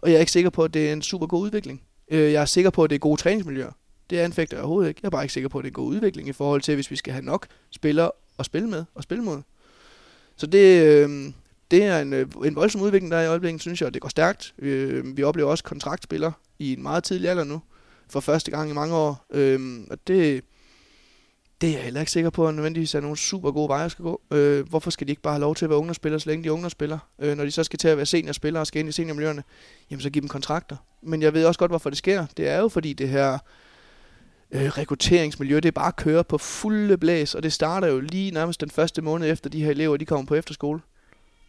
Og 0.00 0.10
jeg 0.10 0.16
er 0.16 0.20
ikke 0.20 0.32
sikker 0.32 0.50
på, 0.50 0.64
at 0.64 0.74
det 0.74 0.88
er 0.88 0.92
en 0.92 1.02
super 1.02 1.26
god 1.26 1.42
udvikling. 1.42 1.82
Øh, 2.10 2.32
jeg 2.32 2.40
er 2.40 2.44
sikker 2.44 2.70
på, 2.70 2.84
at 2.84 2.90
det 2.90 2.96
er 2.96 3.00
gode 3.00 3.20
træningsmiljøer. 3.20 3.72
Det 4.10 4.18
anfægter 4.18 4.56
jeg 4.56 4.64
overhovedet 4.64 4.88
ikke. 4.88 5.00
Jeg 5.02 5.08
er 5.08 5.10
bare 5.10 5.24
ikke 5.24 5.32
sikker 5.32 5.48
på, 5.48 5.58
at 5.58 5.62
det 5.62 5.68
er 5.68 5.70
en 5.70 5.84
god 5.84 5.86
udvikling 5.86 6.28
i 6.28 6.32
forhold 6.32 6.60
til, 6.60 6.74
hvis 6.74 6.90
vi 6.90 6.96
skal 6.96 7.12
have 7.12 7.24
nok 7.24 7.46
spillere 7.70 8.10
at 8.38 8.46
spille 8.46 8.68
med 8.68 8.84
og 8.94 9.02
spille 9.02 9.24
mod. 9.24 9.42
Så 10.36 10.46
det, 10.46 10.82
øh, 10.82 11.32
det 11.70 11.84
er 11.84 12.00
en, 12.00 12.12
øh, 12.12 12.26
en 12.44 12.56
voldsom 12.56 12.80
udvikling, 12.80 13.12
der 13.12 13.18
er 13.18 13.22
i 13.22 13.28
øjeblikket, 13.28 13.60
synes 13.60 13.80
jeg, 13.80 13.86
og 13.86 13.94
det 13.94 14.02
går 14.02 14.08
stærkt. 14.08 14.54
Øh, 14.58 15.16
vi 15.16 15.22
oplever 15.22 15.50
også 15.50 15.64
kontraktspillere 15.64 16.32
i 16.58 16.72
en 16.72 16.82
meget 16.82 17.04
tidlig 17.04 17.30
alder 17.30 17.44
nu, 17.44 17.62
for 18.10 18.20
første 18.20 18.50
gang 18.50 18.70
i 18.70 18.72
mange 18.72 18.94
år. 18.94 19.26
Øh, 19.30 19.80
og 19.90 19.98
det, 20.06 20.44
det 21.60 21.68
er 21.68 21.72
jeg 21.72 21.82
heller 21.82 22.00
ikke 22.00 22.12
sikker 22.12 22.30
på, 22.30 22.48
at 22.48 22.54
nødvendigvis 22.54 22.94
er 22.94 23.00
nogle 23.00 23.16
super 23.16 23.50
gode 23.50 23.68
veje, 23.68 23.90
skal 23.90 24.02
gå. 24.02 24.20
Øh, 24.30 24.68
hvorfor 24.68 24.90
skal 24.90 25.06
de 25.06 25.12
ikke 25.12 25.22
bare 25.22 25.34
have 25.34 25.40
lov 25.40 25.54
til 25.54 25.64
at 25.64 25.68
være 25.68 25.78
ungdomsspillere, 25.78 26.20
så 26.20 26.30
længe 26.30 26.44
de 26.44 26.48
er 26.48 26.52
ungdomsspillere? 26.52 26.98
Øh, 27.18 27.36
når 27.36 27.44
de 27.44 27.50
så 27.50 27.64
skal 27.64 27.78
til 27.78 27.88
at 27.88 27.96
være 27.96 28.06
seniorspillere 28.06 28.60
og 28.60 28.66
skal 28.66 28.80
ind 28.80 28.88
i 28.88 28.92
seniormiljøerne, 28.92 29.42
jamen 29.90 30.00
så 30.00 30.10
giv 30.10 30.22
dem 30.22 30.28
kontrakter. 30.28 30.76
Men 31.02 31.22
jeg 31.22 31.34
ved 31.34 31.44
også 31.44 31.58
godt, 31.58 31.70
hvorfor 31.70 31.90
det 31.90 31.98
sker. 31.98 32.26
Det 32.36 32.48
er 32.48 32.58
jo 32.58 32.68
fordi 32.68 32.92
det 32.92 33.08
her 33.08 33.38
øh, 34.52 34.64
rekrutteringsmiljø, 34.64 35.56
det 35.56 35.64
er 35.64 35.70
bare 35.70 35.88
at 35.88 35.96
køre 35.96 36.24
på 36.24 36.38
fulde 36.38 36.98
blæs, 36.98 37.34
og 37.34 37.42
det 37.42 37.52
starter 37.52 37.88
jo 37.88 38.00
lige 38.00 38.30
nærmest 38.30 38.60
den 38.60 38.70
første 38.70 39.02
måned 39.02 39.30
efter 39.30 39.50
de 39.50 39.64
her 39.64 39.70
elever, 39.70 39.96
de 39.96 40.04
kommer 40.04 40.26
på 40.26 40.34
efterskole. 40.34 40.80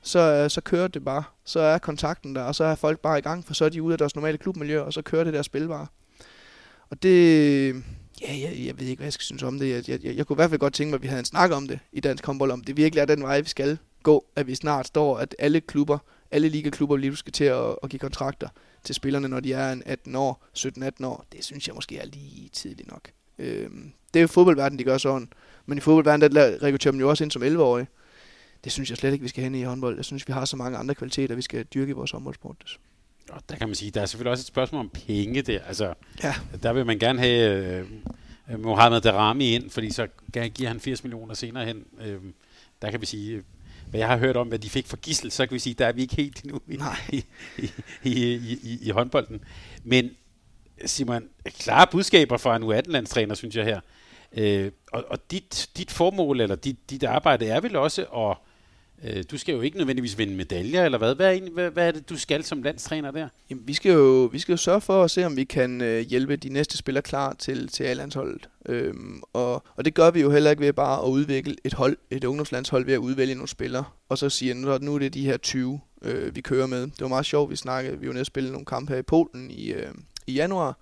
Så, 0.01 0.19
øh, 0.19 0.49
så 0.49 0.61
kører 0.61 0.87
det 0.87 1.05
bare. 1.05 1.23
Så 1.45 1.59
er 1.59 1.77
kontakten 1.77 2.35
der, 2.35 2.41
og 2.41 2.55
så 2.55 2.63
er 2.63 2.75
folk 2.75 2.99
bare 2.99 3.19
i 3.19 3.21
gang, 3.21 3.45
for 3.45 3.53
så 3.53 3.65
er 3.65 3.69
de 3.69 3.81
ude 3.81 3.93
af 3.93 3.97
deres 3.97 4.15
normale 4.15 4.37
klubmiljø, 4.37 4.81
og 4.81 4.93
så 4.93 5.01
kører 5.01 5.23
det 5.23 5.33
der 5.33 5.41
spil 5.41 5.67
bare. 5.67 5.87
Og 6.89 7.03
det, 7.03 7.83
Ja, 8.21 8.33
jeg, 8.41 8.65
jeg 8.65 8.79
ved 8.79 8.87
ikke, 8.87 8.99
hvad 8.99 9.05
jeg 9.05 9.13
skal 9.13 9.23
synes 9.23 9.43
om 9.43 9.59
det. 9.59 9.69
Jeg, 9.69 9.89
jeg, 9.89 10.03
jeg, 10.03 10.15
jeg 10.15 10.27
kunne 10.27 10.35
i 10.35 10.37
hvert 10.37 10.49
fald 10.49 10.59
godt 10.59 10.73
tænke 10.73 10.89
mig, 10.89 10.97
at 10.97 11.01
vi 11.01 11.07
havde 11.07 11.19
en 11.19 11.25
snak 11.25 11.51
om 11.51 11.67
det 11.67 11.79
i 11.91 11.99
dansk 11.99 12.25
håndbold, 12.25 12.51
om 12.51 12.61
det 12.61 12.77
virkelig 12.77 13.01
er 13.01 13.05
den 13.05 13.23
vej, 13.23 13.41
vi 13.41 13.49
skal 13.49 13.77
gå, 14.03 14.25
at 14.35 14.47
vi 14.47 14.55
snart 14.55 14.87
står, 14.87 15.17
at 15.17 15.35
alle 15.39 15.61
klubber, 15.61 15.97
alle 16.31 16.49
ligaklubber 16.49 16.97
lige 16.97 17.15
skal 17.15 17.33
til 17.33 17.43
at, 17.43 17.75
at 17.83 17.89
give 17.89 17.99
kontrakter 17.99 18.47
til 18.83 18.95
spillerne, 18.95 19.27
når 19.27 19.39
de 19.39 19.53
er 19.53 19.71
en 19.71 19.83
18 19.85 20.15
år, 20.15 20.45
17-18 20.57 21.05
år. 21.05 21.25
Det 21.31 21.43
synes 21.43 21.67
jeg 21.67 21.75
måske 21.75 21.97
er 21.97 22.05
lige 22.05 22.49
tidligt 22.49 22.91
nok. 22.91 23.11
Øhm, 23.39 23.93
det 24.13 24.19
er 24.19 24.21
jo 24.21 24.27
fodboldverdenen, 24.27 24.79
de 24.79 24.83
gør 24.83 24.97
sådan. 24.97 25.29
Men 25.65 25.77
i 25.77 25.81
fodboldverdenen, 25.81 26.35
der 26.35 26.63
rekrutterer 26.63 26.91
man 26.91 27.01
jo 27.01 27.09
også 27.09 27.23
ind 27.23 27.31
som 27.31 27.43
11-årige. 27.43 27.87
Det 28.63 28.71
synes 28.71 28.89
jeg 28.89 28.97
slet 28.97 29.13
ikke, 29.13 29.23
vi 29.23 29.29
skal 29.29 29.43
hen 29.43 29.55
i 29.55 29.63
håndbold. 29.63 29.95
Jeg 29.95 30.05
synes, 30.05 30.27
vi 30.27 30.33
har 30.33 30.45
så 30.45 30.57
mange 30.57 30.77
andre 30.77 30.95
kvaliteter, 30.95 31.35
vi 31.35 31.41
skal 31.41 31.63
dyrke 31.63 31.89
i 31.89 31.93
vores 31.93 32.11
håndboldsport. 32.11 32.79
Og 33.29 33.41
der 33.49 33.55
kan 33.55 33.67
man 33.67 33.75
sige, 33.75 33.91
der 33.91 34.01
er 34.01 34.05
selvfølgelig 34.05 34.31
også 34.31 34.41
et 34.41 34.47
spørgsmål 34.47 34.79
om 34.79 34.89
penge 34.89 35.41
der. 35.41 35.59
Altså, 35.61 35.93
ja. 36.23 36.35
Der 36.63 36.73
vil 36.73 36.85
man 36.85 36.99
gerne 36.99 37.19
have 37.19 37.85
øh, 38.49 38.59
Mohamed 38.59 39.01
Darami 39.01 39.55
ind, 39.55 39.69
fordi 39.69 39.91
så 39.91 40.07
giver 40.53 40.67
han 40.67 40.79
80 40.79 41.03
millioner 41.03 41.33
senere 41.33 41.65
hen. 41.65 41.85
Øh, 42.01 42.19
der 42.81 42.91
kan 42.91 43.01
vi 43.01 43.05
sige, 43.05 43.43
hvad 43.89 43.99
jeg 43.99 44.07
har 44.07 44.17
hørt 44.17 44.37
om, 44.37 44.47
hvad 44.47 44.59
de 44.59 44.69
fik 44.69 44.87
for 44.87 44.97
gissel, 44.97 45.31
så 45.31 45.45
kan 45.45 45.53
vi 45.53 45.59
sige, 45.59 45.73
der 45.73 45.85
er 45.87 45.91
vi 45.91 46.01
ikke 46.01 46.15
helt 46.15 46.41
endnu 46.43 46.61
i, 46.67 46.77
i, 47.57 47.71
i, 48.03 48.11
i, 48.33 48.59
i, 48.63 48.79
i 48.81 48.89
håndbolden. 48.89 49.43
Men 49.83 50.11
Simon, 50.85 51.23
klare 51.45 51.87
budskaber 51.91 52.37
fra 52.37 52.55
en 52.55 52.63
U18-landstræner, 52.63 53.35
synes 53.35 53.55
jeg 53.55 53.65
her. 53.65 53.79
Øh, 54.37 54.71
og 54.91 55.03
og 55.07 55.31
dit, 55.31 55.69
dit 55.77 55.91
formål, 55.91 56.41
eller 56.41 56.55
dit, 56.55 56.89
dit 56.89 57.03
arbejde, 57.03 57.47
er 57.47 57.59
vel 57.59 57.75
også 57.75 58.01
at 58.01 58.37
Øh, 59.03 59.23
du 59.31 59.37
skal 59.37 59.55
jo 59.55 59.61
ikke 59.61 59.77
nødvendigvis 59.77 60.17
vinde 60.17 60.35
medaljer, 60.35 60.85
eller 60.85 60.97
hvad? 60.97 61.15
Hvad 61.15 61.25
er, 61.25 61.31
egentlig, 61.31 61.53
hvad, 61.53 61.71
hvad 61.71 61.87
er 61.87 61.91
det, 61.91 62.09
du 62.09 62.17
skal 62.17 62.43
som 62.43 62.63
landstræner 62.63 63.11
der? 63.11 63.27
Jamen, 63.49 63.67
vi 63.67 63.73
skal 63.73 63.91
jo, 63.91 64.29
vi 64.31 64.39
skal 64.39 64.53
jo 64.53 64.57
sørge 64.57 64.81
for 64.81 65.03
at 65.03 65.11
se, 65.11 65.25
om 65.25 65.37
vi 65.37 65.43
kan 65.43 65.81
øh, 65.81 65.99
hjælpe 65.99 66.35
de 66.35 66.49
næste 66.49 66.77
spillere 66.77 67.01
klar 67.01 67.33
til, 67.33 67.67
til 67.67 67.83
A-landsholdet. 67.83 68.49
Øhm, 68.65 69.21
og, 69.33 69.63
og 69.75 69.85
det 69.85 69.93
gør 69.93 70.11
vi 70.11 70.21
jo 70.21 70.31
heller 70.31 70.49
ikke 70.49 70.61
ved 70.63 70.73
bare 70.73 71.05
at 71.05 71.09
udvikle 71.09 71.55
et 71.63 71.73
hold, 71.73 71.97
et 72.11 72.23
ungdomslandshold 72.23 72.85
ved 72.85 72.93
at 72.93 72.97
udvælge 72.97 73.35
nogle 73.35 73.47
spillere, 73.47 73.83
og 74.09 74.17
så 74.17 74.29
sige, 74.29 74.53
nu, 74.53 74.77
nu 74.77 74.95
er 74.95 74.99
det 74.99 75.13
de 75.13 75.25
her 75.25 75.37
20, 75.37 75.79
øh, 76.01 76.35
vi 76.35 76.41
kører 76.41 76.67
med. 76.67 76.81
Det 76.81 77.01
var 77.01 77.07
meget 77.07 77.25
sjovt, 77.25 77.51
vi 77.51 77.55
snakkede, 77.55 77.99
vi 77.99 78.07
var 78.07 78.13
nede 78.13 78.21
og 78.21 78.25
spille 78.25 78.51
nogle 78.51 78.65
kampe 78.65 78.93
her 78.93 78.99
i 78.99 79.03
Polen 79.03 79.51
i, 79.51 79.71
øh, 79.71 79.91
i 80.27 80.33
januar, 80.33 80.77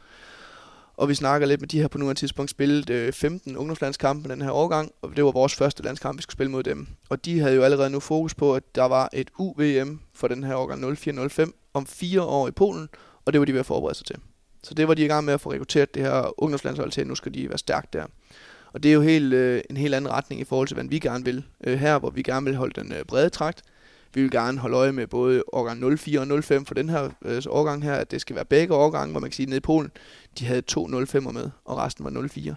og 0.97 1.09
vi 1.09 1.15
snakker 1.15 1.47
lidt 1.47 1.61
med 1.61 1.67
de 1.67 1.81
her 1.81 1.87
på 1.87 1.97
nuværende 1.97 2.19
tidspunkt 2.19 2.51
spillet 2.51 2.89
øh, 2.89 3.13
15 3.13 3.57
ungdomslandskampe 3.57 4.29
den 4.29 4.41
her 4.41 4.51
årgang, 4.51 4.91
og 5.01 5.15
det 5.15 5.25
var 5.25 5.31
vores 5.31 5.55
første 5.55 5.83
landskamp, 5.83 6.17
vi 6.17 6.21
skulle 6.21 6.33
spille 6.33 6.51
mod 6.51 6.63
dem. 6.63 6.87
Og 7.09 7.25
de 7.25 7.39
havde 7.39 7.55
jo 7.55 7.61
allerede 7.61 7.89
nu 7.89 7.99
fokus 7.99 8.35
på, 8.35 8.55
at 8.55 8.75
der 8.75 8.85
var 8.85 9.09
et 9.13 9.29
UVM 9.37 9.99
for 10.13 10.27
den 10.27 10.43
her 10.43 10.55
årgang 10.55 10.97
0405 10.97 11.55
om 11.73 11.85
fire 11.85 12.21
år 12.21 12.47
i 12.47 12.51
Polen, 12.51 12.89
og 13.25 13.33
det 13.33 13.39
var 13.39 13.45
de 13.45 13.53
ved 13.53 13.59
at 13.59 13.65
forberede 13.65 13.97
sig 13.97 14.05
til. 14.05 14.15
Så 14.63 14.73
det 14.73 14.87
var 14.87 14.93
de 14.93 15.05
i 15.05 15.07
gang 15.07 15.25
med 15.25 15.33
at 15.33 15.41
få 15.41 15.51
rekrutteret 15.51 15.95
det 15.95 16.03
her 16.03 16.41
ungdomslandshold 16.43 16.91
til, 16.91 17.07
nu 17.07 17.15
skal 17.15 17.33
de 17.33 17.49
være 17.49 17.57
stærkt 17.57 17.93
der. 17.93 18.05
Og 18.73 18.83
det 18.83 18.89
er 18.89 18.93
jo 18.93 19.01
helt, 19.01 19.33
øh, 19.33 19.61
en 19.69 19.77
helt 19.77 19.95
anden 19.95 20.11
retning 20.11 20.41
i 20.41 20.43
forhold 20.43 20.67
til, 20.67 20.75
hvad 20.75 20.85
vi 20.85 20.99
gerne 20.99 21.25
vil 21.25 21.43
øh, 21.63 21.79
her, 21.79 21.99
hvor 21.99 22.09
vi 22.09 22.21
gerne 22.21 22.45
vil 22.45 22.55
holde 22.55 22.81
den 22.81 22.93
øh, 22.93 23.05
brede 23.05 23.29
trakt. 23.29 23.61
Vi 24.13 24.21
vil 24.21 24.31
gerne 24.31 24.57
holde 24.59 24.77
øje 24.77 24.91
med 24.91 25.07
både 25.07 25.43
årgang 25.53 25.97
04 25.97 26.19
og 26.19 26.43
05 26.43 26.65
for 26.65 26.73
den 26.73 26.89
her 26.89 27.09
øh, 27.21 27.41
årgang 27.49 27.83
her, 27.83 27.93
at 27.93 28.11
det 28.11 28.21
skal 28.21 28.35
være 28.35 28.45
begge 28.45 28.73
årgange, 28.73 29.11
hvor 29.11 29.19
man 29.19 29.29
kan 29.29 29.35
sige, 29.35 29.43
at 29.43 29.49
nede 29.49 29.57
i 29.57 29.61
Polen, 29.61 29.91
de 30.39 30.45
havde 30.45 30.61
to 30.61 30.88
05'er 30.88 31.32
med, 31.32 31.49
og 31.65 31.77
resten 31.77 32.05
var 32.05 32.27
04. 32.27 32.55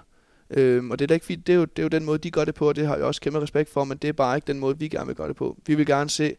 Øhm, 0.50 0.90
og 0.90 0.98
det 0.98 1.04
er, 1.04 1.06
da 1.06 1.14
ikke 1.14 1.26
fint. 1.26 1.46
Det, 1.46 1.52
er 1.52 1.56
jo, 1.56 1.64
det 1.64 1.78
er 1.78 1.82
jo 1.82 1.88
den 1.88 2.04
måde, 2.04 2.18
de 2.18 2.30
gør 2.30 2.44
det 2.44 2.54
på, 2.54 2.68
og 2.68 2.76
det 2.76 2.86
har 2.86 2.96
jeg 2.96 3.04
også 3.04 3.20
kæmpe 3.20 3.40
respekt 3.40 3.70
for, 3.70 3.84
men 3.84 3.98
det 3.98 4.08
er 4.08 4.12
bare 4.12 4.36
ikke 4.36 4.46
den 4.46 4.58
måde, 4.58 4.78
vi 4.78 4.88
gerne 4.88 5.06
vil 5.06 5.16
gøre 5.16 5.28
det 5.28 5.36
på. 5.36 5.56
Vi 5.66 5.74
vil 5.74 5.86
gerne 5.86 6.10
se, 6.10 6.36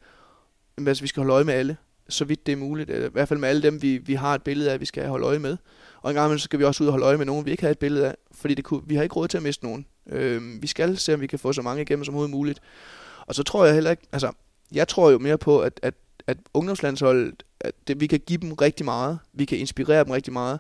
altså 0.88 1.03
vi 1.03 1.07
skal 1.07 1.21
holde 1.21 1.33
øje 1.33 1.43
med 1.43 1.53
alle, 1.53 1.77
så 2.09 2.25
vidt 2.25 2.45
det 2.45 2.51
er 2.51 2.55
muligt. 2.55 2.89
Eller 2.89 3.07
i 3.07 3.11
hvert 3.11 3.27
fald 3.27 3.39
med 3.39 3.49
alle 3.49 3.61
dem, 3.61 3.81
vi, 3.81 3.97
vi 3.97 4.13
har 4.13 4.36
et 4.36 4.43
billede 4.43 4.71
af, 4.71 4.79
vi 4.79 4.86
skal 4.86 5.07
holde 5.07 5.25
øje 5.25 5.39
med. 5.39 5.57
Og 6.01 6.11
en 6.11 6.15
gang 6.15 6.39
så 6.39 6.43
skal 6.43 6.59
vi 6.59 6.63
også 6.63 6.83
ud 6.83 6.88
og 6.88 6.91
holde 6.91 7.05
øje 7.05 7.17
med 7.17 7.25
nogen, 7.25 7.45
vi 7.45 7.51
ikke 7.51 7.63
har 7.63 7.69
et 7.69 7.79
billede 7.79 8.07
af, 8.07 8.15
fordi 8.31 8.53
det 8.53 8.65
kunne, 8.65 8.81
vi 8.86 8.95
har 8.95 9.03
ikke 9.03 9.15
råd 9.15 9.27
til 9.27 9.38
at 9.38 9.43
miste 9.43 9.65
nogen. 9.65 9.86
Øhm, 10.09 10.61
vi 10.61 10.67
skal 10.67 10.97
se, 10.97 11.13
om 11.13 11.21
vi 11.21 11.27
kan 11.27 11.39
få 11.39 11.53
så 11.53 11.61
mange 11.61 11.81
igennem 11.81 12.05
som 12.05 12.13
overhovedet 12.13 12.36
muligt. 12.36 12.59
Og 13.27 13.36
så 13.36 13.43
tror 13.43 13.65
jeg 13.65 13.73
heller 13.73 13.91
ikke, 13.91 14.03
altså, 14.11 14.31
jeg 14.71 14.88
tror 14.88 15.11
jo 15.11 15.19
mere 15.19 15.38
på, 15.38 15.59
at, 15.59 15.79
at, 15.83 15.93
at 16.27 16.38
ungdomslandsholdet, 16.53 17.43
at 17.59 17.73
det, 17.88 17.99
vi 17.99 18.07
kan 18.07 18.19
give 18.19 18.38
dem 18.38 18.53
rigtig 18.53 18.86
meget, 18.86 19.19
vi 19.33 19.45
kan 19.45 19.57
inspirere 19.57 20.03
dem 20.03 20.11
rigtig 20.11 20.33
meget, 20.33 20.59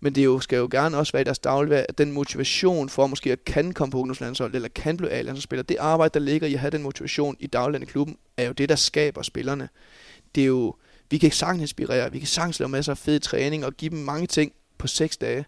men 0.00 0.14
det 0.14 0.24
jo, 0.24 0.40
skal 0.40 0.56
jo 0.56 0.68
gerne 0.70 0.96
også 0.96 1.12
være 1.12 1.20
i 1.20 1.24
deres 1.24 1.38
dagligdag, 1.38 1.86
at 1.88 1.98
den 1.98 2.12
motivation 2.12 2.88
for 2.88 3.06
måske 3.06 3.32
at 3.32 3.44
kan 3.44 3.72
komme 3.72 3.92
på 3.92 3.98
ungdomslandshold, 3.98 4.54
eller 4.54 4.68
kan 4.68 4.96
blive 4.96 5.10
A-landsholdsspiller, 5.10 5.62
det 5.62 5.76
arbejde, 5.80 6.14
der 6.14 6.20
ligger 6.20 6.48
i 6.48 6.54
at 6.54 6.60
have 6.60 6.70
den 6.70 6.82
motivation 6.82 7.36
i 7.40 7.46
dagligdagen 7.46 7.88
i 7.88 7.90
klubben, 7.90 8.16
er 8.36 8.46
jo 8.46 8.52
det, 8.52 8.68
der 8.68 8.76
skaber 8.76 9.22
spillerne. 9.22 9.68
Det 10.34 10.42
er 10.42 10.46
jo, 10.46 10.74
vi 11.10 11.18
kan 11.18 11.26
ikke 11.26 11.36
sagtens 11.36 11.62
inspirere, 11.62 12.12
vi 12.12 12.18
kan 12.18 12.28
sagtens 12.28 12.60
lave 12.60 12.68
masser 12.68 12.92
af 12.92 12.98
fed 12.98 13.20
træning 13.20 13.64
og 13.64 13.76
give 13.76 13.90
dem 13.90 13.98
mange 13.98 14.26
ting 14.26 14.52
på 14.78 14.86
seks 14.86 15.16
dage. 15.16 15.44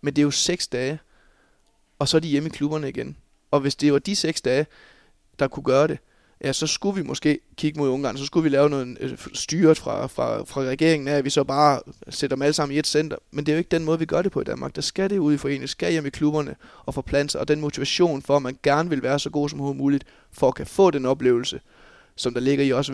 Men 0.00 0.16
det 0.16 0.22
er 0.22 0.24
jo 0.24 0.30
seks 0.30 0.68
dage, 0.68 0.98
og 1.98 2.08
så 2.08 2.16
er 2.16 2.20
de 2.20 2.28
hjemme 2.28 2.48
i 2.48 2.50
klubberne 2.50 2.88
igen. 2.88 3.16
Og 3.50 3.60
hvis 3.60 3.76
det 3.76 3.92
var 3.92 3.98
de 3.98 4.16
seks 4.16 4.40
dage, 4.40 4.66
der 5.38 5.48
kunne 5.48 5.64
gøre 5.64 5.88
det, 5.88 5.98
ja, 6.44 6.52
så 6.52 6.66
skulle 6.66 6.96
vi 6.96 7.02
måske 7.02 7.38
kigge 7.56 7.78
mod 7.78 7.88
Ungarn, 7.88 8.16
så 8.16 8.26
skulle 8.26 8.44
vi 8.44 8.48
lave 8.48 8.70
noget 8.70 8.96
øh, 9.00 9.18
styret 9.32 9.78
fra, 9.78 10.06
fra, 10.06 10.44
fra 10.44 10.60
regeringen 10.60 11.08
af, 11.08 11.16
at 11.16 11.24
vi 11.24 11.30
så 11.30 11.44
bare 11.44 11.80
sætter 12.08 12.36
dem 12.36 12.42
alle 12.42 12.52
sammen 12.52 12.76
i 12.76 12.78
et 12.78 12.86
center. 12.86 13.16
Men 13.30 13.46
det 13.46 13.52
er 13.52 13.56
jo 13.56 13.58
ikke 13.58 13.70
den 13.70 13.84
måde, 13.84 13.98
vi 13.98 14.04
gør 14.04 14.22
det 14.22 14.32
på 14.32 14.40
i 14.40 14.44
Danmark. 14.44 14.76
Der 14.76 14.82
skal 14.82 15.10
det 15.10 15.18
ud 15.18 15.34
i 15.34 15.36
foreningen, 15.36 15.68
skal 15.68 15.92
hjem 15.92 16.06
i 16.06 16.10
klubberne 16.10 16.56
og 16.86 16.94
få 16.94 17.04
sig, 17.28 17.40
og 17.40 17.48
den 17.48 17.60
motivation 17.60 18.22
for, 18.22 18.36
at 18.36 18.42
man 18.42 18.58
gerne 18.62 18.90
vil 18.90 19.02
være 19.02 19.18
så 19.18 19.30
god 19.30 19.48
som 19.48 19.58
muligt, 19.58 20.04
for 20.32 20.48
at 20.48 20.54
kan 20.54 20.66
få 20.66 20.90
den 20.90 21.06
oplevelse, 21.06 21.60
som 22.16 22.34
der 22.34 22.40
ligger 22.40 22.64
i 22.64 22.72
også 22.72 22.92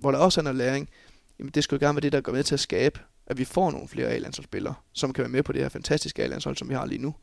hvor 0.00 0.10
der 0.10 0.18
også 0.18 0.40
er 0.40 0.42
noget 0.42 0.56
læring, 0.56 0.88
jamen 1.38 1.50
det 1.50 1.64
skulle 1.64 1.86
gerne 1.86 1.96
være 1.96 2.00
det, 2.00 2.12
der 2.12 2.20
går 2.20 2.32
med 2.32 2.42
til 2.42 2.54
at 2.54 2.60
skabe, 2.60 3.00
at 3.26 3.38
vi 3.38 3.44
får 3.44 3.70
nogle 3.70 3.88
flere 3.88 4.08
A-landsholdsspillere, 4.08 4.74
som 4.92 5.12
kan 5.12 5.22
være 5.22 5.28
med 5.28 5.42
på 5.42 5.52
det 5.52 5.62
her 5.62 5.68
fantastiske 5.68 6.22
A-landshold, 6.22 6.56
som 6.56 6.68
vi 6.68 6.74
har 6.74 6.86
lige 6.86 7.02
nu. 7.02 7.14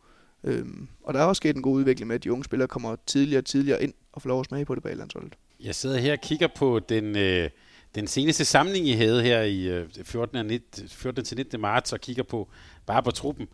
Øhm, 0.44 0.88
og 1.04 1.14
der 1.14 1.20
er 1.20 1.24
også 1.24 1.40
sket 1.40 1.56
en 1.56 1.62
god 1.62 1.74
udvikling 1.74 2.08
med, 2.08 2.16
at 2.16 2.24
de 2.24 2.32
unge 2.32 2.44
spillere 2.44 2.68
kommer 2.68 2.96
tidligere 3.06 3.40
og 3.40 3.46
tidligere 3.46 3.84
ind 3.84 3.94
og 4.14 4.22
får 4.22 4.28
lov 4.28 4.40
at 4.40 4.46
smage 4.46 4.66
på 4.66 4.76
det 4.76 4.84
på 4.84 4.90
A-landsholdet. 4.90 5.34
Jeg 5.64 5.76
sidder 5.76 5.98
her 5.98 6.12
og 6.12 6.22
kigger 6.22 6.48
på 6.48 6.80
den, 6.80 7.18
øh, 7.18 7.50
den 7.96 8.08
seneste 8.08 8.46
samling, 8.46 8.88
I 8.88 8.92
havde 8.92 9.24
her 9.24 9.42
i 9.42 9.64
øh, 9.64 9.88
14. 10.04 10.46
19, 10.46 10.90
14. 10.90 11.26
til 11.26 11.38
19. 11.38 11.62
marts, 11.62 11.94
og 11.94 12.00
kigger 12.00 12.24
på 12.24 12.50
bare 12.86 13.04
på 13.04 13.12
truppen. 13.12 13.48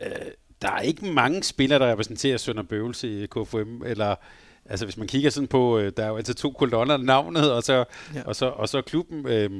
Øh, 0.00 0.10
der 0.62 0.70
er 0.70 0.80
ikke 0.80 1.06
mange 1.06 1.42
spillere, 1.42 1.78
der 1.78 1.92
repræsenterer 1.92 2.36
Sønder 2.36 2.62
Bøvelse 2.62 3.22
i 3.22 3.26
KFM, 3.26 3.82
eller 3.86 4.14
altså 4.66 4.86
hvis 4.86 4.96
man 4.96 5.06
kigger 5.08 5.30
sådan 5.30 5.48
på, 5.48 5.78
øh, 5.78 5.92
der 5.96 6.04
er 6.04 6.08
jo 6.08 6.16
altid 6.16 6.34
to 6.34 6.50
kolonner, 6.50 6.96
navnet 6.96 7.52
og 7.52 7.62
så, 7.62 7.84
ja. 8.14 8.22
og 8.22 8.36
så, 8.36 8.46
og 8.46 8.68
så 8.68 8.82
klubben. 8.82 9.26
Øh, 9.26 9.50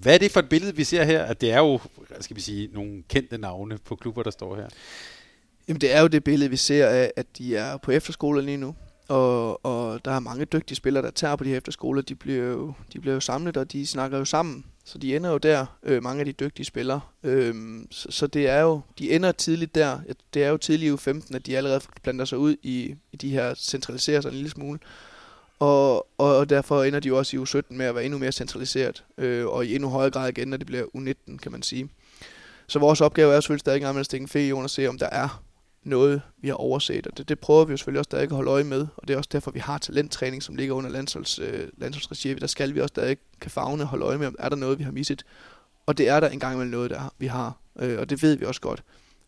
hvad 0.00 0.14
er 0.14 0.18
det 0.18 0.30
for 0.30 0.40
et 0.40 0.48
billede, 0.48 0.76
vi 0.76 0.84
ser 0.84 1.04
her? 1.04 1.22
At 1.22 1.40
det 1.40 1.52
er 1.52 1.58
jo, 1.58 1.80
skal 2.20 2.36
vi 2.36 2.40
sige, 2.40 2.68
nogle 2.72 3.02
kendte 3.08 3.38
navne 3.38 3.78
på 3.78 3.96
klubber, 3.96 4.22
der 4.22 4.30
står 4.30 4.56
her. 4.56 4.68
Jamen 5.68 5.80
det 5.80 5.94
er 5.94 6.00
jo 6.00 6.06
det 6.06 6.24
billede, 6.24 6.50
vi 6.50 6.56
ser 6.56 6.86
af, 6.86 7.12
at 7.16 7.26
de 7.38 7.56
er 7.56 7.76
på 7.76 7.90
efterskole 7.90 8.42
lige 8.42 8.56
nu. 8.56 8.74
Og, 9.08 9.66
og 9.66 10.04
der 10.04 10.10
er 10.10 10.20
mange 10.20 10.44
dygtige 10.44 10.76
spillere, 10.76 11.04
der 11.04 11.10
tager 11.10 11.36
på 11.36 11.44
de 11.44 11.48
her 11.48 11.56
efterskoler. 11.56 12.02
De 12.02 12.14
bliver, 12.14 12.44
jo, 12.44 12.72
de 12.92 13.00
bliver 13.00 13.14
jo 13.14 13.20
samlet, 13.20 13.56
og 13.56 13.72
de 13.72 13.86
snakker 13.86 14.18
jo 14.18 14.24
sammen. 14.24 14.64
Så 14.84 14.98
de 14.98 15.16
ender 15.16 15.30
jo 15.30 15.38
der, 15.38 15.66
øh, 15.82 16.02
mange 16.02 16.20
af 16.20 16.26
de 16.26 16.32
dygtige 16.32 16.66
spillere. 16.66 17.00
Øhm, 17.22 17.86
så, 17.90 18.10
så 18.10 18.26
det 18.26 18.48
er 18.48 18.60
jo, 18.60 18.80
de 18.98 19.10
ender 19.10 19.32
tidligt 19.32 19.74
der. 19.74 19.98
Det 20.34 20.44
er 20.44 20.48
jo 20.48 20.56
tidligt 20.56 21.06
i 21.06 21.10
U15, 21.10 21.36
at 21.36 21.46
de 21.46 21.56
allerede 21.56 21.80
planter 22.02 22.24
sig 22.24 22.38
ud 22.38 22.56
i, 22.62 22.94
i 23.12 23.16
de 23.16 23.30
her, 23.30 23.54
centraliserer 23.54 24.20
sig 24.20 24.28
en 24.28 24.34
lille 24.34 24.50
smule. 24.50 24.78
Og, 25.58 26.06
og 26.20 26.50
derfor 26.50 26.82
ender 26.82 27.00
de 27.00 27.08
jo 27.08 27.18
også 27.18 27.36
i 27.36 27.40
U17 27.40 27.62
med 27.70 27.86
at 27.86 27.94
være 27.94 28.04
endnu 28.04 28.18
mere 28.18 28.32
centraliseret, 28.32 29.04
øh, 29.18 29.46
og 29.46 29.66
i 29.66 29.74
endnu 29.74 29.88
højere 29.88 30.10
grad 30.10 30.28
igen, 30.28 30.48
når 30.48 30.56
det 30.56 30.66
bliver 30.66 30.84
U19, 30.84 31.36
kan 31.36 31.52
man 31.52 31.62
sige. 31.62 31.88
Så 32.66 32.78
vores 32.78 33.00
opgave 33.00 33.34
er 33.34 33.40
selvfølgelig 33.40 33.60
stadig 33.60 33.98
at 33.98 34.04
stikke 34.04 34.24
en 34.24 34.28
fe 34.28 34.46
i 34.46 34.52
og 34.52 34.70
se, 34.70 34.86
om 34.86 34.98
der 34.98 35.08
er 35.12 35.42
noget, 35.84 36.22
vi 36.38 36.48
har 36.48 36.54
overset, 36.54 37.06
og 37.06 37.18
det, 37.18 37.28
det 37.28 37.38
prøver 37.38 37.64
vi 37.64 37.70
jo 37.70 37.76
selvfølgelig 37.76 37.98
også 37.98 38.08
stadig 38.08 38.24
at 38.24 38.30
holde 38.30 38.50
øje 38.50 38.64
med, 38.64 38.86
og 38.96 39.08
det 39.08 39.14
er 39.14 39.18
også 39.18 39.30
derfor, 39.32 39.50
vi 39.50 39.58
har 39.58 39.78
talenttræning, 39.78 40.42
som 40.42 40.54
ligger 40.54 40.74
under 40.74 40.90
landsholds, 40.90 41.38
øh, 41.38 41.68
landsholdsregi. 41.78 42.34
Der 42.34 42.46
skal 42.46 42.74
vi 42.74 42.80
også 42.80 42.92
stadig 42.92 43.16
kan 43.40 43.50
fagne 43.50 43.84
holde 43.84 44.04
øje 44.04 44.18
med, 44.18 44.26
om 44.26 44.36
er 44.38 44.48
der 44.48 44.56
noget, 44.56 44.78
vi 44.78 44.84
har 44.84 44.92
misset. 44.92 45.24
Og 45.86 45.98
det 45.98 46.08
er 46.08 46.20
der 46.20 46.28
engang 46.28 46.54
imellem 46.54 46.70
noget, 46.70 46.90
der 46.90 47.14
vi 47.18 47.26
har, 47.26 47.58
øh, 47.78 47.98
og 47.98 48.10
det 48.10 48.22
ved 48.22 48.36
vi 48.36 48.44
også 48.44 48.60
godt. 48.60 48.82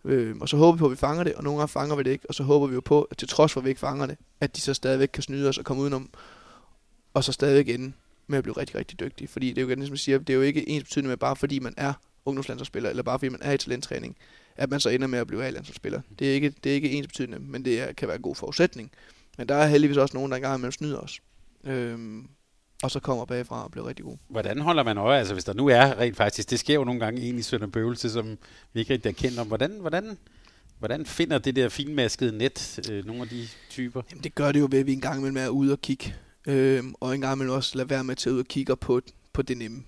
Øh, 0.04 0.36
og 0.40 0.48
så 0.48 0.56
håber 0.56 0.72
vi 0.72 0.78
på, 0.78 0.84
at 0.84 0.90
vi 0.90 0.96
fanger 0.96 1.24
det, 1.24 1.34
og 1.34 1.44
nogle 1.44 1.58
gange 1.58 1.68
fanger 1.68 1.96
vi 1.96 2.02
det 2.02 2.10
ikke, 2.10 2.24
og 2.28 2.34
så 2.34 2.42
håber 2.42 2.66
vi 2.66 2.74
jo 2.74 2.80
på, 2.80 3.02
at 3.02 3.16
til 3.16 3.28
trods 3.28 3.52
for, 3.52 3.60
at 3.60 3.64
vi 3.64 3.68
ikke 3.68 3.80
fanger 3.80 4.06
det, 4.06 4.16
at 4.40 4.56
de 4.56 4.60
så 4.60 4.74
stadigvæk 4.74 5.08
kan 5.12 5.22
snyde 5.22 5.48
os 5.48 5.58
og 5.58 5.64
komme 5.64 5.82
udenom, 5.82 6.10
og 7.14 7.24
så 7.24 7.32
stadigvæk 7.32 7.74
ende 7.74 7.92
med 8.26 8.38
at 8.38 8.44
blive 8.44 8.56
rigtig, 8.56 8.76
rigtig 8.76 9.00
dygtige. 9.00 9.28
Fordi 9.28 9.48
det 9.48 9.58
er 9.58 9.62
jo 9.62 9.68
igen, 9.68 9.86
som 9.86 9.92
jeg 9.92 9.98
siger, 9.98 10.18
det 10.18 10.30
er 10.30 10.34
jo 10.34 10.42
ikke 10.42 10.68
ens 10.68 10.84
betydende 10.84 11.08
med, 11.08 11.16
bare 11.16 11.36
fordi 11.36 11.58
man 11.58 11.74
er 11.76 11.92
ungdomslandsholdsspiller, 12.24 12.90
eller 12.90 13.02
bare 13.02 13.18
fordi 13.18 13.28
man 13.28 13.42
er 13.42 13.52
i 13.52 13.58
talenttræning, 13.58 14.16
at 14.56 14.70
man 14.70 14.80
så 14.80 14.88
ender 14.88 15.06
med 15.06 15.18
at 15.18 15.26
blive 15.26 15.44
A-landsholdsspiller. 15.44 16.00
Det 16.18 16.30
er 16.30 16.34
ikke, 16.34 16.54
det 16.64 16.70
er 16.70 16.74
ikke 16.74 16.90
ens 16.90 17.06
betydende, 17.06 17.38
men 17.38 17.64
det 17.64 17.80
er, 17.80 17.92
kan 17.92 18.08
være 18.08 18.16
en 18.16 18.22
god 18.22 18.34
forudsætning. 18.34 18.90
Men 19.38 19.48
der 19.48 19.54
er 19.54 19.66
heldigvis 19.66 19.96
også 19.96 20.16
nogen, 20.16 20.30
der 20.30 20.36
engang 20.36 20.54
imellem 20.54 20.72
snyder 20.72 20.98
os. 20.98 21.20
Øhm, 21.64 22.28
og 22.82 22.90
så 22.90 23.00
kommer 23.00 23.24
bagfra 23.24 23.64
og 23.64 23.70
bliver 23.70 23.88
rigtig 23.88 24.04
god. 24.04 24.16
Hvordan 24.28 24.60
holder 24.60 24.82
man 24.82 24.98
øje, 24.98 25.18
altså 25.18 25.34
hvis 25.34 25.44
der 25.44 25.52
nu 25.52 25.68
er 25.68 25.98
rent 25.98 26.16
faktisk, 26.16 26.50
det 26.50 26.58
sker 26.58 26.74
jo 26.74 26.84
nogle 26.84 27.00
gange 27.00 27.22
en 27.22 27.38
i 27.38 27.42
Sønder 27.42 27.66
Bøvelse, 27.66 28.10
som 28.10 28.38
vi 28.72 28.80
ikke 28.80 28.92
rigtig 28.92 29.08
er 29.08 29.12
kendt 29.12 29.38
om. 29.38 29.46
Hvordan, 29.46 29.70
hvordan, 29.80 30.18
hvordan 30.78 31.06
finder 31.06 31.38
det 31.38 31.56
der 31.56 31.68
finmaskede 31.68 32.38
net 32.38 32.90
øh, 32.92 33.06
nogle 33.06 33.22
af 33.22 33.28
de 33.28 33.48
typer? 33.70 34.02
Jamen 34.10 34.24
det 34.24 34.34
gør 34.34 34.52
det 34.52 34.60
jo 34.60 34.68
ved, 34.70 34.78
at 34.78 34.86
vi 34.86 34.92
en 34.92 35.00
gang 35.00 35.18
imellem 35.18 35.36
er 35.36 35.48
ude 35.48 35.72
og 35.72 35.80
kigge. 35.80 36.14
Øhm, 36.46 36.94
og 37.00 37.14
en 37.14 37.20
gang 37.20 37.36
imellem 37.36 37.54
også 37.54 37.78
lade 37.78 37.90
være 37.90 38.04
med 38.04 38.12
at 38.12 38.26
ud 38.26 38.38
og 38.38 38.46
kigge 38.46 38.76
på, 38.76 39.00
på 39.32 39.42
det 39.42 39.56
nemme. 39.58 39.82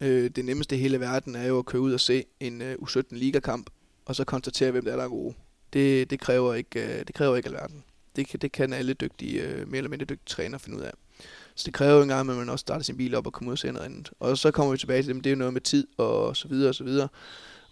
Øh, 0.00 0.30
det 0.30 0.44
nemmeste 0.44 0.76
i 0.76 0.78
hele 0.78 1.00
verden 1.00 1.34
er 1.34 1.46
jo 1.46 1.58
at 1.58 1.66
køre 1.66 1.82
ud 1.82 1.92
og 1.92 2.00
se 2.00 2.24
en 2.40 2.62
uh, 2.62 2.68
U17 2.68 3.02
ligakamp, 3.10 3.70
og 4.06 4.16
så 4.16 4.24
konstatere, 4.24 4.70
hvem 4.70 4.84
der 4.84 4.92
er, 4.92 4.96
der 4.96 5.04
er 5.04 5.08
gode. 5.08 5.34
Det, 5.72 6.10
det, 6.10 6.20
kræver 6.20 6.54
ikke, 6.54 6.98
øh, 6.98 7.06
det 7.06 7.14
kræver 7.14 7.36
ikke 7.36 7.48
alverden. 7.48 7.84
Det, 8.16 8.42
det 8.42 8.52
kan 8.52 8.72
alle 8.72 8.94
dygtige, 8.94 9.42
øh, 9.42 9.68
mere 9.68 9.76
eller 9.76 9.90
mindre 9.90 10.04
dygtige 10.04 10.26
træner 10.26 10.58
finde 10.58 10.78
ud 10.78 10.82
af. 10.82 10.92
Så 11.54 11.62
det 11.66 11.74
kræver 11.74 11.94
jo 11.94 12.02
en 12.02 12.08
gang, 12.08 12.30
at 12.30 12.36
man 12.36 12.48
også 12.48 12.62
starter 12.62 12.84
sin 12.84 12.96
bil 12.96 13.14
op 13.14 13.26
og 13.26 13.32
kommer 13.32 13.50
ud 13.50 13.52
og 13.52 13.58
ser 13.58 13.72
noget 13.72 13.86
andet. 13.86 14.10
Og 14.20 14.38
så 14.38 14.50
kommer 14.50 14.72
vi 14.72 14.78
tilbage 14.78 15.02
til 15.02 15.14
det, 15.14 15.24
det 15.24 15.30
er 15.30 15.34
jo 15.34 15.38
noget 15.38 15.52
med 15.52 15.60
tid 15.60 15.86
og 15.96 16.36
så 16.36 16.48
videre 16.48 16.68
og 16.68 16.74
så 16.74 16.84
videre. 16.84 17.08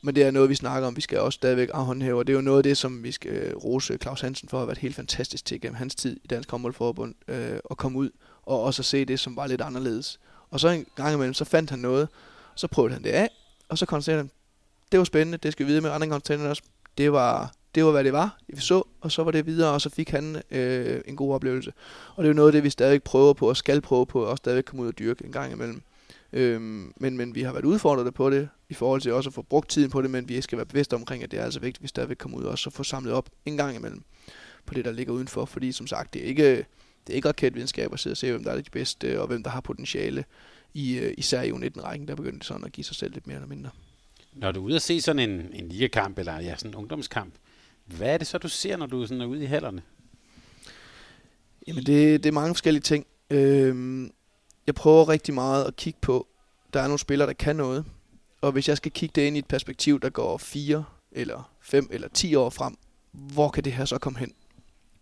Men 0.03 0.15
det 0.15 0.23
er 0.23 0.31
noget, 0.31 0.51
vi 0.51 0.55
snakker 0.55 0.89
om. 0.89 0.97
Vi 0.97 1.01
skal 1.01 1.21
også 1.21 1.37
stadigvæk 1.37 1.71
håndhæve, 1.71 2.19
og 2.19 2.27
det 2.27 2.33
er 2.33 2.37
jo 2.37 2.43
noget 2.43 2.59
af 2.59 2.63
det, 2.63 2.77
som 2.77 3.03
vi 3.03 3.13
skal 3.13 3.33
øh, 3.33 3.57
rose 3.57 3.99
Claus 4.03 4.21
Hansen 4.21 4.49
for 4.49 4.57
at 4.57 4.61
have 4.61 4.69
været 4.69 4.79
helt 4.79 4.95
fantastisk 4.95 5.45
til 5.45 5.61
gennem 5.61 5.75
hans 5.75 5.95
tid 5.95 6.21
i 6.25 6.27
Dansk 6.27 6.51
Håndboldforbund, 6.51 7.15
øh, 7.29 7.59
at 7.71 7.77
komme 7.77 7.99
ud 7.99 8.11
og 8.43 8.63
også 8.63 8.83
at 8.83 8.87
se 8.87 9.05
det, 9.05 9.21
som 9.21 9.37
var 9.37 9.47
lidt 9.47 9.61
anderledes. 9.61 10.21
Og 10.51 10.61
så 10.61 10.69
en 10.69 10.87
gang 10.97 11.15
imellem, 11.15 11.35
så 11.35 11.45
fandt 11.45 11.71
han 11.71 11.79
noget, 11.79 12.09
så 12.55 12.67
prøvede 12.67 12.95
han 12.95 13.05
det 13.05 13.11
af, 13.11 13.29
og 13.69 13.79
så 13.79 13.87
konstaterede 13.87 14.23
han, 14.23 14.31
det 14.93 14.99
var 14.99 15.05
spændende, 15.05 15.39
det 15.39 15.53
skal 15.53 15.67
vi 15.67 15.71
vide 15.71 15.81
med 15.81 15.91
andre 15.91 16.09
contenders. 16.09 16.49
også, 16.51 16.63
det 16.99 17.13
var, 17.13 17.53
det 17.75 17.85
var, 17.85 17.91
hvad 17.91 18.05
det 18.05 18.13
var, 18.13 18.39
vi 18.49 18.61
så, 18.61 18.83
og 19.01 19.13
så 19.13 19.25
var 19.25 19.31
det 19.31 19.47
videre, 19.47 19.73
og 19.73 19.81
så 19.81 19.91
fik 19.91 20.11
han 20.11 20.43
øh, 20.51 21.01
en 21.07 21.17
god 21.17 21.35
oplevelse. 21.35 21.73
Og 22.17 22.25
det 22.25 22.29
er 22.29 22.33
jo 22.33 22.37
noget 22.37 22.49
af 22.49 22.53
det, 22.53 22.65
vi 22.65 22.71
stadig 22.71 23.03
prøver 23.03 23.33
på, 23.33 23.49
og 23.49 23.57
skal 23.57 23.81
prøve 23.81 24.07
på, 24.07 24.25
og 24.25 24.37
stadig 24.37 24.65
komme 24.65 24.83
ud 24.83 24.89
og 24.89 24.99
dyrke 24.99 25.25
en 25.25 25.33
gang 25.33 25.53
imellem. 25.53 25.83
Øhm, 26.33 26.93
men, 26.97 27.17
men 27.17 27.35
vi 27.35 27.43
har 27.43 27.53
været 27.53 27.65
udfordret 27.65 28.15
på 28.15 28.31
det, 28.31 28.49
i 28.69 28.75
forhold 28.75 29.01
til 29.01 29.13
også 29.13 29.31
at 29.31 29.35
få 29.35 29.43
brugt 29.43 29.71
tiden 29.71 29.91
på 29.91 30.03
det, 30.03 30.11
men 30.11 30.29
vi 30.29 30.41
skal 30.41 30.59
være 30.59 30.67
bevidste 30.67 30.95
omkring, 30.95 31.23
at 31.23 31.31
det 31.31 31.41
er 31.41 31.45
altså 31.45 31.61
vigtigt, 31.61 31.79
at 31.79 31.83
vi 31.83 31.89
stadigvæk 31.89 32.17
kommer 32.17 32.39
ud 32.39 32.45
og 32.45 32.59
så 32.59 32.71
få 32.71 32.83
samlet 32.83 33.13
op 33.13 33.31
en 33.47 33.57
gang 33.57 33.77
imellem 33.77 34.03
på 34.67 34.75
det, 34.75 34.85
der 34.85 34.93
ligger 34.93 35.13
udenfor. 35.13 35.45
Fordi 35.45 35.73
som 35.73 35.87
sagt, 35.87 36.15
det 36.15 36.23
er 36.23 36.27
ikke, 36.27 36.57
det 37.07 37.13
er 37.13 37.15
ikke 37.15 37.29
raketvidenskab 37.29 37.93
at 37.93 38.01
sidde 38.01 38.15
og 38.15 38.17
se, 38.17 38.31
hvem 38.31 38.45
der 38.45 38.51
er 38.53 38.57
de 38.57 38.71
bedste, 38.73 39.21
og 39.21 39.27
hvem 39.27 39.43
der 39.43 39.51
har 39.51 39.61
potentiale 39.61 40.25
i, 40.75 40.99
øh, 40.99 41.15
især 41.19 41.43
i 41.43 41.51
U19-rækken, 41.51 42.09
der 42.09 42.15
begyndte 42.15 42.47
sådan 42.47 42.65
at 42.65 42.73
give 42.73 42.85
sig 42.85 42.97
selv 42.97 43.15
lidt 43.15 43.27
mere 43.27 43.37
eller 43.37 43.49
mindre. 43.49 43.71
Når 44.35 44.53
du 44.53 44.61
er 44.61 44.65
ude 44.65 44.77
og 44.77 44.83
se 44.83 45.01
sådan 45.01 45.31
en, 45.31 45.51
en 45.53 45.69
ligekamp, 45.69 46.19
eller 46.19 46.41
ja, 46.41 46.57
sådan 46.57 46.71
en 46.71 46.75
ungdomskamp, 46.75 47.35
hvad 47.85 48.15
er 48.15 48.19
det 48.19 48.27
så, 48.27 48.39
du 48.39 48.49
ser, 48.49 48.77
når 48.77 48.87
du 48.87 49.07
sådan 49.07 49.21
er 49.21 49.27
ude 49.27 49.43
i 49.43 49.47
hallerne? 49.47 49.83
Jamen, 51.67 51.87
det, 51.87 52.23
det 52.25 52.29
er 52.29 52.33
mange 52.33 52.55
forskellige 52.55 52.83
ting. 52.83 53.07
Øhm, 53.31 54.11
jeg 54.67 54.75
prøver 54.75 55.09
rigtig 55.09 55.35
meget 55.35 55.65
at 55.65 55.77
kigge 55.77 55.99
på, 56.03 56.29
der 56.75 56.81
er 56.81 56.87
nogle 56.87 56.99
spillere, 56.99 57.29
der 57.29 57.35
kan 57.35 57.57
noget, 57.57 57.85
og 58.41 58.53
hvis 58.53 58.69
jeg 58.69 58.77
skal 58.77 58.93
kigge 58.93 59.13
det 59.15 59.27
ind 59.27 59.37
i 59.37 59.39
et 59.39 59.47
perspektiv, 59.47 60.01
der 60.01 60.11
går 60.11 60.39
4 60.39 60.85
eller 61.13 61.51
5 61.61 61.89
eller 61.91 62.09
10 62.09 62.35
år 62.35 62.51
frem, 62.51 62.77
hvor 63.13 63.49
kan 63.49 63.65
det 63.65 63.73
her 63.73 63.85
så 63.85 63.99
komme 63.99 64.19
hen? 64.19 64.33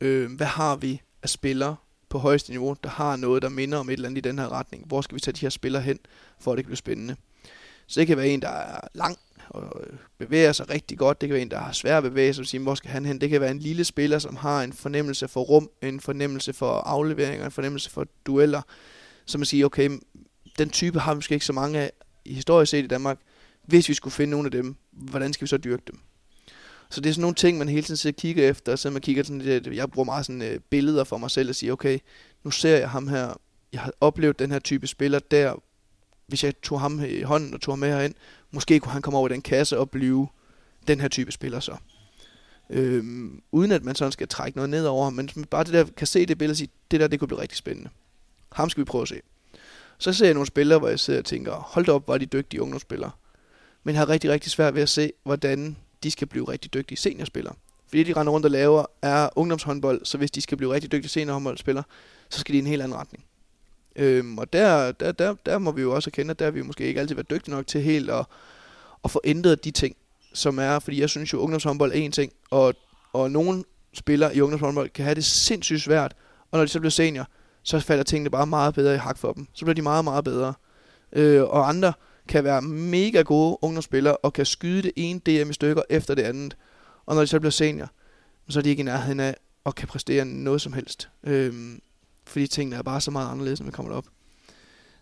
Øhm, 0.01 0.35
hvad 0.35 0.47
har 0.47 0.77
vi 0.77 1.01
af 1.23 1.29
spillere, 1.29 1.77
på 2.13 2.19
højeste 2.19 2.51
niveau, 2.51 2.77
der 2.85 2.91
har 2.91 3.17
noget, 3.17 3.43
der 3.43 3.49
minder 3.49 3.79
om 3.79 3.89
et 3.89 3.93
eller 3.93 4.09
andet 4.09 4.27
i 4.27 4.29
den 4.29 4.39
her 4.39 4.53
retning. 4.53 4.87
Hvor 4.87 5.01
skal 5.01 5.15
vi 5.15 5.21
tage 5.21 5.33
de 5.33 5.41
her 5.41 5.49
spillere 5.49 5.83
hen, 5.83 5.99
for 6.41 6.53
at 6.53 6.57
det 6.57 6.65
kan 6.65 6.69
blive 6.69 6.77
spændende? 6.77 7.17
Så 7.93 8.01
det 8.01 8.07
kan 8.07 8.17
være 8.17 8.29
en, 8.29 8.43
der 8.43 8.49
er 8.49 8.81
lang 8.95 9.19
og 9.49 9.85
bevæger 10.19 10.53
sig 10.53 10.71
rigtig 10.71 10.99
godt. 10.99 11.21
Det 11.21 11.29
kan 11.29 11.35
være 11.35 11.43
en, 11.43 11.51
der 11.51 11.59
har 11.59 11.73
svært 11.73 12.05
at 12.05 12.11
bevæge 12.11 12.35
sig, 12.35 12.47
sige, 12.47 12.61
hvor 12.61 12.75
skal 12.75 12.91
han 12.91 13.05
hen? 13.05 13.21
Det 13.21 13.31
kan 13.31 13.41
være 13.41 13.51
en 13.51 13.59
lille 13.59 13.85
spiller, 13.85 14.19
som 14.19 14.37
har 14.37 14.63
en 14.63 14.73
fornemmelse 14.73 15.29
for 15.29 15.41
rum, 15.41 15.71
en 15.83 16.01
fornemmelse 16.01 16.53
for 16.53 16.71
afleveringer, 16.71 17.45
en 17.45 17.51
fornemmelse 17.53 17.91
for 17.91 18.07
dueller. 18.27 18.63
Så 19.27 19.39
man 19.39 19.45
siger, 19.45 19.67
okay, 19.67 19.91
den 20.59 20.71
type 20.71 20.99
har 20.99 21.15
vi 21.15 21.17
måske 21.17 21.35
ikke 21.35 21.47
så 21.47 21.53
mange 21.53 21.79
af 21.79 21.93
i 22.25 22.35
historisk 22.35 22.71
set 22.71 22.85
i 22.85 22.87
Danmark. 22.87 23.19
Hvis 23.65 23.89
vi 23.89 23.95
skulle 23.95 24.15
finde 24.15 24.31
nogle 24.31 24.47
af 24.47 24.51
dem, 24.51 24.77
hvordan 24.93 25.33
skal 25.33 25.45
vi 25.45 25.49
så 25.49 25.57
dyrke 25.57 25.83
dem? 25.87 25.99
Så 26.91 27.01
det 27.01 27.11
er 27.11 27.15
sådan 27.15 27.21
nogle 27.21 27.35
ting, 27.35 27.59
man 27.59 27.69
hele 27.69 27.83
tiden 27.83 27.97
sidder 27.97 28.15
og 28.15 28.21
kigger 28.21 28.49
efter, 28.49 28.77
så 28.77 28.91
man 28.91 29.03
kigger 29.03 29.23
sådan 29.23 29.41
lidt, 29.41 29.67
jeg 29.67 29.91
bruger 29.91 30.05
meget 30.05 30.27
sådan 30.27 30.43
øh, 30.43 30.61
billeder 30.71 31.05
for 31.05 31.19
mig 31.19 31.31
selv 31.31 31.49
og 31.49 31.55
siger, 31.55 31.73
okay, 31.73 31.99
nu 32.45 32.51
ser 32.51 32.77
jeg 32.77 32.91
ham 32.91 33.09
her, 33.09 33.41
jeg 33.73 33.81
har 33.81 33.93
oplevet 34.01 34.39
den 34.39 34.51
her 34.51 34.59
type 34.59 34.87
spiller 34.87 35.19
der, 35.19 35.55
hvis 36.27 36.45
jeg 36.45 36.61
tog 36.63 36.81
ham 36.81 37.05
i 37.05 37.23
hånden 37.23 37.55
og 37.55 37.61
tog 37.61 37.73
ham 37.73 37.79
med 37.79 37.89
herind, 37.89 38.15
måske 38.51 38.81
kunne 38.81 38.93
han 38.93 39.03
komme 39.03 39.19
over 39.19 39.29
i 39.29 39.33
den 39.33 39.43
kasse 39.43 39.79
og 39.79 39.91
blive 39.91 40.29
den 40.89 41.01
her 41.01 41.09
type 41.09 41.33
spiller 41.33 41.61
så. 41.61 41.77
Øhm, 42.71 43.43
uden 43.53 43.73
at 43.73 43.85
man 43.85 43.95
sådan 43.95 44.13
skal 44.13 44.29
trække 44.29 44.59
noget 44.59 44.71
ned 44.71 44.87
over 44.87 45.11
men 45.11 45.29
bare 45.51 45.65
det 45.65 45.73
der, 45.73 45.85
kan 45.97 46.07
se 46.07 46.27
det 46.27 46.39
billede 46.39 46.53
og 46.53 46.57
sige, 46.57 46.69
det 46.91 47.01
der, 47.01 47.09
det 47.09 47.19
kunne 47.19 47.29
blive 47.29 47.41
rigtig 47.41 47.59
spændende. 47.59 47.91
Ham 48.53 48.71
skal 48.71 48.81
vi 48.81 48.85
prøve 48.85 49.03
at 49.03 49.09
se. 49.09 49.21
Så 49.99 50.13
ser 50.13 50.27
jeg 50.27 50.35
nogle 50.35 50.47
spillere, 50.47 50.79
hvor 50.79 50.89
jeg 50.89 51.01
sidder 51.01 51.21
og 51.21 51.25
tænker, 51.25 51.53
hold 51.53 51.87
da 51.87 51.93
op, 51.93 52.09
var 52.09 52.19
de 52.19 52.27
dygtige 52.27 52.63
ungdomsspillere. 52.63 53.11
Men 53.85 53.95
har 53.95 54.09
rigtig, 54.09 54.31
rigtig 54.31 54.51
svært 54.51 54.75
ved 54.75 54.83
at 54.83 54.89
se, 54.89 55.13
hvordan 55.23 55.77
de 56.03 56.11
skal 56.11 56.27
blive 56.29 56.49
rigtig 56.49 56.75
dygtige 56.75 56.99
seniorspillere. 56.99 57.55
Fordi 57.89 58.03
de 58.03 58.13
render 58.13 58.33
rundt 58.33 58.47
og 58.47 58.51
laver 58.51 58.85
er 59.03 59.29
ungdomshåndbold, 59.37 60.05
så 60.05 60.19
hvis 60.19 60.31
de 60.31 60.41
skal 60.41 60.57
blive 60.57 60.75
rigtig 60.75 60.93
dygtige 60.93 61.11
seniorhåndboldspillere, 61.11 61.85
så 62.29 62.41
skal 62.41 62.53
de 62.53 62.59
i 62.59 62.61
en 62.61 62.67
helt 62.67 62.83
anden 62.83 62.99
retning. 62.99 63.25
Øhm, 63.97 64.39
og 64.39 64.53
der, 64.53 64.93
der, 64.93 65.13
der, 65.13 65.35
der 65.47 65.59
må 65.59 65.73
vi 65.73 65.83
jo 65.83 65.95
også 65.95 66.09
erkende, 66.09 66.31
at 66.31 66.39
der 66.39 66.45
har 66.45 66.53
vi 66.53 66.63
måske 66.63 66.85
ikke 66.85 67.01
altid 67.01 67.15
været 67.15 67.31
dygtige 67.31 67.55
nok 67.55 67.67
til 67.67 67.83
helt 67.83 68.11
at, 68.11 68.27
at 69.05 69.11
få 69.11 69.21
ændret 69.25 69.65
de 69.65 69.71
ting, 69.71 69.97
som 70.35 70.59
er, 70.59 70.79
fordi 70.79 71.01
jeg 71.01 71.09
synes 71.09 71.33
jo, 71.33 71.39
at 71.39 71.43
ungdomshåndbold 71.43 71.93
er 71.93 71.97
en 71.97 72.13
ting, 72.13 72.33
og, 72.51 72.75
og 73.13 73.31
nogle 73.31 73.65
spillere 73.93 74.37
i 74.37 74.41
ungdomshåndbold 74.41 74.91
kan 74.91 75.05
have 75.05 75.15
det 75.15 75.25
sindssygt 75.25 75.83
svært, 75.83 76.15
og 76.51 76.59
når 76.59 76.65
de 76.65 76.71
så 76.71 76.81
bliver 76.81 76.91
senior, 76.91 77.27
så 77.63 77.81
falder 77.81 78.05
tingene 78.05 78.31
bare 78.31 78.47
meget 78.47 78.75
bedre 78.75 78.95
i 78.95 78.99
hak 78.99 79.19
for 79.19 79.33
dem. 79.33 79.47
Så 79.53 79.65
bliver 79.65 79.75
de 79.75 79.83
meget, 79.83 80.05
meget 80.05 80.25
bedre. 80.25 80.55
Øh, 81.13 81.43
og 81.43 81.69
andre 81.69 81.93
kan 82.29 82.45
være 82.45 82.63
mega 82.63 83.23
gode 83.23 83.59
ungdomsspillere 83.63 84.17
og 84.17 84.33
kan 84.33 84.47
skyde 84.47 84.83
det 84.83 84.93
ene 84.97 85.21
DM 85.21 85.51
i 85.51 85.53
stykker 85.53 85.83
efter 85.91 86.15
det 86.15 86.23
andet. 86.23 86.57
Og 87.07 87.15
når 87.15 87.23
de 87.23 87.27
så 87.27 87.41
bliver 87.41 87.51
senior, 87.51 87.91
så 88.49 88.59
er 88.59 88.63
de 88.63 88.71
ikke 88.71 88.81
i 88.81 88.85
nærheden 88.85 89.21
af 89.21 89.37
at 89.67 89.75
kan 89.75 89.89
præstere 89.89 90.25
noget 90.25 90.61
som 90.61 90.73
helst. 90.73 91.09
Øh, 91.25 91.79
fordi 92.25 92.47
tingene 92.47 92.77
er 92.77 92.83
bare 92.83 93.01
så 93.01 93.11
meget 93.11 93.31
anderledes, 93.31 93.61
når 93.61 93.65
vi 93.65 93.71
kommer 93.71 93.93
op. 93.93 94.07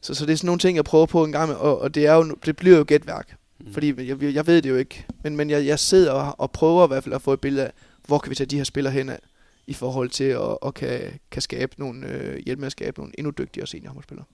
Så, 0.01 0.15
så 0.15 0.27
det 0.27 0.33
er 0.33 0.37
sådan 0.37 0.47
nogle 0.47 0.59
ting, 0.59 0.77
jeg 0.77 0.85
prøver 0.85 1.07
på 1.07 1.25
en 1.25 1.33
gang 1.33 1.49
med, 1.49 1.57
og, 1.57 1.79
og 1.79 1.95
det, 1.95 2.07
er 2.07 2.15
jo, 2.15 2.37
det 2.47 2.57
bliver 2.57 2.79
jo 2.79 2.85
gætværk. 2.87 3.37
Mm. 3.61 3.73
Fordi 3.73 4.09
jeg, 4.09 4.23
jeg 4.23 4.47
ved 4.47 4.63
det 4.63 4.71
jo 4.71 4.77
ikke. 4.77 5.07
Men, 5.23 5.37
men 5.37 5.51
jeg, 5.51 5.67
jeg 5.67 5.79
sidder 5.79 6.13
og, 6.13 6.41
og 6.41 6.51
prøver 6.51 6.85
i 6.85 6.89
hvert 6.89 7.05
fald 7.05 7.15
at 7.15 7.23
få 7.23 7.33
et 7.33 7.41
billede 7.41 7.67
af, 7.67 7.73
hvor 8.07 8.19
kan 8.19 8.31
vi 8.31 8.35
tage 8.35 8.47
de 8.47 8.57
her 8.57 8.65
spillere 8.65 8.93
hen 8.93 9.09
af, 9.09 9.19
i 9.67 9.75
forhold 9.75 10.11
til 10.11 10.25
at, 10.25 10.59
at 10.67 10.75
kan, 10.75 11.21
kan 11.31 11.43
skabe 11.43 11.75
nogle, 11.79 12.07
øh, 12.07 12.37
hjælpe 12.45 12.61
med 12.61 12.67
at 12.67 12.73
skabe 12.73 13.01
nogle 13.01 13.13
endnu 13.19 13.33
dygtigere 13.39 13.67
seniorhåndboldspillere. 13.67 14.27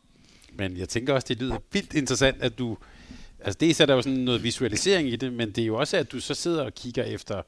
Men 0.53 0.76
jeg 0.76 0.89
tænker 0.89 1.14
også, 1.14 1.26
det 1.28 1.39
lyder 1.39 1.59
vildt 1.72 1.95
interessant, 1.95 2.43
at 2.43 2.59
du... 2.59 2.78
Altså 3.41 3.59
det 3.61 3.80
er 3.80 3.87
der 3.87 3.95
jo 3.95 4.03
sådan 4.03 4.18
noget 4.18 4.43
visualisering 4.43 5.09
i 5.09 5.16
det, 5.16 5.32
men 5.32 5.51
det 5.51 5.62
er 5.62 5.66
jo 5.66 5.76
også, 5.76 5.97
at 5.97 6.12
du 6.12 6.20
så 6.20 6.34
sidder 6.34 6.64
og 6.64 6.74
kigger 6.74 7.05
efter 7.05 7.43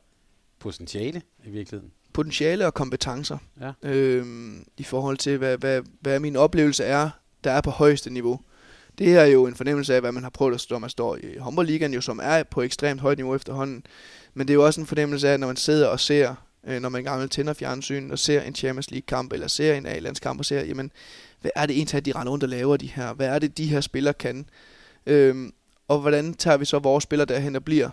potentiale 0.59 1.23
i 1.45 1.51
virkeligheden. 1.51 1.93
Potentiale 2.19 2.67
og 2.67 2.75
kompetencer. 2.75 3.39
Ja. 3.61 3.91
Øhm, 3.91 4.65
I 4.77 4.83
forhold 4.83 5.17
til, 5.17 5.39
hvad, 5.39 5.59
hvad, 5.59 5.83
hvad 6.01 6.21
min 6.21 6.37
oplevelse 6.37 6.85
er, 6.85 7.11
der 7.45 7.51
er 7.51 7.61
på 7.61 7.71
højeste 7.71 8.11
niveau. 8.11 8.41
Det 8.99 9.07
her 9.07 9.21
er 9.21 9.27
jo 9.27 9.47
en 9.47 9.55
fornemmelse 9.55 9.95
af, 9.95 10.01
hvad 10.01 10.13
man 10.13 10.23
har 10.23 10.31
prøvet 10.31 10.55
at 10.55 10.61
stå, 10.61 10.79
man 10.79 10.91
står 10.91 11.17
i 11.17 11.39
håndboldligaen, 11.39 11.95
jo, 11.95 12.01
som 12.01 12.21
er 12.23 12.43
på 12.43 12.63
ekstremt 12.63 13.01
højt 13.01 13.19
niveau 13.19 13.35
efterhånden. 13.35 13.83
Men 14.35 14.49
det 14.49 14.53
er 14.53 14.55
jo 14.55 14.67
også 14.67 14.81
en 14.81 14.87
fornemmelse 14.87 15.29
af, 15.29 15.41
når 15.41 15.47
man 15.47 15.57
sidder 15.57 15.87
og 15.87 16.01
ser, 16.01 16.35
øh, 16.67 16.81
når 16.81 16.89
man 16.89 17.01
engang 17.01 17.31
tænder 17.31 17.53
fjernsyn 17.53 18.11
og 18.11 18.19
ser 18.19 18.43
en 18.43 18.55
Champions 18.55 18.91
League-kamp, 18.91 19.33
eller 19.33 19.47
ser 19.47 19.75
en 19.75 19.87
A-landskamp 19.87 20.39
og 20.39 20.45
ser, 20.45 20.65
jamen, 20.65 20.91
hvad 21.41 21.51
er 21.55 21.67
det 21.67 21.77
egentlig, 21.77 22.07
de 22.07 22.13
render 22.13 22.33
rundt 22.33 22.45
og 22.45 22.51
laver 22.51 22.77
de 22.77 22.87
her? 22.87 23.13
Hvad 23.13 23.29
er 23.29 23.39
det, 23.39 23.59
de 23.59 23.67
her 23.67 23.81
spillere 23.81 24.15
kan? 24.15 24.47
Øhm, 25.07 25.53
og 25.89 26.01
hvordan 26.01 26.35
tager 26.35 26.57
vi 26.57 26.65
så 26.65 26.79
vores 26.79 27.03
spillere 27.03 27.27
derhen 27.27 27.57
og 27.57 27.65
bliver 27.65 27.91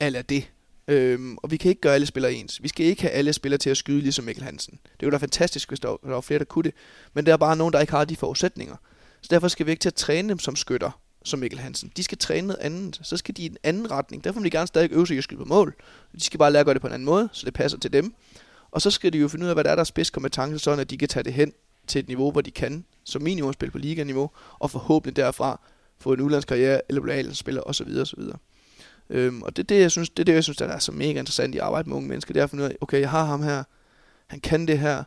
alt 0.00 0.16
af 0.16 0.24
det? 0.24 0.50
Øhm, 0.88 1.36
og 1.36 1.50
vi 1.50 1.56
kan 1.56 1.68
ikke 1.68 1.80
gøre 1.80 1.94
alle 1.94 2.06
spillere 2.06 2.34
ens. 2.34 2.62
Vi 2.62 2.68
skal 2.68 2.86
ikke 2.86 3.02
have 3.02 3.12
alle 3.12 3.32
spillere 3.32 3.58
til 3.58 3.70
at 3.70 3.76
skyde 3.76 4.00
ligesom 4.00 4.24
Mikkel 4.24 4.44
Hansen. 4.44 4.78
Det 5.00 5.06
er 5.06 5.10
jo 5.10 5.18
fantastisk, 5.18 5.68
hvis 5.68 5.80
der, 5.80 5.88
der 5.88 6.10
var 6.10 6.20
flere, 6.20 6.38
der 6.38 6.44
kunne 6.44 6.62
det. 6.62 6.74
Men 7.14 7.26
der 7.26 7.32
er 7.32 7.36
bare 7.36 7.56
nogen, 7.56 7.72
der 7.72 7.80
ikke 7.80 7.92
har 7.92 8.04
de 8.04 8.16
forudsætninger. 8.16 8.76
Så 9.20 9.28
derfor 9.30 9.48
skal 9.48 9.66
vi 9.66 9.70
ikke 9.70 9.80
til 9.80 9.88
at 9.88 9.94
træne 9.94 10.28
dem 10.28 10.38
som 10.38 10.56
skytter, 10.56 11.00
som 11.24 11.40
Mikkel 11.40 11.58
Hansen. 11.58 11.92
De 11.96 12.02
skal 12.02 12.18
træne 12.18 12.46
noget 12.46 12.60
andet. 12.60 13.00
Så 13.02 13.16
skal 13.16 13.36
de 13.36 13.42
i 13.42 13.46
en 13.46 13.56
anden 13.62 13.90
retning. 13.90 14.24
Derfor 14.24 14.40
må 14.40 14.44
de 14.44 14.50
gerne 14.50 14.66
stadig 14.66 14.92
øve 14.92 15.06
sig 15.06 15.14
i 15.14 15.18
at 15.18 15.24
skyde 15.24 15.38
på 15.38 15.44
mål. 15.44 15.74
De 16.14 16.20
skal 16.20 16.38
bare 16.38 16.52
lære 16.52 16.60
at 16.60 16.66
gøre 16.66 16.74
det 16.74 16.82
på 16.82 16.86
en 16.86 16.92
anden 16.92 17.06
måde, 17.06 17.28
så 17.32 17.46
det 17.46 17.54
passer 17.54 17.78
til 17.78 17.92
dem. 17.92 18.14
Og 18.70 18.82
så 18.82 18.90
skal 18.90 19.12
de 19.12 19.18
jo 19.18 19.28
finde 19.28 19.44
ud 19.44 19.48
af, 19.48 19.56
hvad 19.56 19.64
der 19.64 19.70
er 19.70 19.74
deres 19.74 19.88
spidskompetence, 19.88 20.58
sådan 20.58 20.80
at 20.80 20.90
de 20.90 20.98
kan 20.98 21.08
tage 21.08 21.24
det 21.24 21.32
hen 21.32 21.52
til 21.86 21.98
et 21.98 22.08
niveau, 22.08 22.30
hvor 22.30 22.40
de 22.40 22.50
kan 22.50 22.84
som 23.04 23.22
minimum 23.22 23.52
spille 23.52 23.72
på 23.72 23.78
liganiveau, 23.78 24.30
og 24.58 24.70
forhåbentlig 24.70 25.16
derfra 25.16 25.60
få 25.98 26.12
en 26.12 26.20
udlandskarriere, 26.20 26.80
eller 26.88 27.02
blive 27.02 27.34
spiller 27.34 27.62
osv. 27.66 27.88
osv. 28.00 28.20
Øhm, 29.10 29.42
og 29.42 29.56
det 29.56 29.62
er 29.62 29.66
det, 29.66 29.80
jeg 29.80 29.90
synes, 29.90 30.10
det 30.10 30.18
er 30.18 30.24
det, 30.24 30.32
jeg 30.32 30.44
synes, 30.44 30.56
der 30.56 30.66
er 30.66 30.78
så 30.78 30.92
mega 30.92 31.18
interessant 31.18 31.54
i 31.54 31.58
at 31.58 31.64
arbejde 31.64 31.88
med 31.88 31.96
unge 31.96 32.08
mennesker, 32.08 32.32
det 32.32 32.40
er 32.40 32.44
at 32.44 32.50
finde 32.50 32.64
ud 32.64 32.68
af, 32.68 32.76
okay, 32.80 33.00
jeg 33.00 33.10
har 33.10 33.24
ham 33.24 33.42
her, 33.42 33.64
han 34.26 34.40
kan 34.40 34.68
det 34.68 34.78
her, 34.78 35.04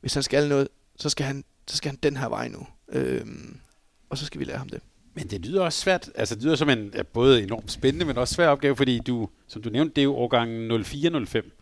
hvis 0.00 0.14
han 0.14 0.22
skal 0.22 0.48
noget, 0.48 0.68
så 0.96 1.08
skal 1.08 1.26
han, 1.26 1.44
så 1.66 1.76
skal 1.76 1.90
han 1.90 1.98
den 2.02 2.16
her 2.16 2.28
vej 2.28 2.48
nu. 2.48 2.66
Øhm, 2.92 3.60
og 4.10 4.18
så 4.18 4.26
skal 4.26 4.38
vi 4.38 4.44
lære 4.44 4.58
ham 4.58 4.68
det. 4.68 4.80
Men 5.14 5.26
det 5.26 5.46
lyder 5.46 5.62
også 5.62 5.80
svært. 5.80 6.10
Altså, 6.14 6.34
det 6.34 6.44
lyder 6.44 6.56
som 6.56 6.68
en 6.68 6.92
ja, 6.94 7.02
både 7.02 7.42
enormt 7.42 7.72
spændende, 7.72 8.04
men 8.04 8.18
også 8.18 8.34
svær 8.34 8.48
opgave, 8.48 8.76
fordi 8.76 8.98
du, 8.98 9.28
som 9.46 9.62
du 9.62 9.70
nævnte, 9.70 9.94
det 9.94 10.00
er 10.00 10.04
jo 10.04 10.14
årgangen 10.14 10.84
0405. 10.84 11.52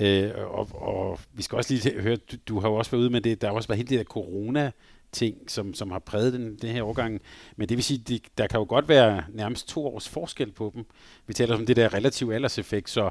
Øh, 0.00 0.30
og, 0.36 0.68
og, 0.72 1.20
vi 1.32 1.42
skal 1.42 1.56
også 1.56 1.74
lige 1.74 2.00
høre, 2.00 2.16
du, 2.16 2.36
du 2.48 2.60
har 2.60 2.68
jo 2.68 2.74
også 2.74 2.90
været 2.90 3.02
ude 3.02 3.10
med 3.10 3.20
det, 3.20 3.40
der 3.40 3.48
har 3.48 3.54
også 3.54 3.68
været 3.68 3.76
hele 3.76 3.88
det 3.88 3.98
der 3.98 4.04
corona 4.04 4.70
ting, 5.16 5.50
som, 5.50 5.74
som 5.74 5.90
har 5.90 5.98
præget 5.98 6.32
den, 6.32 6.56
den 6.62 6.70
her 6.70 6.82
årgang. 6.82 7.20
Men 7.56 7.68
det 7.68 7.76
vil 7.76 7.84
sige, 7.84 7.98
de, 7.98 8.20
der 8.38 8.46
kan 8.46 8.58
jo 8.58 8.66
godt 8.68 8.88
være 8.88 9.24
nærmest 9.32 9.68
to 9.68 9.86
års 9.86 10.08
forskel 10.08 10.52
på 10.52 10.72
dem. 10.74 10.86
Vi 11.26 11.34
taler 11.34 11.54
om 11.54 11.66
det 11.66 11.76
der 11.76 11.94
relative 11.94 12.34
alderseffekt, 12.34 12.90
så, 12.90 13.10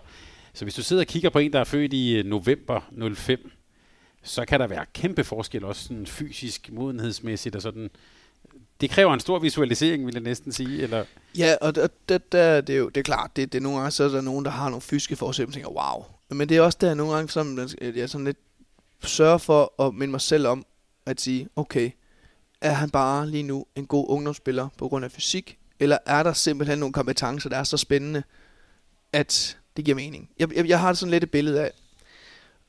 så 0.54 0.66
hvis 0.66 0.76
du 0.76 0.84
sidder 0.84 1.04
og 1.04 1.08
kigger 1.08 1.30
på 1.30 1.40
en, 1.40 1.54
der 1.54 1.60
er 1.60 1.64
født 1.64 1.94
i 1.94 2.16
øh, 2.18 2.26
november 2.26 2.82
05, 3.16 3.52
så 4.24 4.46
kan 4.46 4.60
der 4.60 4.68
være 4.68 4.86
kæmpe 4.94 5.24
forskel, 5.24 5.66
også 5.66 5.84
sådan 5.84 6.06
fysisk, 6.06 6.70
modenhedsmæssigt 6.72 7.56
og 7.56 7.62
sådan. 7.62 7.90
Det 8.82 8.90
kræver 8.90 9.14
en 9.14 9.20
stor 9.20 9.40
visualisering, 9.40 10.06
vil 10.06 10.14
jeg 10.14 10.24
næsten 10.24 10.52
sige. 10.52 10.82
Eller? 10.82 11.06
Ja, 11.38 11.56
og 11.62 11.76
det, 11.76 11.92
det, 12.10 12.32
det, 12.32 12.68
det, 12.68 12.76
er 12.76 12.80
jo 12.80 12.90
det 12.90 12.98
er 12.98 13.04
klart, 13.04 13.36
det, 13.36 13.54
det 13.54 13.60
er 13.60 13.64
nogle 13.64 13.78
gange, 13.78 13.92
så 13.92 14.04
er 14.04 14.10
der 14.10 14.22
nogen, 14.22 14.46
der 14.46 14.52
har 14.52 14.70
nogle 14.70 14.82
fysiske 14.82 15.16
forudsætninger, 15.16 15.70
wow. 15.70 16.06
Men 16.30 16.50
det 16.50 16.58
er 16.58 16.62
også 16.62 16.78
der 16.82 16.94
nogle 16.94 17.14
gange, 17.14 17.30
som 17.30 17.60
øh, 17.82 17.98
jeg 17.98 18.10
sådan 18.10 18.26
lidt 18.26 18.38
sørger 19.04 19.38
for 19.38 19.84
at 19.88 19.94
minde 19.94 20.12
mig 20.12 20.22
selv 20.22 20.48
om, 20.48 20.66
at 21.06 21.22
sige, 21.22 21.48
okay, 21.56 21.92
er 22.62 22.72
han 22.72 22.90
bare 22.90 23.30
lige 23.30 23.44
nu 23.44 23.66
en 23.76 23.86
god 23.86 24.06
ungdomsspiller 24.10 24.68
på 24.78 24.88
grund 24.88 25.06
af 25.06 25.12
fysik, 25.12 25.58
eller 25.80 25.98
er 26.06 26.24
der 26.24 26.34
simpelthen 26.34 26.80
nogle 26.80 26.94
kompetencer, 26.94 27.50
der 27.50 27.58
er 27.58 27.64
så 27.64 27.78
spændende, 27.78 28.24
at 29.14 29.58
det 29.78 29.86
giver 29.86 29.96
mening. 29.96 30.30
Jeg, 30.40 30.56
jeg, 30.56 30.68
jeg 30.68 30.80
har 30.80 30.94
sådan 30.94 31.12
lidt 31.12 31.24
et 31.24 31.32
billede 31.32 31.62
af 31.62 31.72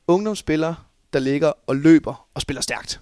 ungdomsspillere, 0.07 0.75
der 1.13 1.19
ligger 1.19 1.51
og 1.67 1.75
løber 1.75 2.27
og 2.33 2.41
spiller 2.41 2.61
stærkt. 2.61 3.01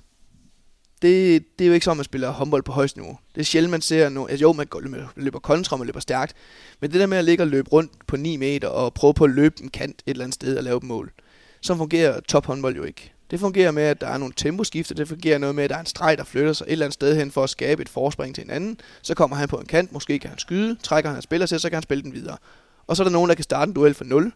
Det, 1.01 1.45
det 1.59 1.65
er 1.65 1.67
jo 1.67 1.73
ikke 1.73 1.83
sådan, 1.83 1.93
at 1.93 1.97
man 1.97 2.03
spiller 2.03 2.29
håndbold 2.29 2.63
på 2.63 2.71
højst 2.71 2.97
niveau. 2.97 3.17
Det 3.35 3.41
er 3.41 3.45
sjældent, 3.45 3.71
man 3.71 3.81
ser 3.81 4.09
nu. 4.09 4.27
Altså, 4.27 4.41
jo, 4.41 4.53
man 4.53 4.67
løber 5.15 5.39
kontra, 5.39 5.77
man 5.77 5.87
løber 5.87 5.99
stærkt. 5.99 6.35
Men 6.79 6.91
det 6.91 6.99
der 6.99 7.05
med 7.05 7.17
at 7.17 7.25
ligge 7.25 7.43
og 7.43 7.47
løbe 7.47 7.69
rundt 7.69 8.07
på 8.07 8.17
9 8.17 8.37
meter 8.37 8.67
og 8.67 8.93
prøve 8.93 9.13
på 9.13 9.23
at 9.23 9.29
løbe 9.29 9.55
en 9.63 9.69
kant 9.69 10.03
et 10.05 10.11
eller 10.11 10.23
andet 10.23 10.35
sted 10.35 10.57
og 10.57 10.63
lave 10.63 10.77
et 10.77 10.83
mål, 10.83 11.11
så 11.61 11.75
fungerer 11.75 12.19
tophåndbold 12.19 12.75
jo 12.75 12.83
ikke. 12.83 13.14
Det 13.31 13.39
fungerer 13.39 13.71
med, 13.71 13.83
at 13.83 14.01
der 14.01 14.07
er 14.07 14.17
nogle 14.17 14.33
temposkifter. 14.37 14.95
Det 14.95 15.07
fungerer 15.07 15.37
noget 15.37 15.55
med, 15.55 15.63
at 15.63 15.69
der 15.69 15.75
er 15.75 15.79
en 15.79 15.85
streg, 15.85 16.17
der 16.17 16.23
flytter 16.23 16.53
sig 16.53 16.65
et 16.65 16.71
eller 16.71 16.85
andet 16.85 16.93
sted 16.93 17.15
hen 17.15 17.31
for 17.31 17.43
at 17.43 17.49
skabe 17.49 17.81
et 17.81 17.89
forspring 17.89 18.35
til 18.35 18.43
en 18.43 18.49
anden. 18.49 18.79
Så 19.01 19.15
kommer 19.15 19.35
han 19.35 19.47
på 19.47 19.57
en 19.57 19.65
kant, 19.65 19.91
måske 19.91 20.19
kan 20.19 20.29
han 20.29 20.39
skyde, 20.39 20.77
trækker 20.83 21.09
han 21.09 21.17
en 21.17 21.21
spiller 21.21 21.47
til, 21.47 21.59
så 21.59 21.69
kan 21.69 21.75
han 21.75 21.83
spille 21.83 22.03
den 22.03 22.13
videre. 22.13 22.37
Og 22.87 22.97
så 22.97 23.03
er 23.03 23.05
der 23.05 23.11
nogen, 23.11 23.29
der 23.29 23.35
kan 23.35 23.43
starte 23.43 23.69
en 23.69 23.75
duel 23.75 23.93
for 23.93 24.03
0 24.03 24.33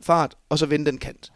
fart, 0.00 0.36
og 0.48 0.58
så 0.58 0.66
vende 0.66 0.86
den 0.86 0.98
kant. 0.98 1.32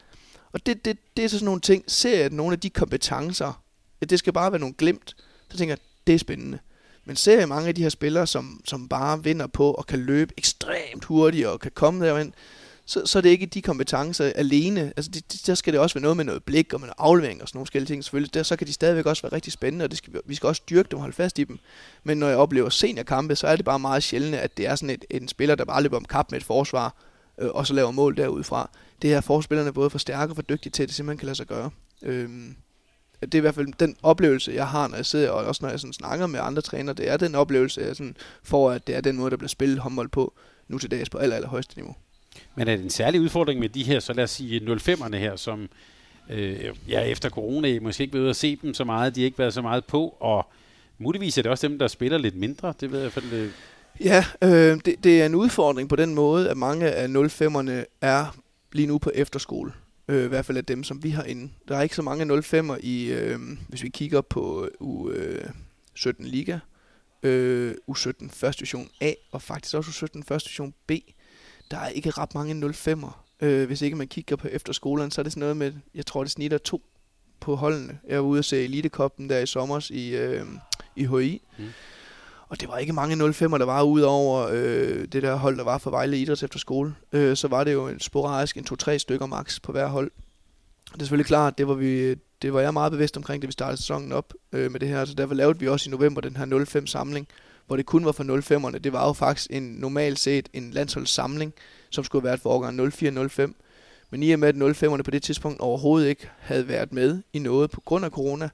Og 0.53 0.67
det, 0.67 0.85
det, 0.85 0.99
det 1.17 1.25
er 1.25 1.29
så 1.29 1.37
sådan 1.37 1.45
nogle 1.45 1.61
ting. 1.61 1.85
Ser 1.87 2.17
jeg, 2.17 2.25
at 2.25 2.33
nogle 2.33 2.53
af 2.53 2.61
de 2.61 2.71
kompetencer, 2.71 3.63
at 4.01 4.11
det 4.11 4.19
skal 4.19 4.33
bare 4.33 4.53
være 4.53 4.61
nogle 4.61 4.75
glemt, 4.79 5.17
så 5.51 5.57
tænker 5.57 5.73
jeg, 5.73 5.79
det 6.07 6.15
er 6.15 6.19
spændende. 6.19 6.59
Men 7.05 7.17
ser 7.17 7.39
jeg 7.39 7.49
mange 7.49 7.69
af 7.69 7.75
de 7.75 7.83
her 7.83 7.89
spillere, 7.89 8.27
som, 8.27 8.61
som 8.65 8.89
bare 8.89 9.25
vinder 9.25 9.47
på 9.47 9.73
og 9.73 9.87
kan 9.87 9.99
løbe 9.99 10.35
ekstremt 10.39 11.05
hurtigt 11.05 11.47
og 11.47 11.61
kan 11.61 11.71
komme 11.75 12.07
derhen, 12.07 12.35
så, 12.91 13.07
så 13.07 13.19
er 13.19 13.23
det 13.23 13.31
ikke 13.31 13.47
de 13.47 13.63
kompetencer 13.63 14.33
alene. 14.35 14.93
Altså, 14.97 15.11
det, 15.11 15.33
det, 15.33 15.47
der 15.47 15.55
skal 15.55 15.73
det 15.73 15.81
også 15.81 15.95
være 15.95 16.03
noget 16.03 16.17
med 16.17 16.25
noget 16.25 16.45
blik 16.45 16.73
og 16.73 16.81
med 16.81 16.87
noget 16.87 16.97
aflevering 16.99 17.43
og 17.43 17.49
sådan 17.49 17.57
nogle 17.57 17.67
forskellige 17.67 17.87
ting. 17.87 18.05
Selvfølgelig, 18.05 18.35
der, 18.35 18.43
så 18.43 18.57
kan 18.57 18.67
de 18.67 18.73
stadigvæk 18.73 19.07
også 19.07 19.23
være 19.23 19.33
rigtig 19.33 19.53
spændende, 19.53 19.85
og 19.85 19.91
det 19.91 19.99
skal, 19.99 20.13
vi 20.27 20.35
skal 20.35 20.47
også 20.47 20.63
dyrke 20.71 20.89
dem 20.91 20.97
og 20.97 21.01
holde 21.01 21.17
fast 21.17 21.39
i 21.39 21.45
dem. 21.45 21.59
Men 22.05 22.19
når 22.19 22.29
jeg 22.29 22.37
oplever 22.37 22.69
seniorkampe, 22.69 23.37
så 23.37 23.47
er 23.47 23.57
det 23.57 23.65
bare 23.65 23.79
meget 23.79 24.03
sjældent, 24.03 24.35
at 24.35 24.57
det 24.57 24.67
er 24.67 24.75
sådan 24.75 24.91
et, 24.91 25.05
en 25.11 25.29
spiller, 25.29 25.55
der 25.55 25.65
bare 25.65 25.83
løber 25.83 25.97
om 25.97 26.05
kap 26.05 26.31
med 26.31 26.39
et 26.39 26.45
forsvar, 26.45 26.95
øh, 27.41 27.49
og 27.51 27.67
så 27.67 27.75
laver 27.75 27.91
mål 27.91 28.17
derudfra. 28.17 28.71
Det 29.03 29.11
her 29.11 29.21
forspillerne 29.21 29.73
både 29.73 29.91
for 29.91 29.99
stærke 29.99 30.33
og 30.33 30.37
for 30.37 30.43
dygtige 30.43 30.71
til, 30.71 30.83
at 30.83 30.89
det 30.89 30.97
simpelthen 30.97 31.19
kan 31.19 31.27
lade 31.27 31.37
sig 31.37 31.47
gøre. 31.47 31.71
Øhm, 32.03 32.57
det 33.23 33.35
er 33.35 33.39
i 33.39 33.41
hvert 33.41 33.55
fald 33.55 33.73
den 33.81 33.97
oplevelse, 34.03 34.53
jeg 34.53 34.69
har, 34.69 34.89
når 34.89 34.97
jeg 34.97 35.07
sidder, 35.07 35.31
og 35.31 35.45
også 35.45 35.65
når 35.65 35.71
jeg 35.71 35.81
sådan 35.81 35.93
snakker 35.93 36.27
med 36.27 36.41
andre 36.43 36.63
trænere, 36.63 36.95
det 36.95 37.09
er 37.09 37.17
den 37.17 37.35
oplevelse, 37.35 37.81
jeg 37.81 37.97
sådan 37.97 38.17
får, 38.43 38.71
at 38.71 38.87
det 38.87 38.97
er 38.97 39.01
den 39.01 39.17
måde, 39.17 39.31
der 39.31 39.37
bliver 39.37 39.49
spillet 39.49 39.79
håndbold 39.79 40.09
på 40.09 40.35
nu 40.69 40.79
til 40.79 40.91
dags 40.91 41.11
på 41.11 41.19
aller, 41.19 41.37
aller 41.37 41.49
højeste 41.49 41.77
niveau. 41.77 41.97
Men 42.55 42.69
er 42.69 42.77
det 42.77 42.85
en 42.85 42.91
særlig 42.91 43.21
udfordring 43.21 43.61
med 43.61 43.69
de 43.69 43.83
her, 43.83 44.01
så 44.01 44.13
lad 44.13 44.25
os 44.25 44.31
sige 44.31 44.61
05'erne 44.61 45.17
her, 45.17 45.37
som 45.37 45.69
øh, 46.31 46.75
ja, 46.89 47.01
efter 47.01 47.29
corona 47.29 47.81
måske 47.81 48.03
ikke 48.03 48.19
ved 48.19 48.29
at 48.29 48.37
se 48.37 48.57
dem 48.57 48.75
så 48.75 48.85
meget, 48.85 49.15
de 49.15 49.21
har 49.21 49.25
ikke 49.25 49.39
været 49.39 49.55
så 49.55 49.63
meget 49.63 49.85
på, 49.85 50.17
og 50.21 50.47
muligvis 50.99 51.39
er 51.39 51.43
det 51.43 51.51
også 51.51 51.69
dem, 51.69 51.79
der 51.79 51.89
spiller 51.89 52.19
lidt 52.19 52.37
mindre, 52.37 52.75
det 52.81 52.93
ved 52.93 52.99
jeg 52.99 53.09
i 53.09 53.11
hvert 53.11 53.23
fald. 53.23 53.41
Øh. 53.41 53.51
Ja, 54.01 54.25
øh, 54.43 54.81
det, 54.85 55.05
det 55.05 55.23
er 55.23 55.27
en 55.27 55.35
udfordring 55.35 55.89
på 55.89 55.97
den 55.97 56.15
måde, 56.15 56.51
at 56.51 56.57
mange 56.57 56.91
af 56.91 57.07
05'erne 57.07 57.85
er 58.01 58.37
lige 58.73 58.87
nu 58.87 58.99
på 58.99 59.11
efterskole. 59.15 59.73
Øh, 60.09 60.25
I 60.25 60.29
hvert 60.29 60.45
fald 60.45 60.59
af 60.59 60.65
dem, 60.65 60.85
som 60.85 61.03
vi 61.05 61.11
har 61.11 61.25
inde. 61.25 61.51
Der 61.69 61.77
er 61.77 61.83
ikke 61.83 61.95
så 61.95 62.03
mange 62.03 62.25
05'er 62.25 62.77
i, 62.81 63.13
øh, 63.13 63.39
hvis 63.69 63.83
vi 63.83 63.89
kigger 63.89 64.21
på 64.21 64.69
U17 64.81 65.11
øh, 65.17 65.45
øh 66.07 66.15
Liga, 66.19 66.59
øh, 67.23 67.75
U17 67.91 68.29
første 68.33 68.61
division 68.61 68.89
A, 69.01 69.13
og 69.33 69.43
faktisk 69.43 69.75
også 69.75 70.07
U17 70.07 70.23
første 70.27 70.49
division 70.49 70.75
B 70.87 70.93
der 71.71 71.79
er 71.79 71.89
ikke 71.89 72.11
ret 72.11 72.35
mange 72.35 72.67
05'er. 72.67 73.13
Øh, 73.41 73.67
hvis 73.67 73.83
ikke 73.83 73.97
man 73.97 74.09
kigger 74.09 74.37
på 74.37 74.49
efterskolerne, 74.49 75.13
så 75.13 75.21
er 75.21 75.23
det 75.23 75.33
sådan 75.33 75.41
noget 75.41 75.57
med, 75.57 75.73
jeg 75.95 76.07
tror 76.07 76.23
det 76.23 76.31
snitter 76.31 76.59
to 76.59 76.83
på 77.41 77.57
holdene. 77.57 77.99
Jeg 78.09 78.17
var 78.17 78.23
ude 78.23 78.39
og 78.39 78.45
se 78.45 78.65
Elitekoppen 78.65 79.31
der 79.31 79.39
i 79.39 79.47
sommer 79.47 79.91
i, 79.91 80.09
øh, 80.09 80.47
i 80.97 81.07
HI. 81.07 81.43
Mm. 81.59 81.65
Og 82.49 82.61
det 82.61 82.69
var 82.69 82.79
ikke 82.79 82.93
mange 82.93 83.17
05'er, 83.17 83.59
der 83.59 83.65
var 83.65 83.83
ud 83.83 84.01
over 84.01 84.49
øh, 84.53 85.05
det 85.13 85.23
der 85.23 85.35
hold, 85.35 85.57
der 85.57 85.65
var 85.65 85.79
for 85.79 85.91
Vejle 85.91 86.19
Idræts 86.19 86.43
efter 86.43 86.59
skole. 86.59 86.95
Øh, 87.13 87.37
så 87.37 87.49
var 87.49 87.65
det 87.65 87.73
jo 87.73 87.89
en 87.89 88.01
sporadisk 88.01 88.57
en 88.57 88.65
to-tre 88.65 88.99
stykker 88.99 89.27
max 89.27 89.63
på 89.63 89.73
hver 89.73 89.87
hold. 89.87 90.11
Det 90.93 90.95
er 90.95 91.05
selvfølgelig 91.05 91.27
klart, 91.27 91.59
det 91.59 91.69
var, 91.69 91.75
vi, 91.75 92.15
det 92.43 92.53
var 92.53 92.61
jeg 92.61 92.73
meget 92.73 92.93
bevidst 92.93 93.17
omkring, 93.17 93.43
da 93.43 93.47
vi 93.47 93.53
startede 93.53 93.77
sæsonen 93.77 94.13
op 94.13 94.35
øh, 94.53 94.71
med 94.73 94.81
det 94.81 94.89
her. 94.89 95.05
Så 95.05 95.15
derfor 95.15 95.35
lavede 95.35 95.59
vi 95.59 95.69
også 95.69 95.91
i 95.91 95.93
november 95.93 96.21
den 96.21 96.37
her 96.37 96.65
05 96.65 96.87
samling, 96.87 97.29
hvor 97.71 97.77
det 97.77 97.87
kun 97.87 98.05
var 98.05 98.13
for 98.13 98.25
05'erne. 98.25 98.79
Det 98.79 98.93
var 98.93 99.07
jo 99.07 99.13
faktisk 99.13 99.51
en 99.51 99.63
normalt 99.63 100.19
set 100.19 100.49
en 100.53 100.71
landsholdssamling, 100.71 101.55
som 101.91 102.05
skulle 102.05 102.23
have 102.23 102.27
været 102.27 102.41
for 102.41 102.51
årgang 102.51 102.81
04-05. 102.81 103.53
Men 104.11 104.23
i 104.23 104.31
og 104.33 104.39
med, 104.39 104.49
at 104.49 104.55
05'erne 104.55 105.03
på 105.03 105.11
det 105.11 105.23
tidspunkt 105.23 105.61
overhovedet 105.61 106.09
ikke 106.09 106.31
havde 106.39 106.69
været 106.69 106.93
med 106.93 107.23
i 107.33 107.39
noget 107.39 107.71
på 107.71 107.81
grund 107.81 108.05
af 108.05 108.11
corona, 108.11 108.49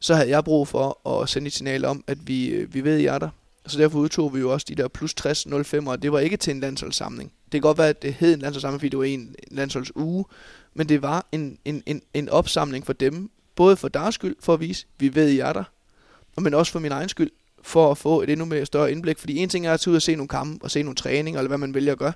så 0.00 0.14
havde 0.14 0.28
jeg 0.28 0.44
brug 0.44 0.68
for 0.68 1.08
at 1.08 1.28
sende 1.28 1.46
et 1.46 1.52
signal 1.52 1.84
om, 1.84 2.04
at 2.06 2.18
vi, 2.26 2.48
øh, 2.48 2.74
vi 2.74 2.84
ved, 2.84 2.98
I 2.98 3.04
er 3.04 3.18
der. 3.18 3.28
Så 3.66 3.78
derfor 3.78 3.98
udtog 3.98 4.34
vi 4.34 4.40
jo 4.40 4.52
også 4.52 4.66
de 4.68 4.74
der 4.74 4.88
plus 4.88 5.14
60 5.14 5.46
05, 5.64 5.86
og 5.86 6.02
det 6.02 6.12
var 6.12 6.18
ikke 6.18 6.36
til 6.36 6.50
en 6.50 6.60
landsholdssamling. 6.60 7.32
Det 7.44 7.52
kan 7.52 7.60
godt 7.60 7.78
være, 7.78 7.88
at 7.88 8.02
det 8.02 8.14
hed 8.14 8.34
en 8.34 8.40
landsholdssamling, 8.40 8.80
fordi 8.80 8.88
det 8.88 8.98
var 8.98 9.04
en 9.04 9.34
landsholdsuge, 9.50 10.24
men 10.74 10.88
det 10.88 11.02
var 11.02 11.26
en, 11.32 11.58
en, 11.64 11.82
en, 11.86 12.02
en 12.14 12.28
opsamling 12.28 12.86
for 12.86 12.92
dem, 12.92 13.30
både 13.56 13.76
for 13.76 13.88
deres 13.88 14.14
skyld, 14.14 14.36
for 14.40 14.54
at 14.54 14.60
vise, 14.60 14.86
vi 14.98 15.14
ved, 15.14 15.28
I 15.28 15.38
er 15.38 15.52
der, 15.52 15.64
men 16.40 16.54
også 16.54 16.72
for 16.72 16.80
min 16.80 16.92
egen 16.92 17.08
skyld, 17.08 17.30
for 17.64 17.90
at 17.90 17.98
få 17.98 18.22
et 18.22 18.30
endnu 18.30 18.46
mere 18.46 18.66
større 18.66 18.92
indblik. 18.92 19.18
Fordi 19.18 19.36
en 19.36 19.48
ting 19.48 19.66
er 19.66 19.72
at 19.72 19.80
tage 19.80 19.90
ud 19.90 19.96
og 19.96 20.02
se 20.02 20.14
nogle 20.14 20.28
kampe, 20.28 20.64
og 20.64 20.70
se 20.70 20.82
nogle 20.82 20.96
træninger, 20.96 21.40
eller 21.40 21.48
hvad 21.48 21.58
man 21.58 21.74
vælger 21.74 21.92
at 21.92 21.98
gøre. 21.98 22.12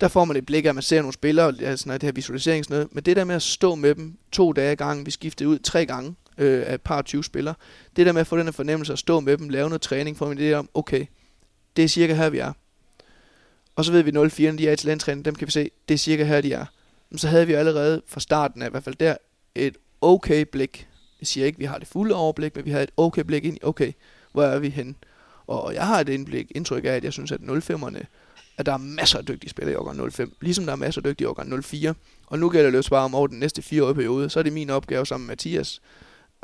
Der 0.00 0.08
får 0.08 0.24
man 0.24 0.36
et 0.36 0.46
blik 0.46 0.64
af, 0.64 0.68
at 0.68 0.74
man 0.74 0.82
ser 0.82 1.00
nogle 1.00 1.12
spillere, 1.12 1.54
altså 1.60 1.92
det 1.92 2.02
her 2.02 2.12
visualiseringsnød. 2.12 2.88
Men 2.92 3.04
det 3.04 3.16
der 3.16 3.24
med 3.24 3.34
at 3.34 3.42
stå 3.42 3.74
med 3.74 3.94
dem 3.94 4.18
to 4.32 4.52
dage 4.52 4.72
i 4.72 4.76
gang, 4.76 5.06
vi 5.06 5.10
skiftede 5.10 5.48
ud 5.48 5.58
tre 5.58 5.86
gange 5.86 6.14
øh, 6.38 6.62
af 6.66 6.74
et 6.74 6.80
par 6.80 7.02
20 7.02 7.24
spillere. 7.24 7.54
Det 7.96 8.06
der 8.06 8.12
med 8.12 8.20
at 8.20 8.26
få 8.26 8.36
den 8.36 8.44
her 8.44 8.52
fornemmelse 8.52 8.92
at 8.92 8.98
stå 8.98 9.20
med 9.20 9.38
dem, 9.38 9.48
lave 9.48 9.68
noget 9.68 9.82
træning, 9.82 10.16
få 10.16 10.30
en 10.30 10.38
idé 10.38 10.52
om, 10.52 10.68
okay, 10.74 11.06
det 11.76 11.84
er 11.84 11.88
cirka 11.88 12.14
her, 12.14 12.30
vi 12.30 12.38
er. 12.38 12.52
Og 13.76 13.84
så 13.84 13.92
ved 13.92 14.02
vi 14.02 14.28
04, 14.30 14.52
de 14.52 14.68
er 14.68 14.72
i 14.72 14.76
talenttræning, 14.76 15.24
dem 15.24 15.34
kan 15.34 15.46
vi 15.46 15.52
se, 15.52 15.70
det 15.88 15.94
er 15.94 15.98
cirka 15.98 16.24
her, 16.24 16.40
de 16.40 16.52
er. 16.52 16.64
Men 17.10 17.18
så 17.18 17.28
havde 17.28 17.46
vi 17.46 17.52
allerede 17.52 18.02
fra 18.06 18.20
starten 18.20 18.62
af, 18.62 18.66
i 18.66 18.70
hvert 18.70 18.84
fald 18.84 18.94
der, 18.94 19.16
et 19.54 19.76
okay 20.00 20.44
blik. 20.52 20.88
Jeg 21.20 21.26
siger 21.26 21.46
ikke, 21.46 21.56
at 21.56 21.60
vi 21.60 21.64
har 21.64 21.78
det 21.78 21.88
fulde 21.88 22.14
overblik, 22.14 22.56
men 22.56 22.64
vi 22.64 22.70
har 22.70 22.80
et 22.80 22.90
okay 22.96 23.22
blik 23.22 23.44
ind 23.44 23.56
i, 23.56 23.60
okay, 23.62 23.92
hvor 24.38 24.46
er 24.46 24.58
vi 24.58 24.68
henne? 24.68 24.94
Og 25.46 25.74
jeg 25.74 25.86
har 25.86 26.00
et 26.00 26.08
indblik, 26.08 26.52
indtryk 26.54 26.84
af, 26.84 26.88
at 26.88 27.04
jeg 27.04 27.12
synes, 27.12 27.32
at 27.32 27.40
05'erne, 27.40 28.04
at 28.58 28.66
der 28.66 28.72
er 28.72 28.76
masser 28.76 29.18
af 29.18 29.26
dygtige 29.26 29.50
spillere 29.50 29.72
i 29.72 29.76
årgang 29.76 30.12
05, 30.12 30.36
ligesom 30.40 30.64
der 30.64 30.72
er 30.72 30.76
masser 30.76 31.00
af 31.00 31.04
dygtige 31.04 31.26
i 31.26 31.28
årgang 31.28 31.64
04. 31.64 31.94
Og 32.26 32.38
nu 32.38 32.48
gælder 32.48 32.70
det 32.70 32.76
jo 32.76 32.90
bare 32.90 33.04
om 33.04 33.14
over 33.14 33.26
den 33.26 33.38
næste 33.38 33.62
fire 33.62 33.84
år 33.84 33.92
periode, 33.92 34.30
så 34.30 34.38
er 34.38 34.42
det 34.42 34.52
min 34.52 34.70
opgave 34.70 35.06
sammen 35.06 35.26
med 35.26 35.32
Mathias, 35.32 35.80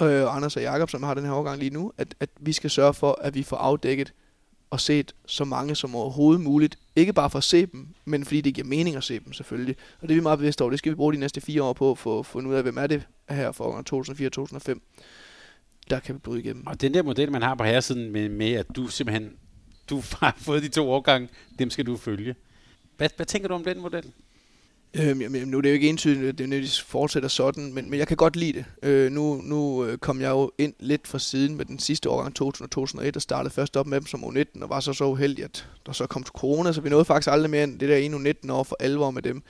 øh, 0.02 0.36
Anders 0.36 0.56
og 0.56 0.62
Jakob, 0.62 0.90
som 0.90 1.02
har 1.02 1.14
den 1.14 1.24
her 1.24 1.32
årgang 1.32 1.58
lige 1.58 1.70
nu, 1.70 1.92
at, 1.98 2.14
at 2.20 2.30
vi 2.40 2.52
skal 2.52 2.70
sørge 2.70 2.94
for, 2.94 3.18
at 3.20 3.34
vi 3.34 3.42
får 3.42 3.56
afdækket 3.56 4.12
og 4.70 4.80
set 4.80 5.14
så 5.26 5.44
mange 5.44 5.74
som 5.74 5.94
overhovedet 5.94 6.42
muligt. 6.42 6.78
Ikke 6.96 7.12
bare 7.12 7.30
for 7.30 7.38
at 7.38 7.44
se 7.44 7.66
dem, 7.66 7.88
men 8.04 8.24
fordi 8.24 8.40
det 8.40 8.54
giver 8.54 8.66
mening 8.66 8.96
at 8.96 9.04
se 9.04 9.20
dem 9.20 9.32
selvfølgelig. 9.32 9.76
Og 10.00 10.08
det 10.08 10.14
er 10.14 10.18
vi 10.18 10.22
meget 10.22 10.38
bevidste 10.38 10.62
over. 10.62 10.70
Det 10.70 10.78
skal 10.78 10.90
vi 10.90 10.96
bruge 10.96 11.12
de 11.12 11.18
næste 11.18 11.40
fire 11.40 11.62
år 11.62 11.72
på 11.72 11.94
for 11.94 12.18
at 12.18 12.26
finde 12.26 12.50
ud 12.50 12.54
af, 12.54 12.62
hvem 12.62 12.76
er 12.76 12.86
det 12.86 13.06
her 13.28 13.52
for 13.52 13.82
2004-2005 14.70 14.80
der 15.90 16.00
kan 16.00 16.14
vi 16.14 16.18
bryde 16.18 16.40
igennem. 16.40 16.66
Og 16.66 16.80
den 16.80 16.94
der 16.94 17.02
model, 17.02 17.32
man 17.32 17.42
har 17.42 17.54
på 17.54 17.64
herresiden 17.64 18.10
med, 18.10 18.28
med 18.28 18.52
at 18.52 18.66
du 18.76 18.88
simpelthen 18.88 19.30
du 19.90 20.02
har 20.20 20.36
fået 20.38 20.62
de 20.62 20.68
to 20.68 20.90
årgange, 20.90 21.28
dem 21.58 21.70
skal 21.70 21.86
du 21.86 21.96
følge. 21.96 22.34
Hvad, 22.96 23.08
hvad 23.16 23.26
tænker 23.26 23.48
du 23.48 23.54
om 23.54 23.64
den 23.64 23.80
model? 23.80 24.12
Øhm, 24.96 25.20
jamen, 25.20 25.48
nu 25.48 25.58
er 25.58 25.62
det 25.62 25.68
jo 25.68 25.74
ikke 25.74 25.88
entydigt, 25.88 26.28
at 26.28 26.38
det 26.38 26.48
nødvendigvis 26.48 26.80
fortsætter 26.80 27.28
sådan, 27.28 27.72
men, 27.72 27.90
men 27.90 27.98
jeg 27.98 28.08
kan 28.08 28.16
godt 28.16 28.36
lide 28.36 28.52
det. 28.52 28.64
Øh, 28.82 29.12
nu 29.12 29.40
nu 29.42 29.84
øh, 29.84 29.98
kom 29.98 30.20
jeg 30.20 30.30
jo 30.30 30.50
ind 30.58 30.74
lidt 30.80 31.08
fra 31.08 31.18
siden 31.18 31.56
med 31.56 31.64
den 31.64 31.78
sidste 31.78 32.10
årgang 32.10 32.34
2001, 32.34 33.16
og 33.16 33.22
startede 33.22 33.54
først 33.54 33.76
op 33.76 33.86
med 33.86 34.00
dem 34.00 34.06
som 34.06 34.24
U19, 34.24 34.62
og 34.62 34.68
var 34.68 34.80
så 34.80 34.92
så 34.92 35.04
uheldig, 35.04 35.44
at 35.44 35.68
der 35.86 35.92
så 35.92 36.06
kom 36.06 36.22
corona, 36.22 36.72
så 36.72 36.80
vi 36.80 36.88
nåede 36.88 37.04
faktisk 37.04 37.32
aldrig 37.32 37.50
mere 37.50 37.64
end 37.64 37.80
det 37.80 37.88
der 37.88 37.96
endnu 37.96 38.18
19 38.18 38.50
år 38.50 38.62
for 38.62 38.76
alvor 38.80 39.10
med 39.10 39.22
dem. 39.22 39.42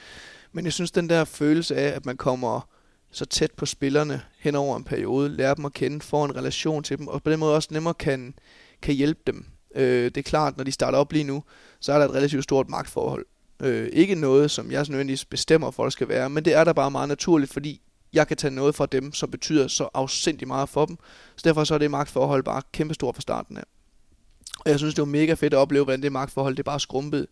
Men 0.52 0.64
jeg 0.64 0.72
synes, 0.72 0.90
den 0.90 1.08
der 1.08 1.24
følelse 1.24 1.76
af, 1.76 1.96
at 1.96 2.06
man 2.06 2.16
kommer 2.16 2.68
så 3.14 3.24
tæt 3.24 3.52
på 3.52 3.66
spillerne 3.66 4.22
hen 4.38 4.54
over 4.54 4.76
en 4.76 4.84
periode, 4.84 5.28
lærer 5.28 5.54
dem 5.54 5.64
at 5.64 5.72
kende, 5.72 6.00
får 6.00 6.24
en 6.24 6.36
relation 6.36 6.82
til 6.82 6.98
dem, 6.98 7.08
og 7.08 7.22
på 7.22 7.30
den 7.30 7.38
måde 7.38 7.54
også 7.54 7.68
nemmere 7.72 7.94
kan, 7.94 8.34
kan 8.82 8.94
hjælpe 8.94 9.20
dem. 9.26 9.46
Øh, 9.74 10.04
det 10.04 10.16
er 10.16 10.22
klart, 10.22 10.56
når 10.56 10.64
de 10.64 10.72
starter 10.72 10.98
op 10.98 11.12
lige 11.12 11.24
nu, 11.24 11.42
så 11.80 11.92
er 11.92 11.98
der 11.98 12.04
et 12.04 12.14
relativt 12.14 12.44
stort 12.44 12.68
magtforhold. 12.68 13.26
Øh, 13.62 13.88
ikke 13.92 14.14
noget, 14.14 14.50
som 14.50 14.70
jeg 14.70 14.86
nødvendigvis 14.88 15.24
bestemmer 15.24 15.70
for, 15.70 15.82
at 15.82 15.86
det 15.86 15.92
skal 15.92 16.08
være, 16.08 16.30
men 16.30 16.44
det 16.44 16.54
er 16.54 16.64
der 16.64 16.72
bare 16.72 16.90
meget 16.90 17.08
naturligt, 17.08 17.52
fordi 17.52 17.80
jeg 18.12 18.28
kan 18.28 18.36
tage 18.36 18.54
noget 18.54 18.74
fra 18.74 18.86
dem, 18.86 19.12
som 19.12 19.30
betyder 19.30 19.68
så 19.68 19.88
afsindig 19.94 20.48
meget 20.48 20.68
for 20.68 20.86
dem. 20.86 20.96
Så 21.36 21.42
derfor 21.44 21.64
så 21.64 21.74
er 21.74 21.78
det 21.78 21.90
magtforhold 21.90 22.42
bare 22.42 22.62
kæmpestort 22.72 23.14
fra 23.14 23.22
starten 23.22 23.56
af. 23.56 23.64
Og 24.58 24.70
jeg 24.70 24.78
synes, 24.78 24.94
det 24.94 25.02
var 25.02 25.06
mega 25.06 25.34
fedt 25.34 25.54
at 25.54 25.58
opleve, 25.58 25.84
hvordan 25.84 26.02
det 26.02 26.12
magtforhold 26.12 26.56
det 26.56 26.64
bare 26.64 26.80
skrumpede 26.80 27.26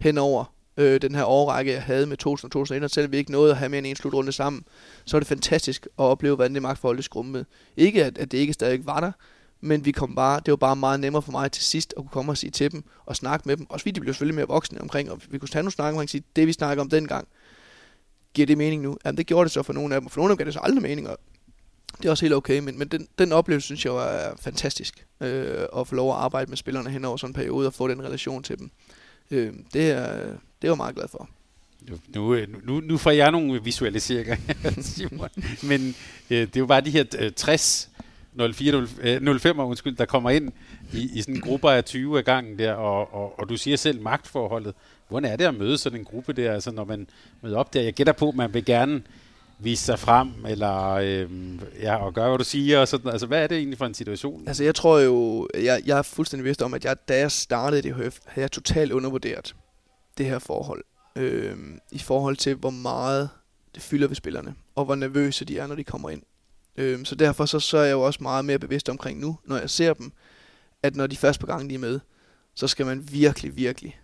henover 0.00 0.44
øh, 0.76 1.02
den 1.02 1.14
her 1.14 1.24
årrække, 1.24 1.72
jeg 1.72 1.82
havde 1.82 2.06
med 2.06 2.16
2000 2.16 2.48
og 2.48 2.52
2001, 2.52 2.84
og 2.84 2.90
selvom 2.90 3.12
vi 3.12 3.16
ikke 3.16 3.32
nåede 3.32 3.50
at 3.50 3.56
have 3.56 3.68
mere 3.68 3.78
end 3.78 3.86
en 3.86 3.96
slutrunde 3.96 4.32
sammen, 4.32 4.64
så 5.04 5.16
er 5.16 5.20
det 5.20 5.28
fantastisk 5.28 5.86
at 5.86 6.02
opleve, 6.04 6.34
hvordan 6.34 6.54
det 6.54 6.62
magtforhold 6.62 6.96
det 6.96 7.04
skrumpede. 7.04 7.44
Ikke 7.76 8.04
at, 8.04 8.18
at 8.18 8.32
det 8.32 8.38
ikke 8.38 8.52
stadig 8.52 8.86
var 8.86 9.00
der, 9.00 9.12
men 9.60 9.84
vi 9.84 9.92
kom 9.92 10.14
bare, 10.14 10.40
det 10.46 10.50
var 10.50 10.56
bare 10.56 10.76
meget 10.76 11.00
nemmere 11.00 11.22
for 11.22 11.32
mig 11.32 11.52
til 11.52 11.64
sidst 11.64 11.94
at 11.96 12.02
kunne 12.02 12.10
komme 12.10 12.32
og 12.32 12.38
sige 12.38 12.50
til 12.50 12.72
dem 12.72 12.84
og 13.06 13.16
snakke 13.16 13.48
med 13.48 13.56
dem. 13.56 13.66
Også 13.70 13.82
fordi 13.82 13.90
de 13.90 14.00
blev 14.00 14.14
selvfølgelig 14.14 14.34
mere 14.34 14.46
voksne 14.46 14.80
omkring, 14.80 15.10
og 15.10 15.20
vi 15.30 15.38
kunne 15.38 15.48
tage 15.48 15.62
nogle 15.62 15.72
snakke 15.72 15.94
omkring 15.94 16.06
og 16.06 16.10
sige, 16.10 16.24
det 16.36 16.46
vi 16.46 16.52
snakker 16.52 16.82
om 16.82 16.90
dengang, 16.90 17.28
giver 18.34 18.46
det 18.46 18.58
mening 18.58 18.82
nu? 18.82 18.96
Jamen 19.04 19.16
det 19.16 19.26
gjorde 19.26 19.44
det 19.44 19.52
så 19.52 19.62
for 19.62 19.72
nogle 19.72 19.94
af 19.94 20.00
dem, 20.00 20.10
for 20.10 20.20
nogle 20.20 20.30
af 20.30 20.36
dem 20.36 20.38
gav 20.38 20.44
det 20.44 20.54
så 20.54 20.60
aldrig 20.62 20.82
mening, 20.82 21.08
og 21.08 21.18
det 21.98 22.04
er 22.04 22.10
også 22.10 22.24
helt 22.24 22.34
okay, 22.34 22.58
men, 22.58 22.78
men 22.78 22.88
den, 22.88 23.08
den 23.18 23.32
oplevelse 23.32 23.66
synes 23.66 23.84
jeg 23.84 23.94
var 23.94 24.36
fantastisk, 24.40 25.06
øh, 25.20 25.66
at 25.76 25.88
få 25.88 25.94
lov 25.94 26.10
at 26.10 26.16
arbejde 26.16 26.48
med 26.48 26.56
spillerne 26.56 26.90
hen 26.90 27.04
over 27.04 27.16
sådan 27.16 27.30
en 27.30 27.34
periode 27.34 27.66
og 27.66 27.74
få 27.74 27.88
den 27.88 28.02
relation 28.02 28.42
til 28.42 28.58
dem. 28.58 28.70
Øh, 29.30 29.52
det, 29.72 29.90
er, 29.90 30.36
det 30.62 30.68
er 30.68 30.72
jeg 30.72 30.76
meget 30.76 30.94
glad 30.94 31.08
for. 31.08 31.28
Nu, 32.14 32.36
nu, 32.64 32.80
nu 32.80 32.98
får 32.98 33.10
jeg 33.10 33.30
nogle 33.30 33.64
visualiseringer, 33.64 34.36
Simon. 34.80 35.28
men 35.62 35.94
øh, 36.30 36.40
det 36.40 36.56
er 36.56 36.60
jo 36.60 36.66
bare 36.66 36.80
de 36.80 36.90
her 36.90 37.04
øh, 37.18 37.32
60 37.32 37.90
04, 38.52 39.38
05, 39.38 39.58
undskyld, 39.58 39.96
der 39.96 40.04
kommer 40.04 40.30
ind 40.30 40.52
i, 40.92 41.10
i 41.14 41.20
sådan 41.20 41.34
en 41.34 41.40
gruppe 41.40 41.70
af 41.70 41.84
20 41.84 42.18
af 42.18 42.24
gangen 42.24 42.58
der, 42.58 42.72
og, 42.72 43.14
og, 43.14 43.40
og 43.40 43.48
du 43.48 43.56
siger 43.56 43.76
selv 43.76 44.02
magtforholdet. 44.02 44.74
Hvordan 45.08 45.32
er 45.32 45.36
det 45.36 45.44
at 45.44 45.54
møde 45.54 45.78
sådan 45.78 45.98
en 45.98 46.04
gruppe 46.04 46.32
der, 46.32 46.52
altså 46.52 46.70
når 46.70 46.84
man 46.84 47.06
møder 47.42 47.58
op 47.58 47.74
der? 47.74 47.80
Jeg 47.80 47.92
gætter 47.92 48.12
på, 48.12 48.28
at 48.28 48.34
man 48.34 48.54
vil 48.54 48.64
gerne 48.64 49.02
vise 49.58 49.84
sig 49.84 49.98
frem, 49.98 50.28
eller 50.48 50.90
øh, 50.90 51.30
ja, 51.80 51.96
og 51.96 52.14
gøre, 52.14 52.28
hvad 52.28 52.38
du 52.38 52.44
siger, 52.44 52.78
og 52.78 52.88
sådan. 52.88 53.10
Altså, 53.10 53.26
hvad 53.26 53.42
er 53.42 53.46
det 53.46 53.56
egentlig 53.56 53.78
for 53.78 53.86
en 53.86 53.94
situation? 53.94 54.48
Altså, 54.48 54.64
jeg 54.64 54.74
tror 54.74 54.98
jo, 54.98 55.48
jeg, 55.54 55.82
jeg 55.86 55.98
er 55.98 56.02
fuldstændig 56.02 56.44
vidst 56.44 56.62
om, 56.62 56.74
at 56.74 56.84
jeg, 56.84 56.96
da 57.08 57.18
jeg 57.18 57.32
startede 57.32 57.82
det 57.82 57.94
HF, 57.94 58.18
havde 58.26 58.42
jeg 58.42 58.52
totalt 58.52 58.92
undervurderet 58.92 59.54
det 60.20 60.28
her 60.28 60.38
forhold. 60.38 60.84
Øh, 61.16 61.56
I 61.90 61.98
forhold 61.98 62.36
til, 62.36 62.54
hvor 62.54 62.70
meget 62.70 63.30
det 63.74 63.82
fylder 63.82 64.06
ved 64.06 64.16
spillerne, 64.16 64.54
og 64.74 64.84
hvor 64.84 64.94
nervøse 64.94 65.44
de 65.44 65.58
er, 65.58 65.66
når 65.66 65.74
de 65.74 65.84
kommer 65.84 66.10
ind. 66.10 66.22
Øh, 66.76 67.04
så 67.04 67.14
derfor 67.14 67.46
så, 67.46 67.60
så 67.60 67.78
er 67.78 67.84
jeg 67.84 67.92
jo 67.92 68.00
også 68.00 68.22
meget 68.22 68.44
mere 68.44 68.58
bevidst 68.58 68.88
omkring 68.88 69.20
nu, 69.20 69.38
når 69.44 69.56
jeg 69.56 69.70
ser 69.70 69.94
dem, 69.94 70.12
at 70.82 70.96
når 70.96 71.06
de 71.06 71.16
første 71.16 71.40
på 71.40 71.46
gang 71.46 71.70
de 71.70 71.74
er 71.74 71.78
med, 71.78 72.00
så 72.54 72.68
skal 72.68 72.86
man 72.86 73.12
virkelig, 73.12 73.56
virkelig 73.56 74.00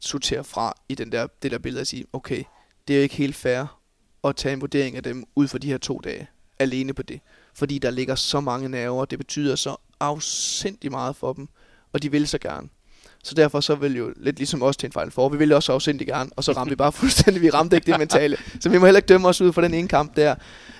sortere 0.00 0.44
fra 0.44 0.74
i 0.88 0.94
den 0.94 1.12
der, 1.12 1.26
det 1.42 1.50
der 1.50 1.58
billede 1.58 1.80
og 1.80 1.86
sige, 1.86 2.06
okay, 2.12 2.44
det 2.88 2.98
er 2.98 3.02
ikke 3.02 3.14
helt 3.14 3.36
fair 3.36 3.80
at 4.24 4.36
tage 4.36 4.52
en 4.52 4.60
vurdering 4.60 4.96
af 4.96 5.02
dem 5.02 5.24
ud 5.36 5.48
for 5.48 5.58
de 5.58 5.68
her 5.68 5.78
to 5.78 5.98
dage, 5.98 6.28
alene 6.58 6.94
på 6.94 7.02
det. 7.02 7.20
Fordi 7.54 7.78
der 7.78 7.90
ligger 7.90 8.14
så 8.14 8.40
mange 8.40 8.68
nerver, 8.68 9.04
det 9.04 9.18
betyder 9.18 9.56
så 9.56 9.76
afsindig 10.00 10.90
meget 10.90 11.16
for 11.16 11.32
dem, 11.32 11.48
og 11.92 12.02
de 12.02 12.10
vil 12.10 12.28
så 12.28 12.38
gerne. 12.38 12.68
Så 13.24 13.34
derfor 13.34 13.60
så 13.60 13.74
vil 13.74 13.96
jo 13.96 14.12
lidt 14.16 14.36
ligesom 14.36 14.62
os 14.62 14.76
til 14.76 14.86
en 14.86 14.92
fejl 14.92 15.10
for, 15.10 15.28
vi 15.28 15.38
ville 15.38 15.56
også 15.56 15.72
afsindig 15.72 16.06
gerne, 16.06 16.30
og 16.36 16.44
så 16.44 16.52
ramte 16.52 16.70
vi 16.70 16.76
bare 16.76 16.92
fuldstændig, 17.02 17.42
vi 17.42 17.50
ramte 17.50 17.76
ikke 17.76 17.86
det 17.92 17.98
mentale. 17.98 18.36
Så 18.60 18.68
vi 18.68 18.78
må 18.78 18.84
heller 18.84 18.98
ikke 18.98 19.08
dømme 19.08 19.28
os 19.28 19.40
ud 19.40 19.52
for 19.52 19.60
den 19.60 19.74
ene 19.74 19.88
kamp 19.88 20.16
der. 20.16 20.34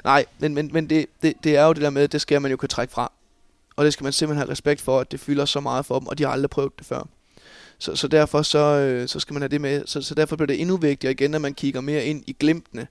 Nej, 0.04 0.24
men, 0.38 0.54
men, 0.54 0.70
men 0.72 0.90
det, 0.90 1.06
det, 1.22 1.34
det 1.44 1.56
er 1.56 1.64
jo 1.64 1.72
det 1.72 1.82
der 1.82 1.90
med, 1.90 2.08
det 2.08 2.20
skal 2.20 2.42
man 2.42 2.50
jo 2.50 2.56
kunne 2.56 2.68
trække 2.68 2.92
fra. 2.92 3.12
Og 3.76 3.84
det 3.84 3.92
skal 3.92 4.04
man 4.04 4.12
simpelthen 4.12 4.46
have 4.46 4.52
respekt 4.52 4.80
for, 4.80 5.00
at 5.00 5.12
det 5.12 5.20
fylder 5.20 5.44
så 5.44 5.60
meget 5.60 5.86
for 5.86 5.98
dem, 5.98 6.08
og 6.08 6.18
de 6.18 6.22
har 6.22 6.30
aldrig 6.30 6.50
prøvet 6.50 6.72
det 6.78 6.86
før. 6.86 7.08
Så, 7.78 7.96
så 7.96 8.08
derfor 8.08 8.42
så, 8.42 8.58
øh, 8.58 9.08
så 9.08 9.20
skal 9.20 9.34
man 9.34 9.42
have 9.42 9.48
det 9.48 9.60
med. 9.60 9.82
Så, 9.86 10.02
så 10.02 10.14
derfor 10.14 10.36
bliver 10.36 10.46
det 10.46 10.60
endnu 10.60 10.76
vigtigere 10.76 11.12
igen, 11.12 11.34
at 11.34 11.40
man 11.40 11.54
kigger 11.54 11.80
mere 11.80 12.04
ind 12.04 12.24
i 12.26 12.36
glimtene, 12.40 12.86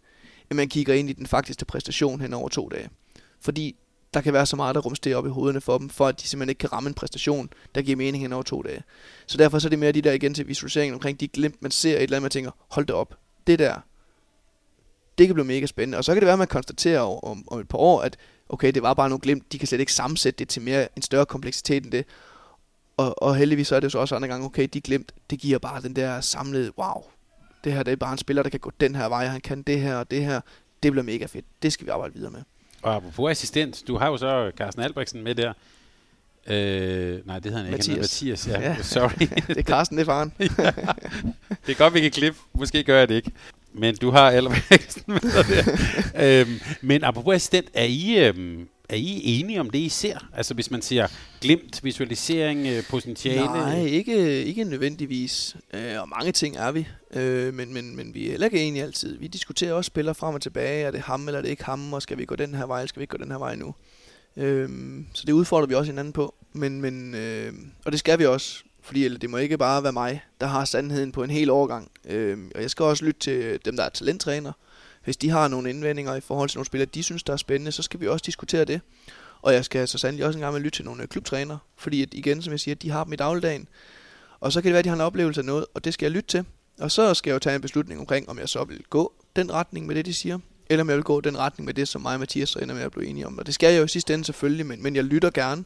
end 0.49 0.57
man 0.57 0.69
kigger 0.69 0.93
ind 0.93 1.09
i 1.09 1.13
den 1.13 1.27
faktiske 1.27 1.65
præstation 1.65 2.21
hen 2.21 2.33
over 2.33 2.49
to 2.49 2.69
dage. 2.69 2.89
Fordi 3.41 3.75
der 4.13 4.21
kan 4.21 4.33
være 4.33 4.45
så 4.45 4.55
meget, 4.55 4.75
der 4.75 4.81
rumsterer 4.81 5.17
op 5.17 5.25
i 5.25 5.29
hovederne 5.29 5.61
for 5.61 5.77
dem, 5.77 5.89
for 5.89 6.07
at 6.07 6.21
de 6.21 6.27
simpelthen 6.27 6.49
ikke 6.49 6.59
kan 6.59 6.73
ramme 6.73 6.87
en 6.87 6.93
præstation, 6.93 7.49
der 7.75 7.81
giver 7.81 7.97
mening 7.97 8.23
hen 8.23 8.33
over 8.33 8.43
to 8.43 8.61
dage. 8.61 8.83
Så 9.27 9.37
derfor 9.37 9.59
så 9.59 9.67
er 9.67 9.69
det 9.69 9.79
mere 9.79 9.91
de 9.91 10.01
der 10.01 10.11
igen 10.11 10.33
til 10.33 10.47
visualiseringen 10.47 10.93
omkring 10.93 11.19
de 11.19 11.27
glimt, 11.27 11.61
man 11.61 11.71
ser 11.71 11.97
et 11.97 12.03
eller 12.03 12.17
andet, 12.17 12.21
man 12.21 12.31
tænker, 12.31 12.51
hold 12.69 12.85
det 12.85 12.95
op, 12.95 13.15
det 13.47 13.59
der, 13.59 13.75
det 15.17 15.27
kan 15.27 15.33
blive 15.33 15.47
mega 15.47 15.65
spændende. 15.65 15.97
Og 15.97 16.03
så 16.03 16.13
kan 16.13 16.21
det 16.21 16.25
være, 16.25 16.33
at 16.33 16.39
man 16.39 16.47
konstaterer 16.47 17.25
om, 17.25 17.43
om 17.47 17.59
et 17.59 17.67
par 17.67 17.77
år, 17.77 18.01
at 18.01 18.17
okay, 18.49 18.71
det 18.71 18.83
var 18.83 18.93
bare 18.93 19.09
nogle 19.09 19.21
glimt, 19.21 19.51
de 19.51 19.59
kan 19.59 19.67
slet 19.67 19.79
ikke 19.79 19.93
sammensætte 19.93 20.39
det 20.39 20.49
til 20.49 20.61
mere 20.61 20.87
en 20.95 21.01
større 21.01 21.25
kompleksitet 21.25 21.83
end 21.83 21.91
det. 21.91 22.05
Og, 22.97 23.23
og 23.23 23.35
heldigvis 23.35 23.67
så 23.67 23.75
er 23.75 23.79
det 23.79 23.85
jo 23.85 23.89
så 23.89 23.99
også 23.99 24.15
andre 24.15 24.27
gange, 24.27 24.45
okay, 24.45 24.67
de 24.73 24.81
glimt, 24.81 25.11
det 25.29 25.39
giver 25.39 25.59
bare 25.59 25.81
den 25.81 25.95
der 25.95 26.21
samlede, 26.21 26.71
wow, 26.77 27.03
det 27.63 27.73
her 27.73 27.83
det 27.83 27.91
er 27.91 27.95
bare 27.95 28.11
en 28.11 28.17
spiller, 28.17 28.43
der 28.43 28.49
kan 28.49 28.59
gå 28.59 28.71
den 28.79 28.95
her 28.95 29.05
vej, 29.09 29.25
han 29.25 29.41
kan 29.41 29.61
det 29.61 29.81
her 29.81 29.95
og 29.95 30.11
det 30.11 30.25
her. 30.25 30.41
Det 30.83 30.91
bliver 30.91 31.03
mega 31.03 31.25
fedt. 31.25 31.45
Det 31.61 31.73
skal 31.73 31.85
vi 31.85 31.91
arbejde 31.91 32.13
videre 32.13 32.31
med. 32.31 32.41
Og 32.81 32.95
apropos 32.95 33.31
assistent, 33.31 33.83
du 33.87 33.97
har 33.97 34.07
jo 34.07 34.17
så 34.17 34.51
Carsten 34.57 34.83
Albrechtsen 34.83 35.23
med 35.23 35.35
der. 35.35 35.53
Øh, 36.47 37.27
nej, 37.27 37.39
det 37.39 37.51
hedder 37.51 37.57
han 37.57 37.65
ikke. 37.65 37.71
Mathias. 37.71 37.97
Mathias, 37.97 38.47
ja. 38.47 38.61
ja. 38.69 38.75
Sorry. 38.81 39.27
det 39.47 39.57
er 39.57 39.63
Carsten, 39.63 39.97
det 39.97 40.01
er 40.01 40.05
faren. 40.05 40.33
ja. 40.39 40.45
Det 41.65 41.71
er 41.71 41.77
godt, 41.77 41.93
vi 41.93 41.99
kan 42.01 42.11
klippe. 42.11 42.39
Måske 42.53 42.83
gør 42.83 42.99
jeg 42.99 43.09
det 43.09 43.15
ikke. 43.15 43.31
Men 43.73 43.95
du 43.95 44.11
har 44.11 44.29
Albrechtsen 44.29 45.03
med 45.07 45.19
der. 45.19 46.41
øhm, 46.41 46.59
men 46.81 47.03
apropos 47.03 47.35
assistent, 47.35 47.67
er 47.73 47.83
I, 47.83 48.27
øhm, 48.27 48.67
er 48.89 48.95
I 48.95 49.21
enige 49.23 49.59
om 49.59 49.69
det, 49.69 49.79
I 49.79 49.89
ser? 49.89 50.17
Altså 50.33 50.53
hvis 50.53 50.71
man 50.71 50.81
siger 50.81 51.07
glimt, 51.41 51.83
visualisering, 51.83 52.67
øh, 52.67 52.83
potentiale? 52.89 53.45
Nej, 53.45 53.81
ikke, 53.81 54.43
ikke 54.43 54.63
nødvendigvis. 54.63 55.55
Øh, 55.73 56.01
og 56.01 56.09
mange 56.09 56.31
ting 56.31 56.57
er 56.57 56.71
vi. 56.71 56.87
Øh, 57.13 57.53
men, 57.53 57.73
men, 57.73 57.95
men 57.95 58.13
vi 58.13 58.27
er 58.27 58.31
heller 58.31 58.47
ikke 58.47 58.59
enige 58.59 58.83
altid. 58.83 59.17
Vi 59.17 59.27
diskuterer 59.27 59.73
også 59.73 59.87
spillere 59.87 60.15
frem 60.15 60.35
og 60.35 60.41
tilbage. 60.41 60.83
Er 60.83 60.91
det 60.91 61.01
ham, 61.01 61.27
eller 61.27 61.37
er 61.37 61.41
det 61.41 61.49
ikke 61.49 61.63
ham? 61.63 61.93
Og 61.93 62.01
skal 62.01 62.17
vi 62.17 62.25
gå 62.25 62.35
den 62.35 62.55
her 62.55 62.65
vej, 62.65 62.79
eller 62.79 62.87
skal 62.87 62.99
vi 62.99 63.03
ikke 63.03 63.17
gå 63.17 63.23
den 63.23 63.31
her 63.31 63.37
vej 63.37 63.55
nu? 63.55 63.75
Øh, 64.37 64.69
så 65.13 65.23
det 65.25 65.33
udfordrer 65.33 65.67
vi 65.67 65.75
også 65.75 65.91
hinanden 65.91 66.13
på. 66.13 66.35
Men, 66.53 66.81
men, 66.81 67.15
øh, 67.15 67.53
og 67.85 67.91
det 67.91 67.99
skal 67.99 68.19
vi 68.19 68.25
også, 68.25 68.63
fordi 68.81 69.05
eller, 69.05 69.19
det 69.19 69.29
må 69.29 69.37
ikke 69.37 69.57
bare 69.57 69.83
være 69.83 69.93
mig, 69.93 70.21
der 70.41 70.47
har 70.47 70.65
sandheden 70.65 71.11
på 71.11 71.23
en 71.23 71.29
hel 71.29 71.49
årgang. 71.49 71.91
Øh, 72.05 72.37
og 72.55 72.61
jeg 72.61 72.69
skal 72.69 72.83
også 72.83 73.05
lytte 73.05 73.19
til 73.19 73.59
dem, 73.65 73.75
der 73.75 73.83
er 73.83 73.89
talenttræner. 73.89 74.51
Hvis 75.03 75.17
de 75.17 75.29
har 75.29 75.47
nogle 75.47 75.69
indvendinger 75.69 76.15
i 76.15 76.21
forhold 76.21 76.49
til 76.49 76.57
nogle 76.57 76.65
spillere, 76.65 76.89
de 76.93 77.03
synes, 77.03 77.23
der 77.23 77.33
er 77.33 77.37
spændende, 77.37 77.71
så 77.71 77.81
skal 77.81 77.99
vi 77.99 78.07
også 78.07 78.23
diskutere 78.25 78.65
det. 78.65 78.81
Og 79.41 79.53
jeg 79.53 79.65
skal 79.65 79.87
så 79.87 79.97
sandelig 79.97 80.25
også 80.25 80.37
engang 80.37 80.53
med 80.53 80.61
lytte 80.61 80.77
til 80.77 80.85
nogle 80.85 81.03
øh, 81.03 81.07
klubtrænere. 81.07 81.45
klubtræner, 81.45 81.57
fordi 81.77 82.01
at, 82.01 82.09
igen, 82.13 82.41
som 82.41 82.51
jeg 82.51 82.59
siger, 82.59 82.75
de 82.75 82.89
har 82.89 83.03
dem 83.03 83.13
i 83.13 83.15
dagligdagen. 83.15 83.67
Og 84.39 84.51
så 84.51 84.61
kan 84.61 84.65
det 84.65 84.73
være, 84.73 84.79
at 84.79 84.85
de 84.85 84.89
har 84.89 84.95
en 84.95 85.01
oplevelse 85.01 85.41
af 85.41 85.45
noget, 85.45 85.65
og 85.73 85.83
det 85.85 85.93
skal 85.93 86.05
jeg 86.05 86.11
lytte 86.11 86.27
til. 86.27 86.45
Og 86.79 86.91
så 86.91 87.13
skal 87.13 87.29
jeg 87.29 87.33
jo 87.33 87.39
tage 87.39 87.55
en 87.55 87.61
beslutning 87.61 87.99
omkring, 87.99 88.29
om 88.29 88.39
jeg 88.39 88.49
så 88.49 88.63
vil 88.63 88.83
gå 88.89 89.13
den 89.35 89.53
retning 89.53 89.87
med 89.87 89.95
det, 89.95 90.05
de 90.05 90.13
siger, 90.13 90.39
eller 90.69 90.83
om 90.83 90.89
jeg 90.89 90.95
vil 90.95 91.03
gå 91.03 91.21
den 91.21 91.37
retning 91.37 91.65
med 91.65 91.73
det, 91.73 91.87
som 91.87 92.01
mig 92.01 92.13
og 92.13 92.19
Mathias 92.19 92.49
så 92.49 92.59
ender 92.59 92.75
med 92.75 92.83
at 92.83 92.91
blive 92.91 93.07
enige 93.07 93.27
om. 93.27 93.37
Og 93.37 93.45
det 93.45 93.53
skal 93.53 93.73
jeg 93.73 93.79
jo 93.79 93.85
i 93.85 93.87
sidste 93.87 94.13
ende 94.13 94.25
selvfølgelig, 94.25 94.65
men, 94.65 94.83
men 94.83 94.95
jeg 94.95 95.03
lytter 95.03 95.29
gerne, 95.29 95.63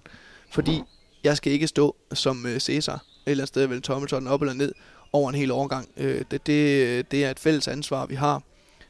fordi 0.52 0.82
jeg 1.24 1.38
skal 1.38 1.52
ikke 1.54 1.68
stå 1.68 1.96
som 2.14 2.46
øh, 2.46 2.60
Cæsar, 2.60 3.06
eller 3.26 3.44
et 3.44 3.48
sted 3.48 3.68
vel 3.68 3.82
tommeltotten 3.82 4.28
op 4.28 4.42
eller 4.42 4.54
ned, 4.54 4.74
over 5.14 5.30
en 5.30 5.36
hel 5.36 5.52
årgang. 5.52 5.90
Øh, 5.98 6.24
det, 6.32 6.48
det, 6.48 7.12
det 7.12 7.26
er 7.26 7.32
et 7.32 7.40
fælles 7.40 7.68
ansvar, 7.68 8.06
vi 8.06 8.16
har. 8.16 8.42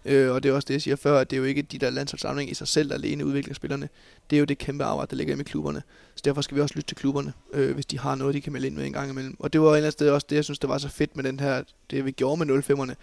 Øh, 0.05 0.31
og 0.31 0.43
det 0.43 0.49
er 0.49 0.53
også 0.53 0.65
det, 0.65 0.73
jeg 0.73 0.81
siger 0.81 0.95
før, 0.95 1.19
at 1.19 1.29
det 1.29 1.35
er 1.35 1.39
jo 1.39 1.43
ikke 1.43 1.61
de 1.61 1.77
der 1.77 1.89
landsholdssamlinger 1.89 2.51
i 2.51 2.55
sig 2.55 2.67
selv, 2.67 2.89
der 2.89 2.95
alene 2.95 3.25
udvikler 3.25 3.53
spillerne. 3.53 3.89
Det 4.29 4.35
er 4.35 4.39
jo 4.39 4.45
det 4.45 4.57
kæmpe 4.57 4.83
arbejde, 4.83 5.09
der 5.09 5.15
ligger 5.15 5.39
i 5.39 5.43
klubberne. 5.43 5.81
Så 6.15 6.21
derfor 6.25 6.41
skal 6.41 6.55
vi 6.55 6.61
også 6.61 6.75
lytte 6.75 6.87
til 6.87 6.97
klubberne, 6.97 7.33
øh, 7.53 7.73
hvis 7.73 7.85
de 7.85 7.99
har 7.99 8.15
noget, 8.15 8.35
de 8.35 8.41
kan 8.41 8.53
melde 8.53 8.67
ind 8.67 8.75
med 8.75 8.85
en 8.85 8.93
gang 8.93 9.11
imellem. 9.11 9.35
Og 9.39 9.53
det 9.53 9.61
var 9.61 9.67
et 9.67 9.71
eller 9.71 9.77
andet 9.77 9.93
sted 9.93 10.09
også 10.09 10.27
det, 10.29 10.35
jeg 10.35 10.43
synes, 10.43 10.59
det 10.59 10.69
var 10.69 10.77
så 10.77 10.89
fedt 10.89 11.15
med 11.15 11.23
den 11.23 11.39
her, 11.39 11.63
det 11.91 12.05
vi 12.05 12.11
gjorde 12.11 12.45
med 12.45 12.63
05'erne. 12.63 12.93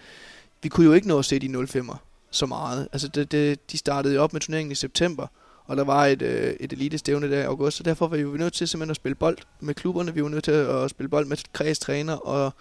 Vi 0.63 0.69
kunne 0.69 0.87
jo 0.87 0.93
ikke 0.93 1.09
nå 1.09 1.19
at 1.19 1.25
se 1.25 1.39
de 1.39 1.47
05'er 1.47 1.97
så 2.31 2.47
meget. 2.47 2.89
Altså 2.93 3.09
det, 3.09 3.33
det, 3.33 3.73
de 3.73 3.79
startede 3.79 4.15
jo 4.15 4.23
op 4.23 4.33
med 4.33 4.41
turneringen 4.41 4.73
i 4.73 4.75
september, 4.75 5.27
og 5.65 5.77
der 5.77 5.85
var 5.85 6.07
et, 6.07 6.23
øh, 6.23 6.55
et 6.61 6.73
elitestævne 6.73 7.31
der 7.31 7.41
i 7.41 7.45
august, 7.45 7.77
så 7.77 7.83
derfor 7.83 8.07
var 8.07 8.17
vi 8.17 8.23
jo 8.23 8.29
nødt 8.29 8.53
til 8.53 8.69
simpelthen 8.69 8.91
at 8.91 8.97
spille 8.97 9.15
bold 9.15 9.39
med 9.61 9.75
klubberne, 9.75 10.15
vi 10.15 10.23
var 10.23 10.29
nødt 10.29 10.45
til 10.45 10.51
at 10.51 10.91
spille 10.91 11.09
bold 11.09 11.27
med 11.27 11.37
kredstræner 11.53 12.15
og 12.15 12.55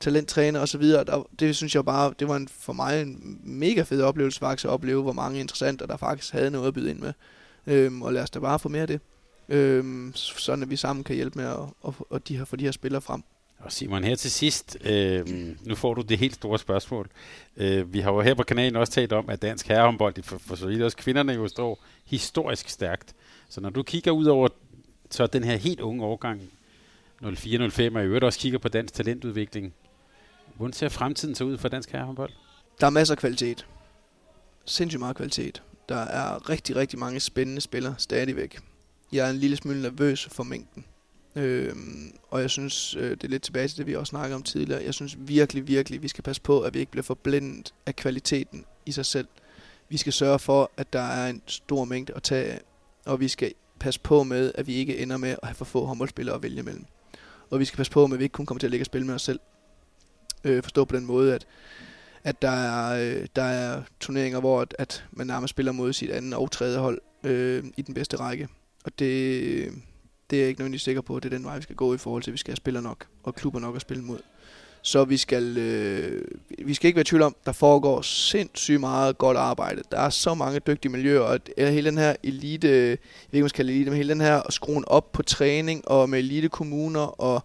talenttræner 0.00 0.60
osv. 0.60 0.82
Der, 0.82 1.26
det 1.40 1.56
synes 1.56 1.74
jeg 1.74 1.84
bare, 1.84 2.14
det 2.18 2.28
var 2.28 2.36
en, 2.36 2.48
for 2.48 2.72
mig 2.72 3.02
en 3.02 3.40
mega 3.44 3.82
fed 3.82 4.02
oplevelse 4.02 4.38
faktisk 4.40 4.64
at 4.64 4.70
opleve, 4.70 5.02
hvor 5.02 5.12
mange 5.12 5.40
interessante 5.40 5.86
der 5.86 5.96
faktisk 5.96 6.32
havde 6.32 6.50
noget 6.50 6.68
at 6.68 6.74
byde 6.74 6.90
ind 6.90 6.98
med. 6.98 7.12
Øhm, 7.66 8.02
og 8.02 8.12
lad 8.12 8.22
os 8.22 8.30
da 8.30 8.38
bare 8.38 8.58
få 8.58 8.68
mere 8.68 8.82
af 8.82 8.88
det. 8.88 9.00
Øhm, 9.48 10.12
sådan 10.14 10.62
at 10.62 10.70
vi 10.70 10.76
sammen 10.76 11.04
kan 11.04 11.16
hjælpe 11.16 11.38
med 11.38 11.46
at, 11.46 11.58
at, 11.88 11.94
at 12.14 12.28
de 12.28 12.36
her, 12.36 12.44
få 12.44 12.56
de 12.56 12.64
her 12.64 12.72
spillere 12.72 13.00
frem. 13.00 13.22
Og 13.58 13.72
Simon, 13.72 14.04
her 14.04 14.14
til 14.14 14.30
sidst, 14.30 14.78
øh, 14.84 15.26
nu 15.66 15.74
får 15.74 15.94
du 15.94 16.02
det 16.02 16.18
helt 16.18 16.34
store 16.34 16.58
spørgsmål. 16.58 17.08
Øh, 17.56 17.92
vi 17.92 18.00
har 18.00 18.12
jo 18.12 18.20
her 18.20 18.34
på 18.34 18.42
kanalen 18.42 18.76
også 18.76 18.92
talt 18.92 19.12
om, 19.12 19.28
at 19.28 19.42
dansk 19.42 19.68
herrehåndbold, 19.68 20.22
for, 20.22 20.38
for 20.38 20.56
så 20.56 20.66
vidt 20.66 20.82
også 20.82 20.96
kvinderne 20.96 21.32
jo 21.32 21.48
står 21.48 21.84
historisk 22.04 22.68
stærkt. 22.68 23.14
Så 23.48 23.60
når 23.60 23.70
du 23.70 23.82
kigger 23.82 24.10
ud 24.10 24.24
over 24.24 24.48
så 25.10 25.26
den 25.26 25.44
her 25.44 25.56
helt 25.56 25.80
unge 25.80 26.04
årgang, 26.04 26.42
04-05, 27.22 27.96
og 27.96 28.02
i 28.02 28.06
øvrigt 28.06 28.24
også 28.24 28.38
kigger 28.38 28.58
på 28.58 28.68
dansk 28.68 28.94
talentudvikling, 28.94 29.74
hvordan 30.56 30.72
ser 30.72 30.88
fremtiden 30.88 31.34
så 31.34 31.44
ud 31.44 31.58
for 31.58 31.68
dansk 31.68 31.90
herrehåndbold? 31.90 32.30
Der 32.80 32.86
er 32.86 32.90
masser 32.90 33.14
af 33.14 33.18
kvalitet. 33.18 33.66
Sindssygt 34.64 35.00
meget 35.00 35.16
kvalitet. 35.16 35.62
Der 35.88 35.96
er 35.96 36.48
rigtig, 36.48 36.76
rigtig 36.76 36.98
mange 36.98 37.20
spændende 37.20 37.60
spillere 37.60 37.94
stadigvæk. 37.98 38.58
Jeg 39.12 39.26
er 39.26 39.30
en 39.30 39.36
lille 39.36 39.56
smule 39.56 39.82
nervøs 39.82 40.28
for 40.32 40.42
mængden. 40.42 40.84
Øhm, 41.36 42.12
og 42.30 42.40
jeg 42.40 42.50
synes, 42.50 42.96
øh, 42.96 43.10
det 43.10 43.24
er 43.24 43.28
lidt 43.28 43.42
tilbage 43.42 43.68
til 43.68 43.78
det, 43.78 43.86
vi 43.86 43.96
også 43.96 44.10
snakkede 44.10 44.34
om 44.34 44.42
tidligere. 44.42 44.84
Jeg 44.84 44.94
synes 44.94 45.16
virkelig, 45.18 45.68
virkelig, 45.68 46.02
vi 46.02 46.08
skal 46.08 46.24
passe 46.24 46.42
på, 46.42 46.60
at 46.60 46.74
vi 46.74 46.78
ikke 46.78 46.90
bliver 46.90 47.02
forblændet 47.02 47.74
af 47.86 47.96
kvaliteten 47.96 48.64
i 48.86 48.92
sig 48.92 49.06
selv. 49.06 49.28
Vi 49.88 49.96
skal 49.96 50.12
sørge 50.12 50.38
for, 50.38 50.70
at 50.76 50.92
der 50.92 51.00
er 51.00 51.30
en 51.30 51.42
stor 51.46 51.84
mængde 51.84 52.12
at 52.16 52.22
tage 52.22 52.44
af, 52.44 52.60
og 53.06 53.20
vi 53.20 53.28
skal 53.28 53.52
passe 53.80 54.00
på 54.00 54.22
med, 54.22 54.52
at 54.54 54.66
vi 54.66 54.74
ikke 54.74 54.98
ender 54.98 55.16
med 55.16 55.30
at 55.30 55.38
have 55.42 55.54
for 55.54 55.64
få 55.64 55.84
håndboldspillere 55.84 56.34
at 56.34 56.42
vælge 56.42 56.62
mellem. 56.62 56.84
Og 57.50 57.60
vi 57.60 57.64
skal 57.64 57.76
passe 57.76 57.92
på 57.92 58.06
med, 58.06 58.16
at 58.16 58.18
vi 58.18 58.24
ikke 58.24 58.32
kun 58.32 58.46
kommer 58.46 58.58
til 58.58 58.66
at 58.66 58.70
ligge 58.70 58.82
og 58.82 58.86
spille 58.86 59.06
med 59.06 59.14
os 59.14 59.22
selv. 59.22 59.40
Øh, 60.44 60.62
forstå 60.62 60.84
på 60.84 60.96
den 60.96 61.06
måde, 61.06 61.34
at, 61.34 61.46
at 62.24 62.42
der, 62.42 62.50
er, 62.50 63.10
øh, 63.20 63.26
der 63.36 63.42
er 63.42 63.82
turneringer, 64.00 64.40
hvor 64.40 64.60
at, 64.60 64.74
at 64.78 65.04
man 65.12 65.26
nærmest 65.26 65.50
spiller 65.50 65.72
mod 65.72 65.92
sit 65.92 66.10
andet 66.10 66.34
og 66.34 66.50
tredje 66.50 66.78
hold 66.78 67.00
øh, 67.24 67.64
i 67.76 67.82
den 67.82 67.94
bedste 67.94 68.16
række. 68.16 68.48
Og 68.84 68.98
det, 68.98 69.72
det 70.30 70.36
er 70.36 70.40
jeg 70.40 70.48
ikke 70.48 70.60
nødvendigvis 70.60 70.82
sikker 70.82 71.02
på, 71.02 71.16
at 71.16 71.22
det 71.22 71.32
er 71.32 71.36
den 71.36 71.44
vej, 71.44 71.56
vi 71.56 71.62
skal 71.62 71.76
gå 71.76 71.94
i 71.94 71.98
forhold 71.98 72.22
til, 72.22 72.30
at 72.30 72.32
vi 72.32 72.38
skal 72.38 72.50
have 72.50 72.56
spillere 72.56 72.82
nok 72.82 73.06
og 73.22 73.34
klubber 73.34 73.60
nok 73.60 73.76
at 73.76 73.82
spille 73.82 74.04
mod. 74.04 74.18
Så 74.82 75.04
vi 75.04 75.16
skal, 75.16 75.58
øh, 75.58 76.24
vi 76.58 76.74
skal 76.74 76.86
ikke 76.86 76.96
være 76.96 77.00
i 77.00 77.04
tvivl 77.04 77.22
om, 77.22 77.36
der 77.46 77.52
foregår 77.52 78.02
sindssygt 78.02 78.80
meget 78.80 79.18
godt 79.18 79.36
arbejde. 79.36 79.82
Der 79.90 79.98
er 80.00 80.10
så 80.10 80.34
mange 80.34 80.60
dygtige 80.60 80.92
miljøer, 80.92 81.20
og 81.20 81.40
hele 81.58 81.90
den 81.90 81.98
her 81.98 82.16
elite, 82.22 82.68
jeg 82.68 82.88
ved 82.88 82.98
ikke, 83.32 83.42
man 83.42 83.48
skal 83.48 83.56
kalde 83.56 83.72
elite, 83.72 83.90
men 83.90 83.96
hele 83.96 84.12
den 84.12 84.20
her 84.20 84.42
skruen 84.50 84.84
op 84.86 85.12
på 85.12 85.22
træning 85.22 85.88
og 85.88 86.08
med 86.10 86.18
elite 86.18 86.48
kommuner 86.48 87.20
og 87.20 87.44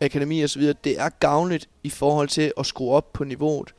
akademi 0.00 0.42
og 0.42 0.50
så 0.50 0.58
videre, 0.58 0.74
det 0.84 1.00
er 1.00 1.08
gavnligt 1.08 1.68
i 1.82 1.90
forhold 1.90 2.28
til 2.28 2.52
at 2.58 2.66
skrue 2.66 2.92
op 2.92 3.12
på 3.12 3.24
niveauet. 3.24 3.74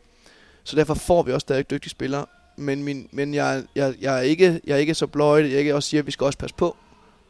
Så 0.63 0.75
derfor 0.75 0.93
får 0.93 1.23
vi 1.23 1.31
også 1.31 1.45
stadig 1.45 1.69
dygtige 1.69 1.89
spillere. 1.89 2.25
Men, 2.55 2.83
min, 2.83 3.07
men 3.11 3.33
jeg, 3.33 3.63
jeg, 3.75 3.93
jeg, 4.01 4.17
er 4.17 4.21
ikke, 4.21 4.61
jeg 4.67 4.73
er 4.73 4.77
ikke 4.77 4.93
så 4.93 5.07
bløjt, 5.07 5.51
jeg 5.51 5.59
ikke 5.59 5.75
også 5.75 5.89
siger, 5.89 6.01
at 6.01 6.05
vi 6.05 6.11
skal 6.11 6.25
også 6.25 6.39
passe 6.39 6.55
på 6.55 6.75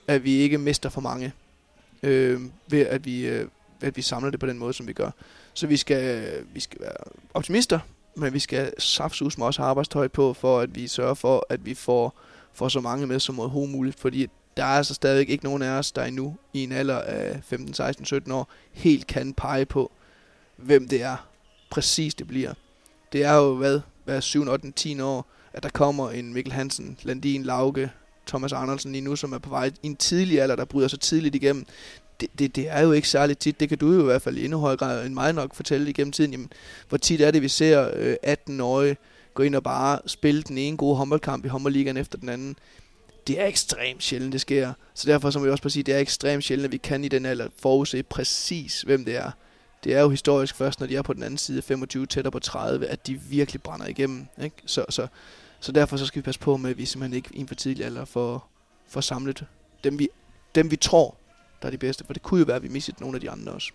at 0.08 0.24
vi 0.24 0.32
ikke 0.32 0.58
mister 0.58 0.90
for 0.90 1.02
mange, 1.02 1.34
øh, 2.04 2.42
ved 2.68 2.80
at 2.80 3.06
vi, 3.06 3.28
øh, 3.28 3.48
at 3.82 3.98
vi 3.98 4.02
samler 4.02 4.32
det 4.32 4.40
på 4.40 4.46
den 4.46 4.58
måde, 4.58 4.74
som 4.74 4.88
vi 4.88 4.94
gør. 4.94 5.12
Så 5.54 5.68
vi 5.68 5.78
skal, 5.78 6.32
vi 6.54 6.60
skal 6.60 6.82
være 6.82 6.96
optimister, 7.34 7.80
men 8.16 8.34
vi 8.34 8.40
skal 8.40 8.74
saftsus 8.78 9.38
med 9.38 9.46
også 9.46 9.62
have 9.62 9.70
arbejdstøj 9.70 10.08
på, 10.08 10.34
for 10.34 10.60
at 10.60 10.76
vi 10.76 10.88
sørger 10.88 11.14
for, 11.14 11.46
at 11.50 11.66
vi 11.66 11.74
får, 11.74 12.20
får 12.54 12.68
så 12.68 12.82
mange 12.82 13.08
med 13.08 13.20
som 13.20 13.40
overhovedet 13.40 13.72
muligt, 13.72 14.00
fordi 14.00 14.28
der 14.62 14.68
er 14.68 14.78
altså 14.78 14.94
stadig 14.94 15.30
ikke 15.30 15.44
nogen 15.44 15.62
af 15.62 15.70
os, 15.70 15.92
der 15.92 16.04
endnu 16.04 16.36
i 16.54 16.64
en 16.64 16.72
alder 16.72 17.00
af 17.00 17.40
15, 17.44 17.74
16, 17.74 18.06
17 18.06 18.32
år 18.32 18.50
helt 18.72 19.08
kan 19.08 19.34
pege 19.34 19.66
på, 19.66 19.92
hvem 20.58 20.88
det 20.88 21.02
er 21.02 21.28
præcis 21.70 22.16
det 22.16 22.28
bliver. 22.28 22.54
Det 23.12 23.24
er 23.24 23.34
jo, 23.34 23.56
hvad, 23.56 23.80
hvad 24.06 24.22
7, 24.22 24.48
8, 24.48 24.72
10 24.72 25.00
år, 25.02 25.26
at 25.54 25.64
der 25.64 25.70
kommer 25.70 26.10
en 26.10 26.34
Mikkel 26.34 26.54
Hansen, 26.54 26.98
Landin, 27.04 27.44
Lauke, 27.44 27.92
Thomas 28.28 28.54
Andersen 28.54 28.92
lige 28.92 29.02
nu, 29.02 29.16
som 29.16 29.34
er 29.34 29.38
på 29.38 29.50
vej 29.50 29.72
i 29.84 29.88
en 29.88 29.96
tidlig 29.96 30.42
alder, 30.42 30.56
der 30.56 30.66
bryder 30.66 30.88
sig 30.88 31.00
tidligt 31.00 31.36
igennem. 31.36 31.66
Det, 32.20 32.30
det, 32.40 32.56
det 32.56 32.70
er 32.70 32.82
jo 32.82 32.92
ikke 32.92 33.10
særligt 33.10 33.40
tit. 33.40 33.60
Det 33.60 33.70
kan 33.70 33.78
du 33.78 33.94
jo 33.94 34.02
i 34.02 34.06
hvert 34.06 34.22
fald 34.22 34.38
i 34.38 34.44
endnu 34.44 34.60
højere 34.60 34.78
grad 34.78 35.06
end 35.06 35.14
mig 35.14 35.34
nok 35.34 35.56
fortælle 35.56 35.90
igennem 35.90 36.12
tiden. 36.12 36.32
Jamen, 36.32 36.52
hvor 36.90 36.98
tit 36.98 37.22
er 37.22 37.32
det, 37.32 37.42
vi 37.42 37.48
ser 37.48 37.92
øh, 37.96 38.16
18-årige 38.28 38.98
gå 39.34 39.44
ind 39.44 39.56
og 39.56 39.64
bare 39.64 40.00
spille 40.06 40.42
den 40.44 40.58
ene 40.58 40.78
gode 40.78 40.96
håndboldkamp 40.96 41.46
i 41.46 41.48
håndboldligaen 41.48 41.98
efter 41.98 42.18
den 42.18 42.30
anden. 42.30 42.56
Det 43.28 43.42
er 43.42 43.46
ekstremt 43.46 44.04
sjældent, 44.04 44.34
det 44.34 44.42
sker. 44.42 44.74
Så 44.94 45.08
derfor 45.08 45.30
så 45.30 45.40
må 45.40 45.46
vi 45.46 45.52
også 45.52 45.64
bare 45.64 45.70
sige, 45.70 45.84
det 45.84 45.96
er 45.96 46.00
ekstremt 46.00 46.44
sjældent, 46.44 46.66
at 46.66 46.72
vi 46.72 46.78
kan 46.78 47.04
i 47.04 47.08
den 47.08 47.26
alder 47.26 47.48
forudse 47.60 48.04
præcis, 48.04 48.82
hvem 48.82 49.06
det 49.06 49.16
er. 49.16 49.32
Det 49.84 49.96
er 49.96 50.02
jo 50.02 50.10
historisk 50.10 50.56
først, 50.56 50.80
når 50.80 50.88
de 50.88 50.96
er 50.96 51.02
på 51.02 51.14
den 51.14 51.24
anden 51.24 51.38
side 51.38 51.62
25 51.62 52.06
tættere 52.06 52.32
på 52.32 52.40
30, 52.40 52.88
at 52.88 53.08
de 53.08 53.22
virkelig 53.22 53.62
brænder 53.62 53.88
igennem. 53.88 54.28
Ikke? 54.44 54.56
Så, 54.66 54.86
så 54.90 55.08
så 55.62 55.72
derfor 55.72 55.98
så 55.98 56.06
skal 56.06 56.22
vi 56.22 56.24
passe 56.24 56.40
på 56.40 56.58
med, 56.58 56.70
at 56.70 56.78
vi 56.78 56.86
simpelthen 56.86 57.16
ikke 57.16 57.30
i 57.34 57.40
en 57.40 57.48
for 57.48 57.56
tidlig 57.56 57.86
alder 57.86 58.06
får, 58.06 58.50
får 58.88 59.02
samlet 59.02 59.46
dem 59.84 60.00
vi, 60.00 60.10
dem, 60.56 60.72
vi 60.72 60.76
tror, 60.76 61.16
der 61.62 61.68
er 61.68 61.72
de 61.72 61.78
bedste. 61.78 62.06
For 62.06 62.14
det 62.14 62.22
kunne 62.22 62.40
jo 62.40 62.46
være, 62.46 62.56
at 62.56 62.64
vi 62.64 62.68
missede 62.68 62.98
nogle 63.00 63.16
af 63.16 63.22
de 63.22 63.30
andre 63.30 63.52
også. 63.52 63.72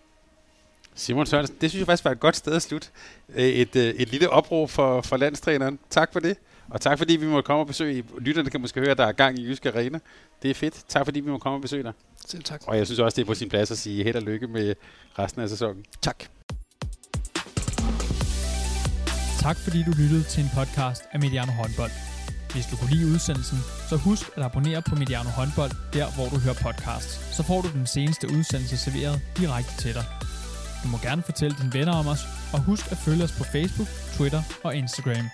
Simon 0.95 1.27
Sørensen, 1.27 1.57
det 1.61 1.71
synes 1.71 1.81
jeg 1.81 1.87
faktisk 1.87 2.05
var 2.05 2.11
et 2.11 2.21
godt 2.21 2.37
sted 2.37 2.53
at 2.53 2.63
slutte. 2.63 2.89
Øh, 3.29 3.45
et, 3.45 3.77
øh, 3.77 3.85
et 3.85 4.09
lille 4.09 4.31
opråb 4.31 4.71
for, 4.71 5.01
for 5.01 5.17
landstræneren. 5.17 5.79
Tak 5.91 6.13
for 6.13 6.21
det. 6.21 6.37
Og 6.71 6.81
tak 6.81 6.99
fordi 6.99 7.17
vi 7.17 7.27
må 7.27 7.41
komme 7.41 7.61
og 7.61 7.67
besøge. 7.67 8.05
Lytterne 8.19 8.51
kan 8.51 8.61
måske 8.61 8.81
høre, 8.81 8.91
at 8.91 8.99
der 8.99 9.07
er 9.07 9.13
gang 9.13 9.39
i 9.39 9.47
Jysk 9.49 9.67
Arena. 9.67 9.99
Det 10.43 10.51
er 10.51 10.55
fedt. 10.55 10.75
Tak 10.89 11.05
fordi 11.05 11.21
vi 11.21 11.31
må 11.31 11.39
komme 11.39 11.57
og 11.57 11.63
besøge 11.63 11.83
dig. 11.83 11.93
Selv 12.27 12.45
tak. 12.45 12.63
Og 12.67 12.77
jeg 12.77 12.87
synes 12.87 12.99
også, 12.99 13.17
det 13.17 13.23
er 13.23 13.27
på 13.27 13.35
sin 13.35 13.49
plads 13.49 13.71
at 13.71 13.79
sige 13.79 14.05
held 14.05 14.17
og 14.17 14.23
lykke 14.23 14.47
med 14.47 14.75
resten 15.19 15.43
af 15.43 15.49
sæsonen. 15.49 15.85
Tak. 16.03 16.25
Tak 19.41 19.57
fordi 19.57 19.83
du 19.83 19.91
lyttede 19.91 20.23
til 20.23 20.43
en 20.43 20.51
podcast 20.55 21.03
af 21.13 21.21
Mediano 21.21 21.53
Håndbold. 21.53 21.91
Hvis 22.53 22.67
du 22.67 22.77
kunne 22.77 22.91
lide 22.91 23.07
udsendelsen, 23.15 23.59
så 23.89 23.97
husk 23.97 24.31
at 24.37 24.43
abonnere 24.43 24.83
på 24.83 24.95
Mediano 24.95 25.29
Håndbold, 25.29 25.73
der 25.93 26.07
hvor 26.15 26.29
du 26.29 26.37
hører 26.45 26.55
podcasts. 26.63 27.37
Så 27.37 27.43
får 27.43 27.61
du 27.63 27.69
den 27.69 27.87
seneste 27.87 28.27
udsendelse 28.37 28.77
serveret 28.77 29.21
direkte 29.39 29.77
til 29.83 29.95
dig. 29.95 30.05
Du 30.83 30.89
må 30.89 30.99
gerne 30.99 31.23
fortælle 31.23 31.57
dine 31.61 31.73
venner 31.79 31.93
om 31.93 32.07
os, 32.07 32.23
og 32.53 32.61
husk 32.61 32.93
at 32.93 32.99
følge 32.99 33.25
os 33.25 33.33
på 33.39 33.45
Facebook, 33.45 33.89
Twitter 34.17 34.43
og 34.65 34.77
Instagram. 34.77 35.27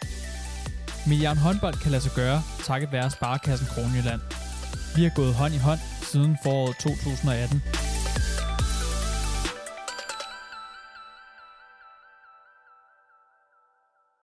Mediano 1.06 1.40
Håndbold 1.40 1.74
kan 1.74 1.90
lade 1.90 2.02
sig 2.02 2.12
gøre, 2.12 2.42
takket 2.64 2.92
være 2.92 3.10
Sparkassen 3.10 3.66
Kronjylland. 3.66 4.20
Vi 4.96 5.02
har 5.02 5.10
gået 5.10 5.34
hånd 5.34 5.54
i 5.54 5.58
hånd 5.58 5.78
siden 6.02 6.36
foråret 6.42 6.76
2018. 6.76 7.62